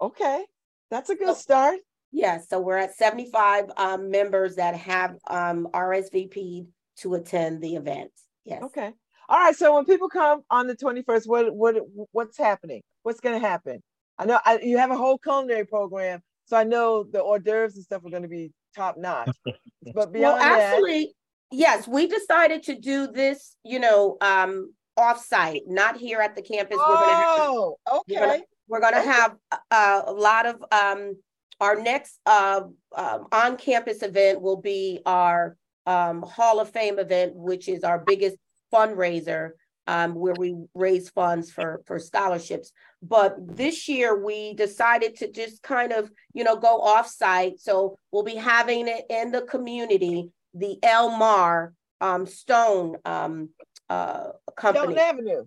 Okay, 0.00 0.44
that's 0.90 1.10
a 1.10 1.14
good 1.14 1.36
start. 1.36 1.78
Yes, 2.10 2.48
so 2.48 2.58
we're 2.58 2.78
at 2.78 2.96
75 2.96 3.66
um 3.76 4.10
members 4.10 4.56
that 4.56 4.74
have 4.76 5.16
um 5.28 5.68
RSVP'd 5.74 6.68
to 7.00 7.14
attend 7.14 7.60
the 7.62 7.76
event. 7.76 8.10
Yes. 8.44 8.62
Okay. 8.62 8.90
All 9.28 9.38
right. 9.38 9.54
So 9.54 9.74
when 9.74 9.84
people 9.84 10.08
come 10.08 10.40
on 10.50 10.66
the 10.66 10.74
21st, 10.74 11.26
what 11.28 11.54
what 11.54 11.76
what's 12.12 12.38
happening? 12.38 12.82
What's 13.02 13.20
going 13.20 13.38
to 13.40 13.46
happen? 13.46 13.82
I 14.20 14.26
know 14.26 14.38
I, 14.44 14.58
you 14.62 14.76
have 14.76 14.90
a 14.90 14.96
whole 14.96 15.16
culinary 15.18 15.64
program, 15.66 16.20
so 16.44 16.56
I 16.56 16.64
know 16.64 17.04
the 17.04 17.22
hors 17.22 17.40
d'oeuvres 17.40 17.74
and 17.76 17.84
stuff 17.84 18.04
are 18.04 18.10
going 18.10 18.22
to 18.22 18.28
be 18.28 18.52
top 18.76 18.96
notch. 18.98 19.34
But 19.94 20.12
beyond 20.12 20.38
Well, 20.38 20.42
actually, 20.42 21.14
yes, 21.50 21.88
we 21.88 22.06
decided 22.06 22.62
to 22.64 22.78
do 22.78 23.06
this, 23.06 23.56
you 23.64 23.80
know, 23.80 24.18
um 24.20 24.74
offsite, 24.98 25.62
not 25.66 25.96
here 25.96 26.20
at 26.20 26.36
the 26.36 26.42
campus. 26.42 26.76
We're 26.76 26.94
gonna 26.94 27.14
have 27.14 27.38
Oh, 27.40 27.76
We're 28.06 28.20
gonna, 28.20 28.32
okay. 28.32 28.42
we're 28.68 28.80
gonna 28.80 29.00
have 29.00 29.36
uh, 29.70 30.02
a 30.06 30.12
lot 30.12 30.44
of, 30.44 30.62
um, 30.70 31.16
our 31.60 31.80
next, 31.80 32.20
uh, 32.26 32.62
um, 32.94 33.26
on-campus 33.32 34.02
event 34.02 34.42
will 34.42 34.60
be 34.60 35.00
our, 35.06 35.56
um, 35.86 36.20
Hall 36.22 36.60
of 36.60 36.68
Fame 36.70 36.98
event, 36.98 37.34
which 37.34 37.68
is 37.68 37.84
our 37.84 37.98
biggest 37.98 38.36
fundraiser, 38.72 39.52
um, 39.90 40.14
where 40.14 40.36
we 40.38 40.50
raise 40.74 41.10
funds 41.10 41.50
for, 41.50 41.82
for 41.86 41.98
scholarships. 41.98 42.68
But 43.02 43.30
this 43.56 43.88
year, 43.88 44.10
we 44.28 44.54
decided 44.54 45.16
to 45.16 45.26
just 45.40 45.64
kind 45.64 45.92
of, 45.92 46.02
you 46.32 46.44
know, 46.44 46.56
go 46.56 46.80
off-site. 46.80 47.58
So 47.58 47.98
we'll 48.12 48.22
be 48.22 48.36
having 48.36 48.86
it 48.86 49.04
in 49.10 49.32
the 49.32 49.42
community, 49.42 50.30
the 50.54 50.78
Elmar, 50.82 51.72
um, 52.00 52.24
Stone, 52.26 52.98
um, 53.04 53.48
uh, 53.88 54.28
company 54.56 54.94
Shelton 54.94 54.98
Avenue. 55.10 55.44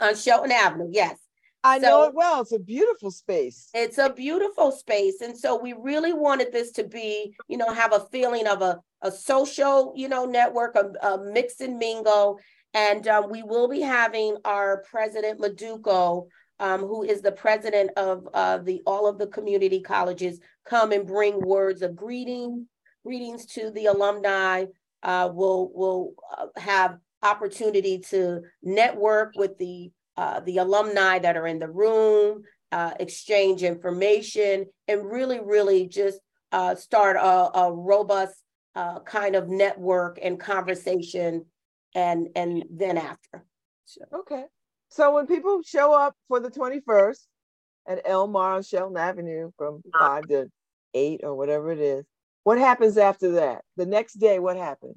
on 0.00 0.16
Shelton 0.16 0.52
Avenue, 0.52 0.88
yes. 0.90 1.18
I 1.62 1.78
So- 1.78 1.86
know 1.88 2.02
it 2.04 2.14
well. 2.14 2.40
It's 2.40 2.52
a 2.52 2.58
beautiful 2.76 3.10
space. 3.10 3.68
It's 3.74 3.98
a 3.98 4.10
beautiful 4.10 4.72
space. 4.72 5.20
And 5.20 5.36
so 5.36 5.60
we 5.60 5.74
really 5.74 6.14
wanted 6.14 6.52
this 6.52 6.70
to 6.78 6.84
be, 6.84 7.34
you 7.48 7.58
know, 7.58 7.70
have 7.82 7.92
a 7.92 8.06
feeling 8.12 8.46
of 8.46 8.62
a, 8.62 8.80
a 9.02 9.10
social, 9.12 9.92
you 9.94 10.08
know, 10.08 10.24
network, 10.24 10.76
a, 10.76 10.84
a 11.06 11.18
mix 11.18 11.60
and 11.60 11.76
mingle. 11.76 12.40
And 12.74 13.06
um, 13.08 13.30
we 13.30 13.42
will 13.42 13.68
be 13.68 13.80
having 13.80 14.36
our 14.44 14.84
president, 14.90 15.40
Maduko, 15.40 16.28
um, 16.60 16.80
who 16.80 17.02
is 17.02 17.22
the 17.22 17.32
president 17.32 17.90
of 17.96 18.28
uh, 18.34 18.58
the 18.58 18.82
all 18.86 19.06
of 19.06 19.18
the 19.18 19.26
community 19.26 19.80
colleges, 19.80 20.40
come 20.66 20.92
and 20.92 21.06
bring 21.06 21.40
words 21.40 21.82
of 21.82 21.96
greeting, 21.96 22.66
greetings 23.04 23.46
to 23.46 23.70
the 23.70 23.86
alumni. 23.86 24.66
Uh, 25.02 25.30
we'll 25.32 25.70
we'll 25.74 26.12
uh, 26.36 26.46
have 26.60 26.98
opportunity 27.22 27.98
to 27.98 28.42
network 28.62 29.32
with 29.36 29.56
the 29.58 29.90
uh, 30.16 30.40
the 30.40 30.58
alumni 30.58 31.18
that 31.20 31.36
are 31.36 31.46
in 31.46 31.60
the 31.60 31.68
room, 31.68 32.42
uh, 32.72 32.92
exchange 32.98 33.62
information, 33.62 34.66
and 34.88 35.04
really, 35.04 35.38
really 35.40 35.86
just 35.86 36.18
start 36.76 37.16
a, 37.16 37.58
a 37.58 37.72
robust 37.72 38.42
kind 39.04 39.36
of 39.36 39.48
network 39.48 40.18
and 40.22 40.40
conversation, 40.40 41.44
and 41.94 42.28
and 42.36 42.64
then 42.70 42.98
after. 42.98 43.44
So, 43.84 44.02
Okay. 44.20 44.44
So 44.90 45.14
when 45.14 45.26
people 45.26 45.60
show 45.62 45.92
up 45.92 46.14
for 46.28 46.40
the 46.40 46.50
21st 46.50 47.26
at 47.86 48.06
Elmar 48.06 48.56
on 48.56 48.62
Shelton 48.62 48.96
Avenue 48.96 49.50
from 49.58 49.82
five 49.98 50.26
to 50.28 50.48
eight 50.94 51.20
or 51.22 51.34
whatever 51.34 51.72
it 51.72 51.78
is, 51.78 52.06
what 52.44 52.58
happens 52.58 52.96
after 52.96 53.32
that? 53.32 53.62
The 53.76 53.84
next 53.84 54.14
day, 54.14 54.38
what 54.38 54.56
happens? 54.56 54.96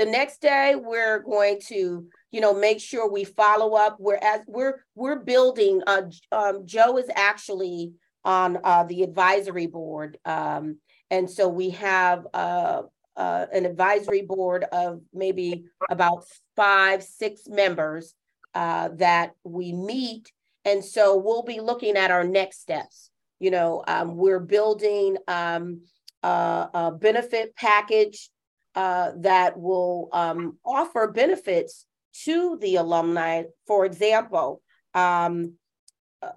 the 0.00 0.06
next 0.06 0.40
day 0.40 0.76
we're 0.76 1.18
going 1.18 1.60
to 1.60 2.06
you 2.30 2.40
know 2.40 2.54
make 2.54 2.80
sure 2.80 3.10
we 3.10 3.22
follow 3.22 3.74
up 3.74 3.96
we're 4.00 4.18
as 4.22 4.40
we're 4.46 4.82
we're 4.94 5.18
building 5.18 5.82
uh 5.86 6.02
um, 6.32 6.62
joe 6.64 6.96
is 6.96 7.10
actually 7.14 7.92
on 8.24 8.58
uh 8.64 8.82
the 8.84 9.02
advisory 9.02 9.66
board 9.66 10.16
um 10.24 10.78
and 11.10 11.28
so 11.28 11.48
we 11.48 11.68
have 11.68 12.26
uh 12.32 12.80
uh, 13.16 13.46
an 13.52 13.66
advisory 13.66 14.22
board 14.22 14.64
of 14.64 15.00
maybe 15.12 15.64
about 15.90 16.24
five, 16.56 17.02
six 17.02 17.48
members 17.48 18.14
uh, 18.54 18.88
that 18.94 19.32
we 19.44 19.72
meet. 19.72 20.32
And 20.64 20.84
so 20.84 21.16
we'll 21.16 21.42
be 21.42 21.60
looking 21.60 21.96
at 21.96 22.10
our 22.10 22.24
next 22.24 22.60
steps. 22.60 23.10
You 23.38 23.50
know, 23.50 23.82
um, 23.86 24.16
we're 24.16 24.40
building 24.40 25.16
um, 25.26 25.82
a, 26.22 26.68
a 26.74 26.92
benefit 26.92 27.56
package 27.56 28.30
uh, 28.74 29.12
that 29.16 29.58
will 29.58 30.08
um, 30.12 30.58
offer 30.64 31.08
benefits 31.08 31.86
to 32.24 32.58
the 32.60 32.76
alumni. 32.76 33.44
For 33.66 33.84
example, 33.84 34.62
um, 34.94 35.54
uh, 36.22 36.30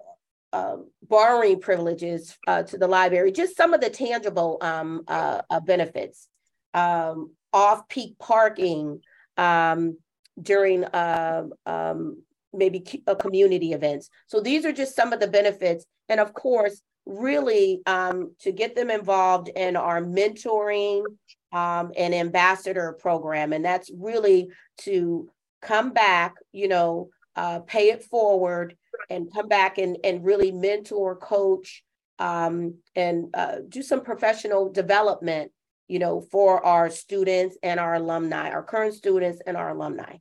uh, 0.52 0.76
borrowing 1.02 1.60
privileges 1.60 2.36
uh, 2.46 2.62
to 2.62 2.78
the 2.78 2.88
library, 2.88 3.32
just 3.32 3.56
some 3.56 3.74
of 3.74 3.80
the 3.80 3.90
tangible 3.90 4.58
um, 4.60 5.02
uh, 5.08 5.42
uh, 5.50 5.60
benefits, 5.60 6.28
um, 6.74 7.30
off-peak 7.52 8.18
parking 8.18 9.00
um, 9.36 9.96
during 10.40 10.84
uh, 10.84 11.44
um, 11.64 12.22
maybe 12.52 12.80
cu- 12.80 13.02
uh, 13.06 13.14
community 13.14 13.72
events. 13.72 14.10
So 14.26 14.40
these 14.40 14.64
are 14.64 14.72
just 14.72 14.96
some 14.96 15.12
of 15.12 15.20
the 15.20 15.28
benefits, 15.28 15.86
and 16.08 16.20
of 16.20 16.34
course, 16.34 16.82
really 17.06 17.80
um, 17.86 18.34
to 18.40 18.52
get 18.52 18.74
them 18.74 18.90
involved 18.90 19.48
in 19.48 19.76
our 19.76 20.02
mentoring 20.02 21.04
um, 21.52 21.92
and 21.96 22.14
ambassador 22.14 22.96
program, 23.00 23.52
and 23.52 23.64
that's 23.64 23.90
really 23.96 24.50
to 24.78 25.30
come 25.62 25.92
back, 25.92 26.34
you 26.52 26.68
know, 26.68 27.08
uh, 27.36 27.60
pay 27.60 27.90
it 27.90 28.04
forward 28.04 28.76
and 29.10 29.32
come 29.32 29.48
back 29.48 29.78
and, 29.78 29.98
and 30.04 30.24
really 30.24 30.52
mentor, 30.52 31.16
coach, 31.16 31.82
um, 32.18 32.74
and 32.94 33.34
uh, 33.34 33.56
do 33.68 33.82
some 33.82 34.02
professional 34.02 34.70
development, 34.70 35.50
you 35.88 35.98
know, 35.98 36.20
for 36.30 36.64
our 36.64 36.90
students 36.90 37.56
and 37.62 37.78
our 37.78 37.94
alumni, 37.94 38.50
our 38.50 38.62
current 38.62 38.94
students 38.94 39.40
and 39.46 39.56
our 39.56 39.70
alumni. 39.70 40.16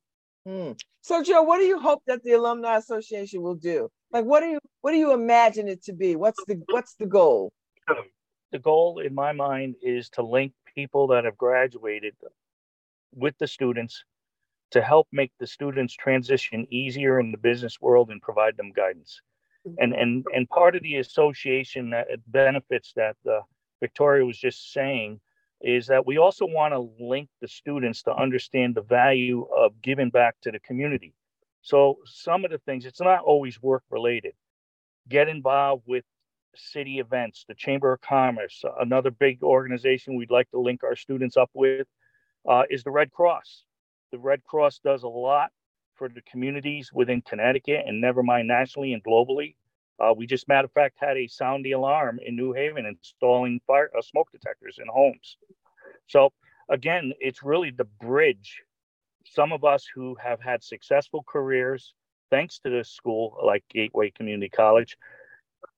Hmm. 0.45 0.71
So 1.01 1.23
Joe, 1.23 1.43
what 1.43 1.59
do 1.59 1.65
you 1.65 1.79
hope 1.79 2.01
that 2.07 2.23
the 2.23 2.33
Alumni 2.33 2.77
Association 2.77 3.41
will 3.41 3.55
do? 3.55 3.89
Like 4.11 4.25
what 4.25 4.41
do 4.41 4.47
you 4.47 4.59
what 4.81 4.91
do 4.91 4.97
you 4.97 5.13
imagine 5.13 5.67
it 5.67 5.83
to 5.85 5.93
be? 5.93 6.15
What's 6.15 6.43
the 6.45 6.61
what's 6.69 6.95
the 6.95 7.05
goal? 7.05 7.51
the 8.51 8.59
goal 8.59 8.99
in 8.99 9.13
my 9.15 9.31
mind 9.31 9.75
is 9.81 10.09
to 10.11 10.21
link 10.21 10.53
people 10.75 11.07
that 11.07 11.25
have 11.25 11.37
graduated 11.37 12.13
with 13.13 13.35
the 13.39 13.47
students 13.47 14.05
to 14.71 14.81
help 14.81 15.07
make 15.11 15.31
the 15.39 15.47
students 15.47 15.93
transition 15.93 16.67
easier 16.69 17.19
in 17.19 17.31
the 17.31 17.37
business 17.37 17.81
world 17.81 18.11
and 18.11 18.21
provide 18.21 18.55
them 18.55 18.71
guidance. 18.71 19.21
And 19.77 19.93
and 19.93 20.25
and 20.35 20.49
part 20.49 20.75
of 20.75 20.83
the 20.83 20.97
association 20.97 21.91
that 21.91 22.07
benefits 22.27 22.91
that 22.95 23.15
uh, 23.29 23.39
Victoria 23.79 24.25
was 24.25 24.37
just 24.37 24.73
saying 24.73 25.21
is 25.63 25.87
that 25.87 26.05
we 26.05 26.17
also 26.17 26.45
want 26.45 26.73
to 26.73 27.03
link 27.03 27.29
the 27.41 27.47
students 27.47 28.03
to 28.03 28.13
understand 28.13 28.75
the 28.75 28.81
value 28.81 29.47
of 29.55 29.81
giving 29.81 30.09
back 30.09 30.35
to 30.41 30.51
the 30.51 30.59
community. 30.59 31.13
So 31.61 31.99
some 32.05 32.43
of 32.43 32.51
the 32.51 32.57
things 32.59 32.85
it's 32.85 32.99
not 32.99 33.23
always 33.23 33.61
work 33.61 33.83
related. 33.89 34.33
Get 35.07 35.29
involved 35.29 35.83
with 35.87 36.03
city 36.55 36.99
events, 36.99 37.45
the 37.47 37.55
Chamber 37.55 37.93
of 37.93 38.01
Commerce, 38.01 38.63
another 38.79 39.09
big 39.09 39.41
organization 39.41 40.15
we'd 40.17 40.29
like 40.29 40.51
to 40.51 40.59
link 40.59 40.83
our 40.83 40.95
students 40.95 41.37
up 41.37 41.49
with 41.53 41.87
uh, 42.47 42.63
is 42.69 42.83
the 42.83 42.91
Red 42.91 43.11
Cross. 43.11 43.63
The 44.11 44.19
Red 44.19 44.43
Cross 44.43 44.81
does 44.83 45.03
a 45.03 45.07
lot 45.07 45.51
for 45.95 46.09
the 46.09 46.21
communities 46.29 46.91
within 46.93 47.21
Connecticut 47.21 47.85
and 47.87 48.01
never 48.01 48.21
mind 48.21 48.47
nationally 48.47 48.93
and 48.93 49.03
globally. 49.03 49.55
Uh, 50.03 50.13
we 50.13 50.25
just, 50.27 50.47
matter 50.47 50.65
of 50.65 50.71
fact, 50.71 50.97
had 50.99 51.17
a 51.17 51.27
sound 51.27 51.63
the 51.63 51.71
alarm 51.71 52.19
in 52.25 52.35
New 52.35 52.51
Haven 52.53 52.85
installing 52.85 53.61
fire 53.65 53.89
uh, 53.97 54.01
smoke 54.01 54.29
detectors 54.31 54.79
in 54.81 54.87
homes. 54.87 55.37
So 56.07 56.33
again, 56.69 57.13
it's 57.19 57.43
really 57.43 57.71
the 57.71 57.87
bridge. 58.01 58.61
Some 59.25 59.53
of 59.53 59.63
us 59.63 59.85
who 59.95 60.15
have 60.21 60.41
had 60.41 60.63
successful 60.63 61.23
careers, 61.25 61.93
thanks 62.29 62.59
to 62.59 62.69
this 62.69 62.89
school 62.89 63.37
like 63.45 63.63
Gateway 63.69 64.11
Community 64.11 64.49
College, 64.49 64.97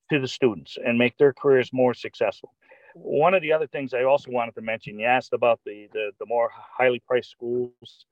to 0.10 0.20
the 0.20 0.28
students 0.28 0.78
and 0.84 0.98
make 0.98 1.18
their 1.18 1.34
careers 1.34 1.70
more 1.74 1.94
successful. 1.94 2.54
One 2.96 3.34
of 3.34 3.42
the 3.42 3.54
other 3.54 3.68
things 3.68 3.94
I 3.94 4.04
also 4.04 4.32
wanted 4.32 4.56
to 4.56 4.62
mention, 4.62 5.00
you 5.00 5.06
asked 5.06 5.34
about 5.34 5.60
the 5.66 5.88
the, 5.92 6.12
the 6.20 6.26
more 6.26 6.50
highly 6.54 7.02
priced 7.06 7.32
schools 7.32 8.06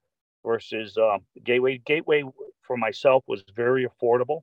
versus 0.45 0.97
um, 0.97 1.21
Gateway. 1.43 1.77
Gateway 1.77 2.23
for 2.61 2.77
myself 2.77 3.23
was 3.27 3.43
very 3.55 3.87
affordable. 3.87 4.41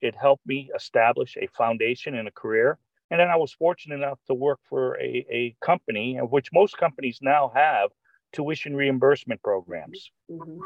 It 0.00 0.14
helped 0.14 0.46
me 0.46 0.70
establish 0.74 1.36
a 1.36 1.48
foundation 1.56 2.14
and 2.14 2.28
a 2.28 2.30
career. 2.30 2.78
And 3.10 3.18
then 3.18 3.28
I 3.28 3.36
was 3.36 3.52
fortunate 3.52 3.96
enough 3.96 4.18
to 4.26 4.34
work 4.34 4.60
for 4.68 4.98
a, 5.00 5.26
a 5.30 5.56
company, 5.64 6.16
which 6.16 6.50
most 6.52 6.76
companies 6.76 7.18
now 7.22 7.50
have 7.54 7.90
tuition 8.32 8.76
reimbursement 8.76 9.42
programs. 9.42 10.10
Mhm. 10.30 10.58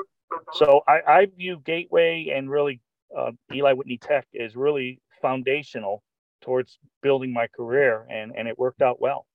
So 0.54 0.80
I, 0.88 1.00
I 1.06 1.26
view 1.26 1.60
Gateway 1.64 2.32
and 2.34 2.50
really 2.50 2.80
uh, 3.16 3.32
Eli 3.52 3.72
Whitney 3.74 3.98
Tech 3.98 4.26
as 4.38 4.56
really 4.56 5.00
foundational 5.20 6.02
towards 6.40 6.78
building 7.02 7.32
my 7.32 7.46
career, 7.46 8.06
and, 8.10 8.32
and 8.36 8.48
it 8.48 8.58
worked 8.58 8.82
out 8.82 9.00
well. 9.00 9.26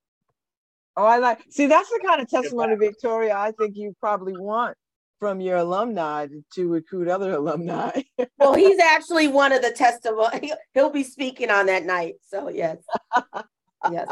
Oh, 0.98 1.06
I 1.06 1.20
like 1.20 1.44
see 1.50 1.68
that's 1.68 1.90
the 1.90 2.02
kind 2.06 2.20
of 2.20 2.28
testimony, 2.28 2.76
Victoria, 2.76 3.38
I 3.38 3.52
think 3.52 3.78
you 3.78 3.96
probably 4.00 4.34
want 4.36 4.76
from 5.20 5.42
your 5.42 5.58
alumni 5.58 6.28
to, 6.54 6.68
recruit 6.68 7.08
other 7.08 7.32
alumni. 7.34 8.02
Well, 8.38 8.54
he's 8.54 8.80
actually 8.80 9.28
one 9.28 9.52
of 9.52 9.62
the 9.62 9.72
testimony. 9.72 10.52
He'll 10.74 10.90
be 10.90 11.04
speaking 11.04 11.50
on 11.50 11.66
that 11.68 11.86
night. 11.86 12.16
So 12.28 12.50
yes, 12.50 12.78
yes. 13.92 14.08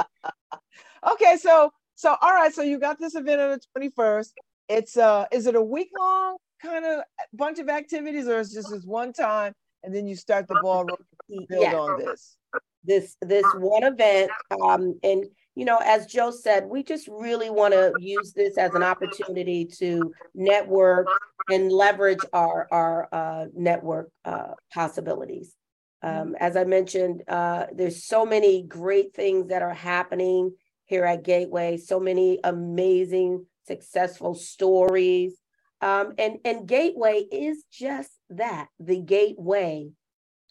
okay, 1.12 1.38
so 1.38 1.72
so 1.96 2.16
all 2.22 2.34
right, 2.34 2.54
so 2.54 2.62
you 2.62 2.80
got 2.80 3.00
this 3.00 3.16
event 3.16 3.42
on 3.42 3.60
the 3.76 3.90
21st. 3.90 4.30
It's 4.68 4.98
uh 4.98 5.26
is 5.32 5.46
it 5.48 5.56
a 5.56 5.62
week 5.62 5.90
long 5.98 6.38
kind 6.62 6.86
of 6.86 7.02
bunch 7.34 7.60
of 7.60 7.70
activities 7.70 8.28
or 8.28 8.40
is 8.40 8.52
just 8.52 8.72
this 8.72 8.84
one 8.86 9.14
time 9.14 9.54
and 9.84 9.94
then 9.94 10.08
you 10.08 10.16
start 10.16 10.48
the 10.48 10.58
ball 10.62 10.86
rolling 10.86 11.46
build 11.48 11.62
Yeah. 11.62 11.76
on 11.76 12.00
this? 12.00 12.38
this 12.84 13.16
this 13.22 13.46
one 13.58 13.84
event 13.84 14.32
um 14.62 14.98
and 15.04 15.26
you 15.56 15.66
know 15.66 15.80
as 15.84 16.06
joe 16.06 16.32
said 16.32 16.66
we 16.66 16.84
just 16.84 17.08
really 17.08 17.50
want 17.50 17.74
to 17.74 17.92
use 18.00 18.34
this 18.34 18.58
as 18.58 18.74
an 18.76 18.84
opportunity 18.84 19.66
to 19.66 20.14
network 20.34 21.08
and 21.50 21.72
leverage 21.72 22.20
our 22.34 22.68
our 22.72 23.08
uh, 23.12 23.46
network 23.56 24.10
uh, 24.26 24.54
possibilities. 24.74 25.56
Um, 26.02 26.36
as 26.40 26.56
i 26.56 26.64
mentioned 26.64 27.24
uh, 27.28 27.66
there's 27.74 28.04
so 28.04 28.26
many 28.26 28.64
great 28.64 29.14
things 29.14 29.48
that 29.48 29.62
are 29.62 29.74
happening 29.74 30.54
here 30.86 31.06
at 31.06 31.24
gateway 31.24 31.78
so 31.78 32.00
many 32.00 32.40
amazing 32.44 33.46
successful 33.66 34.34
stories. 34.34 35.34
Um, 35.82 36.14
and 36.18 36.38
and 36.46 36.68
gateway 36.68 37.24
is 37.32 37.64
just 37.72 38.12
that 38.30 38.68
the 38.80 39.00
gateway 39.00 39.90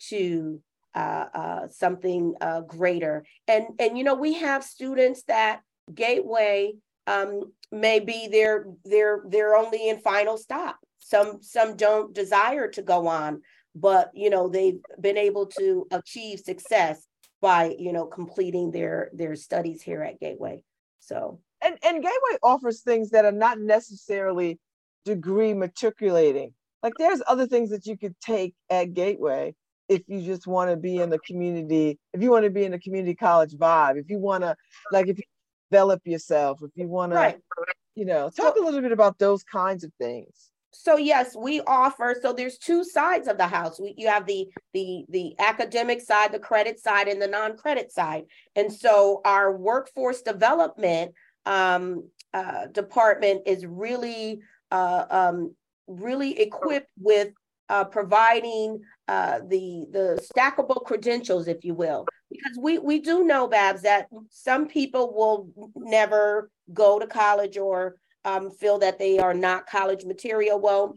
to 0.09 0.61
uh, 0.95 1.27
uh, 1.35 1.69
something 1.69 2.35
uh, 2.41 2.61
greater. 2.63 3.25
And 3.49 3.67
and 3.79 3.99
you 3.99 4.05
know 4.05 4.15
we 4.15 4.35
have 4.35 4.65
students 4.65 5.25
that 5.25 5.61
Gateway 5.93 6.75
um, 7.07 7.53
may 7.71 8.01
be 8.01 8.29
their 8.29 8.67
their 8.85 9.23
their 9.27 9.57
only 9.57 9.91
and 9.91 10.03
final 10.03 10.39
stop. 10.39 10.79
Some 11.01 11.43
some 11.43 11.77
don't 11.77 12.15
desire 12.15 12.69
to 12.69 12.83
go 12.83 13.07
on, 13.07 13.43
but 13.75 14.11
you 14.15 14.31
know 14.31 14.49
they've 14.49 14.81
been 15.01 15.19
able 15.19 15.47
to 15.59 15.87
achieve 15.91 16.41
success 16.41 17.07
by 17.43 17.75
you 17.79 17.93
know 17.93 18.07
completing 18.07 18.71
their 18.71 19.11
their 19.13 19.37
studies 19.37 19.83
here 19.83 20.03
at 20.03 20.21
Gateway. 20.21 20.63
So 21.01 21.41
and 21.61 21.77
and 21.85 22.03
Gateway 22.03 22.39
offers 22.43 22.81
things 22.81 23.11
that 23.11 23.25
are 23.25 23.33
not 23.33 23.59
necessarily 23.59 24.59
degree 25.05 25.53
matriculating. 25.53 26.55
Like 26.83 26.95
there's 26.99 27.23
other 27.27 27.47
things 27.47 27.71
that 27.71 27.87
you 27.87 27.97
could 27.97 28.19
take 28.21 28.55
at 28.71 28.95
Gateway 28.95 29.55
if 29.89 30.03
you 30.07 30.23
just 30.23 30.47
want 30.47 30.71
to 30.71 30.77
be 30.77 30.99
in 30.99 31.11
the 31.11 31.19
community, 31.21 31.99
if 32.13 32.23
you 32.23 32.31
want 32.31 32.45
to 32.45 32.51
be 32.51 32.65
in 32.65 32.73
the 32.73 32.79
community 32.79 33.15
college 33.15 33.53
vibe, 33.53 33.99
if 33.99 34.09
you 34.09 34.19
want 34.19 34.43
to 34.43 34.57
like 34.93 35.09
if 35.09 35.19
you 35.19 35.25
develop 35.71 36.01
yourself, 36.05 36.61
if 36.63 36.71
you 36.75 36.89
want 36.89 37.13
right. 37.13 37.37
to, 37.37 37.65
you 37.95 38.05
know, 38.05 38.31
talk 38.31 38.57
a 38.57 38.61
little 38.61 38.81
bit 38.81 38.93
about 38.93 39.19
those 39.19 39.43
kinds 39.43 39.85
of 39.85 39.93
things. 40.01 40.51
So 40.71 40.97
yes, 40.97 41.37
we 41.37 41.61
offer. 41.67 42.17
So 42.21 42.33
there's 42.33 42.59
two 42.59 42.83
sides 42.83 43.29
of 43.29 43.39
the 43.39 43.47
house. 43.47 43.81
We, 43.81 43.95
you 43.97 44.09
have 44.09 44.27
the 44.27 44.49
the 44.73 45.05
the 45.09 45.35
academic 45.39 46.01
side, 46.01 46.33
the 46.33 46.39
credit 46.39 46.81
side, 46.81 47.07
and 47.09 47.23
the 47.23 47.29
non-credit 47.29 47.93
side. 47.93 48.25
And 48.57 48.73
so 48.73 49.21
our 49.25 49.57
workforce 49.57 50.23
development 50.23 51.13
um, 51.47 52.09
uh, 52.33 52.67
department 52.67 53.43
is 53.47 53.65
really 53.65 54.41
uh, 54.73 55.05
um, 55.11 55.55
really 55.87 56.41
equipped 56.41 56.91
with 56.99 57.29
uh, 57.69 57.85
providing 57.85 58.81
uh, 59.09 59.41
the 59.49 59.87
the 59.91 60.29
stackable 60.35 60.85
credentials, 60.85 61.49
if 61.49 61.65
you 61.65 61.75
will, 61.75 62.07
because 62.31 62.59
we 62.61 62.79
we 62.79 63.01
do 63.01 63.25
know, 63.25 63.47
Babz, 63.47 63.83
that 63.83 64.09
some 64.31 64.67
people 64.67 65.15
will 65.15 65.71
never 65.77 66.51
go 66.73 66.99
to 66.99 67.07
college 67.07 67.59
or 67.59 67.97
um, 68.25 68.51
feel 68.51 68.79
that 68.79 68.99
they 68.99 69.19
are 69.19 69.35
not 69.35 69.67
college 69.67 70.05
material. 70.05 70.59
Well, 70.59 70.97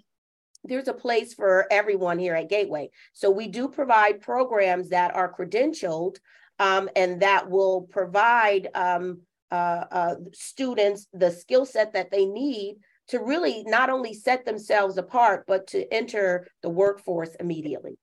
there's 0.64 0.88
a 0.88 0.94
place 0.94 1.34
for 1.34 1.68
everyone 1.72 2.20
here 2.20 2.36
at 2.36 2.50
Gateway. 2.50 2.90
So 3.14 3.30
we 3.30 3.48
do 3.48 3.68
provide 3.68 4.22
programs 4.22 4.90
that 4.90 5.16
are 5.16 5.34
credentialed 5.34 6.18
um, 6.60 6.90
and 6.96 7.22
that 7.22 7.50
will 7.50 7.82
provide 7.82 8.70
um, 8.74 9.22
uh, 9.52 9.86
uh, 9.92 10.16
students 10.34 11.08
the 11.14 11.32
skill 11.32 11.66
set 11.66 11.94
that 11.94 12.12
they 12.12 12.26
need 12.26 12.78
to 13.10 13.20
really 13.20 13.64
not 13.66 13.90
only 13.90 14.14
set 14.14 14.46
themselves 14.46 14.98
apart, 14.98 15.46
but 15.48 15.68
to 15.68 15.92
enter 15.94 16.48
the 16.62 16.70
workforce 16.70 17.36
immediately. 17.40 17.98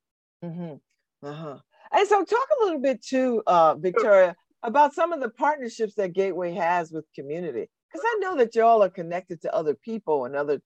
Mm-hmm. 0.44 0.74
Uh-huh. 1.26 1.58
And 1.92 2.08
so, 2.08 2.24
talk 2.24 2.48
a 2.60 2.64
little 2.64 2.80
bit 2.80 3.02
too, 3.02 3.42
uh, 3.46 3.74
Victoria, 3.76 4.34
about 4.62 4.94
some 4.94 5.12
of 5.12 5.20
the 5.20 5.30
partnerships 5.30 5.94
that 5.94 6.12
Gateway 6.12 6.52
has 6.54 6.90
with 6.90 7.04
community 7.14 7.68
because 7.94 8.04
I 8.04 8.18
know 8.20 8.36
that 8.36 8.54
y'all 8.54 8.82
are 8.82 8.90
connected 8.90 9.40
to 9.42 9.54
other 9.54 9.74
people 9.74 10.24
and 10.24 10.34
other 10.34 10.60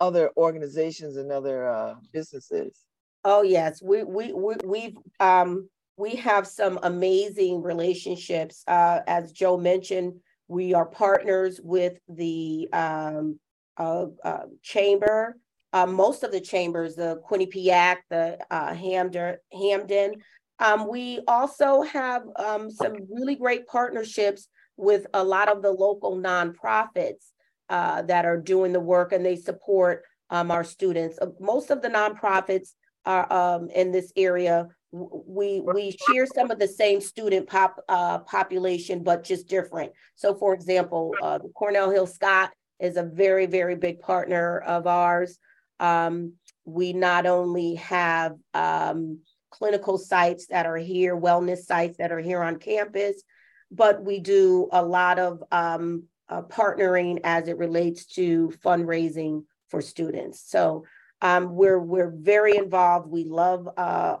other 0.00 0.30
organizations 0.36 1.16
and 1.16 1.30
other 1.30 1.68
uh, 1.68 1.94
businesses. 2.12 2.78
Oh 3.24 3.42
yes, 3.42 3.82
we 3.82 4.02
we 4.02 4.32
we 4.32 4.54
we've 4.64 4.96
um 5.20 5.68
we 5.96 6.16
have 6.16 6.46
some 6.46 6.78
amazing 6.82 7.62
relationships. 7.62 8.64
Uh, 8.66 9.00
as 9.06 9.32
Joe 9.32 9.56
mentioned, 9.58 10.14
we 10.48 10.74
are 10.74 10.86
partners 10.86 11.60
with 11.62 11.98
the 12.08 12.68
um, 12.72 13.38
uh, 13.76 14.06
uh, 14.24 14.44
chamber. 14.62 15.36
Uh, 15.72 15.86
most 15.86 16.22
of 16.22 16.32
the 16.32 16.40
chambers, 16.40 16.96
the 16.96 17.20
Quinnipiac, 17.28 17.96
the 18.10 18.38
uh, 18.50 18.74
Hamden, 18.74 19.36
Hamden. 19.52 20.16
Um, 20.58 20.86
we 20.88 21.20
also 21.26 21.82
have 21.82 22.24
um, 22.36 22.70
some 22.70 22.94
really 23.10 23.36
great 23.36 23.66
partnerships 23.66 24.48
with 24.76 25.06
a 25.14 25.24
lot 25.24 25.48
of 25.48 25.62
the 25.62 25.70
local 25.70 26.18
nonprofits 26.18 27.30
uh, 27.68 28.02
that 28.02 28.26
are 28.26 28.36
doing 28.36 28.72
the 28.72 28.80
work 28.80 29.12
and 29.12 29.24
they 29.24 29.36
support 29.36 30.02
um, 30.30 30.50
our 30.50 30.64
students. 30.64 31.18
Uh, 31.20 31.28
most 31.40 31.70
of 31.70 31.82
the 31.82 31.88
nonprofits 31.88 32.70
are 33.06 33.32
um, 33.32 33.70
in 33.70 33.92
this 33.92 34.12
area. 34.16 34.68
We 34.92 35.60
we 35.60 35.96
share 36.06 36.26
some 36.26 36.50
of 36.50 36.58
the 36.58 36.68
same 36.68 37.00
student 37.00 37.48
pop 37.48 37.80
uh, 37.88 38.18
population, 38.18 39.02
but 39.02 39.24
just 39.24 39.48
different. 39.48 39.92
So, 40.16 40.34
for 40.34 40.52
example, 40.52 41.14
uh, 41.22 41.38
Cornell 41.54 41.90
Hill 41.90 42.06
Scott 42.06 42.50
is 42.82 42.96
a 42.96 43.02
very 43.02 43.46
very 43.46 43.76
big 43.76 44.00
partner 44.00 44.58
of 44.58 44.86
ours. 44.86 45.38
Um, 45.80 46.34
we 46.64 46.92
not 46.92 47.26
only 47.26 47.76
have 47.76 48.36
um, 48.54 49.20
clinical 49.50 49.98
sites 49.98 50.46
that 50.48 50.66
are 50.66 50.76
here, 50.76 51.16
wellness 51.16 51.64
sites 51.64 51.96
that 51.98 52.12
are 52.12 52.20
here 52.20 52.42
on 52.42 52.56
campus, 52.56 53.22
but 53.70 54.04
we 54.04 54.20
do 54.20 54.68
a 54.72 54.84
lot 54.84 55.18
of 55.18 55.42
um, 55.50 56.04
uh, 56.28 56.42
partnering 56.42 57.20
as 57.24 57.48
it 57.48 57.58
relates 57.58 58.06
to 58.06 58.52
fundraising 58.64 59.44
for 59.68 59.80
students. 59.80 60.42
So 60.46 60.84
um, 61.22 61.54
we're 61.54 61.78
we're 61.78 62.10
very 62.10 62.56
involved. 62.56 63.08
We 63.08 63.24
love 63.24 63.68
uh, 63.68 63.70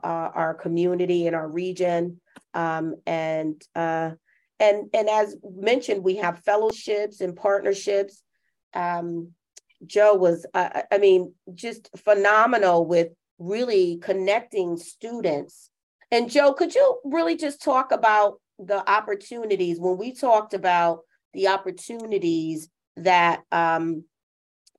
our, 0.02 0.26
uh, 0.28 0.30
our, 0.34 0.54
community 0.54 1.26
and 1.26 1.34
our 1.34 1.48
region, 1.48 2.20
um, 2.54 2.94
and 3.06 3.60
uh, 3.74 4.12
and 4.60 4.88
and 4.94 5.08
as 5.08 5.36
mentioned, 5.42 6.04
we 6.04 6.16
have 6.16 6.44
fellowships 6.44 7.20
and 7.20 7.34
partnerships. 7.34 8.22
Um, 8.74 9.32
Joe 9.86 10.14
was, 10.14 10.46
uh, 10.54 10.82
I 10.90 10.98
mean, 10.98 11.34
just 11.54 11.90
phenomenal 11.96 12.86
with 12.86 13.08
really 13.38 13.98
connecting 13.98 14.76
students. 14.76 15.70
And 16.10 16.30
Joe, 16.30 16.52
could 16.52 16.74
you 16.74 17.00
really 17.04 17.36
just 17.36 17.62
talk 17.62 17.90
about 17.90 18.40
the 18.58 18.88
opportunities 18.88 19.80
when 19.80 19.98
we 19.98 20.14
talked 20.14 20.54
about 20.54 21.00
the 21.32 21.48
opportunities 21.48 22.68
that 22.96 23.40
um, 23.50 24.04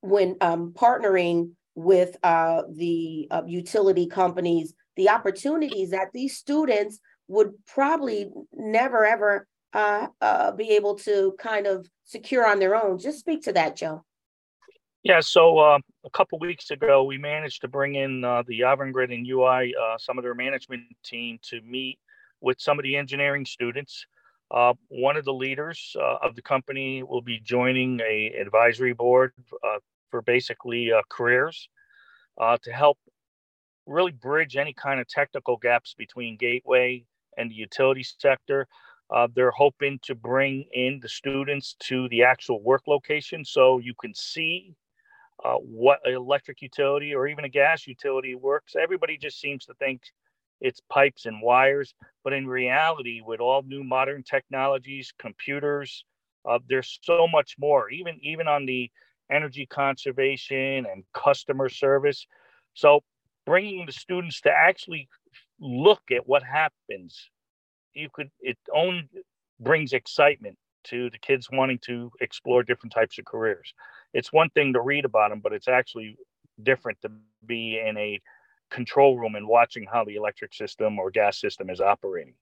when 0.02 0.38
um, 0.42 0.74
partnering 0.74 1.52
with 1.76 2.16
uh, 2.24 2.64
the 2.72 3.28
uh, 3.32 3.42
utility 3.48 4.08
companies, 4.08 4.74
the 4.96 5.10
opportunities 5.10 5.90
that 5.90 6.10
these 6.14 6.38
students 6.38 7.00
would 7.28 7.54
probably 7.66 8.30
never 8.54 9.06
ever 9.06 9.48
uh, 9.74 10.08
uh 10.22 10.52
be 10.52 10.70
able 10.72 10.96
to 10.96 11.36
kind 11.40 11.68
of 11.68 11.90
secure 12.04 12.46
on 12.48 12.60
their 12.60 12.76
own. 12.76 12.98
Just 12.98 13.20
speak 13.20 13.44
to 13.44 13.54
that, 13.54 13.76
Joe. 13.76 14.04
Yeah, 15.04 15.20
so 15.20 15.60
uh, 15.60 15.80
a 16.06 16.10
couple 16.12 16.40
weeks 16.40 16.72
ago, 16.72 17.04
we 17.04 17.18
managed 17.18 17.62
to 17.62 17.68
bring 17.68 17.96
in 17.96 18.24
uh, 18.24 18.44
the 18.48 18.62
Avangrid 18.62 19.14
and 19.14 19.28
UI, 19.28 19.76
some 19.98 20.18
of 20.18 20.24
their 20.24 20.34
management 20.34 20.84
team, 21.04 21.40
to 21.50 21.60
meet 21.62 22.00
with 22.40 22.60
some 22.60 22.80
of 22.80 22.84
the 22.84 22.96
engineering 22.96 23.46
students. 23.46 24.06
Uh, 24.54 24.74
one 24.90 25.18
of 25.18 25.26
the 25.26 25.34
leaders 25.34 25.96
uh, 26.00 26.18
of 26.22 26.36
the 26.36 26.42
company 26.42 27.02
will 27.02 27.22
be 27.22 27.40
joining 27.40 28.00
a 28.02 28.28
advisory 28.40 28.94
board 28.94 29.34
uh, 29.64 29.80
for 30.12 30.22
basically 30.22 30.92
uh, 30.92 31.02
careers 31.10 31.70
uh, 32.40 32.56
to 32.62 32.72
help 32.72 33.00
really 33.88 34.12
bridge 34.12 34.56
any 34.56 34.74
kind 34.74 35.00
of 35.00 35.08
technical 35.08 35.58
gaps 35.58 35.96
between 35.98 36.38
Gateway 36.38 37.04
and 37.36 37.50
the 37.50 37.56
utility 37.56 38.04
sector. 38.04 38.68
Uh, 39.10 39.28
they're 39.36 39.52
hoping 39.52 40.00
to 40.04 40.16
bring 40.16 40.66
in 40.74 41.00
the 41.02 41.10
students 41.10 41.76
to 41.80 42.08
the 42.10 42.24
actual 42.24 42.62
work 42.62 42.82
location 42.88 43.44
so 43.46 43.78
you 43.80 43.94
can 44.00 44.14
see 44.14 44.76
what 45.62 46.00
electric 46.06 46.62
utility 46.62 47.14
or 47.14 47.28
even 47.28 47.46
a 47.46 47.50
gas 47.50 47.88
utility 47.88 48.36
works. 48.36 48.76
Everybody 48.82 49.18
just 49.18 49.40
seems 49.40 49.66
to 49.66 49.74
think 49.76 50.02
it's 50.62 50.82
pipes 50.90 51.26
and 51.26 51.42
wires. 51.42 51.94
But 52.24 52.34
in 52.34 52.48
reality, 52.48 53.22
with 53.26 53.40
all 53.40 53.62
new 53.64 53.84
modern 53.84 54.24
technologies, 54.24 55.14
computers, 55.20 56.06
uh, 56.50 56.60
there's 56.70 57.00
so 57.02 57.28
much 57.28 57.56
more. 57.60 57.90
Even 57.90 58.20
even 58.22 58.48
on 58.48 58.66
the 58.66 58.90
energy 59.32 59.66
conservation 59.66 60.86
and 60.86 61.04
customer 61.14 61.70
service. 61.70 62.28
So 62.74 63.02
bringing 63.46 63.86
the 63.86 63.92
students 63.92 64.42
to 64.42 64.52
actually 64.52 65.10
look 65.60 66.02
at 66.12 66.28
what 66.28 66.44
happens, 66.44 67.30
you 67.94 68.10
could 68.14 68.30
it 68.42 68.58
only 68.74 69.08
brings 69.60 69.94
excitement 69.94 70.58
to 70.86 71.10
the 71.12 71.18
kids 71.18 71.48
wanting 71.52 71.80
to 71.80 72.12
explore 72.20 72.64
different 72.64 72.94
types 72.94 73.18
of 73.18 73.26
careers. 73.26 73.74
It's 74.14 74.34
one 74.34 74.50
thing 74.50 74.74
to 74.74 74.82
read 74.82 75.06
about 75.06 75.30
them, 75.30 75.40
but 75.40 75.54
it's 75.54 75.68
actually 75.68 76.18
different 76.62 77.00
to 77.02 77.12
be 77.46 77.80
in 77.80 77.98
a 77.98 78.20
control 78.70 79.18
room 79.18 79.36
and 79.36 79.48
watching 79.48 79.86
how 79.92 80.04
the 80.04 80.16
electric 80.16 80.54
system 80.54 81.00
or 81.00 81.12
gas 81.12 81.40
system 81.40 81.70
is 81.70 81.80
operating. 81.80 82.34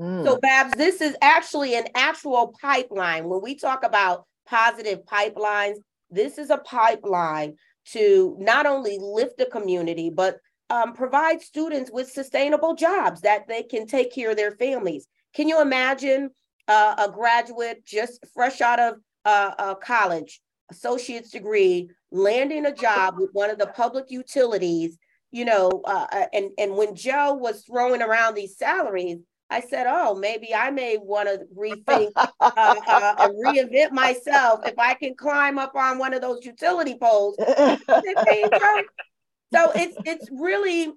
Mm. 0.00 0.24
So, 0.24 0.38
Babz, 0.40 0.76
this 0.76 1.00
is 1.00 1.16
actually 1.20 1.74
an 1.74 1.88
actual 1.94 2.54
pipeline. 2.60 3.28
When 3.28 3.42
we 3.42 3.56
talk 3.56 3.84
about 3.84 4.24
positive 4.46 5.04
pipelines, 5.04 5.76
this 6.10 6.38
is 6.38 6.50
a 6.50 6.58
pipeline 6.58 7.56
to 7.92 8.36
not 8.38 8.66
only 8.66 8.98
lift 9.00 9.38
the 9.38 9.46
community, 9.46 10.10
but 10.10 10.38
um, 10.70 10.92
provide 10.92 11.40
students 11.40 11.90
with 11.92 12.10
sustainable 12.10 12.74
jobs 12.74 13.22
that 13.22 13.48
they 13.48 13.62
can 13.62 13.86
take 13.86 14.12
care 14.12 14.30
of 14.30 14.36
their 14.36 14.52
families. 14.52 15.06
Can 15.34 15.48
you 15.48 15.60
imagine 15.60 16.30
uh, 16.66 17.06
a 17.06 17.10
graduate 17.10 17.84
just 17.84 18.24
fresh 18.34 18.60
out 18.60 18.78
of 18.78 18.94
uh, 19.24 19.52
uh, 19.58 19.74
college, 19.76 20.40
associate's 20.70 21.30
degree, 21.30 21.90
landing 22.10 22.66
a 22.66 22.74
job 22.74 23.14
with 23.18 23.30
one 23.32 23.50
of 23.50 23.58
the 23.58 23.66
public 23.66 24.10
utilities 24.10 24.98
you 25.30 25.44
know, 25.44 25.82
uh, 25.84 26.06
uh, 26.10 26.26
and 26.32 26.50
and 26.58 26.76
when 26.76 26.94
Joe 26.94 27.34
was 27.34 27.62
throwing 27.64 28.00
around 28.00 28.34
these 28.34 28.56
salaries, 28.56 29.18
I 29.50 29.60
said, 29.60 29.86
"Oh, 29.86 30.14
maybe 30.14 30.54
I 30.54 30.70
may 30.70 30.96
want 30.96 31.28
to 31.28 31.40
rethink 31.54 32.12
uh, 32.16 32.26
uh, 32.40 33.14
and 33.18 33.34
reinvent 33.44 33.92
myself 33.92 34.60
if 34.66 34.78
I 34.78 34.94
can 34.94 35.14
climb 35.16 35.58
up 35.58 35.74
on 35.74 35.98
one 35.98 36.14
of 36.14 36.22
those 36.22 36.44
utility 36.44 36.96
poles." 37.00 37.36
so 39.52 39.72
it's 39.74 39.96
it's 40.04 40.28
really 40.30 40.92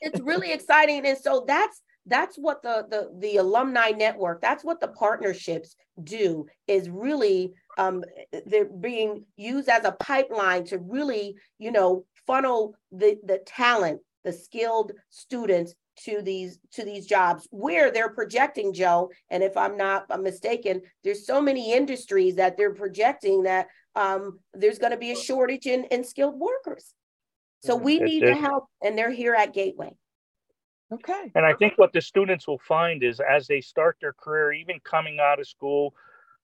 it's 0.00 0.20
really 0.20 0.52
exciting. 0.52 1.06
And 1.06 1.18
so 1.18 1.44
that's 1.46 1.82
that's 2.08 2.36
what 2.36 2.62
the 2.62 2.86
the 2.90 3.10
the 3.18 3.36
alumni 3.36 3.90
network 3.90 4.40
that's 4.40 4.64
what 4.64 4.80
the 4.80 4.88
partnerships 4.88 5.76
do 6.02 6.46
is 6.66 6.88
really 6.88 7.52
um 7.76 8.02
they're 8.46 8.64
being 8.64 9.24
used 9.36 9.68
as 9.68 9.84
a 9.84 9.92
pipeline 9.92 10.64
to 10.64 10.78
really 10.78 11.36
you 11.58 11.70
know 11.70 12.04
funnel 12.26 12.74
the 12.92 13.18
the 13.24 13.38
talent 13.46 14.00
the 14.24 14.32
skilled 14.32 14.92
students 15.10 15.74
to 15.96 16.22
these 16.22 16.58
to 16.72 16.84
these 16.84 17.06
jobs 17.06 17.46
where 17.50 17.90
they're 17.90 18.14
projecting 18.14 18.72
joe 18.72 19.10
and 19.30 19.42
if 19.42 19.56
i'm 19.56 19.76
not 19.76 20.06
I'm 20.10 20.22
mistaken 20.22 20.80
there's 21.04 21.26
so 21.26 21.40
many 21.40 21.72
industries 21.72 22.36
that 22.36 22.56
they're 22.56 22.74
projecting 22.74 23.42
that 23.42 23.66
um, 23.96 24.38
there's 24.54 24.78
going 24.78 24.92
to 24.92 24.96
be 24.96 25.10
a 25.10 25.16
shortage 25.16 25.66
in, 25.66 25.84
in 25.90 26.04
skilled 26.04 26.38
workers 26.38 26.94
so 27.60 27.78
mm. 27.78 27.82
we 27.82 27.98
need 27.98 28.20
to 28.20 28.34
help 28.34 28.66
and 28.82 28.96
they're 28.96 29.10
here 29.10 29.34
at 29.34 29.52
gateway 29.52 29.92
Okay. 30.92 31.30
And 31.34 31.44
I 31.44 31.52
think 31.54 31.74
what 31.76 31.92
the 31.92 32.00
students 32.00 32.48
will 32.48 32.60
find 32.66 33.02
is 33.02 33.20
as 33.20 33.46
they 33.46 33.60
start 33.60 33.98
their 34.00 34.14
career, 34.14 34.52
even 34.52 34.80
coming 34.84 35.18
out 35.20 35.38
of 35.38 35.46
school 35.46 35.92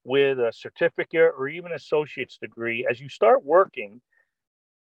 with 0.03 0.39
a 0.39 0.51
certificate 0.53 1.31
or 1.35 1.47
even 1.47 1.71
associate's 1.71 2.37
degree, 2.37 2.85
as 2.89 2.99
you 2.99 3.09
start 3.09 3.43
working, 3.43 4.01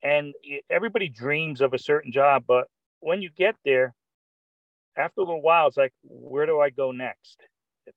and 0.02 0.34
everybody 0.70 1.08
dreams 1.08 1.62
of 1.62 1.74
a 1.74 1.80
certain 1.80 2.12
job, 2.12 2.44
but 2.48 2.68
when 3.00 3.22
you 3.22 3.30
get 3.38 3.56
there, 3.64 3.94
after 4.98 5.22
a 5.22 5.24
little 5.24 5.42
while, 5.42 5.68
it's 5.68 5.78
like, 5.78 5.94
where 6.04 6.46
do 6.46 6.60
I 6.60 6.70
go 6.70 6.92
next? 6.92 7.42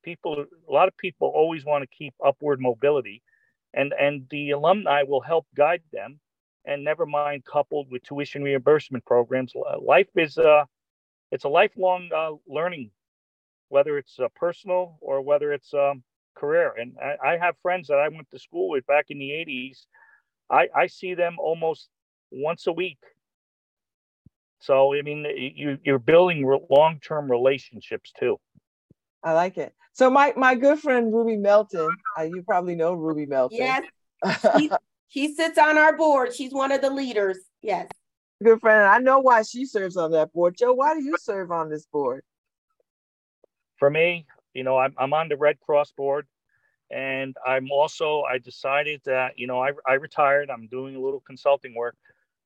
People, 0.03 0.45
a 0.69 0.73
lot 0.73 0.89
of 0.89 0.97
people 0.97 1.29
always 1.35 1.65
want 1.65 1.83
to 1.83 1.97
keep 1.97 2.15
upward 2.25 2.61
mobility, 2.61 3.23
and 3.73 3.93
and 3.93 4.27
the 4.31 4.51
alumni 4.51 5.03
will 5.05 5.21
help 5.21 5.47
guide 5.55 5.83
them. 5.93 6.19
And 6.67 6.83
never 6.83 7.07
mind, 7.07 7.45
coupled 7.45 7.91
with 7.91 8.03
tuition 8.03 8.43
reimbursement 8.43 9.05
programs, 9.05 9.53
life 9.81 10.09
is 10.17 10.37
uh, 10.37 10.65
it's 11.31 11.45
a 11.45 11.49
lifelong 11.49 12.11
uh, 12.15 12.33
learning, 12.47 12.91
whether 13.69 13.99
it's 13.99 14.19
uh, 14.19 14.29
personal 14.35 14.99
or 15.01 15.21
whether 15.23 15.53
it's 15.53 15.73
um, 15.75 16.03
career. 16.35 16.75
And 16.79 16.95
I, 17.03 17.35
I, 17.35 17.37
have 17.39 17.57
friends 17.63 17.89
that 17.89 17.99
I 17.99 18.09
went 18.09 18.31
to 18.31 18.39
school 18.39 18.69
with 18.69 18.87
back 18.87 19.07
in 19.11 19.19
the 19.19 19.31
80s. 19.31 19.87
I, 20.51 20.69
I 20.75 20.87
see 20.87 21.15
them 21.15 21.37
almost 21.39 21.89
once 22.31 22.67
a 22.67 22.73
week. 22.73 22.99
So, 24.61 24.95
I 24.95 25.03
mean, 25.03 25.25
you, 25.55 25.79
you're 25.85 25.99
building 25.99 26.45
re- 26.45 26.61
long 26.71 27.01
term 27.01 27.31
relationships 27.31 28.13
too. 28.19 28.39
I 29.23 29.33
like 29.33 29.59
it. 29.59 29.75
So, 29.93 30.11
my, 30.11 30.33
my 30.37 30.55
good 30.55 30.79
friend 30.79 31.13
Ruby 31.13 31.37
Melton, 31.37 31.89
uh, 32.19 32.23
you 32.23 32.43
probably 32.43 32.75
know 32.75 32.95
Ruby 32.95 33.27
Melton. 33.27 33.59
Yes. 33.59 33.85
he, 34.57 34.71
he 35.09 35.35
sits 35.35 35.59
on 35.59 35.79
our 35.79 35.97
board. 35.97 36.35
She's 36.35 36.53
one 36.53 36.73
of 36.73 36.81
the 36.81 36.91
leaders. 36.91 37.39
Yes 37.63 37.89
good 38.43 38.61
friend. 38.61 38.83
I 38.83 38.99
know 38.99 39.21
why 39.21 39.43
she 39.43 39.65
serves 39.65 39.97
on 39.97 40.13
that 40.13 40.33
board. 40.33 40.57
Joe, 40.59 40.73
why 40.73 40.95
do 40.95 41.03
you 41.03 41.17
serve 41.21 41.51
on 41.51 41.71
this 41.71 41.87
board? 41.87 42.23
For 43.79 43.91
me, 43.91 44.27
you 44.55 44.65
know, 44.65 44.79
I'm, 44.79 44.95
I'm 44.99 45.13
on 45.13 45.29
the 45.29 45.37
Red 45.37 45.61
Cross 45.61 45.93
board. 45.93 46.27
And 46.91 47.37
I'm 47.45 47.71
also, 47.73 48.23
I 48.23 48.39
decided 48.39 49.01
that, 49.07 49.39
you 49.39 49.47
know, 49.47 49.61
I, 49.61 49.73
I 49.87 49.95
retired. 49.95 50.51
I'm 50.51 50.69
doing 50.69 50.95
a 50.95 51.01
little 51.01 51.21
consulting 51.21 51.75
work. 51.75 51.97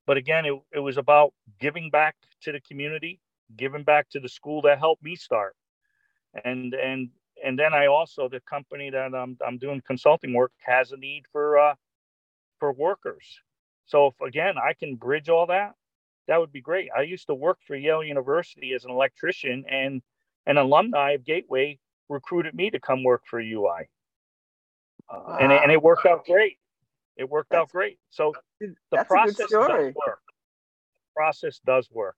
But 0.07 0.17
again, 0.17 0.47
it, 0.47 0.59
it 0.75 0.79
was 0.79 0.97
about 0.97 1.35
giving 1.61 1.91
back 1.91 2.17
to 2.43 2.53
the 2.53 2.61
community, 2.61 3.21
giving 3.57 3.85
back 3.85 4.09
to 4.11 4.21
the 4.21 4.29
school 4.29 4.63
that 4.63 4.79
helped 4.79 5.03
me 5.03 5.15
start. 5.15 5.55
And, 6.45 6.73
and, 6.73 7.11
and 7.45 7.59
then 7.59 7.75
I 7.75 7.87
also, 7.87 8.29
the 8.29 8.41
company 8.41 8.89
that 8.91 9.15
I'm, 9.15 9.37
I'm 9.47 9.59
doing 9.59 9.83
consulting 9.87 10.33
work 10.33 10.53
has 10.65 10.93
a 10.93 10.97
need 10.97 11.25
for, 11.31 11.59
uh, 11.59 11.75
for 12.61 12.73
workers. 12.73 13.41
So 13.87 14.09
if 14.09 14.21
again, 14.21 14.55
I 14.57 14.75
can 14.75 14.95
bridge 14.95 15.29
all 15.29 15.47
that, 15.47 15.73
that 16.29 16.39
would 16.39 16.53
be 16.53 16.61
great. 16.61 16.91
I 16.97 17.03
used 17.03 17.27
to 17.27 17.35
work 17.35 17.59
for 17.67 17.75
Yale 17.75 18.05
University 18.05 18.73
as 18.73 18.85
an 18.85 18.93
electrician, 18.93 19.65
and 19.69 20.01
an 20.47 20.59
alumni 20.59 21.13
of 21.13 21.25
Gateway 21.25 21.79
recruited 22.09 22.55
me 22.55 22.71
to 22.71 22.79
come 22.79 23.03
work 23.03 23.23
for 23.29 23.41
UI. 23.41 23.89
Uh, 25.13 25.19
wow. 25.27 25.39
and, 25.41 25.51
it, 25.51 25.61
and 25.63 25.73
it 25.73 25.83
worked 25.83 26.07
out 26.07 26.25
great. 26.25 26.59
It 27.17 27.29
worked 27.29 27.51
that's, 27.51 27.63
out 27.63 27.71
great. 27.71 27.99
So 28.11 28.33
the 28.61 29.05
process 29.05 29.37
does 29.37 29.51
work. 29.51 29.95
The 29.97 31.15
process 31.17 31.61
does 31.67 31.89
work. 31.91 32.17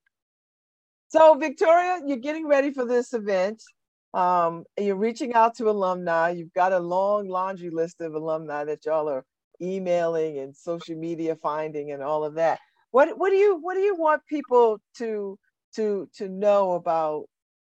So 1.09 1.35
Victoria, 1.35 2.01
you're 2.07 2.19
getting 2.19 2.47
ready 2.47 2.71
for 2.71 2.85
this 2.85 3.13
event. 3.15 3.63
Um, 4.15 4.65
you're 4.79 4.97
reaching 4.97 5.33
out 5.33 5.55
to 5.57 5.71
alumni. 5.71 6.31
You've 6.31 6.53
got 6.53 6.73
a 6.73 6.79
long 6.79 7.29
laundry 7.29 7.71
list 7.71 8.01
of 8.01 8.15
alumni 8.15 8.65
that 8.65 8.85
y'all 8.85 9.09
are 9.09 9.25
emailing 9.63 10.39
and 10.39 10.57
social 10.57 10.97
media 10.97 11.37
finding 11.37 11.93
and 11.93 12.03
all 12.03 12.25
of 12.25 12.35
that. 12.35 12.59
What 12.91 13.19
what 13.19 13.31
do 13.31 13.37
you 13.37 13.59
what 13.61 13.75
do 13.75 13.81
you 13.81 13.97
want 13.97 14.23
people 14.27 14.79
to 14.99 15.39
to 15.77 16.09
to 16.17 16.29
know 16.29 16.73
about 16.73 17.25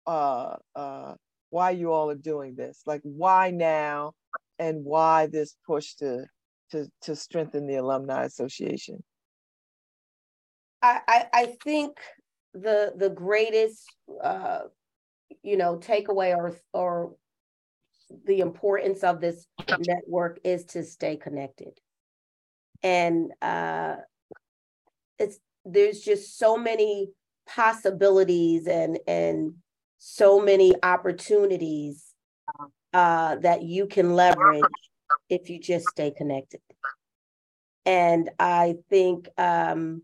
uh 0.05 0.57
uh 0.75 1.13
why 1.49 1.71
you 1.71 1.91
all 1.91 2.09
are 2.09 2.15
doing 2.15 2.55
this? 2.55 2.81
Like 2.85 3.01
why 3.03 3.51
now 3.51 4.13
and 4.59 4.83
why 4.83 5.27
this 5.27 5.55
push 5.65 5.95
to 5.95 6.25
to 6.71 6.87
to 7.03 7.15
strengthen 7.15 7.67
the 7.67 7.75
alumni 7.75 8.25
association? 8.25 9.03
I 10.81 11.01
I, 11.07 11.27
I 11.33 11.45
think 11.63 11.97
the 12.53 12.93
the 12.95 13.09
greatest 13.09 13.85
uh 14.21 14.61
you 15.41 15.57
know 15.57 15.77
takeaway 15.77 16.35
or 16.35 16.55
or 16.73 17.15
the 18.25 18.39
importance 18.41 19.03
of 19.03 19.21
this 19.21 19.45
network 19.79 20.39
is 20.43 20.65
to 20.65 20.83
stay 20.83 21.15
connected 21.15 21.79
and 22.83 23.31
uh 23.41 23.95
it's 25.19 25.39
there's 25.65 26.01
just 26.01 26.37
so 26.37 26.57
many 26.57 27.09
possibilities 27.47 28.67
and 28.67 28.99
and 29.07 29.55
so 29.97 30.41
many 30.41 30.73
opportunities 30.83 32.13
uh, 32.93 33.37
that 33.37 33.63
you 33.63 33.87
can 33.87 34.15
leverage 34.15 34.65
if 35.29 35.49
you 35.49 35.59
just 35.59 35.89
stay 35.89 36.11
connected. 36.11 36.59
And 37.85 38.29
I 38.37 38.75
think 38.89 39.29
um, 39.37 40.03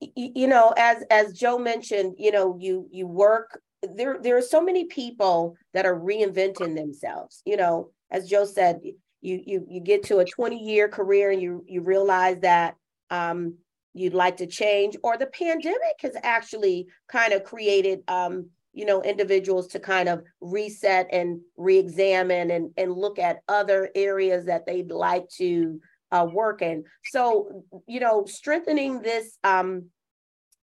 you 0.00 0.46
know, 0.46 0.72
as 0.76 1.02
as 1.10 1.32
Joe 1.32 1.58
mentioned, 1.58 2.14
you 2.18 2.30
know, 2.30 2.56
you 2.60 2.88
you 2.90 3.06
work 3.06 3.60
there. 3.82 4.18
There 4.20 4.36
are 4.36 4.42
so 4.42 4.62
many 4.62 4.84
people 4.84 5.56
that 5.74 5.86
are 5.86 5.98
reinventing 5.98 6.74
themselves. 6.76 7.42
You 7.44 7.56
know, 7.56 7.90
as 8.10 8.28
Joe 8.28 8.44
said, 8.44 8.80
you 9.26 9.42
you 9.44 9.66
you 9.68 9.80
get 9.80 10.04
to 10.04 10.18
a 10.18 10.24
20 10.24 10.56
year 10.56 10.88
career 10.88 11.30
and 11.32 11.42
you 11.42 11.64
you 11.66 11.82
realize 11.82 12.38
that 12.40 12.76
um, 13.10 13.56
you'd 13.92 14.14
like 14.14 14.36
to 14.36 14.46
change, 14.46 14.96
or 15.02 15.16
the 15.16 15.26
pandemic 15.26 15.96
has 16.00 16.16
actually 16.22 16.86
kind 17.08 17.32
of 17.32 17.44
created, 17.44 18.00
um, 18.08 18.50
you 18.72 18.84
know, 18.84 19.02
individuals 19.02 19.68
to 19.68 19.80
kind 19.80 20.08
of 20.08 20.22
reset 20.40 21.08
and 21.10 21.40
re-examine 21.56 22.50
and, 22.50 22.70
and 22.76 22.92
look 22.92 23.18
at 23.18 23.40
other 23.48 23.88
areas 23.94 24.44
that 24.46 24.66
they'd 24.66 24.90
like 24.90 25.26
to 25.38 25.80
uh, 26.12 26.26
work 26.30 26.60
in. 26.62 26.84
So, 27.04 27.64
you 27.86 28.00
know, 28.00 28.26
strengthening 28.26 29.00
this 29.00 29.38
um, 29.42 29.86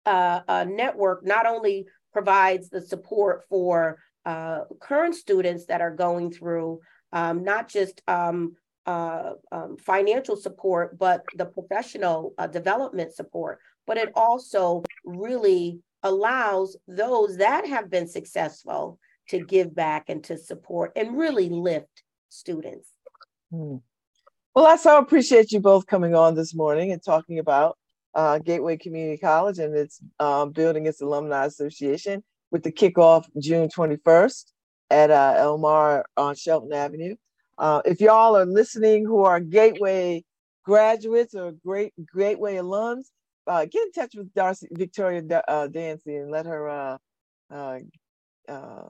uh, 0.05 0.41
uh, 0.47 0.65
network 0.69 1.25
not 1.25 1.47
only 1.47 1.85
provides 2.13 2.69
the 2.69 2.81
support 2.81 3.45
for 3.49 3.97
uh, 4.25 4.59
current 4.79 5.15
students 5.15 5.65
that 5.65 5.81
are 5.81 5.95
going 5.95 6.31
through 6.31 6.79
um, 7.13 7.43
not 7.43 7.69
just 7.69 8.01
um, 8.07 8.57
uh, 8.85 9.33
um, 9.51 9.77
financial 9.77 10.35
support, 10.35 10.99
but 10.99 11.23
the 11.35 11.45
professional 11.45 12.33
uh, 12.37 12.47
development 12.47 13.13
support. 13.13 13.59
But 13.87 13.97
it 13.97 14.11
also 14.15 14.83
really 15.05 15.79
allows 16.01 16.75
those 16.87 17.37
that 17.37 17.65
have 17.65 17.89
been 17.89 18.07
successful 18.07 18.99
to 19.29 19.39
give 19.39 19.73
back 19.73 20.09
and 20.09 20.21
to 20.25 20.37
support 20.37 20.91
and 20.97 21.17
really 21.17 21.47
lift 21.47 22.03
students. 22.27 22.89
Hmm. 23.51 23.77
Well, 24.53 24.67
I 24.67 24.75
so 24.75 24.97
appreciate 24.97 25.51
you 25.51 25.59
both 25.59 25.87
coming 25.87 26.13
on 26.15 26.35
this 26.35 26.53
morning 26.53 26.91
and 26.91 27.01
talking 27.01 27.39
about 27.39 27.77
uh, 28.13 28.39
Gateway 28.39 28.77
Community 28.77 29.17
College 29.17 29.59
and 29.59 29.75
its 29.75 29.99
um, 30.19 30.51
building 30.51 30.85
its 30.85 31.01
alumni 31.01 31.45
association 31.45 32.23
with 32.51 32.63
the 32.63 32.71
kickoff 32.71 33.25
June 33.39 33.69
21st 33.69 34.52
at 34.89 35.11
uh, 35.11 35.35
Elmar 35.37 36.03
on 36.17 36.35
Shelton 36.35 36.73
Avenue. 36.73 37.15
Uh, 37.57 37.81
if 37.85 38.01
y'all 38.01 38.35
are 38.35 38.45
listening 38.45 39.05
who 39.05 39.23
are 39.23 39.39
Gateway 39.39 40.23
graduates 40.63 41.35
or 41.35 41.51
great 41.51 41.93
Gateway 42.15 42.55
alums, 42.55 43.05
uh, 43.47 43.65
get 43.65 43.83
in 43.83 43.91
touch 43.91 44.15
with 44.15 44.33
Darcy 44.33 44.67
Victoria 44.71 45.21
uh, 45.47 45.67
Dancy 45.67 46.15
and 46.15 46.31
let 46.31 46.45
her 46.45 46.69
uh, 46.69 46.97
uh, 47.51 47.79
uh, 48.47 48.89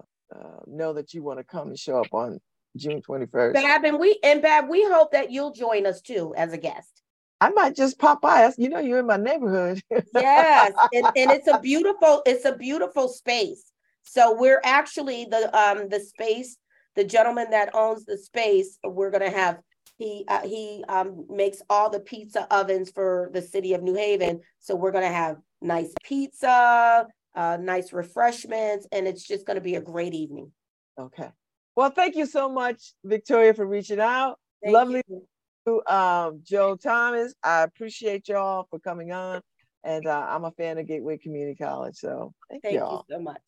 know 0.68 0.94
that 0.94 1.14
you 1.14 1.24
want 1.24 1.40
to 1.40 1.44
come 1.44 1.68
and 1.68 1.78
show 1.78 2.00
up 2.00 2.14
on 2.14 2.40
June 2.78 3.02
21st. 3.02 3.54
Bab, 3.54 3.84
and 3.84 4.00
we 4.00 4.18
and 4.24 4.42
Bab, 4.42 4.70
we 4.70 4.84
hope 4.84 5.12
that 5.12 5.32
you'll 5.32 5.52
join 5.52 5.86
us 5.86 6.02
too 6.02 6.34
as 6.36 6.54
a 6.54 6.58
guest. 6.58 7.02
I 7.42 7.50
might 7.50 7.76
just 7.76 8.00
pop 8.00 8.22
by. 8.22 8.52
You 8.58 8.70
know, 8.70 8.80
you're 8.80 9.00
in 9.00 9.08
my 9.08 9.18
neighborhood. 9.18 9.82
yes, 10.16 10.74
and, 10.94 11.06
and 11.16 11.32
it's 11.32 11.48
a 11.48 11.60
beautiful, 11.60 12.22
it's 12.26 12.46
a 12.46 12.56
beautiful 12.56 13.10
space. 13.10 13.73
So 14.04 14.36
we're 14.38 14.62
actually 14.64 15.26
the 15.26 15.56
um 15.58 15.90
the 15.90 16.00
space 16.00 16.58
the 16.96 17.04
gentleman 17.04 17.50
that 17.52 17.74
owns 17.74 18.06
the 18.06 18.18
space, 18.18 18.78
we're 18.84 19.12
going 19.12 19.30
to 19.30 19.36
have 19.36 19.60
he 19.98 20.26
uh, 20.28 20.42
he 20.42 20.84
um, 20.90 21.26
makes 21.30 21.62
all 21.70 21.90
the 21.90 22.00
pizza 22.00 22.48
ovens 22.52 22.92
for 22.92 23.30
the 23.34 23.42
city 23.42 23.74
of 23.74 23.84
New 23.84 23.94
Haven. 23.94 24.42
So 24.60 24.76
we're 24.76 24.92
going 24.92 25.06
to 25.06 25.12
have 25.14 25.38
nice 25.62 25.94
pizza, 26.04 27.08
uh, 27.36 27.58
nice 27.62 27.94
refreshments, 27.94 28.88
and 28.92 29.08
it's 29.08 29.26
just 29.26 29.46
going 29.46 29.56
to 29.56 29.62
be 29.62 29.76
a 29.76 29.82
great 29.82 30.14
evening. 30.14 30.52
Okay. 31.00 31.30
Well, 31.76 31.92
thank 31.92 32.16
you 32.16 32.26
so 32.26 32.50
much, 32.50 32.94
Victoria, 33.04 33.54
for 33.54 33.66
reaching 33.66 34.00
out. 34.00 34.40
Thank 34.64 34.74
Lovely 34.74 35.04
you. 35.08 35.28
to 35.68 35.94
um, 35.94 36.42
Joe 36.44 36.76
Thomas. 36.76 37.34
I 37.44 37.64
appreciate 37.64 38.28
y'all 38.28 38.68
for 38.70 38.80
coming 38.80 39.12
on. 39.12 39.42
And 39.84 40.08
uh, 40.08 40.26
I'm 40.30 40.46
a 40.46 40.52
fan 40.52 40.78
of 40.78 40.88
Gateway 40.88 41.18
Community 41.18 41.56
College. 41.56 41.96
So 41.96 42.34
thank, 42.50 42.64
Thank 42.64 42.80
you 42.80 43.02
so 43.10 43.20
much. 43.20 43.42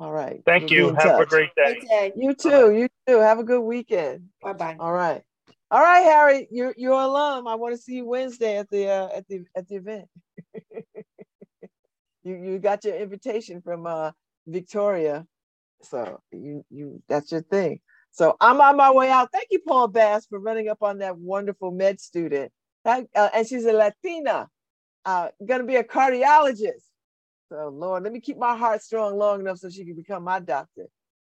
All 0.00 0.12
right. 0.12 0.42
Thank 0.46 0.70
We'll 0.70 0.70
you. 0.70 0.90
in 0.90 0.96
Have 0.96 1.18
a 1.18 1.26
great 1.26 1.54
day. 1.56 1.76
Great 1.80 1.88
day. 1.88 2.12
You 2.16 2.34
too. 2.34 2.72
You 2.74 2.88
too. 3.08 3.20
Have 3.20 3.38
a 3.38 3.44
good 3.44 3.62
weekend. 3.62 4.28
Bye 4.42 4.54
bye. 4.54 4.80
All 4.80 4.92
right. 4.92 5.22
All 5.70 5.80
right, 5.80 6.02
Harry. 6.02 6.48
You're 6.50 6.74
you're 6.76 6.92
alum. 7.00 7.46
I 7.48 7.56
want 7.56 7.74
to 7.76 7.82
see 7.82 7.96
you 7.96 8.06
Wednesday 8.06 8.58
at 8.58 8.70
the 8.70 8.88
uh, 8.88 9.08
at 9.14 9.28
the 9.28 9.44
at 9.56 9.68
the 9.68 9.76
event. 9.76 10.06
you 12.24 12.36
you 12.36 12.58
got 12.60 12.84
your 12.84 12.96
invitation 12.96 13.62
from 13.62 13.86
uh 13.86 14.12
Victoria. 14.46 15.26
So 15.82 16.20
you 16.32 16.64
you 16.70 17.02
that's 17.08 17.32
your 17.32 17.42
thing. 17.42 17.80
So 18.12 18.36
I'm 18.40 18.60
on 18.60 18.76
my 18.76 18.92
way 18.92 19.10
out. 19.10 19.30
Thank 19.32 19.48
you, 19.50 19.60
Paul 19.66 19.88
Bass, 19.88 20.26
for 20.26 20.40
running 20.40 20.68
up 20.68 20.82
on 20.82 20.98
that 20.98 21.18
wonderful 21.18 21.70
med 21.72 22.00
student. 22.00 22.52
That, 22.84 23.06
uh, 23.16 23.30
and 23.34 23.46
she's 23.46 23.66
a 23.66 23.72
Latina, 23.72 24.48
uh, 25.06 25.28
gonna 25.46 25.64
be 25.64 25.76
a 25.76 25.84
cardiologist. 25.84 26.85
So 27.48 27.68
Lord, 27.68 28.02
let 28.02 28.12
me 28.12 28.20
keep 28.20 28.38
my 28.38 28.56
heart 28.56 28.82
strong 28.82 29.16
long 29.18 29.40
enough 29.40 29.58
so 29.58 29.70
she 29.70 29.84
can 29.84 29.94
become 29.94 30.24
my 30.24 30.40
doctor. 30.40 30.86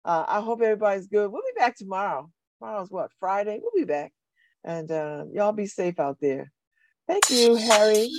Uh, 0.03 0.25
I 0.27 0.41
hope 0.41 0.61
everybody's 0.61 1.07
good. 1.07 1.31
We'll 1.31 1.41
be 1.41 1.59
back 1.59 1.75
tomorrow. 1.75 2.29
Tomorrow's 2.59 2.89
what? 2.89 3.11
Friday. 3.19 3.59
We'll 3.61 3.85
be 3.85 3.85
back. 3.85 4.11
And 4.63 4.91
uh, 4.91 5.25
y'all 5.33 5.51
be 5.51 5.67
safe 5.67 5.99
out 5.99 6.17
there. 6.21 6.51
Thank 7.07 7.29
you, 7.29 7.55
Harry. 7.55 8.09